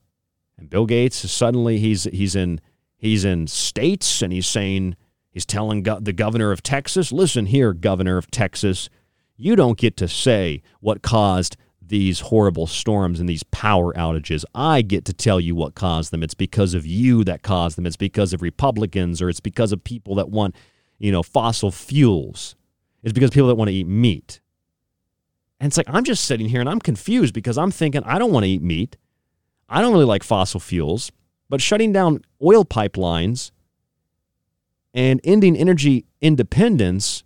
And 0.57 0.71
Bill 0.71 0.87
Gates 0.87 1.25
is 1.25 1.33
suddenly 1.33 1.79
he's 1.79 2.05
he's 2.05 2.37
in 2.37 2.61
he's 2.97 3.25
in 3.25 3.49
states 3.49 4.23
and 4.23 4.33
he's 4.33 4.47
saying 4.47 4.97
he's 5.31 5.45
telling 5.45 5.83
go- 5.83 5.99
the 5.99 6.13
governor 6.13 6.53
of 6.53 6.63
Texas, 6.63 7.11
"Listen 7.11 7.47
here, 7.47 7.73
governor 7.73 8.19
of 8.19 8.31
Texas, 8.31 8.89
you 9.37 9.57
don't 9.57 9.79
get 9.79 9.97
to 9.97 10.07
say 10.07 10.63
what 10.81 11.03
caused 11.03 11.57
these 11.85 12.21
horrible 12.21 12.67
storms 12.67 13.21
and 13.21 13.29
these 13.29 13.43
power 13.43 13.93
outages. 13.95 14.45
I 14.55 14.81
get 14.81 15.05
to 15.07 15.13
tell 15.13 15.41
you 15.41 15.55
what 15.55 15.75
caused 15.75 16.11
them. 16.11 16.23
It's 16.23 16.33
because 16.33 16.73
of 16.73 16.87
you 16.87 17.25
that 17.25 17.43
caused 17.43 17.77
them. 17.77 17.87
It's 17.87 17.97
because 17.97 18.33
of 18.33 18.41
Republicans 18.41 19.21
or 19.21 19.29
it's 19.29 19.41
because 19.41 19.73
of 19.73 19.85
people 19.85 20.15
that 20.15 20.31
want, 20.31 20.55
you 21.03 21.11
know, 21.11 21.23
fossil 21.23 21.73
fuels. 21.73 22.55
It's 23.03 23.13
because 23.13 23.31
people 23.31 23.49
that 23.49 23.57
want 23.57 23.69
to 23.69 23.75
eat 23.75 23.89
meat. 23.89 24.41
And 25.59 25.67
it's 25.67 25.77
like 25.77 25.91
I'm 25.91 26.05
just 26.05 26.25
sitting 26.25 26.49
here 26.49 26.61
and 26.61 26.69
I'm 26.69 26.79
confused 26.79 27.35
because 27.35 27.59
I'm 27.59 27.73
thinking 27.73 28.03
I 28.05 28.21
don't 28.21 28.33
want 28.33 28.45
to 28.45 28.51
eat 28.51 28.63
meat. 28.63 28.97
I 29.69 29.81
don't 29.81 29.93
really 29.93 30.05
like 30.05 30.23
fossil 30.23 30.61
fuels, 30.61 31.11
but 31.49 31.61
shutting 31.61 31.93
down 31.93 32.21
oil 32.41 32.65
pipelines 32.65 33.51
and 34.95 35.21
ending 35.25 35.57
energy 35.57 36.07
independence 36.21 37.25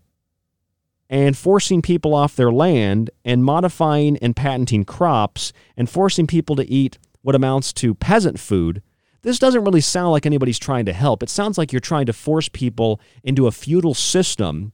and 1.10 1.36
forcing 1.36 1.82
people 1.82 2.14
off 2.14 2.34
their 2.34 2.50
land 2.50 3.10
and 3.26 3.44
modifying 3.44 4.16
and 4.18 4.34
patenting 4.34 4.84
crops 4.84 5.52
and 5.76 5.90
forcing 5.90 6.26
people 6.26 6.56
to 6.56 6.68
eat 6.70 6.98
what 7.20 7.34
amounts 7.34 7.74
to 7.74 7.94
peasant 7.94 8.40
food, 8.40 8.82
this 9.26 9.40
doesn't 9.40 9.64
really 9.64 9.80
sound 9.80 10.12
like 10.12 10.24
anybody's 10.24 10.56
trying 10.56 10.84
to 10.84 10.92
help. 10.92 11.20
It 11.20 11.28
sounds 11.28 11.58
like 11.58 11.72
you're 11.72 11.80
trying 11.80 12.06
to 12.06 12.12
force 12.12 12.48
people 12.48 13.00
into 13.24 13.48
a 13.48 13.50
feudal 13.50 13.92
system 13.92 14.72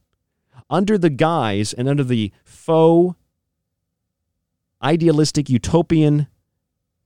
under 0.69 0.95
the 0.95 1.09
guise 1.09 1.73
and 1.73 1.89
under 1.89 2.03
the 2.03 2.31
faux 2.45 3.15
idealistic 4.83 5.49
utopian 5.49 6.27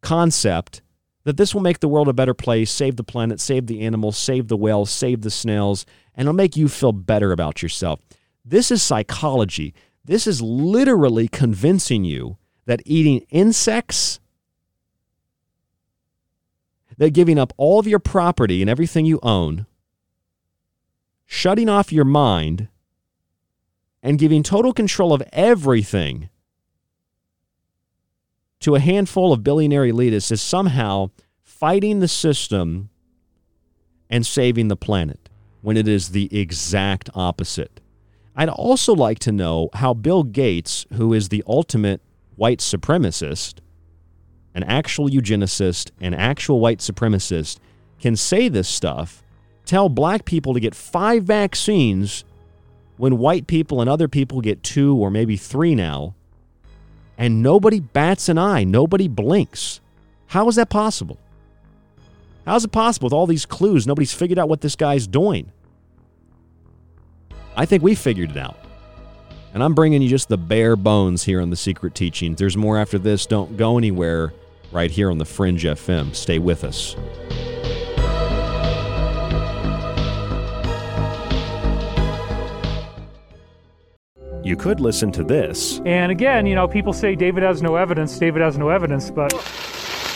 concept 0.02 0.82
that 1.24 1.38
this 1.38 1.56
will 1.56 1.62
make 1.62 1.80
the 1.80 1.88
world 1.88 2.10
a 2.10 2.14
better 2.14 2.34
place, 2.34 2.70
save 2.70 2.98
the 2.98 3.04
planet, 3.04 3.40
save 3.40 3.68
the 3.68 3.80
animals, 3.80 4.18
save 4.18 4.50
the 4.50 4.58
whales, 4.58 4.92
save 4.92 5.22
the 5.22 5.32
snails, 5.32 5.86
and 6.16 6.26
it'll 6.26 6.36
make 6.36 6.58
you 6.58 6.68
feel 6.68 6.92
better 6.92 7.32
about 7.32 7.64
yourself. 7.64 8.02
This 8.44 8.72
is 8.72 8.84
psychology. 8.84 9.74
This 10.04 10.28
is 10.28 10.42
literally 10.42 11.30
convincing 11.30 12.04
you 12.04 12.36
that 12.66 12.82
eating 12.86 13.26
insects, 13.30 14.20
that 16.98 17.14
giving 17.14 17.38
up 17.38 17.54
all 17.58 17.80
of 17.80 17.88
your 17.88 18.00
property 18.00 18.62
and 18.62 18.70
everything 18.70 19.06
you 19.06 19.20
own, 19.22 19.66
shutting 21.26 21.70
off 21.70 21.92
your 21.92 22.06
mind, 22.06 22.68
and 24.02 24.20
giving 24.20 24.44
total 24.44 24.74
control 24.74 25.14
of 25.14 25.24
everything 25.34 26.30
to 28.60 28.76
a 28.76 28.80
handful 28.80 29.32
of 29.34 29.44
billionaire 29.44 29.84
elitists 29.84 30.32
is 30.32 30.42
somehow 30.42 31.10
fighting 31.44 32.00
the 32.00 32.08
system 32.08 32.90
and 34.10 34.26
saving 34.26 34.68
the 34.68 34.76
planet 34.76 35.30
when 35.62 35.78
it 35.78 35.88
is 35.88 36.10
the 36.10 36.30
exact 36.38 37.10
opposite. 37.14 37.82
I'd 38.36 38.50
also 38.50 38.94
like 38.94 39.20
to 39.20 39.32
know 39.32 39.70
how 39.74 39.94
Bill 39.94 40.24
Gates, 40.24 40.86
who 40.94 41.14
is 41.14 41.30
the 41.30 41.44
ultimate 41.48 42.02
white 42.36 42.60
supremacist, 42.60 43.56
an 44.58 44.64
actual 44.64 45.08
eugenicist, 45.08 45.92
an 46.02 46.16
actual 46.16 46.60
white 46.60 46.80
supremacist, 46.80 47.60
can 48.00 48.16
say 48.16 48.50
this 48.50 48.68
stuff, 48.68 49.22
tell 49.66 49.88
black 49.88 50.26
people 50.26 50.56
to 50.56 50.60
get 50.60 50.74
five 50.74 51.24
vaccines 51.24 52.26
when 52.98 53.20
white 53.20 53.46
people 53.46 53.82
and 53.82 53.88
other 53.88 54.08
people 54.08 54.42
get 54.42 54.64
two 54.64 54.98
or 54.98 55.12
maybe 55.12 55.38
three 55.38 55.76
now, 55.76 56.16
and 57.20 57.44
nobody 57.44 57.80
bats 57.80 58.30
an 58.30 58.40
eye, 58.40 58.64
nobody 58.64 59.08
blinks. 59.08 59.80
How 60.26 60.48
is 60.48 60.56
that 60.56 60.72
possible? 60.72 61.20
How 62.48 62.56
is 62.56 62.66
it 62.66 62.72
possible 62.72 63.06
with 63.06 63.14
all 63.14 63.28
these 63.28 63.46
clues? 63.46 63.86
Nobody's 63.86 64.14
figured 64.14 64.40
out 64.40 64.50
what 64.50 64.62
this 64.62 64.76
guy's 64.76 65.06
doing. 65.06 65.52
I 67.56 67.68
think 67.68 67.84
we 67.84 67.94
figured 67.94 68.32
it 68.32 68.38
out. 68.38 68.58
And 69.54 69.64
I'm 69.64 69.76
bringing 69.76 70.02
you 70.02 70.10
just 70.10 70.30
the 70.30 70.38
bare 70.38 70.76
bones 70.76 71.24
here 71.24 71.42
on 71.42 71.52
the 71.52 71.56
Secret 71.56 71.94
Teachings. 71.94 72.40
There's 72.40 72.58
more 72.58 72.80
after 72.80 72.98
this. 72.98 73.28
Don't 73.28 73.56
go 73.56 73.78
anywhere 73.78 74.34
right 74.72 74.92
here 74.92 75.10
on 75.12 75.18
the 75.18 75.26
Fringe 75.26 75.64
FM. 75.64 76.16
Stay 76.16 76.40
with 76.40 76.64
us. 76.64 76.96
You 84.44 84.56
could 84.56 84.80
listen 84.80 85.12
to 85.12 85.24
this. 85.24 85.82
And 85.86 86.12
again, 86.12 86.46
you 86.46 86.56
know, 86.56 86.68
people 86.68 86.94
say 86.94 87.16
David 87.16 87.44
has 87.44 87.62
no 87.62 87.76
evidence, 87.76 88.18
David 88.18 88.42
has 88.42 88.58
no 88.58 88.70
evidence, 88.70 89.12
but. 89.12 89.34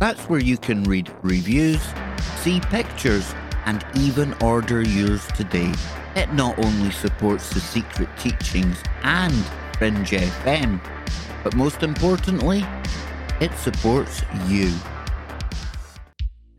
That's 0.00 0.30
where 0.30 0.40
you 0.40 0.56
can 0.56 0.82
read 0.84 1.14
reviews, 1.20 1.82
see 2.38 2.58
pictures, 2.58 3.34
and 3.66 3.84
even 3.94 4.32
order 4.42 4.80
yours 4.80 5.26
today. 5.36 5.74
It 6.16 6.32
not 6.32 6.58
only 6.58 6.90
supports 6.90 7.50
the 7.50 7.60
secret 7.60 8.08
teachings 8.18 8.82
and 9.02 9.34
Fringe 9.76 10.12
FM, 10.12 10.80
but 11.44 11.54
most 11.54 11.82
importantly, 11.82 12.64
it 13.42 13.52
supports 13.58 14.22
you. 14.48 14.72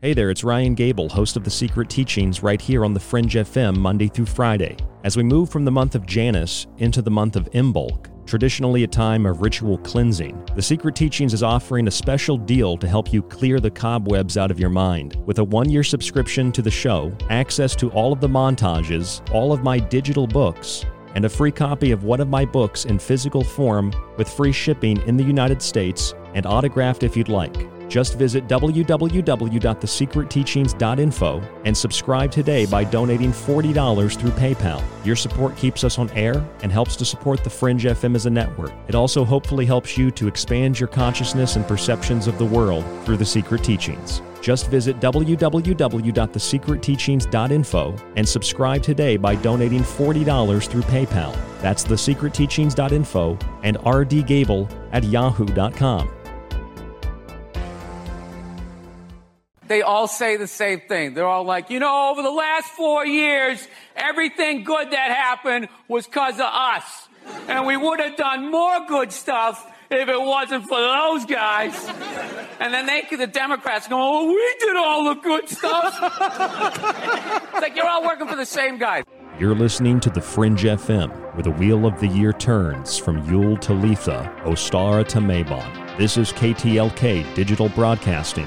Hey 0.00 0.14
there, 0.14 0.30
it's 0.30 0.44
Ryan 0.44 0.76
Gable, 0.76 1.08
host 1.08 1.36
of 1.36 1.42
The 1.42 1.50
Secret 1.50 1.90
Teachings, 1.90 2.44
right 2.44 2.60
here 2.60 2.84
on 2.84 2.94
The 2.94 3.00
Fringe 3.00 3.34
FM, 3.34 3.76
Monday 3.76 4.06
through 4.06 4.26
Friday. 4.26 4.76
As 5.02 5.16
we 5.16 5.24
move 5.24 5.50
from 5.50 5.64
the 5.64 5.70
month 5.72 5.96
of 5.96 6.06
Janus 6.06 6.68
into 6.78 7.02
the 7.02 7.10
month 7.10 7.34
of 7.34 7.50
Imbolc, 7.50 8.06
traditionally 8.26 8.84
a 8.84 8.86
time 8.86 9.26
of 9.26 9.40
ritual 9.40 9.78
cleansing, 9.78 10.48
The 10.54 10.62
Secret 10.62 10.94
Teachings 10.94 11.34
is 11.34 11.42
offering 11.42 11.88
a 11.88 11.90
special 11.90 12.36
deal 12.36 12.76
to 12.76 12.88
help 12.88 13.12
you 13.12 13.22
clear 13.22 13.60
the 13.60 13.70
cobwebs 13.70 14.36
out 14.36 14.50
of 14.50 14.58
your 14.58 14.70
mind. 14.70 15.16
With 15.26 15.38
a 15.38 15.44
one 15.44 15.70
year 15.70 15.82
subscription 15.82 16.52
to 16.52 16.62
the 16.62 16.70
show, 16.70 17.12
access 17.30 17.74
to 17.76 17.90
all 17.90 18.12
of 18.12 18.20
the 18.20 18.28
montages, 18.28 19.20
all 19.32 19.52
of 19.52 19.62
my 19.62 19.78
digital 19.78 20.26
books, 20.26 20.84
and 21.14 21.24
a 21.24 21.28
free 21.28 21.52
copy 21.52 21.90
of 21.90 22.04
one 22.04 22.20
of 22.20 22.28
my 22.28 22.44
books 22.44 22.84
in 22.84 22.98
physical 22.98 23.44
form 23.44 23.92
with 24.16 24.28
free 24.28 24.52
shipping 24.52 25.00
in 25.06 25.16
the 25.16 25.24
United 25.24 25.60
States 25.60 26.14
and 26.34 26.46
autographed 26.46 27.02
if 27.02 27.16
you'd 27.16 27.28
like. 27.28 27.68
Just 27.92 28.16
visit 28.16 28.48
www.thesecretteachings.info 28.48 31.42
and 31.66 31.76
subscribe 31.76 32.30
today 32.30 32.64
by 32.64 32.84
donating 32.84 33.32
$40 33.32 34.18
through 34.18 34.30
PayPal. 34.30 34.82
Your 35.04 35.14
support 35.14 35.54
keeps 35.58 35.84
us 35.84 35.98
on 35.98 36.08
air 36.12 36.42
and 36.62 36.72
helps 36.72 36.96
to 36.96 37.04
support 37.04 37.44
the 37.44 37.50
Fringe 37.50 37.84
FM 37.84 38.14
as 38.14 38.24
a 38.24 38.30
network. 38.30 38.72
It 38.88 38.94
also 38.94 39.26
hopefully 39.26 39.66
helps 39.66 39.98
you 39.98 40.10
to 40.12 40.26
expand 40.26 40.80
your 40.80 40.88
consciousness 40.88 41.56
and 41.56 41.68
perceptions 41.68 42.26
of 42.26 42.38
the 42.38 42.46
world 42.46 42.82
through 43.04 43.18
the 43.18 43.26
Secret 43.26 43.62
Teachings. 43.62 44.22
Just 44.40 44.70
visit 44.70 44.98
www.thesecretteachings.info 44.98 47.96
and 48.16 48.26
subscribe 48.26 48.82
today 48.82 49.18
by 49.18 49.34
donating 49.34 49.82
$40 49.82 50.66
through 50.66 50.82
PayPal. 50.84 51.36
That's 51.60 51.84
thesecretteachings.info 51.84 53.38
and 53.62 53.76
rdgable 53.76 54.72
at 54.92 55.04
yahoo.com. 55.04 56.21
they 59.72 59.80
all 59.80 60.06
say 60.06 60.36
the 60.36 60.46
same 60.46 60.80
thing. 60.80 61.14
They're 61.14 61.26
all 61.26 61.44
like, 61.44 61.70
you 61.70 61.78
know, 61.78 62.10
over 62.10 62.20
the 62.20 62.30
last 62.30 62.66
four 62.72 63.06
years, 63.06 63.66
everything 63.96 64.64
good 64.64 64.90
that 64.90 65.10
happened 65.10 65.68
was 65.88 66.06
because 66.06 66.34
of 66.34 66.50
us. 66.52 67.08
And 67.48 67.66
we 67.66 67.78
would 67.78 67.98
have 67.98 68.16
done 68.16 68.50
more 68.50 68.84
good 68.86 69.12
stuff 69.12 69.66
if 69.90 70.10
it 70.10 70.20
wasn't 70.20 70.64
for 70.68 70.78
those 70.78 71.24
guys. 71.24 71.74
And 72.60 72.74
then 72.74 72.84
they, 72.84 73.06
the 73.16 73.26
Democrats 73.26 73.88
go, 73.88 73.96
oh, 73.98 74.26
we 74.26 74.56
did 74.60 74.76
all 74.76 75.14
the 75.14 75.20
good 75.22 75.48
stuff. 75.48 75.98
it's 76.02 77.62
like 77.62 77.74
you're 77.74 77.88
all 77.88 78.04
working 78.04 78.28
for 78.28 78.36
the 78.36 78.44
same 78.44 78.76
guy. 78.76 79.04
You're 79.38 79.54
listening 79.54 80.00
to 80.00 80.10
The 80.10 80.20
Fringe 80.20 80.64
FM, 80.64 81.10
where 81.34 81.42
the 81.42 81.50
wheel 81.50 81.86
of 81.86 81.98
the 81.98 82.08
year 82.08 82.34
turns 82.34 82.98
from 82.98 83.26
Yule 83.30 83.56
to 83.56 83.72
Litha, 83.72 84.38
Ostara 84.42 85.08
to 85.08 85.18
Mabon. 85.18 85.96
This 85.96 86.18
is 86.18 86.30
KTLK 86.34 87.34
Digital 87.34 87.70
Broadcasting, 87.70 88.46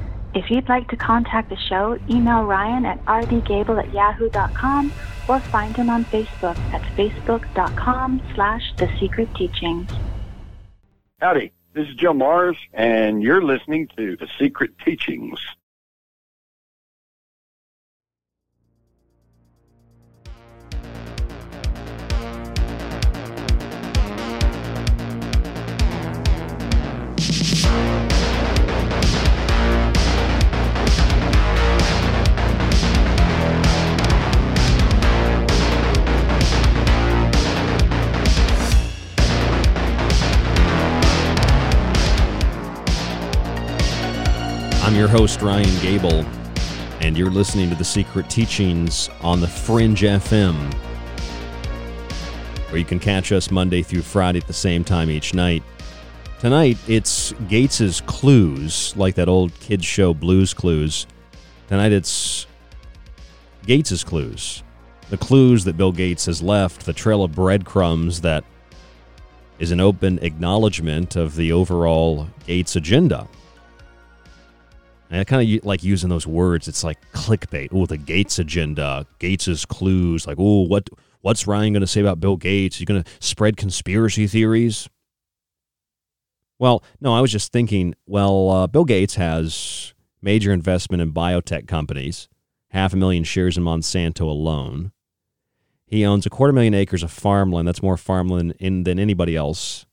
If 0.33 0.49
you'd 0.49 0.69
like 0.69 0.87
to 0.89 0.95
contact 0.95 1.49
the 1.49 1.57
show, 1.57 1.99
email 2.09 2.43
Ryan 2.43 2.85
at 2.85 3.03
rdgable 3.05 3.83
at 3.83 3.93
yahoo.com 3.93 4.93
or 5.27 5.39
find 5.41 5.75
him 5.75 5.89
on 5.89 6.05
Facebook 6.05 6.57
at 6.73 6.81
facebook.com 6.95 8.21
slash 8.33 8.73
The 8.77 8.89
Secret 8.97 9.33
Teachings. 9.35 9.89
Howdy, 11.19 11.51
this 11.73 11.87
is 11.87 11.95
Joe 11.95 12.13
Mars, 12.13 12.57
and 12.73 13.21
you're 13.21 13.43
listening 13.43 13.87
to 13.97 14.15
The 14.15 14.27
Secret 14.39 14.71
Teachings. 14.79 15.39
I'm 44.91 44.97
your 44.97 45.07
host, 45.07 45.41
Ryan 45.41 45.81
Gable, 45.81 46.25
and 46.99 47.17
you're 47.17 47.29
listening 47.29 47.69
to 47.69 47.77
The 47.77 47.83
Secret 47.85 48.29
Teachings 48.29 49.09
on 49.21 49.39
the 49.39 49.47
Fringe 49.47 50.01
FM, 50.01 50.73
where 52.67 52.77
you 52.77 52.83
can 52.83 52.99
catch 52.99 53.31
us 53.31 53.49
Monday 53.49 53.83
through 53.83 54.01
Friday 54.01 54.39
at 54.39 54.47
the 54.47 54.53
same 54.53 54.83
time 54.83 55.09
each 55.09 55.33
night. 55.33 55.63
Tonight, 56.41 56.77
it's 56.89 57.31
Gates's 57.47 58.01
Clues, 58.01 58.93
like 58.97 59.15
that 59.15 59.29
old 59.29 59.57
kids 59.61 59.85
show 59.85 60.13
Blues 60.13 60.53
Clues. 60.53 61.07
Tonight, 61.69 61.93
it's 61.93 62.45
Gates's 63.65 64.03
Clues. 64.03 64.61
The 65.09 65.15
clues 65.15 65.63
that 65.63 65.77
Bill 65.77 65.93
Gates 65.93 66.25
has 66.25 66.41
left, 66.41 66.85
the 66.85 66.91
trail 66.91 67.23
of 67.23 67.31
breadcrumbs 67.31 68.19
that 68.21 68.43
is 69.57 69.71
an 69.71 69.79
open 69.79 70.19
acknowledgement 70.21 71.15
of 71.15 71.37
the 71.37 71.53
overall 71.53 72.27
Gates 72.45 72.75
agenda. 72.75 73.29
And 75.11 75.19
I 75.19 75.25
kind 75.25 75.57
of 75.57 75.65
like 75.65 75.83
using 75.83 76.09
those 76.09 76.25
words. 76.25 76.69
It's 76.69 76.85
like 76.85 76.97
clickbait. 77.11 77.69
Oh, 77.73 77.85
the 77.85 77.97
Gates 77.97 78.39
agenda, 78.39 79.05
Gates's 79.19 79.65
clues. 79.65 80.25
Like, 80.25 80.37
oh, 80.39 80.61
what 80.61 80.89
what's 81.19 81.45
Ryan 81.45 81.73
going 81.73 81.81
to 81.81 81.87
say 81.87 81.99
about 81.99 82.21
Bill 82.21 82.37
Gates? 82.37 82.77
He's 82.77 82.85
going 82.85 83.03
to 83.03 83.11
spread 83.19 83.57
conspiracy 83.57 84.25
theories. 84.25 84.87
Well, 86.59 86.81
no, 87.01 87.13
I 87.13 87.19
was 87.19 87.31
just 87.31 87.51
thinking. 87.51 87.93
Well, 88.07 88.49
uh, 88.49 88.67
Bill 88.67 88.85
Gates 88.85 89.15
has 89.15 89.93
major 90.21 90.53
investment 90.53 91.01
in 91.01 91.11
biotech 91.11 91.67
companies, 91.67 92.29
half 92.69 92.93
a 92.93 92.97
million 92.97 93.25
shares 93.25 93.57
in 93.57 93.65
Monsanto 93.65 94.21
alone. 94.21 94.93
He 95.87 96.05
owns 96.05 96.25
a 96.25 96.29
quarter 96.29 96.53
million 96.53 96.73
acres 96.73 97.03
of 97.03 97.11
farmland. 97.11 97.67
That's 97.67 97.83
more 97.83 97.97
farmland 97.97 98.53
in, 98.59 98.85
than 98.85 98.97
anybody 98.97 99.35
else. 99.35 99.85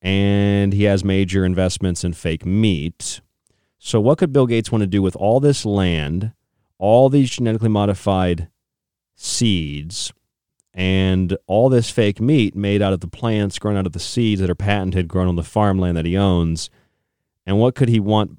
And 0.00 0.72
he 0.72 0.84
has 0.84 1.04
major 1.04 1.44
investments 1.44 2.04
in 2.04 2.14
fake 2.14 2.46
meat. 2.46 3.20
So, 3.82 3.98
what 3.98 4.18
could 4.18 4.30
Bill 4.30 4.46
Gates 4.46 4.70
want 4.70 4.82
to 4.82 4.86
do 4.86 5.00
with 5.00 5.16
all 5.16 5.40
this 5.40 5.64
land, 5.64 6.32
all 6.76 7.08
these 7.08 7.30
genetically 7.30 7.70
modified 7.70 8.48
seeds, 9.16 10.12
and 10.74 11.34
all 11.46 11.70
this 11.70 11.88
fake 11.90 12.20
meat 12.20 12.54
made 12.54 12.82
out 12.82 12.92
of 12.92 13.00
the 13.00 13.08
plants 13.08 13.58
grown 13.58 13.78
out 13.78 13.86
of 13.86 13.94
the 13.94 13.98
seeds 13.98 14.42
that 14.42 14.50
are 14.50 14.54
patented, 14.54 15.08
grown 15.08 15.28
on 15.28 15.36
the 15.36 15.42
farmland 15.42 15.96
that 15.96 16.04
he 16.04 16.14
owns? 16.14 16.68
And 17.46 17.58
what 17.58 17.74
could 17.74 17.88
he 17.88 17.98
want, 18.00 18.38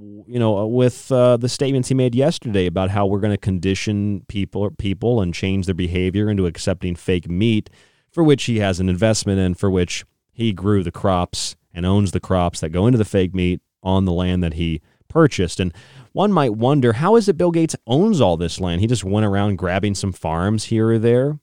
you 0.00 0.38
know, 0.38 0.66
with 0.66 1.12
uh, 1.12 1.36
the 1.36 1.50
statements 1.50 1.88
he 1.88 1.94
made 1.94 2.14
yesterday 2.14 2.64
about 2.64 2.88
how 2.88 3.04
we're 3.04 3.20
going 3.20 3.34
to 3.34 3.36
condition 3.36 4.24
people, 4.26 4.70
people 4.70 5.20
and 5.20 5.34
change 5.34 5.66
their 5.66 5.74
behavior 5.74 6.30
into 6.30 6.46
accepting 6.46 6.96
fake 6.96 7.28
meat, 7.28 7.68
for 8.10 8.24
which 8.24 8.44
he 8.44 8.60
has 8.60 8.80
an 8.80 8.88
investment 8.88 9.38
in, 9.38 9.52
for 9.52 9.70
which 9.70 10.06
he 10.32 10.54
grew 10.54 10.82
the 10.82 10.90
crops 10.90 11.56
and 11.74 11.84
owns 11.84 12.12
the 12.12 12.20
crops 12.20 12.60
that 12.60 12.70
go 12.70 12.86
into 12.86 12.96
the 12.96 13.04
fake 13.04 13.34
meat 13.34 13.60
on 13.82 14.04
the 14.04 14.12
land 14.12 14.42
that 14.42 14.54
he 14.54 14.80
purchased. 15.08 15.60
And 15.60 15.72
one 16.12 16.32
might 16.32 16.54
wonder 16.54 16.94
how 16.94 17.16
is 17.16 17.28
it 17.28 17.36
Bill 17.36 17.50
Gates 17.50 17.76
owns 17.86 18.20
all 18.20 18.36
this 18.36 18.60
land? 18.60 18.80
He 18.80 18.86
just 18.86 19.04
went 19.04 19.26
around 19.26 19.56
grabbing 19.56 19.94
some 19.94 20.12
farms 20.12 20.64
here 20.64 20.90
or 20.90 20.98
there. 20.98 21.38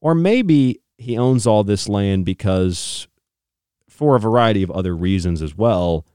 Or 0.00 0.14
maybe 0.14 0.80
he 0.98 1.16
owns 1.16 1.46
all 1.46 1.64
this 1.64 1.88
land 1.88 2.24
because, 2.24 3.08
for 3.88 4.16
a 4.16 4.20
variety 4.20 4.62
of 4.62 4.70
other 4.70 4.96
reasons 4.96 5.42
as 5.42 5.56
well, 5.56 6.06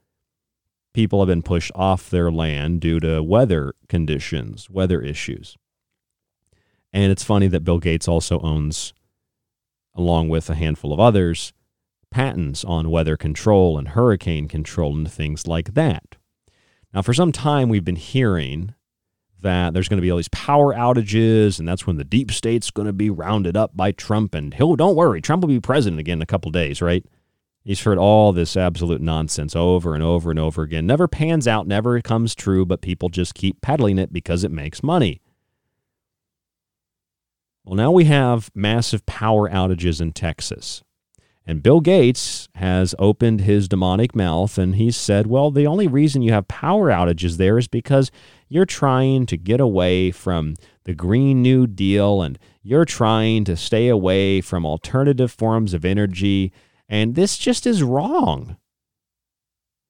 people 0.93 1.19
have 1.19 1.27
been 1.27 1.43
pushed 1.43 1.71
off 1.75 2.09
their 2.09 2.31
land 2.31 2.81
due 2.81 2.99
to 2.99 3.23
weather 3.23 3.73
conditions, 3.87 4.69
weather 4.69 5.01
issues. 5.01 5.57
And 6.91 7.11
it's 7.11 7.23
funny 7.23 7.47
that 7.47 7.63
Bill 7.63 7.79
Gates 7.79 8.07
also 8.07 8.39
owns, 8.41 8.93
along 9.95 10.29
with 10.29 10.49
a 10.49 10.55
handful 10.55 10.91
of 10.91 10.99
others, 10.99 11.53
patents 12.11 12.63
on 12.63 12.89
weather 12.89 13.17
control 13.17 13.77
and 13.77 13.89
hurricane 13.89 14.47
control 14.47 14.95
and 14.95 15.11
things 15.11 15.47
like 15.47 15.73
that. 15.73 16.15
Now, 16.93 17.01
for 17.01 17.13
some 17.13 17.31
time, 17.31 17.69
we've 17.69 17.85
been 17.85 17.95
hearing 17.95 18.73
that 19.41 19.73
there's 19.73 19.87
going 19.87 19.97
to 19.97 20.01
be 20.01 20.11
all 20.11 20.17
these 20.17 20.27
power 20.29 20.73
outages, 20.73 21.59
and 21.59 21.67
that's 21.67 21.87
when 21.87 21.97
the 21.97 22.03
deep 22.03 22.31
state's 22.31 22.71
going 22.71 22.87
to 22.87 22.93
be 22.93 23.09
rounded 23.09 23.55
up 23.55 23.75
by 23.75 23.91
Trump. 23.91 24.35
And 24.35 24.53
he'll, 24.53 24.75
don't 24.75 24.95
worry, 24.95 25.21
Trump 25.21 25.41
will 25.41 25.49
be 25.49 25.59
president 25.59 25.99
again 25.99 26.17
in 26.17 26.21
a 26.21 26.25
couple 26.25 26.51
days, 26.51 26.81
right? 26.81 27.05
He's 27.63 27.83
heard 27.83 27.97
all 27.97 28.33
this 28.33 28.57
absolute 28.57 29.01
nonsense 29.01 29.55
over 29.55 29.93
and 29.93 30.03
over 30.03 30.31
and 30.31 30.39
over 30.39 30.63
again. 30.63 30.87
Never 30.87 31.07
pans 31.07 31.47
out, 31.47 31.67
never 31.67 32.01
comes 32.01 32.33
true, 32.33 32.65
but 32.65 32.81
people 32.81 33.09
just 33.09 33.35
keep 33.35 33.61
peddling 33.61 33.99
it 33.99 34.11
because 34.11 34.43
it 34.43 34.51
makes 34.51 34.81
money. 34.81 35.21
Well, 37.63 37.75
now 37.75 37.91
we 37.91 38.05
have 38.05 38.49
massive 38.55 39.05
power 39.05 39.49
outages 39.49 40.01
in 40.01 40.13
Texas. 40.13 40.81
And 41.49 41.63
Bill 41.63 41.81
Gates 41.81 42.47
has 42.53 42.93
opened 42.99 43.41
his 43.41 43.67
demonic 43.67 44.15
mouth 44.15 44.59
and 44.59 44.75
he 44.75 44.91
said, 44.91 45.25
well, 45.25 45.49
the 45.49 45.65
only 45.65 45.87
reason 45.87 46.21
you 46.21 46.31
have 46.31 46.47
power 46.47 46.89
outages 46.89 47.37
there 47.37 47.57
is 47.57 47.67
because 47.67 48.11
you're 48.49 48.67
trying 48.67 49.25
to 49.25 49.35
get 49.35 49.59
away 49.59 50.11
from 50.11 50.53
the 50.83 50.93
Green 50.93 51.41
New 51.41 51.65
Deal 51.65 52.21
and 52.21 52.37
you're 52.61 52.85
trying 52.85 53.45
to 53.45 53.57
stay 53.57 53.87
away 53.87 54.41
from 54.41 54.63
alternative 54.63 55.31
forms 55.31 55.73
of 55.73 55.85
energy. 55.85 56.53
And 56.87 57.15
this 57.15 57.35
just 57.35 57.65
is 57.65 57.81
wrong. 57.81 58.57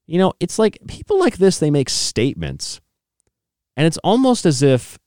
You 0.07 0.17
know, 0.17 0.31
it's 0.39 0.59
like 0.59 0.77
people 0.87 1.19
like 1.19 1.39
this, 1.39 1.59
they 1.59 1.71
make 1.71 1.89
statements. 1.89 2.79
And 3.75 3.85
it's 3.85 3.97
almost 3.97 4.45
as 4.45 4.63
if 4.63 4.97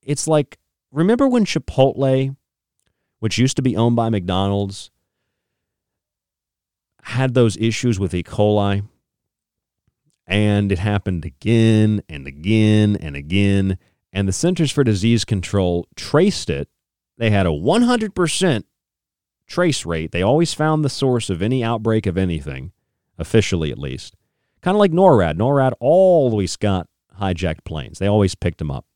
it's 0.00 0.26
like, 0.26 0.56
remember 0.90 1.28
when 1.28 1.44
Chipotle, 1.44 2.34
which 3.18 3.36
used 3.36 3.56
to 3.56 3.62
be 3.62 3.76
owned 3.76 3.96
by 3.96 4.08
McDonald's, 4.08 4.90
had 7.02 7.34
those 7.34 7.56
issues 7.56 7.98
with 7.98 8.14
E. 8.14 8.22
coli. 8.22 8.86
And 10.26 10.70
it 10.70 10.78
happened 10.78 11.24
again 11.24 12.02
and 12.08 12.26
again 12.26 12.96
and 12.96 13.16
again. 13.16 13.78
And 14.12 14.28
the 14.28 14.32
Centers 14.32 14.70
for 14.70 14.84
Disease 14.84 15.24
Control 15.24 15.86
traced 15.96 16.48
it. 16.48 16.68
They 17.18 17.30
had 17.30 17.46
a 17.46 17.50
100% 17.50 18.64
trace 19.46 19.84
rate. 19.84 20.12
They 20.12 20.22
always 20.22 20.54
found 20.54 20.84
the 20.84 20.90
source 20.90 21.28
of 21.28 21.42
any 21.42 21.62
outbreak 21.62 22.06
of 22.06 22.16
anything, 22.16 22.72
officially 23.18 23.70
at 23.70 23.78
least. 23.78 24.16
Kind 24.60 24.76
of 24.76 24.78
like 24.78 24.92
NORAD. 24.92 25.36
NORAD 25.36 25.72
always 25.80 26.56
got 26.56 26.88
hijacked 27.20 27.64
planes, 27.64 27.98
they 27.98 28.06
always 28.06 28.34
picked 28.34 28.58
them 28.58 28.70
up. 28.70 28.86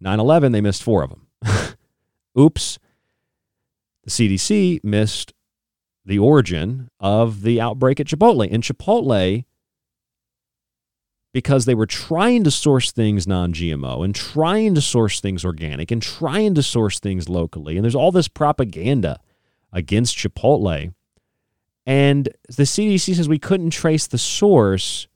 9 0.00 0.20
11, 0.20 0.52
they 0.52 0.60
missed 0.60 0.82
four 0.82 1.02
of 1.02 1.10
them. 1.10 1.26
Oops. 2.38 2.78
The 4.04 4.10
CDC 4.10 4.84
missed 4.84 5.32
the 6.04 6.18
origin 6.18 6.88
of 7.00 7.42
the 7.42 7.60
outbreak 7.60 8.00
at 8.00 8.06
Chipotle. 8.06 8.48
And 8.50 8.62
Chipotle, 8.62 9.44
because 11.32 11.64
they 11.64 11.74
were 11.74 11.86
trying 11.86 12.44
to 12.44 12.50
source 12.50 12.92
things 12.92 13.26
non 13.26 13.52
GMO 13.52 14.04
and 14.04 14.14
trying 14.14 14.74
to 14.74 14.80
source 14.80 15.20
things 15.20 15.44
organic 15.44 15.90
and 15.90 16.02
trying 16.02 16.54
to 16.54 16.62
source 16.62 17.00
things 17.00 17.28
locally, 17.28 17.76
and 17.76 17.84
there's 17.84 17.94
all 17.94 18.12
this 18.12 18.28
propaganda 18.28 19.20
against 19.72 20.16
Chipotle. 20.16 20.94
And 21.86 22.28
the 22.48 22.62
CDC 22.62 23.14
says 23.14 23.28
we 23.28 23.38
couldn't 23.38 23.70
trace 23.70 24.06
the 24.06 24.18
source. 24.18 25.08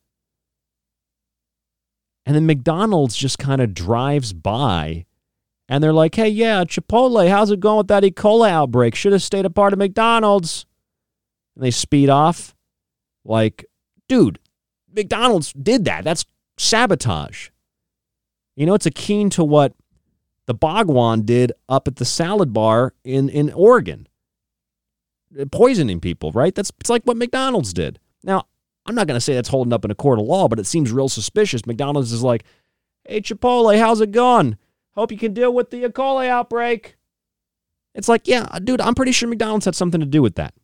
And 2.26 2.36
then 2.36 2.44
McDonald's 2.44 3.16
just 3.16 3.38
kind 3.38 3.62
of 3.62 3.72
drives 3.72 4.34
by 4.34 5.06
and 5.68 5.84
they're 5.84 5.92
like, 5.92 6.14
hey, 6.14 6.28
yeah, 6.28 6.64
Chipotle, 6.64 7.28
how's 7.28 7.50
it 7.50 7.60
going 7.60 7.78
with 7.78 7.88
that 7.88 8.04
E. 8.04 8.10
coli 8.10 8.48
outbreak? 8.48 8.94
Should 8.94 9.12
have 9.12 9.22
stayed 9.22 9.44
a 9.44 9.50
part 9.50 9.72
of 9.72 9.78
McDonald's 9.78 10.64
and 11.58 11.66
they 11.66 11.72
speed 11.72 12.08
off. 12.08 12.54
Like, 13.24 13.66
dude, 14.08 14.38
McDonald's 14.94 15.52
did 15.52 15.84
that. 15.86 16.04
That's 16.04 16.24
sabotage. 16.56 17.50
You 18.54 18.64
know, 18.64 18.74
it's 18.74 18.86
akin 18.86 19.28
to 19.30 19.44
what 19.44 19.74
the 20.46 20.54
Bhagwan 20.54 21.22
did 21.22 21.52
up 21.68 21.88
at 21.88 21.96
the 21.96 22.04
salad 22.04 22.52
bar 22.52 22.94
in, 23.04 23.28
in 23.28 23.52
Oregon, 23.52 24.06
poisoning 25.50 26.00
people, 26.00 26.30
right? 26.32 26.54
That's 26.54 26.72
it's 26.80 26.90
like 26.90 27.02
what 27.02 27.16
McDonald's 27.16 27.72
did. 27.72 27.98
Now, 28.22 28.46
I'm 28.86 28.94
not 28.94 29.08
going 29.08 29.16
to 29.16 29.20
say 29.20 29.34
that's 29.34 29.48
holding 29.48 29.72
up 29.72 29.84
in 29.84 29.90
a 29.90 29.96
court 29.96 30.20
of 30.20 30.26
law, 30.26 30.48
but 30.48 30.60
it 30.60 30.66
seems 30.66 30.92
real 30.92 31.08
suspicious. 31.08 31.66
McDonald's 31.66 32.12
is 32.12 32.22
like, 32.22 32.44
hey, 33.04 33.20
Chipotle, 33.20 33.76
how's 33.78 34.00
it 34.00 34.12
going? 34.12 34.56
Hope 34.94 35.12
you 35.12 35.18
can 35.18 35.34
deal 35.34 35.52
with 35.52 35.70
the 35.70 35.84
E. 35.84 35.88
coli 35.88 36.28
outbreak. 36.28 36.96
It's 37.94 38.08
like, 38.08 38.28
yeah, 38.28 38.46
dude, 38.62 38.80
I'm 38.80 38.94
pretty 38.94 39.12
sure 39.12 39.28
McDonald's 39.28 39.64
had 39.64 39.74
something 39.74 40.00
to 40.00 40.06
do 40.06 40.22
with 40.22 40.36
that. 40.36 40.54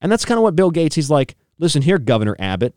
And 0.00 0.12
that's 0.12 0.24
kind 0.24 0.38
of 0.38 0.42
what 0.42 0.56
Bill 0.56 0.70
Gates, 0.70 0.96
he's 0.96 1.10
like, 1.10 1.36
listen 1.58 1.82
here, 1.82 1.98
Governor 1.98 2.36
Abbott. 2.38 2.74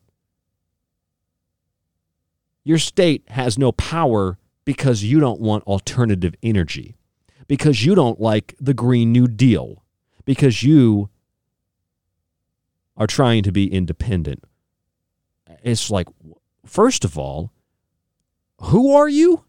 Your 2.63 2.77
state 2.77 3.23
has 3.29 3.57
no 3.57 3.71
power 3.71 4.37
because 4.65 5.03
you 5.03 5.19
don't 5.19 5.41
want 5.41 5.63
alternative 5.65 6.35
energy, 6.43 6.95
because 7.47 7.85
you 7.85 7.95
don't 7.95 8.19
like 8.19 8.55
the 8.59 8.73
Green 8.73 9.11
New 9.11 9.27
Deal, 9.27 9.83
because 10.25 10.63
you 10.63 11.09
are 12.95 13.07
trying 13.07 13.43
to 13.43 13.51
be 13.51 13.71
independent. 13.71 14.43
It's 15.63 15.89
like, 15.89 16.07
first 16.65 17.03
of 17.03 17.17
all, 17.17 17.51
who 18.61 18.95
are 18.95 19.09
you? 19.09 19.43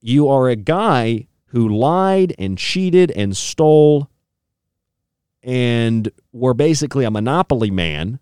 You 0.00 0.28
are 0.28 0.48
a 0.48 0.56
guy 0.56 1.28
who 1.46 1.68
lied 1.68 2.34
and 2.38 2.56
cheated 2.56 3.10
and 3.10 3.36
stole 3.36 4.10
and 5.46 6.10
were 6.32 6.52
basically 6.54 7.04
a 7.04 7.10
monopoly 7.10 7.70
man 7.70 8.18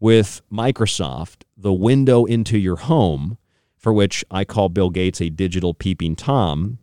with 0.00 0.40
Microsoft, 0.50 1.42
the 1.56 1.72
window 1.72 2.24
into 2.24 2.56
your 2.58 2.76
home, 2.76 3.36
for 3.76 3.92
which 3.92 4.24
I 4.30 4.44
call 4.44 4.70
Bill 4.70 4.88
Gates 4.88 5.20
a 5.20 5.28
digital 5.28 5.74
peeping 5.74 6.16
Tom. 6.16 6.78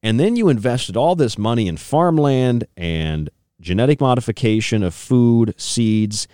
And 0.00 0.20
then 0.20 0.36
you 0.36 0.48
invested 0.48 0.96
all 0.96 1.16
this 1.16 1.36
money 1.36 1.66
in 1.66 1.76
farmland 1.76 2.64
and 2.76 3.30
genetic 3.60 4.00
modification 4.00 4.84
of 4.84 4.94
food, 4.94 5.54
seeds. 5.56 6.28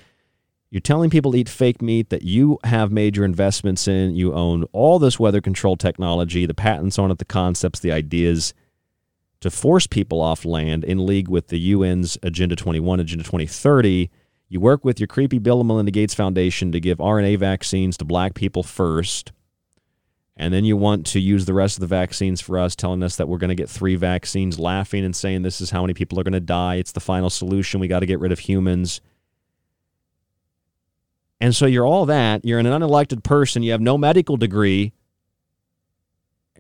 You're 0.71 0.81
telling 0.81 1.09
people 1.09 1.33
to 1.33 1.39
eat 1.39 1.49
fake 1.49 1.81
meat 1.81 2.11
that 2.11 2.23
you 2.23 2.59
have 2.65 2.93
major 2.93 3.25
investments 3.25 3.89
in. 3.89 4.15
You 4.15 4.35
own 4.35 4.65
all 4.73 4.99
this 4.99 5.19
weather 5.19 5.41
control 5.41 5.77
technology, 5.77 6.45
the 6.45 6.55
patents 6.55 6.99
on 6.99 7.11
it, 7.11 7.19
the 7.19 7.25
concepts, 7.25 7.81
the 7.81 7.93
ideas 7.93 8.53
to 9.41 9.51
force 9.51 9.87
people 9.87 10.21
off 10.21 10.45
land 10.45 10.85
in 10.85 11.07
league 11.07 11.29
with 11.29 11.49
the 11.49 11.73
UN's 11.73 12.19
Agenda 12.23 12.57
21, 12.57 13.01
Agenda 13.01 13.25
2030. 13.25 14.11
You 14.49 14.61
work 14.61 14.85
with 14.85 15.01
your 15.01 15.07
creepy 15.07 15.39
Bill 15.39 15.61
and 15.61 15.69
Melinda 15.69 15.93
Gates 15.93 16.15
Foundation 16.15 16.73
to 16.73 16.81
give 16.81 16.99
RNA 16.99 17.39
vaccines 17.39 17.97
to 17.99 18.05
black 18.05 18.35
people 18.35 18.63
first. 18.63 19.33
And 20.37 20.53
then 20.53 20.65
you 20.65 20.77
want 20.77 21.07
to 21.09 21.21
use 21.21 21.45
the 21.45 21.55
rest 21.55 21.77
of 21.77 21.81
the 21.81 21.87
vaccines 21.87 22.41
for 22.41 22.59
us, 22.59 22.75
telling 22.75 23.03
us 23.03 23.17
that 23.17 23.29
we're 23.29 23.39
going 23.39 23.51
to 23.51 23.55
get 23.55 23.69
three 23.69 23.97
vaccines, 23.97 24.59
laughing 24.59 25.05
and 25.05 25.15
saying 25.15 25.43
this 25.43 25.61
is 25.61 25.71
how 25.71 25.83
many 25.83 25.95
people 25.95 26.19
are 26.19 26.23
going 26.23 26.33
to 26.33 26.41
die. 26.41 26.77
It's 26.77 26.93
the 26.93 27.01
final 27.01 27.31
solution. 27.31 27.81
We 27.81 27.89
got 27.89 28.01
to 28.01 28.07
get 28.07 28.21
rid 28.21 28.33
of 28.33 28.39
humans. 28.39 29.01
And 31.41 31.55
so 31.55 31.67
you're 31.67 31.87
all 31.87 32.07
that. 32.07 32.45
You're 32.45 32.59
an 32.59 32.67
unelected 32.67 33.23
person. 33.23 33.63
You 33.63 33.73
have 33.73 33.81
no 33.81 33.97
medical 33.97 34.37
degree 34.37 34.93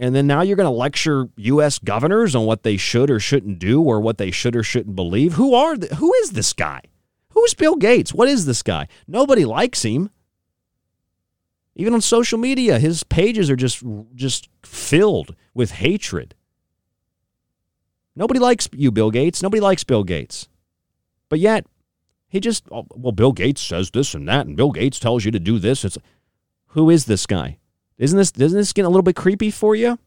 and 0.00 0.14
then 0.14 0.26
now 0.26 0.40
you're 0.40 0.56
going 0.56 0.64
to 0.64 0.70
lecture 0.70 1.28
U.S. 1.36 1.78
governors 1.78 2.34
on 2.34 2.46
what 2.46 2.62
they 2.62 2.78
should 2.78 3.10
or 3.10 3.20
shouldn't 3.20 3.58
do 3.58 3.82
or 3.82 4.00
what 4.00 4.16
they 4.16 4.30
should 4.30 4.56
or 4.56 4.62
shouldn't 4.62 4.96
believe. 4.96 5.34
Who 5.34 5.52
are 5.54 5.76
the, 5.76 5.94
who 5.96 6.14
is 6.14 6.30
this 6.30 6.54
guy? 6.54 6.80
Who's 7.34 7.52
Bill 7.52 7.76
Gates? 7.76 8.14
What 8.14 8.26
is 8.26 8.46
this 8.46 8.62
guy? 8.62 8.88
Nobody 9.06 9.44
likes 9.44 9.82
him. 9.82 10.08
Even 11.76 11.92
on 11.92 12.00
social 12.00 12.38
media, 12.38 12.78
his 12.78 13.04
pages 13.04 13.50
are 13.50 13.56
just 13.56 13.84
just 14.14 14.48
filled 14.64 15.36
with 15.52 15.72
hatred. 15.72 16.34
Nobody 18.16 18.40
likes 18.40 18.70
you, 18.72 18.90
Bill 18.90 19.10
Gates. 19.10 19.42
Nobody 19.42 19.60
likes 19.60 19.84
Bill 19.84 20.02
Gates. 20.02 20.48
But 21.28 21.40
yet, 21.40 21.66
he 22.26 22.40
just 22.40 22.64
oh, 22.72 22.86
well, 22.94 23.12
Bill 23.12 23.32
Gates 23.32 23.60
says 23.60 23.90
this 23.90 24.14
and 24.14 24.26
that, 24.28 24.46
and 24.46 24.56
Bill 24.56 24.72
Gates 24.72 24.98
tells 24.98 25.26
you 25.26 25.30
to 25.30 25.38
do 25.38 25.58
this. 25.58 25.84
It's 25.84 25.98
who 26.68 26.88
is 26.88 27.04
this 27.04 27.26
guy? 27.26 27.58
Isn't 28.00 28.16
this 28.16 28.32
doesn't 28.32 28.56
this 28.56 28.72
get 28.72 28.86
a 28.86 28.88
little 28.88 29.02
bit 29.02 29.14
creepy 29.14 29.50
for 29.50 29.76
you? 29.76 29.98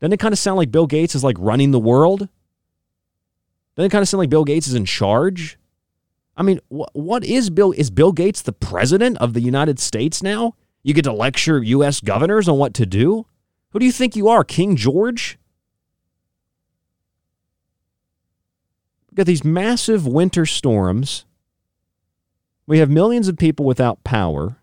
Doesn't 0.00 0.14
it 0.14 0.20
kind 0.20 0.32
of 0.32 0.38
sound 0.38 0.56
like 0.56 0.72
Bill 0.72 0.86
Gates 0.86 1.14
is 1.14 1.22
like 1.22 1.36
running 1.38 1.70
the 1.70 1.78
world? 1.78 2.28
Doesn't 3.76 3.86
it 3.86 3.92
kind 3.92 4.00
of 4.00 4.08
sound 4.08 4.20
like 4.20 4.30
Bill 4.30 4.44
Gates 4.44 4.66
is 4.66 4.74
in 4.74 4.86
charge? 4.86 5.58
I 6.34 6.42
mean, 6.42 6.60
wh- 6.70 6.94
what 6.94 7.22
is 7.22 7.50
Bill? 7.50 7.72
Is 7.72 7.90
Bill 7.90 8.12
Gates 8.12 8.40
the 8.40 8.54
president 8.54 9.18
of 9.18 9.34
the 9.34 9.42
United 9.42 9.78
States 9.78 10.22
now? 10.22 10.54
You 10.82 10.94
get 10.94 11.04
to 11.04 11.12
lecture 11.12 11.62
U.S. 11.62 12.00
governors 12.00 12.48
on 12.48 12.56
what 12.56 12.72
to 12.74 12.86
do? 12.86 13.26
Who 13.72 13.78
do 13.78 13.84
you 13.84 13.92
think 13.92 14.16
you 14.16 14.28
are, 14.28 14.42
King 14.42 14.74
George? 14.74 15.38
We've 19.10 19.16
got 19.16 19.26
these 19.26 19.44
massive 19.44 20.06
winter 20.06 20.46
storms. 20.46 21.26
We 22.66 22.78
have 22.78 22.88
millions 22.88 23.28
of 23.28 23.36
people 23.36 23.66
without 23.66 24.02
power. 24.04 24.56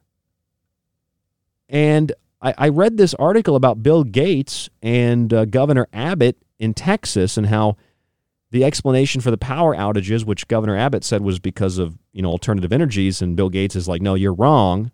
And 1.70 2.14
I, 2.42 2.54
I 2.58 2.70
read 2.70 2.98
this 2.98 3.14
article 3.16 3.56
about 3.56 3.84
Bill 3.84 4.04
Gates 4.04 4.70
and 4.82 5.34
uh, 5.34 5.46
Governor 5.46 5.88
Abbott 5.92 6.38
in 6.60 6.74
Texas 6.74 7.38
and 7.38 7.48
how 7.48 7.78
the 8.52 8.64
explanation 8.64 9.22
for 9.22 9.32
the 9.32 9.38
power 9.38 9.76
outages, 9.76 10.24
which 10.24 10.48
Governor 10.48 10.78
Abbott 10.78 11.04
said 11.04 11.22
was 11.22 11.40
because 11.40 11.78
of 11.78 11.98
you 12.14 12.22
know 12.22 12.30
alternative 12.30 12.72
energies, 12.72 13.22
and 13.22 13.36
Bill 13.36 13.50
Gates 13.50 13.76
is 13.76 13.88
like, 13.88 14.02
no, 14.02 14.16
you're 14.16 14.34
wrong. 14.34 14.92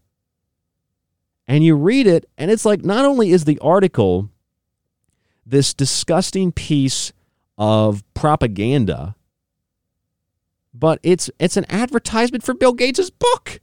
And 1.48 1.64
you 1.64 1.76
read 1.76 2.08
it, 2.08 2.26
and 2.38 2.50
it's 2.50 2.66
like 2.66 2.84
not 2.84 3.06
only 3.06 3.32
is 3.32 3.46
the 3.46 3.60
article 3.60 4.30
this 5.46 5.74
disgusting 5.74 6.52
piece 6.54 7.12
of 7.58 8.02
propaganda 8.14 9.16
but 10.74 11.00
it's 11.04 11.30
it's 11.40 11.58
an 11.58 11.66
advertisement 11.70 12.44
for 12.44 12.54
Bill 12.54 12.74
Gates' 12.74 13.10
book. 13.10 13.60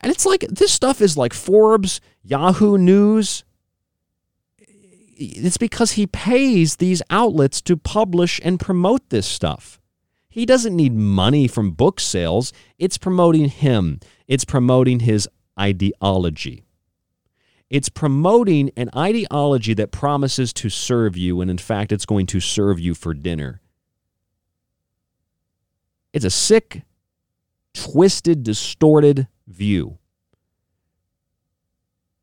And 0.00 0.12
it's 0.12 0.26
like 0.26 0.40
this 0.48 0.72
stuff 0.72 1.00
is 1.00 1.16
like 1.16 1.32
Forbes, 1.34 2.00
Yahoo 2.22 2.78
News. 2.78 3.44
It's 5.20 5.56
because 5.56 5.92
he 5.92 6.06
pays 6.06 6.76
these 6.76 7.02
outlets 7.10 7.60
to 7.62 7.76
publish 7.76 8.40
and 8.44 8.60
promote 8.60 9.10
this 9.10 9.26
stuff. 9.26 9.80
He 10.28 10.46
doesn't 10.46 10.76
need 10.76 10.94
money 10.94 11.48
from 11.48 11.72
book 11.72 11.98
sales. 11.98 12.52
It's 12.78 12.98
promoting 12.98 13.48
him. 13.48 13.98
It's 14.28 14.44
promoting 14.44 15.00
his 15.00 15.28
ideology. 15.58 16.64
It's 17.70 17.88
promoting 17.88 18.70
an 18.76 18.90
ideology 18.96 19.74
that 19.74 19.90
promises 19.90 20.52
to 20.54 20.70
serve 20.70 21.16
you, 21.16 21.40
and 21.40 21.50
in 21.50 21.58
fact, 21.58 21.92
it's 21.92 22.06
going 22.06 22.26
to 22.26 22.40
serve 22.40 22.78
you 22.78 22.94
for 22.94 23.12
dinner. 23.12 23.60
It's 26.12 26.24
a 26.24 26.30
sick, 26.30 26.82
twisted, 27.74 28.42
distorted 28.42 29.28
view. 29.48 29.98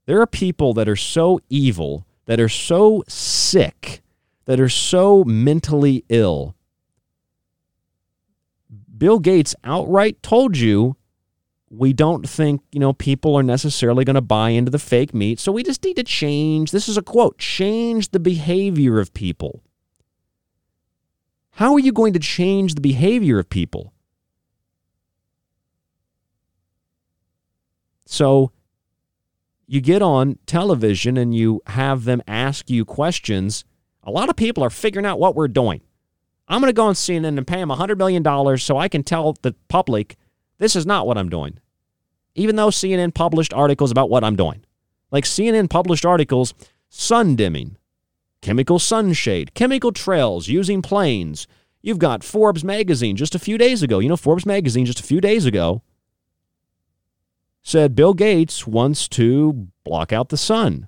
There 0.06 0.22
are 0.22 0.28
people 0.28 0.74
that 0.76 0.88
are 0.88 0.96
so 0.96 1.40
evil, 1.50 2.06
that 2.26 2.40
are 2.40 2.50
so 2.50 3.04
sick, 3.08 4.02
that 4.46 4.60
are 4.60 4.70
so 4.70 5.24
mentally 5.24 6.06
ill. 6.10 6.56
Bill 8.98 9.20
Gates 9.20 9.56
outright 9.64 10.22
told 10.22 10.58
you 10.58 10.96
we 11.70 11.94
don't 11.94 12.30
think, 12.30 12.62
you 12.72 12.80
know, 12.80 12.94
people 12.94 13.36
are 13.36 13.44
necessarily 13.44 14.06
going 14.06 14.16
to 14.16 14.22
buy 14.22 14.50
into 14.50 14.72
the 14.72 14.80
fake 14.80 15.14
meat. 15.14 15.40
So 15.40 15.52
we 15.52 15.64
just 15.64 15.84
need 15.84 15.96
to 15.96 16.04
change. 16.04 16.72
This 16.72 16.88
is 16.88 16.98
a 16.98 17.02
quote 17.02 17.38
change 17.38 18.10
the 18.10 18.20
behavior 18.20 19.00
of 19.00 19.14
people. 19.14 19.64
How 21.52 21.74
are 21.74 21.80
you 21.80 21.92
going 21.92 22.14
to 22.14 22.20
change 22.20 22.76
the 22.76 22.82
behavior 22.82 23.40
of 23.40 23.50
people? 23.50 23.94
So 28.06 28.52
you 29.68 29.82
get 29.82 30.02
on 30.02 30.38
television 30.46 31.18
and 31.18 31.36
you 31.36 31.62
have 31.68 32.06
them 32.06 32.22
ask 32.28 32.70
you 32.70 32.86
questions. 32.86 33.66
A 34.04 34.12
lot 34.12 34.30
of 34.30 34.36
people 34.36 34.64
are 34.64 34.70
figuring 34.70 35.06
out 35.06 35.20
what 35.20 35.36
we're 35.36 35.48
doing. 35.48 35.82
I'm 36.48 36.62
going 36.62 36.70
to 36.70 36.74
go 36.74 36.86
on 36.86 36.94
CNN 36.94 37.38
and 37.38 37.48
pay 37.48 37.58
them 37.58 37.70
$100 37.70 37.98
million 37.98 38.58
so 38.58 38.78
I 38.78 38.88
can 38.88 39.02
tell 39.02 39.34
the 39.42 39.56
public 39.68 40.16
this 40.60 40.76
is 40.76 40.86
not 40.86 41.08
what 41.08 41.18
I'm 41.18 41.30
doing. 41.30 41.60
Even 42.36 42.56
though 42.56 42.68
CNN 42.68 43.14
published 43.14 43.54
articles 43.54 43.92
about 43.92 44.10
what 44.10 44.24
I'm 44.24 44.36
doing. 44.36 44.64
Like 45.12 45.24
CNN 45.24 45.70
published 45.70 46.06
articles, 46.06 46.54
sun 46.90 47.36
dimming, 47.36 47.78
chemical 48.42 48.78
sunshade, 48.78 49.54
chemical 49.54 49.92
trails 49.92 50.48
using 50.48 50.82
planes. 50.82 51.48
You've 51.82 52.00
got 52.00 52.24
Forbes 52.24 52.64
magazine 52.64 53.16
just 53.16 53.34
a 53.34 53.40
few 53.40 53.58
days 53.58 53.82
ago. 53.82 54.00
You 54.00 54.10
know, 54.10 54.18
Forbes 54.18 54.46
magazine 54.46 54.86
just 54.86 55.00
a 55.00 55.04
few 55.04 55.22
days 55.22 55.46
ago 55.46 55.82
said 57.66 57.96
Bill 57.96 58.14
Gates 58.14 58.68
wants 58.68 59.08
to 59.10 59.68
block 59.84 60.14
out 60.14 60.30
the 60.30 60.38
sun. 60.38 60.88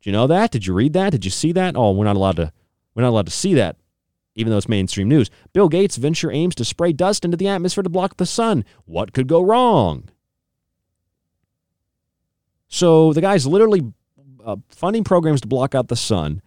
Did 0.00 0.06
you 0.06 0.12
know 0.12 0.28
that? 0.28 0.52
Did 0.52 0.64
you 0.64 0.74
read 0.74 0.92
that? 0.92 1.10
Did 1.10 1.24
you 1.24 1.30
see 1.30 1.50
that? 1.52 1.74
Oh, 1.76 1.90
we're 1.90 2.04
not 2.04 2.14
allowed 2.16 2.36
to 2.36 2.52
we're 2.94 3.02
not 3.02 3.10
allowed 3.10 3.26
to 3.26 3.32
see 3.32 3.52
that 3.54 3.76
even 4.34 4.50
though 4.50 4.56
it's 4.56 4.68
mainstream 4.68 5.08
news. 5.08 5.28
Bill 5.52 5.68
Gates' 5.68 5.96
venture 5.96 6.30
aims 6.30 6.54
to 6.54 6.64
spray 6.64 6.92
dust 6.92 7.24
into 7.24 7.36
the 7.36 7.48
atmosphere 7.48 7.82
to 7.82 7.90
block 7.90 8.16
the 8.16 8.24
sun. 8.24 8.64
What 8.86 9.12
could 9.12 9.26
go 9.26 9.42
wrong? 9.42 10.08
So 12.68 13.12
the 13.12 13.20
guy's 13.20 13.46
literally 13.46 13.92
uh, 14.42 14.56
funding 14.70 15.04
programs 15.04 15.42
to 15.42 15.48
block 15.48 15.74
out 15.74 15.88
the 15.88 15.96
sun. 15.96 16.40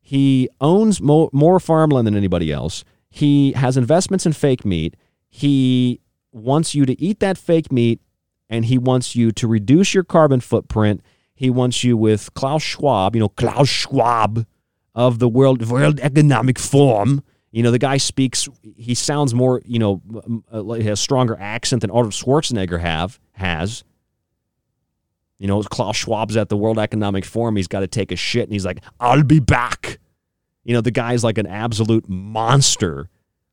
He 0.00 0.48
owns 0.60 1.00
mo- 1.00 1.30
more 1.32 1.60
farmland 1.60 2.06
than 2.06 2.16
anybody 2.16 2.50
else. 2.50 2.82
He 3.10 3.52
has 3.52 3.76
investments 3.76 4.26
in 4.26 4.32
fake 4.32 4.64
meat. 4.64 4.96
He 5.28 6.00
wants 6.32 6.74
you 6.74 6.86
to 6.86 7.00
eat 7.00 7.20
that 7.20 7.38
fake 7.38 7.70
meat 7.70 8.00
and 8.48 8.64
he 8.64 8.78
wants 8.78 9.14
you 9.14 9.32
to 9.32 9.46
reduce 9.46 9.94
your 9.94 10.04
carbon 10.04 10.40
footprint. 10.40 11.02
He 11.34 11.50
wants 11.50 11.84
you 11.84 11.96
with 11.96 12.32
Klaus 12.34 12.62
Schwab, 12.62 13.14
you 13.14 13.20
know, 13.20 13.28
Klaus 13.28 13.68
Schwab 13.68 14.46
of 14.94 15.18
the 15.18 15.28
World 15.28 15.66
World 15.68 16.00
Economic 16.00 16.58
Forum. 16.58 17.22
You 17.50 17.62
know, 17.62 17.70
the 17.70 17.78
guy 17.78 17.96
speaks. 17.96 18.48
He 18.76 18.94
sounds 18.94 19.34
more, 19.34 19.62
you 19.64 19.78
know, 19.78 20.02
uh, 20.50 20.64
has 20.74 20.86
a 20.86 20.96
stronger 20.96 21.36
accent 21.38 21.82
than 21.82 21.90
Arnold 21.90 22.12
Schwarzenegger 22.12 22.80
have 22.80 23.18
has. 23.32 23.84
You 25.38 25.46
know, 25.46 25.62
Klaus 25.62 25.96
Schwab's 25.96 26.36
at 26.36 26.48
the 26.48 26.56
World 26.56 26.78
Economic 26.78 27.24
Forum. 27.24 27.56
He's 27.56 27.68
got 27.68 27.80
to 27.80 27.86
take 27.86 28.10
a 28.10 28.16
shit, 28.16 28.44
and 28.44 28.52
he's 28.52 28.66
like, 28.66 28.82
"I'll 28.98 29.22
be 29.22 29.38
back." 29.38 29.98
You 30.64 30.74
know, 30.74 30.80
the 30.80 30.90
guy's 30.90 31.24
like 31.24 31.38
an 31.38 31.46
absolute 31.46 32.08
monster. 32.08 33.08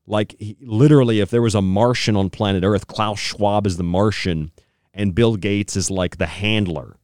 Like 0.08 0.36
he, 0.40 0.58
literally, 0.62 1.20
if 1.20 1.30
there 1.30 1.42
was 1.42 1.56
a 1.56 1.62
Martian 1.62 2.16
on 2.16 2.30
planet 2.30 2.64
Earth, 2.64 2.88
Klaus 2.88 3.20
Schwab 3.20 3.66
is 3.66 3.78
the 3.78 3.84
Martian, 3.84 4.52
and 4.96 5.14
Bill 5.14 5.36
Gates 5.36 5.76
is 5.76 5.92
like 5.92 6.18
the 6.18 6.26
handler. 6.26 6.98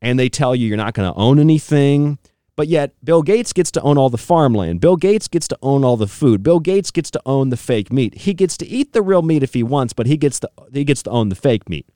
And 0.00 0.18
they 0.18 0.28
tell 0.28 0.54
you 0.54 0.68
you're 0.68 0.76
not 0.76 0.94
going 0.94 1.12
to 1.12 1.18
own 1.18 1.38
anything. 1.38 2.18
But 2.56 2.68
yet, 2.68 2.94
Bill 3.02 3.22
Gates 3.22 3.52
gets 3.52 3.72
to 3.72 3.80
own 3.80 3.98
all 3.98 4.10
the 4.10 4.16
farmland. 4.16 4.80
Bill 4.80 4.96
Gates 4.96 5.26
gets 5.26 5.48
to 5.48 5.58
own 5.60 5.84
all 5.84 5.96
the 5.96 6.06
food. 6.06 6.44
Bill 6.44 6.60
Gates 6.60 6.92
gets 6.92 7.10
to 7.10 7.20
own 7.26 7.48
the 7.48 7.56
fake 7.56 7.92
meat. 7.92 8.14
He 8.18 8.32
gets 8.32 8.56
to 8.58 8.66
eat 8.66 8.92
the 8.92 9.02
real 9.02 9.22
meat 9.22 9.42
if 9.42 9.54
he 9.54 9.64
wants, 9.64 9.92
but 9.92 10.06
he 10.06 10.16
gets 10.16 10.38
to 10.40 10.50
he 10.72 10.84
gets 10.84 11.02
to 11.02 11.10
own 11.10 11.30
the 11.30 11.34
fake 11.34 11.68
meat. 11.68 11.88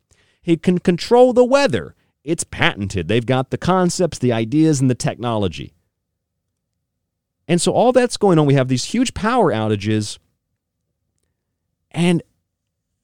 He 0.43 0.57
can 0.57 0.79
control 0.79 1.33
the 1.33 1.45
weather. 1.45 1.95
It's 2.25 2.43
patented. 2.43 3.07
They've 3.07 3.25
got 3.25 3.51
the 3.51 3.59
concepts, 3.59 4.19
the 4.19 4.33
ideas, 4.33 4.81
and 4.81 4.91
the 4.91 4.97
technology. 4.97 5.75
And 7.47 7.61
so 7.61 7.73
all 7.73 7.93
that's 7.93 8.17
going 8.17 8.39
on. 8.39 8.47
We 8.47 8.55
have 8.55 8.69
these 8.69 8.87
huge 8.87 9.15
power 9.15 9.53
outages, 9.53 10.19
and 11.93 12.21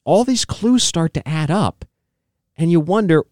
all 0.04 0.24
these 0.24 0.44
clues 0.44 0.84
start 0.84 1.14
to 1.14 1.28
add 1.28 1.50
up. 1.50 1.84
And 2.56 2.70
you 2.70 2.80
wonder 2.80 3.24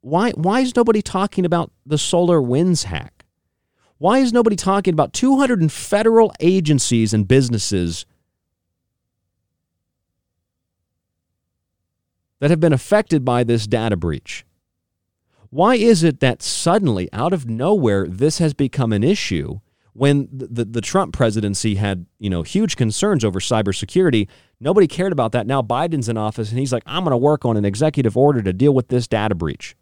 why 0.00 0.32
why 0.32 0.60
is 0.60 0.76
nobody 0.76 1.00
talking 1.00 1.44
about 1.44 1.70
the 1.86 1.96
SolarWinds 1.96 2.84
hack? 2.84 3.24
Why 3.98 4.18
is 4.18 4.32
nobody 4.32 4.56
talking 4.56 4.92
about 4.92 5.12
200 5.12 5.70
federal 5.70 6.32
agencies 6.40 7.14
and 7.14 7.26
businesses 7.26 8.04
that 12.40 12.50
have 12.50 12.58
been 12.58 12.72
affected 12.72 13.24
by 13.24 13.44
this 13.44 13.68
data 13.68 13.96
breach? 13.96 14.44
Why 15.50 15.76
is 15.76 16.02
it 16.02 16.18
that 16.20 16.42
suddenly, 16.42 17.08
out 17.12 17.32
of 17.32 17.48
nowhere, 17.48 18.08
this 18.08 18.38
has 18.38 18.54
become 18.54 18.92
an 18.92 19.04
issue 19.04 19.60
when 19.94 20.28
the, 20.32 20.64
the, 20.64 20.80
Trump 20.80 21.12
presidency 21.12 21.74
had 21.74 22.06
you 22.18 22.30
know 22.30 22.42
huge 22.42 22.76
concerns 22.76 23.24
over 23.24 23.40
cybersecurity? 23.40 24.28
Nobody 24.60 24.86
cared 24.86 25.12
about 25.12 25.32
that. 25.32 25.46
Now 25.46 25.60
Biden's 25.60 26.08
in 26.08 26.16
office 26.16 26.50
and 26.50 26.58
he's 26.58 26.72
like, 26.72 26.82
I'm 26.86 27.04
going 27.04 27.12
to 27.12 27.16
work 27.18 27.44
on 27.44 27.56
an 27.56 27.64
executive 27.64 28.16
order 28.16 28.42
to 28.42 28.52
deal 28.52 28.72
with 28.72 28.88
this 28.88 29.06
data 29.06 29.34
breach. 29.34 29.76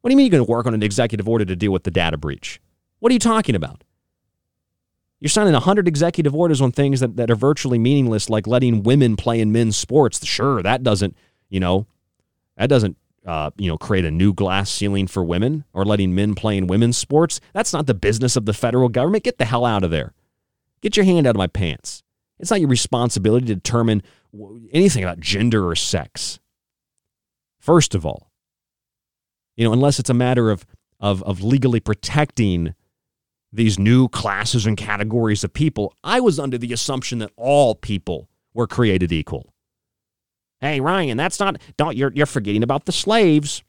What 0.00 0.10
do 0.10 0.12
you 0.12 0.16
mean 0.18 0.26
you're 0.26 0.38
going 0.38 0.46
to 0.46 0.52
work 0.52 0.66
on 0.66 0.74
an 0.74 0.82
executive 0.82 1.28
order 1.28 1.44
to 1.46 1.56
deal 1.56 1.72
with 1.72 1.84
the 1.84 1.90
data 1.90 2.18
breach? 2.18 2.60
What 2.98 3.10
are 3.10 3.14
you 3.14 3.18
talking 3.18 3.54
about? 3.54 3.82
You're 5.18 5.30
signing 5.30 5.54
100 5.54 5.88
executive 5.88 6.34
orders 6.34 6.60
on 6.60 6.72
things 6.72 7.00
that, 7.00 7.16
that 7.16 7.30
are 7.30 7.36
virtually 7.36 7.78
meaningless, 7.78 8.28
like 8.28 8.46
letting 8.46 8.82
women 8.82 9.16
play 9.16 9.40
in 9.40 9.50
men's 9.50 9.76
sports. 9.76 10.24
Sure, 10.26 10.62
that 10.62 10.82
doesn't, 10.82 11.16
you 11.48 11.60
know, 11.60 11.86
that 12.58 12.68
doesn't, 12.68 12.98
uh, 13.24 13.50
you 13.56 13.68
know, 13.68 13.78
create 13.78 14.04
a 14.04 14.10
new 14.10 14.32
glass 14.32 14.70
ceiling 14.70 15.06
for 15.06 15.24
women 15.24 15.64
or 15.72 15.84
letting 15.84 16.14
men 16.14 16.34
play 16.34 16.56
in 16.56 16.66
women's 16.66 16.98
sports. 16.98 17.40
That's 17.52 17.72
not 17.72 17.86
the 17.86 17.94
business 17.94 18.36
of 18.36 18.44
the 18.44 18.52
federal 18.52 18.88
government. 18.88 19.24
Get 19.24 19.38
the 19.38 19.44
hell 19.44 19.64
out 19.64 19.84
of 19.84 19.90
there. 19.90 20.12
Get 20.82 20.96
your 20.96 21.04
hand 21.04 21.26
out 21.26 21.34
of 21.34 21.38
my 21.38 21.46
pants. 21.46 22.02
It's 22.38 22.50
not 22.50 22.60
your 22.60 22.68
responsibility 22.68 23.46
to 23.46 23.54
determine 23.54 24.02
anything 24.72 25.02
about 25.02 25.20
gender 25.20 25.66
or 25.66 25.74
sex. 25.74 26.38
First 27.60 27.94
of 27.94 28.04
all, 28.04 28.30
you 29.56 29.64
know, 29.64 29.72
unless 29.72 29.98
it's 29.98 30.10
a 30.10 30.14
matter 30.14 30.50
of, 30.50 30.66
of, 31.00 31.22
of 31.22 31.42
legally 31.42 31.80
protecting 31.80 32.74
these 33.52 33.78
new 33.78 34.08
classes 34.08 34.66
and 34.66 34.76
categories 34.76 35.44
of 35.44 35.54
people, 35.54 35.94
I 36.02 36.20
was 36.20 36.38
under 36.38 36.58
the 36.58 36.72
assumption 36.72 37.20
that 37.20 37.30
all 37.36 37.74
people 37.74 38.28
were 38.52 38.66
created 38.66 39.12
equal. 39.12 39.53
Hey, 40.64 40.80
Ryan, 40.80 41.16
that's 41.16 41.38
not, 41.38 41.60
don't, 41.76 41.96
you're, 41.96 42.12
you're 42.14 42.26
forgetting 42.26 42.62
about 42.62 42.86
the 42.86 42.92
slaves. 42.92 43.62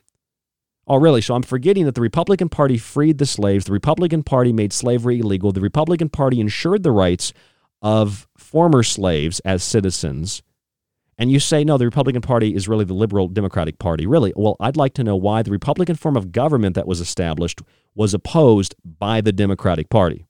Oh, 0.88 0.98
really? 0.98 1.22
So 1.22 1.36
I'm 1.36 1.44
forgetting 1.44 1.86
that 1.86 1.96
the 1.96 2.02
Republican 2.02 2.50
Party 2.50 2.78
freed 2.78 3.18
the 3.18 3.26
slaves. 3.26 3.66
The 3.66 3.74
Republican 3.74 4.24
Party 4.24 4.54
made 4.54 4.72
slavery 4.72 5.20
illegal. 5.20 5.52
The 5.52 5.62
Republican 5.62 6.10
Party 6.10 6.40
ensured 6.40 6.84
the 6.84 6.92
rights 6.92 7.34
of 7.82 8.28
former 8.38 8.84
slaves 8.84 9.40
as 9.42 9.64
citizens 9.64 10.42
and 11.18 11.32
you 11.32 11.40
say, 11.40 11.64
no, 11.64 11.78
the 11.78 11.86
Republican 11.86 12.22
Party 12.22 12.56
is 12.56 12.68
really 12.68 12.86
the 12.86 12.94
liberal 12.94 13.28
Democratic 13.28 13.80
Party. 13.80 14.06
Really? 14.06 14.34
Well, 14.36 14.58
I'd 14.60 14.76
like 14.76 14.94
to 14.96 15.04
know 15.04 15.16
why 15.16 15.44
the 15.44 15.52
Republican 15.52 15.96
form 15.96 16.18
of 16.18 16.32
government 16.32 16.76
that 16.76 16.88
was 16.88 17.00
established 17.00 17.62
was 17.94 18.14
opposed 18.14 18.76
by 18.84 19.22
the 19.22 19.32
Democratic 19.32 19.90
Party. 19.90 20.26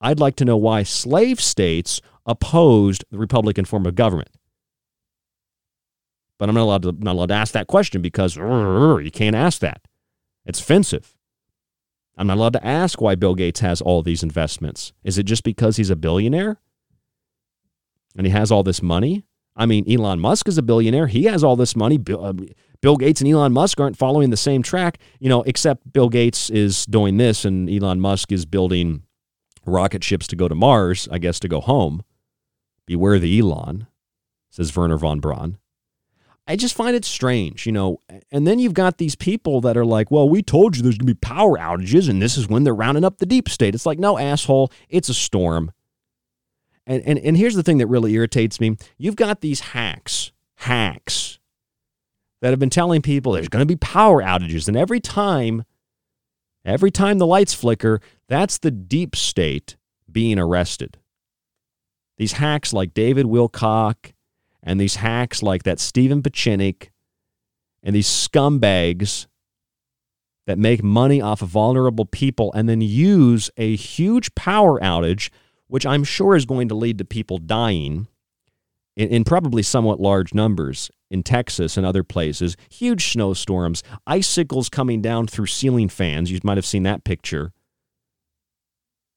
I'd 0.00 0.20
like 0.20 0.36
to 0.36 0.44
know 0.44 0.56
why 0.56 0.84
slave 0.84 1.40
states 1.40 2.00
opposed 2.24 3.04
the 3.10 3.18
Republican 3.18 3.64
form 3.64 3.84
of 3.84 3.96
government. 3.96 4.30
But 6.42 6.48
I'm 6.48 6.56
not 6.56 6.64
allowed 6.64 6.82
to, 6.82 6.92
not 6.98 7.14
allowed 7.14 7.28
to 7.28 7.34
ask 7.34 7.52
that 7.52 7.68
question 7.68 8.02
because 8.02 8.34
you 8.34 9.10
can't 9.12 9.36
ask 9.36 9.60
that. 9.60 9.82
It's 10.44 10.58
offensive. 10.58 11.14
I'm 12.18 12.26
not 12.26 12.36
allowed 12.36 12.54
to 12.54 12.66
ask 12.66 13.00
why 13.00 13.14
Bill 13.14 13.36
Gates 13.36 13.60
has 13.60 13.80
all 13.80 14.02
these 14.02 14.24
investments. 14.24 14.92
Is 15.04 15.18
it 15.18 15.22
just 15.22 15.44
because 15.44 15.76
he's 15.76 15.88
a 15.90 15.94
billionaire? 15.94 16.58
and 18.16 18.26
he 18.26 18.32
has 18.32 18.50
all 18.50 18.62
this 18.62 18.82
money. 18.82 19.24
I 19.54 19.66
mean, 19.66 19.90
Elon 19.90 20.20
Musk 20.20 20.48
is 20.48 20.56
a 20.56 20.62
billionaire. 20.62 21.06
He 21.06 21.24
has 21.24 21.44
all 21.44 21.56
this 21.56 21.76
money. 21.76 21.98
Bill, 21.98 22.24
uh, 22.24 22.32
Bill 22.80 22.96
Gates 22.96 23.20
and 23.20 23.30
Elon 23.30 23.52
Musk 23.52 23.78
aren't 23.78 23.96
following 23.96 24.30
the 24.30 24.36
same 24.36 24.62
track, 24.62 24.98
you 25.20 25.28
know, 25.28 25.42
except 25.42 25.92
Bill 25.92 26.08
Gates 26.08 26.50
is 26.50 26.86
doing 26.86 27.18
this 27.18 27.44
and 27.44 27.68
Elon 27.68 28.00
Musk 28.00 28.32
is 28.32 28.46
building 28.46 29.02
rocket 29.66 30.02
ships 30.02 30.26
to 30.28 30.36
go 30.36 30.48
to 30.48 30.54
Mars, 30.54 31.06
I 31.10 31.18
guess, 31.18 31.38
to 31.40 31.48
go 31.48 31.60
home. 31.60 32.02
Beware 32.86 33.18
the 33.18 33.38
Elon, 33.38 33.86
says 34.50 34.74
Wernher 34.74 34.98
von 34.98 35.20
Braun. 35.20 35.58
I 36.46 36.56
just 36.56 36.74
find 36.74 36.96
it 36.96 37.04
strange, 37.04 37.66
you 37.66 37.72
know. 37.72 37.98
And 38.30 38.46
then 38.46 38.58
you've 38.58 38.74
got 38.74 38.98
these 38.98 39.14
people 39.14 39.60
that 39.60 39.76
are 39.76 39.84
like, 39.84 40.10
well, 40.10 40.28
we 40.28 40.42
told 40.42 40.76
you 40.76 40.82
there's 40.82 40.98
going 40.98 41.06
to 41.06 41.14
be 41.14 41.18
power 41.20 41.56
outages, 41.56 42.08
and 42.08 42.20
this 42.20 42.36
is 42.36 42.48
when 42.48 42.64
they're 42.64 42.74
rounding 42.74 43.04
up 43.04 43.18
the 43.18 43.26
deep 43.26 43.48
state. 43.48 43.74
It's 43.74 43.86
like, 43.86 43.98
no, 43.98 44.18
asshole, 44.18 44.72
it's 44.88 45.08
a 45.08 45.14
storm. 45.14 45.72
And, 46.86 47.02
and, 47.04 47.18
and 47.18 47.36
here's 47.36 47.54
the 47.54 47.62
thing 47.62 47.78
that 47.78 47.86
really 47.86 48.12
irritates 48.14 48.60
me 48.60 48.76
you've 48.98 49.16
got 49.16 49.40
these 49.40 49.60
hacks, 49.60 50.32
hacks, 50.56 51.38
that 52.40 52.50
have 52.50 52.58
been 52.58 52.70
telling 52.70 53.02
people 53.02 53.32
there's 53.32 53.48
going 53.48 53.62
to 53.62 53.66
be 53.66 53.76
power 53.76 54.20
outages. 54.20 54.66
And 54.66 54.76
every 54.76 54.98
time, 54.98 55.64
every 56.64 56.90
time 56.90 57.18
the 57.18 57.26
lights 57.26 57.54
flicker, 57.54 58.00
that's 58.28 58.58
the 58.58 58.72
deep 58.72 59.14
state 59.14 59.76
being 60.10 60.40
arrested. 60.40 60.98
These 62.18 62.32
hacks 62.32 62.72
like 62.72 62.94
David 62.94 63.26
Wilcock 63.26 64.11
and 64.62 64.80
these 64.80 64.96
hacks 64.96 65.42
like 65.42 65.64
that 65.64 65.80
Stephen 65.80 66.22
Pieczenik 66.22 66.90
and 67.82 67.94
these 67.94 68.08
scumbags 68.08 69.26
that 70.46 70.58
make 70.58 70.82
money 70.82 71.20
off 71.20 71.42
of 71.42 71.48
vulnerable 71.48 72.04
people 72.04 72.52
and 72.52 72.68
then 72.68 72.80
use 72.80 73.50
a 73.56 73.76
huge 73.76 74.34
power 74.34 74.80
outage, 74.80 75.30
which 75.68 75.86
I'm 75.86 76.04
sure 76.04 76.34
is 76.34 76.46
going 76.46 76.68
to 76.68 76.74
lead 76.74 76.98
to 76.98 77.04
people 77.04 77.38
dying 77.38 78.08
in, 78.96 79.08
in 79.08 79.24
probably 79.24 79.62
somewhat 79.62 80.00
large 80.00 80.34
numbers 80.34 80.90
in 81.10 81.22
Texas 81.22 81.76
and 81.76 81.86
other 81.86 82.02
places, 82.02 82.56
huge 82.70 83.12
snowstorms, 83.12 83.82
icicles 84.06 84.68
coming 84.68 85.00
down 85.00 85.26
through 85.26 85.46
ceiling 85.46 85.88
fans. 85.88 86.30
You 86.30 86.40
might 86.42 86.56
have 86.56 86.66
seen 86.66 86.82
that 86.84 87.04
picture. 87.04 87.52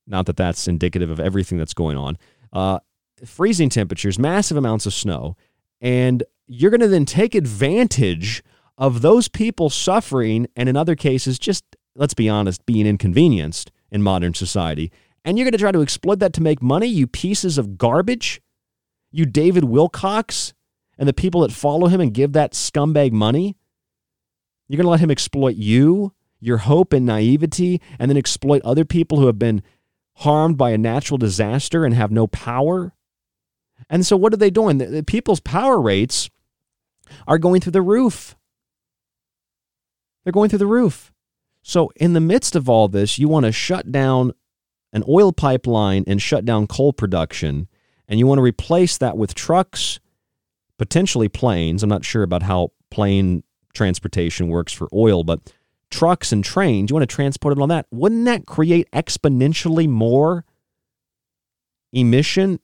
Not 0.07 0.27
that 0.27 0.37
that's 0.37 0.67
indicative 0.67 1.09
of 1.09 1.19
everything 1.19 1.57
that's 1.57 1.73
going 1.73 1.97
on. 1.97 2.17
Uh, 2.53 2.79
freezing 3.23 3.69
temperatures, 3.69 4.19
massive 4.19 4.57
amounts 4.57 4.85
of 4.85 4.93
snow, 4.93 5.35
and 5.81 6.23
you're 6.47 6.71
going 6.71 6.81
to 6.81 6.87
then 6.87 7.05
take 7.05 7.35
advantage 7.35 8.43
of 8.77 9.01
those 9.01 9.27
people 9.27 9.69
suffering 9.69 10.47
and 10.55 10.67
in 10.67 10.75
other 10.75 10.95
cases 10.95 11.39
just 11.39 11.63
let's 11.95 12.13
be 12.13 12.27
honest 12.27 12.65
being 12.65 12.85
inconvenienced 12.85 13.71
in 13.89 14.03
modern 14.03 14.33
society. 14.33 14.91
And 15.23 15.37
you're 15.37 15.45
going 15.45 15.53
to 15.53 15.57
try 15.57 15.71
to 15.71 15.81
exploit 15.81 16.19
that 16.19 16.33
to 16.33 16.43
make 16.43 16.61
money 16.61 16.87
you 16.87 17.07
pieces 17.07 17.57
of 17.57 17.77
garbage 17.77 18.41
you 19.11 19.25
david 19.25 19.63
wilcox 19.63 20.53
and 20.97 21.07
the 21.07 21.13
people 21.13 21.41
that 21.41 21.51
follow 21.51 21.87
him 21.87 22.01
and 22.01 22.13
give 22.13 22.33
that 22.33 22.51
scumbag 22.51 23.11
money. 23.11 23.55
You're 24.67 24.77
going 24.77 24.85
to 24.85 24.91
let 24.91 24.99
him 24.99 25.11
exploit 25.11 25.55
you 25.55 26.13
your 26.39 26.57
hope 26.57 26.93
and 26.93 27.05
naivety 27.05 27.81
and 27.97 28.09
then 28.09 28.17
exploit 28.17 28.61
other 28.63 28.85
people 28.85 29.19
who 29.19 29.27
have 29.27 29.39
been 29.39 29.63
harmed 30.17 30.57
by 30.57 30.71
a 30.71 30.77
natural 30.77 31.17
disaster 31.17 31.85
and 31.85 31.93
have 31.93 32.11
no 32.11 32.27
power 32.27 32.93
and 33.89 34.05
so 34.05 34.17
what 34.17 34.33
are 34.33 34.37
they 34.37 34.49
doing? 34.49 34.77
The, 34.77 34.87
the 34.87 35.03
people's 35.03 35.39
power 35.39 35.79
rates 35.79 36.29
are 37.27 37.37
going 37.37 37.61
through 37.61 37.71
the 37.73 37.81
roof. 37.81 38.35
They're 40.23 40.33
going 40.33 40.49
through 40.49 40.59
the 40.59 40.67
roof. 40.67 41.11
So 41.61 41.91
in 41.95 42.13
the 42.13 42.21
midst 42.21 42.55
of 42.55 42.69
all 42.69 42.87
this, 42.87 43.17
you 43.17 43.27
want 43.27 43.45
to 43.45 43.51
shut 43.51 43.91
down 43.91 44.33
an 44.93 45.03
oil 45.07 45.31
pipeline 45.31 46.03
and 46.07 46.21
shut 46.21 46.45
down 46.45 46.67
coal 46.67 46.93
production, 46.93 47.67
and 48.07 48.19
you 48.19 48.27
want 48.27 48.37
to 48.37 48.43
replace 48.43 48.97
that 48.97 49.17
with 49.17 49.35
trucks, 49.35 49.99
potentially 50.77 51.27
planes. 51.27 51.83
I'm 51.83 51.89
not 51.89 52.05
sure 52.05 52.23
about 52.23 52.43
how 52.43 52.71
plane 52.91 53.43
transportation 53.73 54.47
works 54.47 54.71
for 54.73 54.87
oil, 54.93 55.23
but 55.23 55.53
trucks 55.91 56.31
and 56.31 56.43
trains, 56.43 56.89
you 56.89 56.95
want 56.95 57.07
to 57.07 57.13
transport 57.13 57.57
it 57.57 57.61
on 57.61 57.69
that. 57.69 57.87
Wouldn't 57.91 58.25
that 58.25 58.45
create 58.45 58.89
exponentially 58.91 59.87
more 59.87 60.45
emission 61.91 62.59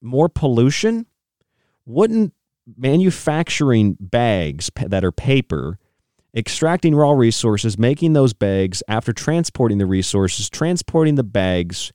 more 0.00 0.28
pollution? 0.28 1.06
Wouldn't 1.86 2.32
manufacturing 2.76 3.96
bags 3.98 4.70
that 4.76 5.04
are 5.04 5.12
paper, 5.12 5.78
extracting 6.36 6.94
raw 6.94 7.12
resources, 7.12 7.78
making 7.78 8.12
those 8.12 8.32
bags 8.32 8.82
after 8.88 9.12
transporting 9.12 9.78
the 9.78 9.86
resources, 9.86 10.50
transporting 10.50 11.14
the 11.14 11.24
bags, 11.24 11.92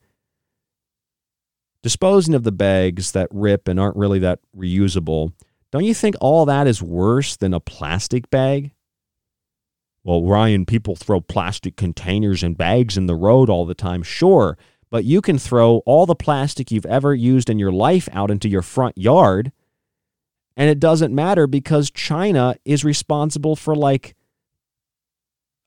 disposing 1.84 2.34
of 2.34 2.44
the 2.44 2.52
bags 2.52 3.12
that 3.12 3.28
rip 3.32 3.68
and 3.68 3.80
aren't 3.80 3.98
really 3.98 4.20
that 4.20 4.40
reusable, 4.58 5.34
don't 5.72 5.86
you 5.86 5.94
think 5.94 6.16
all 6.22 6.46
that 6.46 6.68
is 6.68 6.82
worse 6.82 7.36
than 7.36 7.54
a 7.54 7.60
plastic 7.60 8.30
bag? 8.30 8.72
Well, 10.04 10.24
Ryan, 10.24 10.66
people 10.66 10.96
throw 10.96 11.22
plastic 11.22 11.76
containers 11.78 12.44
and 12.44 12.58
bags 12.58 12.98
in 12.98 13.06
the 13.06 13.16
road 13.16 13.50
all 13.50 13.66
the 13.66 13.74
time. 13.74 14.04
Sure, 14.04 14.58
but 14.94 15.06
you 15.06 15.22
can 15.22 15.40
throw 15.40 15.78
all 15.88 16.06
the 16.06 16.14
plastic 16.14 16.70
you've 16.70 16.86
ever 16.86 17.16
used 17.16 17.50
in 17.50 17.58
your 17.58 17.72
life 17.72 18.08
out 18.12 18.30
into 18.30 18.48
your 18.48 18.62
front 18.62 18.96
yard. 18.96 19.52
And 20.56 20.70
it 20.70 20.80
doesn't 20.80 21.12
matter 21.12 21.48
because 21.48 21.90
China 21.90 22.54
is 22.64 22.86
responsible 22.86 23.56
for, 23.56 23.76
like, 23.76 24.16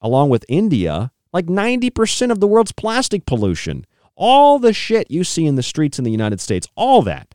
along 0.00 0.28
with 0.28 0.44
India, 0.48 1.10
like 1.32 1.46
90% 1.46 2.30
of 2.30 2.38
the 2.38 2.46
world's 2.46 2.70
plastic 2.70 3.26
pollution. 3.26 3.84
All 4.14 4.60
the 4.60 4.72
shit 4.72 5.10
you 5.10 5.24
see 5.24 5.44
in 5.44 5.56
the 5.56 5.62
streets 5.64 5.98
in 5.98 6.04
the 6.04 6.12
United 6.12 6.40
States, 6.40 6.68
all 6.76 7.02
that 7.02 7.34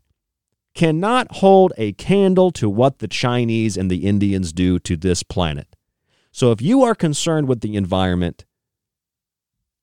cannot 0.73 1.27
hold 1.39 1.73
a 1.77 1.91
candle 1.91 2.51
to 2.51 2.69
what 2.69 2.99
the 2.99 3.09
Chinese 3.09 3.75
and 3.75 3.91
the 3.91 4.05
Indians 4.05 4.53
do 4.53 4.79
to 4.79 4.95
this 4.95 5.23
planet. 5.23 5.75
So 6.31 6.53
if 6.53 6.61
you 6.61 6.83
are 6.83 6.95
concerned 6.95 7.49
with 7.49 7.59
the 7.59 7.75
environment, 7.75 8.45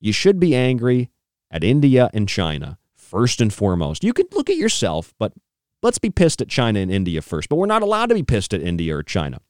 you 0.00 0.14
should 0.14 0.40
be 0.40 0.56
angry 0.56 1.10
at 1.50 1.64
India 1.64 2.10
and 2.12 2.28
China 2.28 2.78
first 2.94 3.40
and 3.40 3.52
foremost. 3.52 4.04
You 4.04 4.12
can 4.12 4.26
look 4.32 4.50
at 4.50 4.56
yourself, 4.56 5.14
but 5.18 5.32
let's 5.82 5.98
be 5.98 6.10
pissed 6.10 6.40
at 6.40 6.48
China 6.48 6.80
and 6.80 6.90
India 6.90 7.22
first. 7.22 7.48
But 7.48 7.56
we're 7.56 7.66
not 7.66 7.82
allowed 7.82 8.10
to 8.10 8.14
be 8.14 8.22
pissed 8.22 8.52
at 8.52 8.62
India 8.62 8.96
or 8.96 9.02
China. 9.02 9.40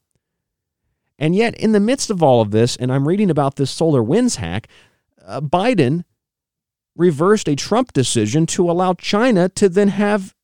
And 1.18 1.34
yet, 1.34 1.56
in 1.56 1.72
the 1.72 1.80
midst 1.80 2.10
of 2.10 2.22
all 2.22 2.40
of 2.40 2.52
this, 2.52 2.76
and 2.76 2.92
I'm 2.92 3.08
reading 3.08 3.30
about 3.30 3.56
this 3.56 3.76
SolarWinds 3.76 4.36
hack, 4.36 4.68
uh, 5.26 5.40
Biden 5.40 6.04
reversed 6.94 7.48
a 7.48 7.56
Trump 7.56 7.92
decision 7.92 8.46
to 8.46 8.70
allow 8.70 8.94
China 8.94 9.48
to 9.50 9.68
then 9.68 9.88
have 9.88 10.34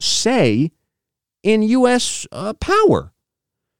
say 0.00 0.72
in 1.42 1.62
U.S. 1.62 2.26
Uh, 2.30 2.52
power. 2.54 3.12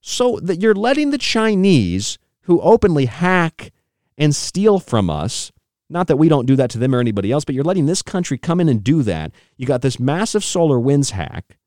So 0.00 0.38
that 0.40 0.62
you're 0.62 0.74
letting 0.74 1.10
the 1.10 1.18
Chinese, 1.18 2.18
who 2.42 2.60
openly 2.62 3.06
hack 3.06 3.72
and 4.16 4.34
steal 4.34 4.78
from 4.78 5.10
us, 5.10 5.52
not 5.90 6.06
that 6.08 6.16
we 6.16 6.28
don't 6.28 6.46
do 6.46 6.56
that 6.56 6.70
to 6.70 6.78
them 6.78 6.94
or 6.94 7.00
anybody 7.00 7.32
else, 7.32 7.44
but 7.44 7.54
you're 7.54 7.64
letting 7.64 7.86
this 7.86 8.02
country 8.02 8.36
come 8.36 8.60
in 8.60 8.68
and 8.68 8.84
do 8.84 9.02
that. 9.04 9.32
You 9.56 9.66
got 9.66 9.82
this 9.82 9.98
massive 9.98 10.42
SolarWinds 10.42 11.10
hack. 11.10 11.58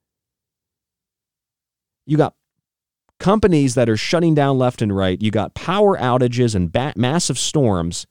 You 2.06 2.18
got 2.18 2.36
companies 3.20 3.76
that 3.76 3.90
are 3.90 3.98
shutting 3.98 4.36
down 4.36 4.58
left 4.58 4.82
and 4.82 4.96
right. 4.96 5.22
You 5.22 5.32
got 5.32 5.54
power 5.54 5.98
outages 5.98 6.54
and 6.56 6.72
bat- 6.72 6.98
massive 6.98 7.38
storms. 7.38 8.06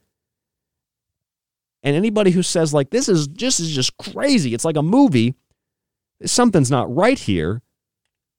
And 1.82 1.96
anybody 1.96 2.30
who 2.30 2.42
says 2.42 2.74
like 2.74 2.90
this 2.90 3.08
is 3.08 3.26
just 3.28 3.60
is 3.60 3.70
just 3.70 3.96
crazy. 3.96 4.54
It's 4.54 4.64
like 4.64 4.76
a 4.76 4.82
movie. 4.82 5.34
Something's 6.24 6.70
not 6.70 6.94
right 6.94 7.18
here. 7.18 7.62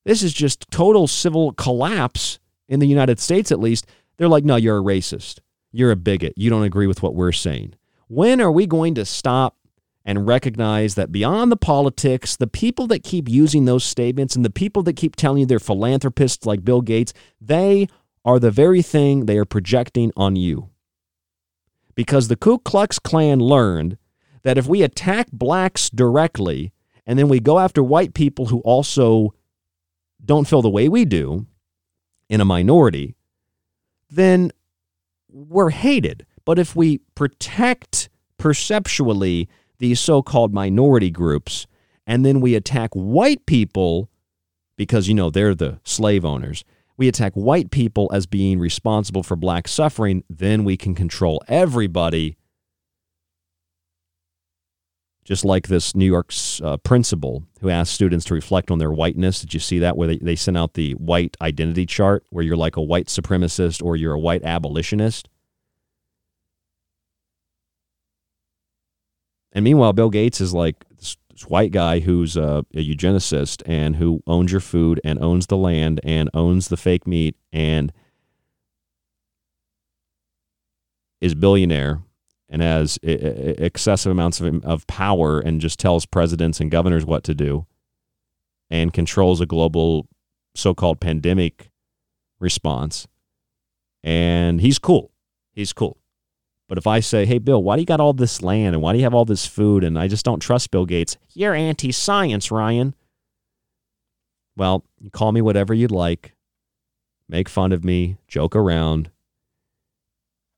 This 0.06 0.24
is 0.24 0.34
just 0.34 0.70
total 0.72 1.08
civil 1.08 1.54
collapse 1.54 2.40
in 2.68 2.80
the 2.80 2.88
United 2.88 3.20
States 3.20 3.52
at 3.52 3.60
least. 3.60 3.88
They're 4.18 4.28
like, 4.28 4.46
"No, 4.46 4.56
you're 4.56 4.78
a 4.78 4.84
racist." 4.84 5.40
You're 5.72 5.92
a 5.92 5.96
bigot. 5.96 6.34
You 6.36 6.50
don't 6.50 6.64
agree 6.64 6.88
with 6.88 7.02
what 7.02 7.16
we're 7.16 7.32
saying. 7.32 7.76
When 8.08 8.42
are 8.42 8.52
we 8.52 8.68
going 8.68 8.96
to 8.96 9.06
stop 9.06 9.58
and 10.04 10.28
recognize 10.28 10.96
that 10.96 11.12
beyond 11.12 11.52
the 11.52 11.58
politics, 11.58 12.36
the 12.36 12.48
people 12.48 12.88
that 12.88 13.04
keep 13.04 13.30
using 13.30 13.66
those 13.66 13.84
statements 13.84 14.36
and 14.36 14.44
the 14.44 14.50
people 14.50 14.84
that 14.84 14.96
keep 14.96 15.16
telling 15.16 15.40
you 15.42 15.46
they're 15.46 15.60
philanthropists 15.60 16.46
like 16.46 16.66
Bill 16.66 16.82
Gates, 16.82 17.14
they 17.40 17.88
are 18.26 18.40
the 18.40 18.52
very 18.52 18.82
thing 18.82 19.26
they 19.26 19.38
are 19.38 19.46
projecting 19.46 20.12
on 20.18 20.36
you. 20.36 20.70
Because 21.96 22.28
the 22.28 22.36
Ku 22.36 22.58
Klux 22.60 23.00
Klan 23.00 23.40
learned 23.40 23.98
that 24.44 24.58
if 24.58 24.68
we 24.68 24.82
attack 24.82 25.28
blacks 25.32 25.90
directly 25.90 26.74
and 27.06 27.18
then 27.18 27.28
we 27.28 27.40
go 27.40 27.60
after 27.60 27.84
white 27.84 28.14
people 28.14 28.48
who 28.48 28.60
also 28.62 29.34
don't 30.24 30.48
feel 30.48 30.62
the 30.62 30.70
way 30.70 30.90
we 30.90 31.06
do 31.06 31.46
in 32.30 32.42
a 32.42 32.46
minority, 32.46 33.16
then 34.10 34.52
we're 35.32 35.70
hated. 35.70 36.26
But 36.46 36.60
if 36.60 36.76
we 36.76 37.00
protect 37.16 38.10
perceptually 38.38 39.48
these 39.80 40.00
so 40.00 40.22
called 40.22 40.54
minority 40.54 41.12
groups 41.12 41.68
and 42.06 42.26
then 42.26 42.42
we 42.42 42.56
attack 42.56 42.92
white 42.94 43.46
people 43.46 44.10
because, 44.76 45.08
you 45.08 45.14
know, 45.14 45.30
they're 45.30 45.56
the 45.56 45.80
slave 45.84 46.26
owners, 46.26 46.64
we 46.98 47.08
attack 47.08 47.34
white 47.34 47.72
people 47.72 48.10
as 48.14 48.26
being 48.26 48.60
responsible 48.60 49.24
for 49.24 49.36
black 49.36 49.68
suffering, 49.68 50.24
then 50.30 50.64
we 50.64 50.78
can 50.78 50.96
control 50.96 51.42
everybody 51.48 52.38
Just 55.24 55.46
like 55.46 55.68
this 55.68 55.96
New 55.96 56.06
York's 56.06 56.60
uh, 56.62 56.78
principal 56.78 57.44
who 57.60 57.70
asked 57.70 57.94
students 57.94 58.26
to 58.26 58.34
reflect 58.34 58.72
on 58.72 58.80
their 58.80 58.92
whiteness. 58.92 59.40
Did 59.40 59.54
you 59.54 59.60
see 59.60 59.80
that? 59.80 59.96
Where 59.96 60.08
they, 60.08 60.18
they 60.18 60.36
sent 60.36 60.58
out 60.58 60.74
the 60.74 60.94
white 60.94 61.38
identity 61.42 61.86
chart, 61.86 62.26
where 62.32 62.44
you're 62.44 62.58
like 62.58 62.76
a 62.76 62.82
white 62.82 63.08
supremacist 63.08 63.84
or 63.84 63.96
you're 63.96 64.14
a 64.14 64.20
white 64.20 64.44
abolitionist. 64.44 65.30
And 69.54 69.64
meanwhile, 69.64 69.94
Bill 69.94 70.10
Gates 70.10 70.42
is 70.42 70.54
like 70.54 70.86
this, 70.98 71.18
this 71.30 71.44
white 71.48 71.72
guy 71.72 72.00
who's 72.00 72.36
a, 72.36 72.66
a 72.74 72.84
eugenicist 72.84 73.62
and 73.66 73.98
who 73.98 74.24
owns 74.26 74.52
your 74.52 74.62
food 74.62 75.00
and 75.04 75.22
owns 75.22 75.48
the 75.48 75.58
land 75.58 76.00
and 76.04 76.30
owns 76.34 76.70
the 76.70 76.78
fake 76.78 77.06
meat 77.06 77.36
and 77.52 77.92
is 81.20 81.36
billionaire 81.36 82.02
and 82.52 82.62
has 82.62 83.00
excessive 83.02 84.12
amounts 84.12 84.42
of, 84.42 84.64
of 84.66 84.86
power 84.86 85.40
and 85.40 85.62
just 85.62 85.80
tells 85.80 86.06
presidents 86.06 86.60
and 86.60 86.70
governors 86.70 87.06
what 87.06 87.24
to 87.24 87.34
do 87.34 87.66
and 88.70 88.92
controls 88.94 89.40
a 89.40 89.46
global 89.46 90.08
so-called 90.54 91.00
pandemic 91.00 91.72
response 92.40 93.08
and 94.04 94.60
he's 94.62 94.80
cool. 94.80 95.12
He's 95.54 95.74
cool. 95.74 95.98
But 96.68 96.78
if 96.78 96.88
i 96.88 97.00
say 97.00 97.26
hey 97.26 97.38
bill 97.38 97.64
why 97.64 97.76
do 97.76 97.82
you 97.82 97.86
got 97.86 98.00
all 98.00 98.14
this 98.14 98.42
land 98.42 98.76
and 98.76 98.82
why 98.82 98.94
do 98.94 98.98
you 98.98 99.04
have 99.04 99.14
all 99.14 99.26
this 99.26 99.46
food 99.46 99.84
and 99.84 100.00
i 100.00 100.08
just 100.08 100.26
don't 100.26 100.40
trust 100.40 100.72
bill 100.72 100.86
gates? 100.86 101.18
You're 101.34 101.54
anti-science 101.54 102.52
ryan. 102.52 102.96
Well 104.58 104.84
you 105.00 105.10
call 105.10 105.32
me 105.32 105.42
whatever 105.42 105.74
you'd 105.74 105.92
like. 105.92 106.34
Make 107.30 107.48
fun 107.48 107.72
of 107.72 107.86
me. 107.86 108.18
Joke 108.28 108.58
around. 108.58 109.10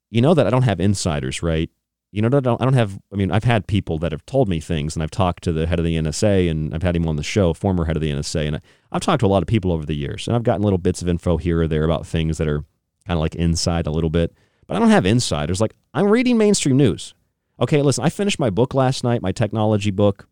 You 0.10 0.22
know 0.22 0.34
that 0.34 0.48
i 0.48 0.50
don't 0.50 0.64
have 0.64 0.80
insiders 0.80 1.44
right 1.44 1.70
you 2.14 2.22
know, 2.22 2.28
I 2.28 2.42
don't, 2.42 2.62
I 2.62 2.64
don't 2.64 2.76
have, 2.76 3.00
I 3.12 3.16
mean, 3.16 3.32
I've 3.32 3.44
had 3.44 3.66
people 3.66 3.98
that 3.98 4.12
have 4.12 4.24
told 4.28 4.48
me 4.48 4.60
things, 4.60 4.96
and 4.96 5.02
I've 5.02 5.10
talked 5.10 5.44
to 5.46 5.52
the 5.52 5.66
head 5.66 5.80
of 5.80 5.86
the 5.86 5.98
NSA, 5.98 6.50
and 6.50 6.72
I've 6.72 6.84
had 6.84 6.96
him 6.96 7.08
on 7.08 7.16
the 7.16 7.24
show, 7.24 7.56
former 7.56 7.86
head 7.86 7.98
of 7.98 8.04
the 8.04 8.12
NSA, 8.12 8.46
and 8.46 8.56
I, 8.58 8.62
I've 8.92 9.02
talked 9.02 9.22
to 9.22 9.26
a 9.26 9.28
lot 9.28 9.42
of 9.42 9.48
people 9.48 9.72
over 9.72 9.84
the 9.84 9.96
years, 9.96 10.28
and 10.28 10.36
I've 10.36 10.44
gotten 10.44 10.62
little 10.62 10.78
bits 10.78 11.02
of 11.02 11.10
info 11.10 11.38
here 11.38 11.62
or 11.62 11.68
there 11.68 11.84
about 11.84 12.06
things 12.06 12.38
that 12.38 12.48
are 12.48 12.60
kind 13.08 13.18
of 13.18 13.20
like 13.20 13.34
inside 13.34 13.88
a 13.88 13.92
little 13.92 14.12
bit, 14.12 14.32
but 14.68 14.78
I 14.78 14.80
don't 14.80 14.92
have 14.92 15.08
insiders. 15.08 15.60
Like, 15.60 15.74
I'm 15.96 16.06
reading 16.06 16.38
mainstream 16.38 16.78
news. 16.78 17.16
Okay, 17.60 17.82
listen, 17.82 18.04
I 18.04 18.10
finished 18.10 18.38
my 18.38 18.52
book 18.52 18.76
last 18.76 19.04
night, 19.04 19.24
my 19.24 19.32
technology 19.32 19.92
book. 19.92 20.28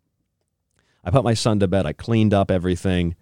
I 1.03 1.09
put 1.09 1.23
my 1.23 1.33
son 1.33 1.59
to 1.61 1.67
bed, 1.67 1.87
I 1.87 1.93
cleaned 1.93 2.31
up 2.31 2.51
everything, 2.51 3.15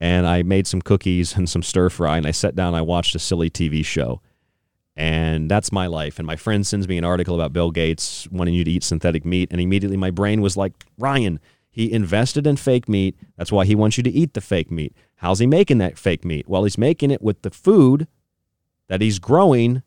and 0.00 0.26
I 0.26 0.42
made 0.42 0.66
some 0.66 0.82
cookies 0.82 1.34
and 1.34 1.48
some 1.48 1.62
stir 1.62 1.88
fry, 1.88 2.18
and 2.18 2.26
I 2.26 2.30
sat 2.30 2.54
down, 2.54 2.74
I 2.74 2.82
watched 2.82 3.14
a 3.14 3.18
silly 3.18 3.48
TV 3.48 3.82
show 3.82 4.20
and 4.96 5.50
that's 5.50 5.70
my 5.70 5.86
life. 5.86 6.18
And 6.18 6.26
my 6.26 6.36
friend 6.36 6.66
sends 6.66 6.88
me 6.88 6.96
an 6.96 7.04
article 7.04 7.34
about 7.34 7.52
Bill 7.52 7.70
Gates 7.70 8.26
wanting 8.30 8.54
you 8.54 8.64
to 8.64 8.70
eat 8.70 8.82
synthetic 8.82 9.24
meat. 9.24 9.48
And 9.50 9.60
immediately 9.60 9.98
my 9.98 10.10
brain 10.10 10.40
was 10.40 10.56
like, 10.56 10.72
Ryan, 10.98 11.38
he 11.70 11.92
invested 11.92 12.46
in 12.46 12.56
fake 12.56 12.88
meat. 12.88 13.14
That's 13.36 13.52
why 13.52 13.66
he 13.66 13.74
wants 13.74 13.98
you 13.98 14.02
to 14.04 14.10
eat 14.10 14.32
the 14.32 14.40
fake 14.40 14.70
meat. 14.70 14.94
How's 15.16 15.38
he 15.38 15.46
making 15.46 15.78
that 15.78 15.98
fake 15.98 16.24
meat? 16.24 16.48
Well, 16.48 16.64
he's 16.64 16.78
making 16.78 17.10
it 17.10 17.20
with 17.20 17.42
the 17.42 17.50
food 17.50 18.08
that 18.88 19.02
he's 19.02 19.18
growing 19.18 19.82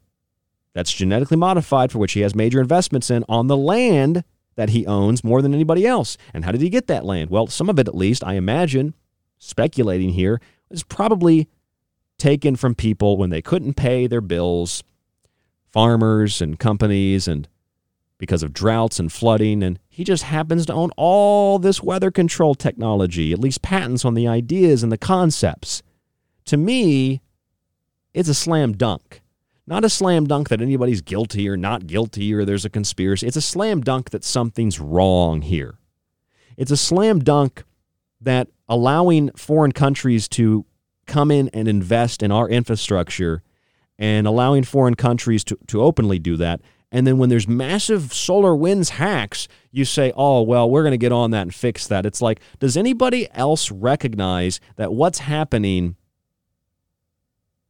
that's 0.74 0.94
genetically 0.94 1.38
modified, 1.38 1.92
for 1.92 1.98
which 1.98 2.14
he 2.14 2.22
has 2.22 2.36
major 2.36 2.62
investments 2.62 3.10
in, 3.10 3.26
on 3.28 3.48
the 3.48 3.58
land 3.58 4.24
that 4.56 4.70
he 4.70 4.86
owns 4.86 5.24
more 5.24 5.42
than 5.42 5.54
anybody 5.54 5.88
else. 5.88 6.18
And 6.34 6.46
how 6.46 6.52
did 6.52 6.62
he 6.62 6.70
get 6.70 6.86
that 6.88 7.06
land? 7.06 7.32
Well, 7.32 7.48
some 7.48 7.70
of 7.70 7.80
it, 7.80 7.88
at 7.88 7.96
least, 7.96 8.24
I 8.24 8.34
imagine, 8.34 8.94
speculating 9.40 10.10
here, 10.10 10.40
is 10.70 10.84
probably 10.84 11.48
taken 12.20 12.56
from 12.56 12.76
people 12.76 13.18
when 13.18 13.32
they 13.32 13.42
couldn't 13.42 13.74
pay 13.74 14.06
their 14.06 14.22
bills 14.22 14.84
farmers 15.72 16.42
and 16.42 16.60
companies 16.60 17.28
and 17.28 17.48
because 18.18 18.44
of 18.44 18.54
droughts 18.54 19.00
and 19.00 19.12
flooding. 19.12 19.64
And 19.64 19.80
he 19.90 20.04
just 20.04 20.24
happens 20.24 20.66
to 20.68 20.74
own 20.74 20.92
all 20.98 21.58
this 21.58 21.82
weather 21.82 22.12
control 22.12 22.54
technology, 22.54 23.32
at 23.32 23.40
least 23.40 23.62
patents 23.62 24.06
on 24.06 24.14
the 24.14 24.28
ideas 24.28 24.84
and 24.84 24.92
the 24.92 24.98
concepts. 24.98 25.82
To 26.46 26.58
me, 26.58 27.22
it's 28.14 28.30
a 28.30 28.34
slam 28.34 28.74
dunk. 28.74 29.22
Not 29.66 29.86
a 29.86 29.90
slam 29.90 30.26
dunk 30.26 30.50
that 30.50 30.62
anybody's 30.62 31.02
guilty 31.02 31.48
or 31.48 31.56
not 31.56 31.88
guilty 31.88 32.34
or 32.34 32.44
there's 32.44 32.66
a 32.66 32.70
conspiracy. 32.70 33.28
It's 33.28 33.38
a 33.38 33.42
slam 33.42 33.82
dunk 33.82 34.10
that 34.10 34.24
something's 34.24 34.80
wrong 34.80 35.42
here. 35.42 35.78
It's 36.58 36.72
a 36.72 36.78
slam 36.78 37.20
dunk 37.20 37.64
that 38.20 38.50
allowing 38.68 39.30
foreign 39.32 39.72
countries 39.72 40.28
to 40.30 40.66
come 41.06 41.32
in 41.32 41.50
and 41.54 41.68
invest 41.68 42.22
in 42.22 42.32
our 42.32 42.50
infrastructure 42.50 43.44
and 44.00 44.26
allowing 44.26 44.64
foreign 44.64 44.96
countries 44.96 45.44
to, 45.44 45.58
to 45.68 45.84
openly 45.84 46.18
do 46.18 46.38
that. 46.38 46.62
And 46.92 47.06
then 47.06 47.20
when 47.20 47.30
there's 47.30 47.48
massive 47.48 48.04
SolarWinds 48.04 48.92
hacks, 48.92 49.48
you 49.72 49.86
say, 49.86 50.12
oh, 50.16 50.42
well, 50.42 50.68
we're 50.68 50.82
going 50.82 50.92
to 50.92 50.98
get 50.98 51.12
on 51.12 51.30
that 51.32 51.44
and 51.44 51.54
fix 51.54 51.86
that. 51.88 52.06
It's 52.06 52.22
like, 52.22 52.40
does 52.60 52.76
anybody 52.76 53.28
else 53.34 53.70
recognize 53.70 54.60
that 54.78 54.94
what's 54.94 55.20
happening, 55.20 55.98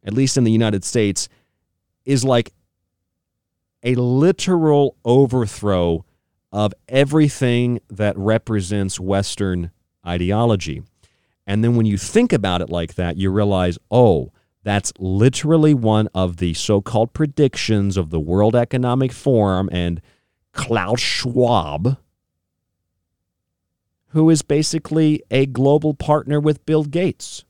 at 0.05 0.13
least 0.13 0.37
in 0.37 0.45
the 0.45 0.51
United 0.51 0.85
States, 0.85 1.27
is 2.05 2.23
like 2.23 2.53
a 3.83 3.95
literal 3.95 4.95
overthrow 5.03 6.05
of 6.51 6.73
everything 6.87 7.81
that 7.89 8.17
represents 8.17 8.99
Western 8.99 9.71
ideology? 10.07 10.83
And 11.45 11.63
then 11.63 11.75
when 11.75 11.87
you 11.87 11.97
think 11.97 12.31
about 12.31 12.61
it 12.61 12.69
like 12.69 12.93
that, 12.93 13.17
you 13.17 13.31
realize, 13.31 13.77
oh, 13.91 14.31
that's 14.69 14.93
literally 14.99 15.73
one 15.73 16.07
of 16.13 16.37
the 16.37 16.53
so 16.53 16.79
called 16.79 17.11
predictions 17.11 17.97
of 17.97 18.11
the 18.11 18.19
World 18.19 18.55
Economic 18.55 19.11
Forum 19.11 19.67
and 19.71 19.99
Klaus 20.53 20.99
Schwab, 20.99 21.97
who 24.09 24.29
is 24.29 24.43
basically 24.43 25.23
a 25.31 25.47
global 25.47 25.95
partner 25.95 26.39
with 26.39 26.67
Bill 26.67 26.83
Gates. 26.83 27.45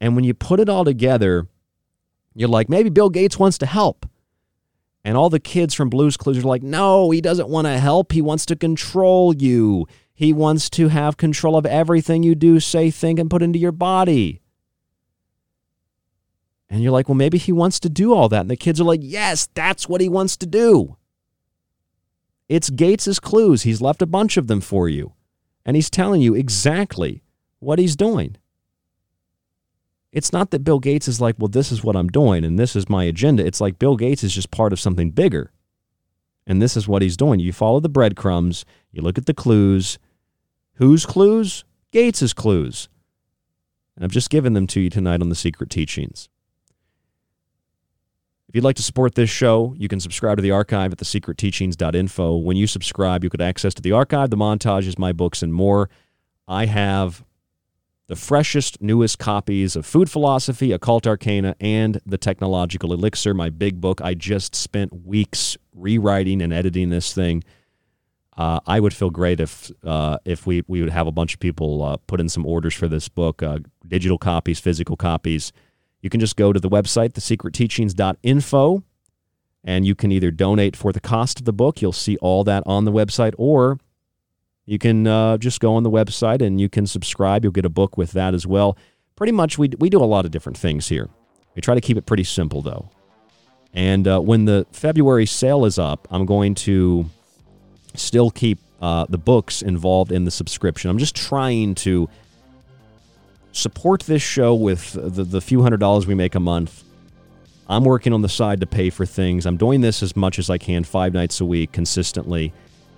And 0.00 0.16
when 0.16 0.24
you 0.24 0.32
put 0.32 0.58
it 0.58 0.70
all 0.70 0.86
together, 0.86 1.46
you're 2.34 2.48
like, 2.48 2.70
maybe 2.70 2.88
Bill 2.88 3.10
Gates 3.10 3.38
wants 3.38 3.58
to 3.58 3.66
help. 3.66 4.08
And 5.04 5.18
all 5.18 5.28
the 5.28 5.38
kids 5.38 5.74
from 5.74 5.90
Blues 5.90 6.16
Clues 6.16 6.38
are 6.38 6.48
like, 6.48 6.62
no, 6.62 7.10
he 7.10 7.20
doesn't 7.20 7.50
want 7.50 7.66
to 7.66 7.78
help. 7.78 8.12
He 8.12 8.22
wants 8.22 8.46
to 8.46 8.56
control 8.56 9.36
you. 9.36 9.86
He 10.14 10.32
wants 10.32 10.70
to 10.70 10.88
have 10.88 11.18
control 11.18 11.58
of 11.58 11.66
everything 11.66 12.22
you 12.22 12.34
do, 12.34 12.58
say, 12.58 12.90
think, 12.90 13.18
and 13.18 13.28
put 13.28 13.42
into 13.42 13.58
your 13.58 13.70
body. 13.70 14.40
And 16.70 16.82
you're 16.82 16.92
like, 16.92 17.08
well, 17.08 17.16
maybe 17.16 17.36
he 17.36 17.50
wants 17.50 17.80
to 17.80 17.90
do 17.90 18.14
all 18.14 18.28
that. 18.28 18.42
And 18.42 18.50
the 18.50 18.56
kids 18.56 18.80
are 18.80 18.84
like, 18.84 19.00
yes, 19.02 19.48
that's 19.54 19.88
what 19.88 20.00
he 20.00 20.08
wants 20.08 20.36
to 20.36 20.46
do. 20.46 20.96
It's 22.48 22.70
Gates's 22.70 23.18
clues. 23.18 23.62
He's 23.62 23.80
left 23.80 24.02
a 24.02 24.06
bunch 24.06 24.36
of 24.36 24.46
them 24.46 24.60
for 24.60 24.88
you. 24.88 25.12
And 25.66 25.76
he's 25.76 25.90
telling 25.90 26.22
you 26.22 26.34
exactly 26.34 27.22
what 27.58 27.80
he's 27.80 27.96
doing. 27.96 28.36
It's 30.12 30.32
not 30.32 30.50
that 30.50 30.64
Bill 30.64 30.78
Gates 30.78 31.08
is 31.08 31.20
like, 31.20 31.36
well, 31.38 31.48
this 31.48 31.70
is 31.70 31.84
what 31.84 31.96
I'm 31.96 32.08
doing 32.08 32.44
and 32.44 32.58
this 32.58 32.74
is 32.74 32.88
my 32.88 33.04
agenda. 33.04 33.44
It's 33.44 33.60
like 33.60 33.78
Bill 33.78 33.96
Gates 33.96 34.24
is 34.24 34.34
just 34.34 34.50
part 34.50 34.72
of 34.72 34.80
something 34.80 35.10
bigger. 35.10 35.52
And 36.46 36.60
this 36.60 36.76
is 36.76 36.88
what 36.88 37.02
he's 37.02 37.16
doing. 37.16 37.38
You 37.38 37.52
follow 37.52 37.80
the 37.80 37.88
breadcrumbs, 37.88 38.64
you 38.90 39.02
look 39.02 39.18
at 39.18 39.26
the 39.26 39.34
clues. 39.34 39.98
Whose 40.74 41.04
clues? 41.06 41.64
Gates's 41.92 42.32
clues. 42.32 42.88
And 43.94 44.04
I've 44.04 44.10
just 44.10 44.30
given 44.30 44.54
them 44.54 44.66
to 44.68 44.80
you 44.80 44.90
tonight 44.90 45.20
on 45.20 45.28
the 45.28 45.34
secret 45.34 45.70
teachings. 45.70 46.28
If 48.50 48.56
you'd 48.56 48.64
like 48.64 48.74
to 48.76 48.82
support 48.82 49.14
this 49.14 49.30
show, 49.30 49.76
you 49.78 49.86
can 49.86 50.00
subscribe 50.00 50.36
to 50.38 50.42
the 50.42 50.50
archive 50.50 50.90
at 50.90 50.98
thesecretteachings.info. 50.98 52.36
When 52.38 52.56
you 52.56 52.66
subscribe, 52.66 53.22
you 53.22 53.30
get 53.30 53.40
access 53.40 53.74
to 53.74 53.80
the 53.80 53.92
archive, 53.92 54.30
the 54.30 54.36
montages, 54.36 54.98
my 54.98 55.12
books, 55.12 55.40
and 55.40 55.54
more. 55.54 55.88
I 56.48 56.66
have 56.66 57.22
the 58.08 58.16
freshest, 58.16 58.82
newest 58.82 59.20
copies 59.20 59.76
of 59.76 59.86
Food 59.86 60.10
Philosophy, 60.10 60.72
Occult 60.72 61.06
Arcana, 61.06 61.54
and 61.60 62.00
The 62.04 62.18
Technological 62.18 62.92
Elixir, 62.92 63.34
my 63.34 63.50
big 63.50 63.80
book. 63.80 64.00
I 64.00 64.14
just 64.14 64.56
spent 64.56 65.06
weeks 65.06 65.56
rewriting 65.72 66.42
and 66.42 66.52
editing 66.52 66.90
this 66.90 67.14
thing. 67.14 67.44
Uh, 68.36 68.58
I 68.66 68.80
would 68.80 68.92
feel 68.92 69.10
great 69.10 69.38
if 69.38 69.70
uh, 69.84 70.18
if 70.24 70.44
we, 70.44 70.64
we 70.66 70.80
would 70.80 70.90
have 70.90 71.06
a 71.06 71.12
bunch 71.12 71.34
of 71.34 71.38
people 71.38 71.84
uh, 71.84 71.98
put 72.08 72.18
in 72.18 72.28
some 72.28 72.44
orders 72.44 72.74
for 72.74 72.88
this 72.88 73.08
book, 73.08 73.44
uh, 73.44 73.60
digital 73.86 74.18
copies, 74.18 74.58
physical 74.58 74.96
copies. 74.96 75.52
You 76.00 76.10
can 76.10 76.20
just 76.20 76.36
go 76.36 76.52
to 76.52 76.60
the 76.60 76.68
website, 76.68 77.12
thesecretteachings.info, 77.12 78.82
and 79.64 79.86
you 79.86 79.94
can 79.94 80.12
either 80.12 80.30
donate 80.30 80.76
for 80.76 80.92
the 80.92 81.00
cost 81.00 81.40
of 81.40 81.44
the 81.44 81.52
book. 81.52 81.82
You'll 81.82 81.92
see 81.92 82.16
all 82.18 82.44
that 82.44 82.62
on 82.66 82.84
the 82.84 82.92
website, 82.92 83.34
or 83.36 83.78
you 84.64 84.78
can 84.78 85.06
uh, 85.06 85.36
just 85.36 85.60
go 85.60 85.74
on 85.74 85.82
the 85.82 85.90
website 85.90 86.40
and 86.40 86.60
you 86.60 86.68
can 86.68 86.86
subscribe. 86.86 87.44
You'll 87.44 87.52
get 87.52 87.64
a 87.64 87.70
book 87.70 87.96
with 87.96 88.12
that 88.12 88.34
as 88.34 88.46
well. 88.46 88.78
Pretty 89.16 89.32
much, 89.32 89.58
we, 89.58 89.68
we 89.78 89.90
do 89.90 90.02
a 90.02 90.06
lot 90.06 90.24
of 90.24 90.30
different 90.30 90.56
things 90.56 90.88
here. 90.88 91.10
We 91.54 91.60
try 91.60 91.74
to 91.74 91.80
keep 91.80 91.96
it 91.96 92.06
pretty 92.06 92.24
simple, 92.24 92.62
though. 92.62 92.88
And 93.74 94.08
uh, 94.08 94.20
when 94.20 94.46
the 94.46 94.66
February 94.72 95.26
sale 95.26 95.64
is 95.64 95.78
up, 95.78 96.08
I'm 96.10 96.24
going 96.24 96.54
to 96.56 97.10
still 97.94 98.30
keep 98.30 98.58
uh, 98.80 99.06
the 99.08 99.18
books 99.18 99.62
involved 99.62 100.10
in 100.10 100.24
the 100.24 100.30
subscription. 100.30 100.90
I'm 100.90 100.98
just 100.98 101.14
trying 101.14 101.74
to 101.76 102.08
support 103.52 104.02
this 104.02 104.22
show 104.22 104.54
with 104.54 104.92
the, 104.92 105.24
the 105.24 105.40
few 105.40 105.62
hundred 105.62 105.80
dollars 105.80 106.06
we 106.06 106.14
make 106.14 106.34
a 106.34 106.40
month. 106.40 106.84
I'm 107.68 107.84
working 107.84 108.12
on 108.12 108.22
the 108.22 108.28
side 108.28 108.60
to 108.60 108.66
pay 108.66 108.90
for 108.90 109.06
things. 109.06 109.46
I'm 109.46 109.56
doing 109.56 109.80
this 109.80 110.02
as 110.02 110.16
much 110.16 110.38
as 110.38 110.50
I 110.50 110.58
can, 110.58 110.82
five 110.82 111.12
nights 111.12 111.40
a 111.40 111.44
week, 111.44 111.72
consistently. 111.72 112.52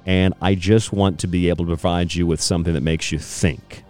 And 0.06 0.34
I 0.40 0.54
just 0.54 0.92
want 0.92 1.20
to 1.20 1.26
be 1.26 1.48
able 1.48 1.66
to 1.66 1.68
provide 1.68 2.14
you 2.14 2.26
with 2.26 2.40
something 2.40 2.72
that 2.74 2.82
makes 2.82 3.12
you 3.12 3.18
think. 3.18 3.84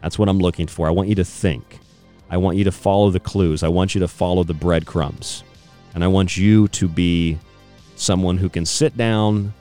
That's 0.00 0.18
what 0.18 0.28
I'm 0.28 0.38
looking 0.38 0.66
for. 0.66 0.86
I 0.86 0.90
want 0.90 1.08
you 1.08 1.14
to 1.16 1.24
think. 1.24 1.80
I 2.30 2.36
want 2.36 2.56
you 2.56 2.64
to 2.64 2.72
follow 2.72 3.10
the 3.10 3.20
clues. 3.20 3.62
I 3.62 3.68
want 3.68 3.94
you 3.94 4.00
to 4.00 4.08
follow 4.08 4.44
the 4.44 4.54
breadcrumbs. 4.54 5.44
And 5.94 6.02
I 6.02 6.08
want 6.08 6.36
you 6.36 6.68
to 6.68 6.88
be 6.88 7.38
someone 7.96 8.38
who 8.38 8.48
can 8.48 8.66
sit 8.66 8.96
down, 8.96 9.52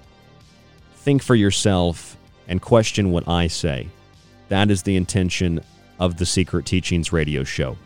think 0.96 1.22
for 1.22 1.36
yourself, 1.36 2.18
and 2.48 2.62
question 2.62 3.12
what 3.12 3.28
I 3.28 3.48
say. 3.48 3.88
That 4.50 4.70
is 4.70 4.84
the 4.84 4.96
intention 4.96 5.62
of 6.00 6.18
the 6.18 6.26
Secret 6.26 6.66
Teachings 6.66 7.12
radio 7.12 7.44
show. 7.44 7.78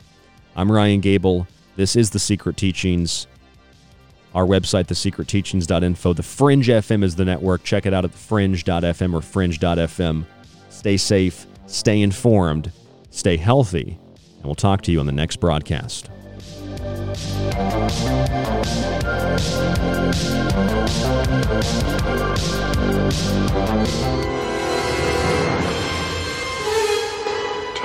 I'm 0.56 0.72
Ryan 0.72 1.02
Gable. 1.02 1.48
This 1.76 1.96
is 1.96 2.10
the 2.10 2.20
Secret 2.20 2.58
Teachings. 2.58 3.28
Our 4.34 4.46
website, 4.46 4.86
thesecretteachings.info. 4.86 6.14
The 6.14 6.24
Fringe 6.24 6.68
FM 6.68 7.04
is 7.04 7.16
the 7.16 7.26
network. 7.26 7.64
Check 7.64 7.86
it 7.86 7.94
out 7.94 8.06
at 8.06 8.12
fringe.fm 8.12 9.14
or 9.14 9.22
fringe.fm. 9.22 10.26
Stay 10.70 10.98
safe, 10.98 11.48
stay 11.66 12.02
informed, 12.02 12.72
stay 13.10 13.38
healthy, 13.38 13.98
and 14.38 14.46
we'll 14.46 14.56
talk 14.56 14.82
to 14.84 14.92
you 14.92 15.00
on 15.00 15.06
the 15.06 15.12
next 15.12 15.38
broadcast. 15.40 16.10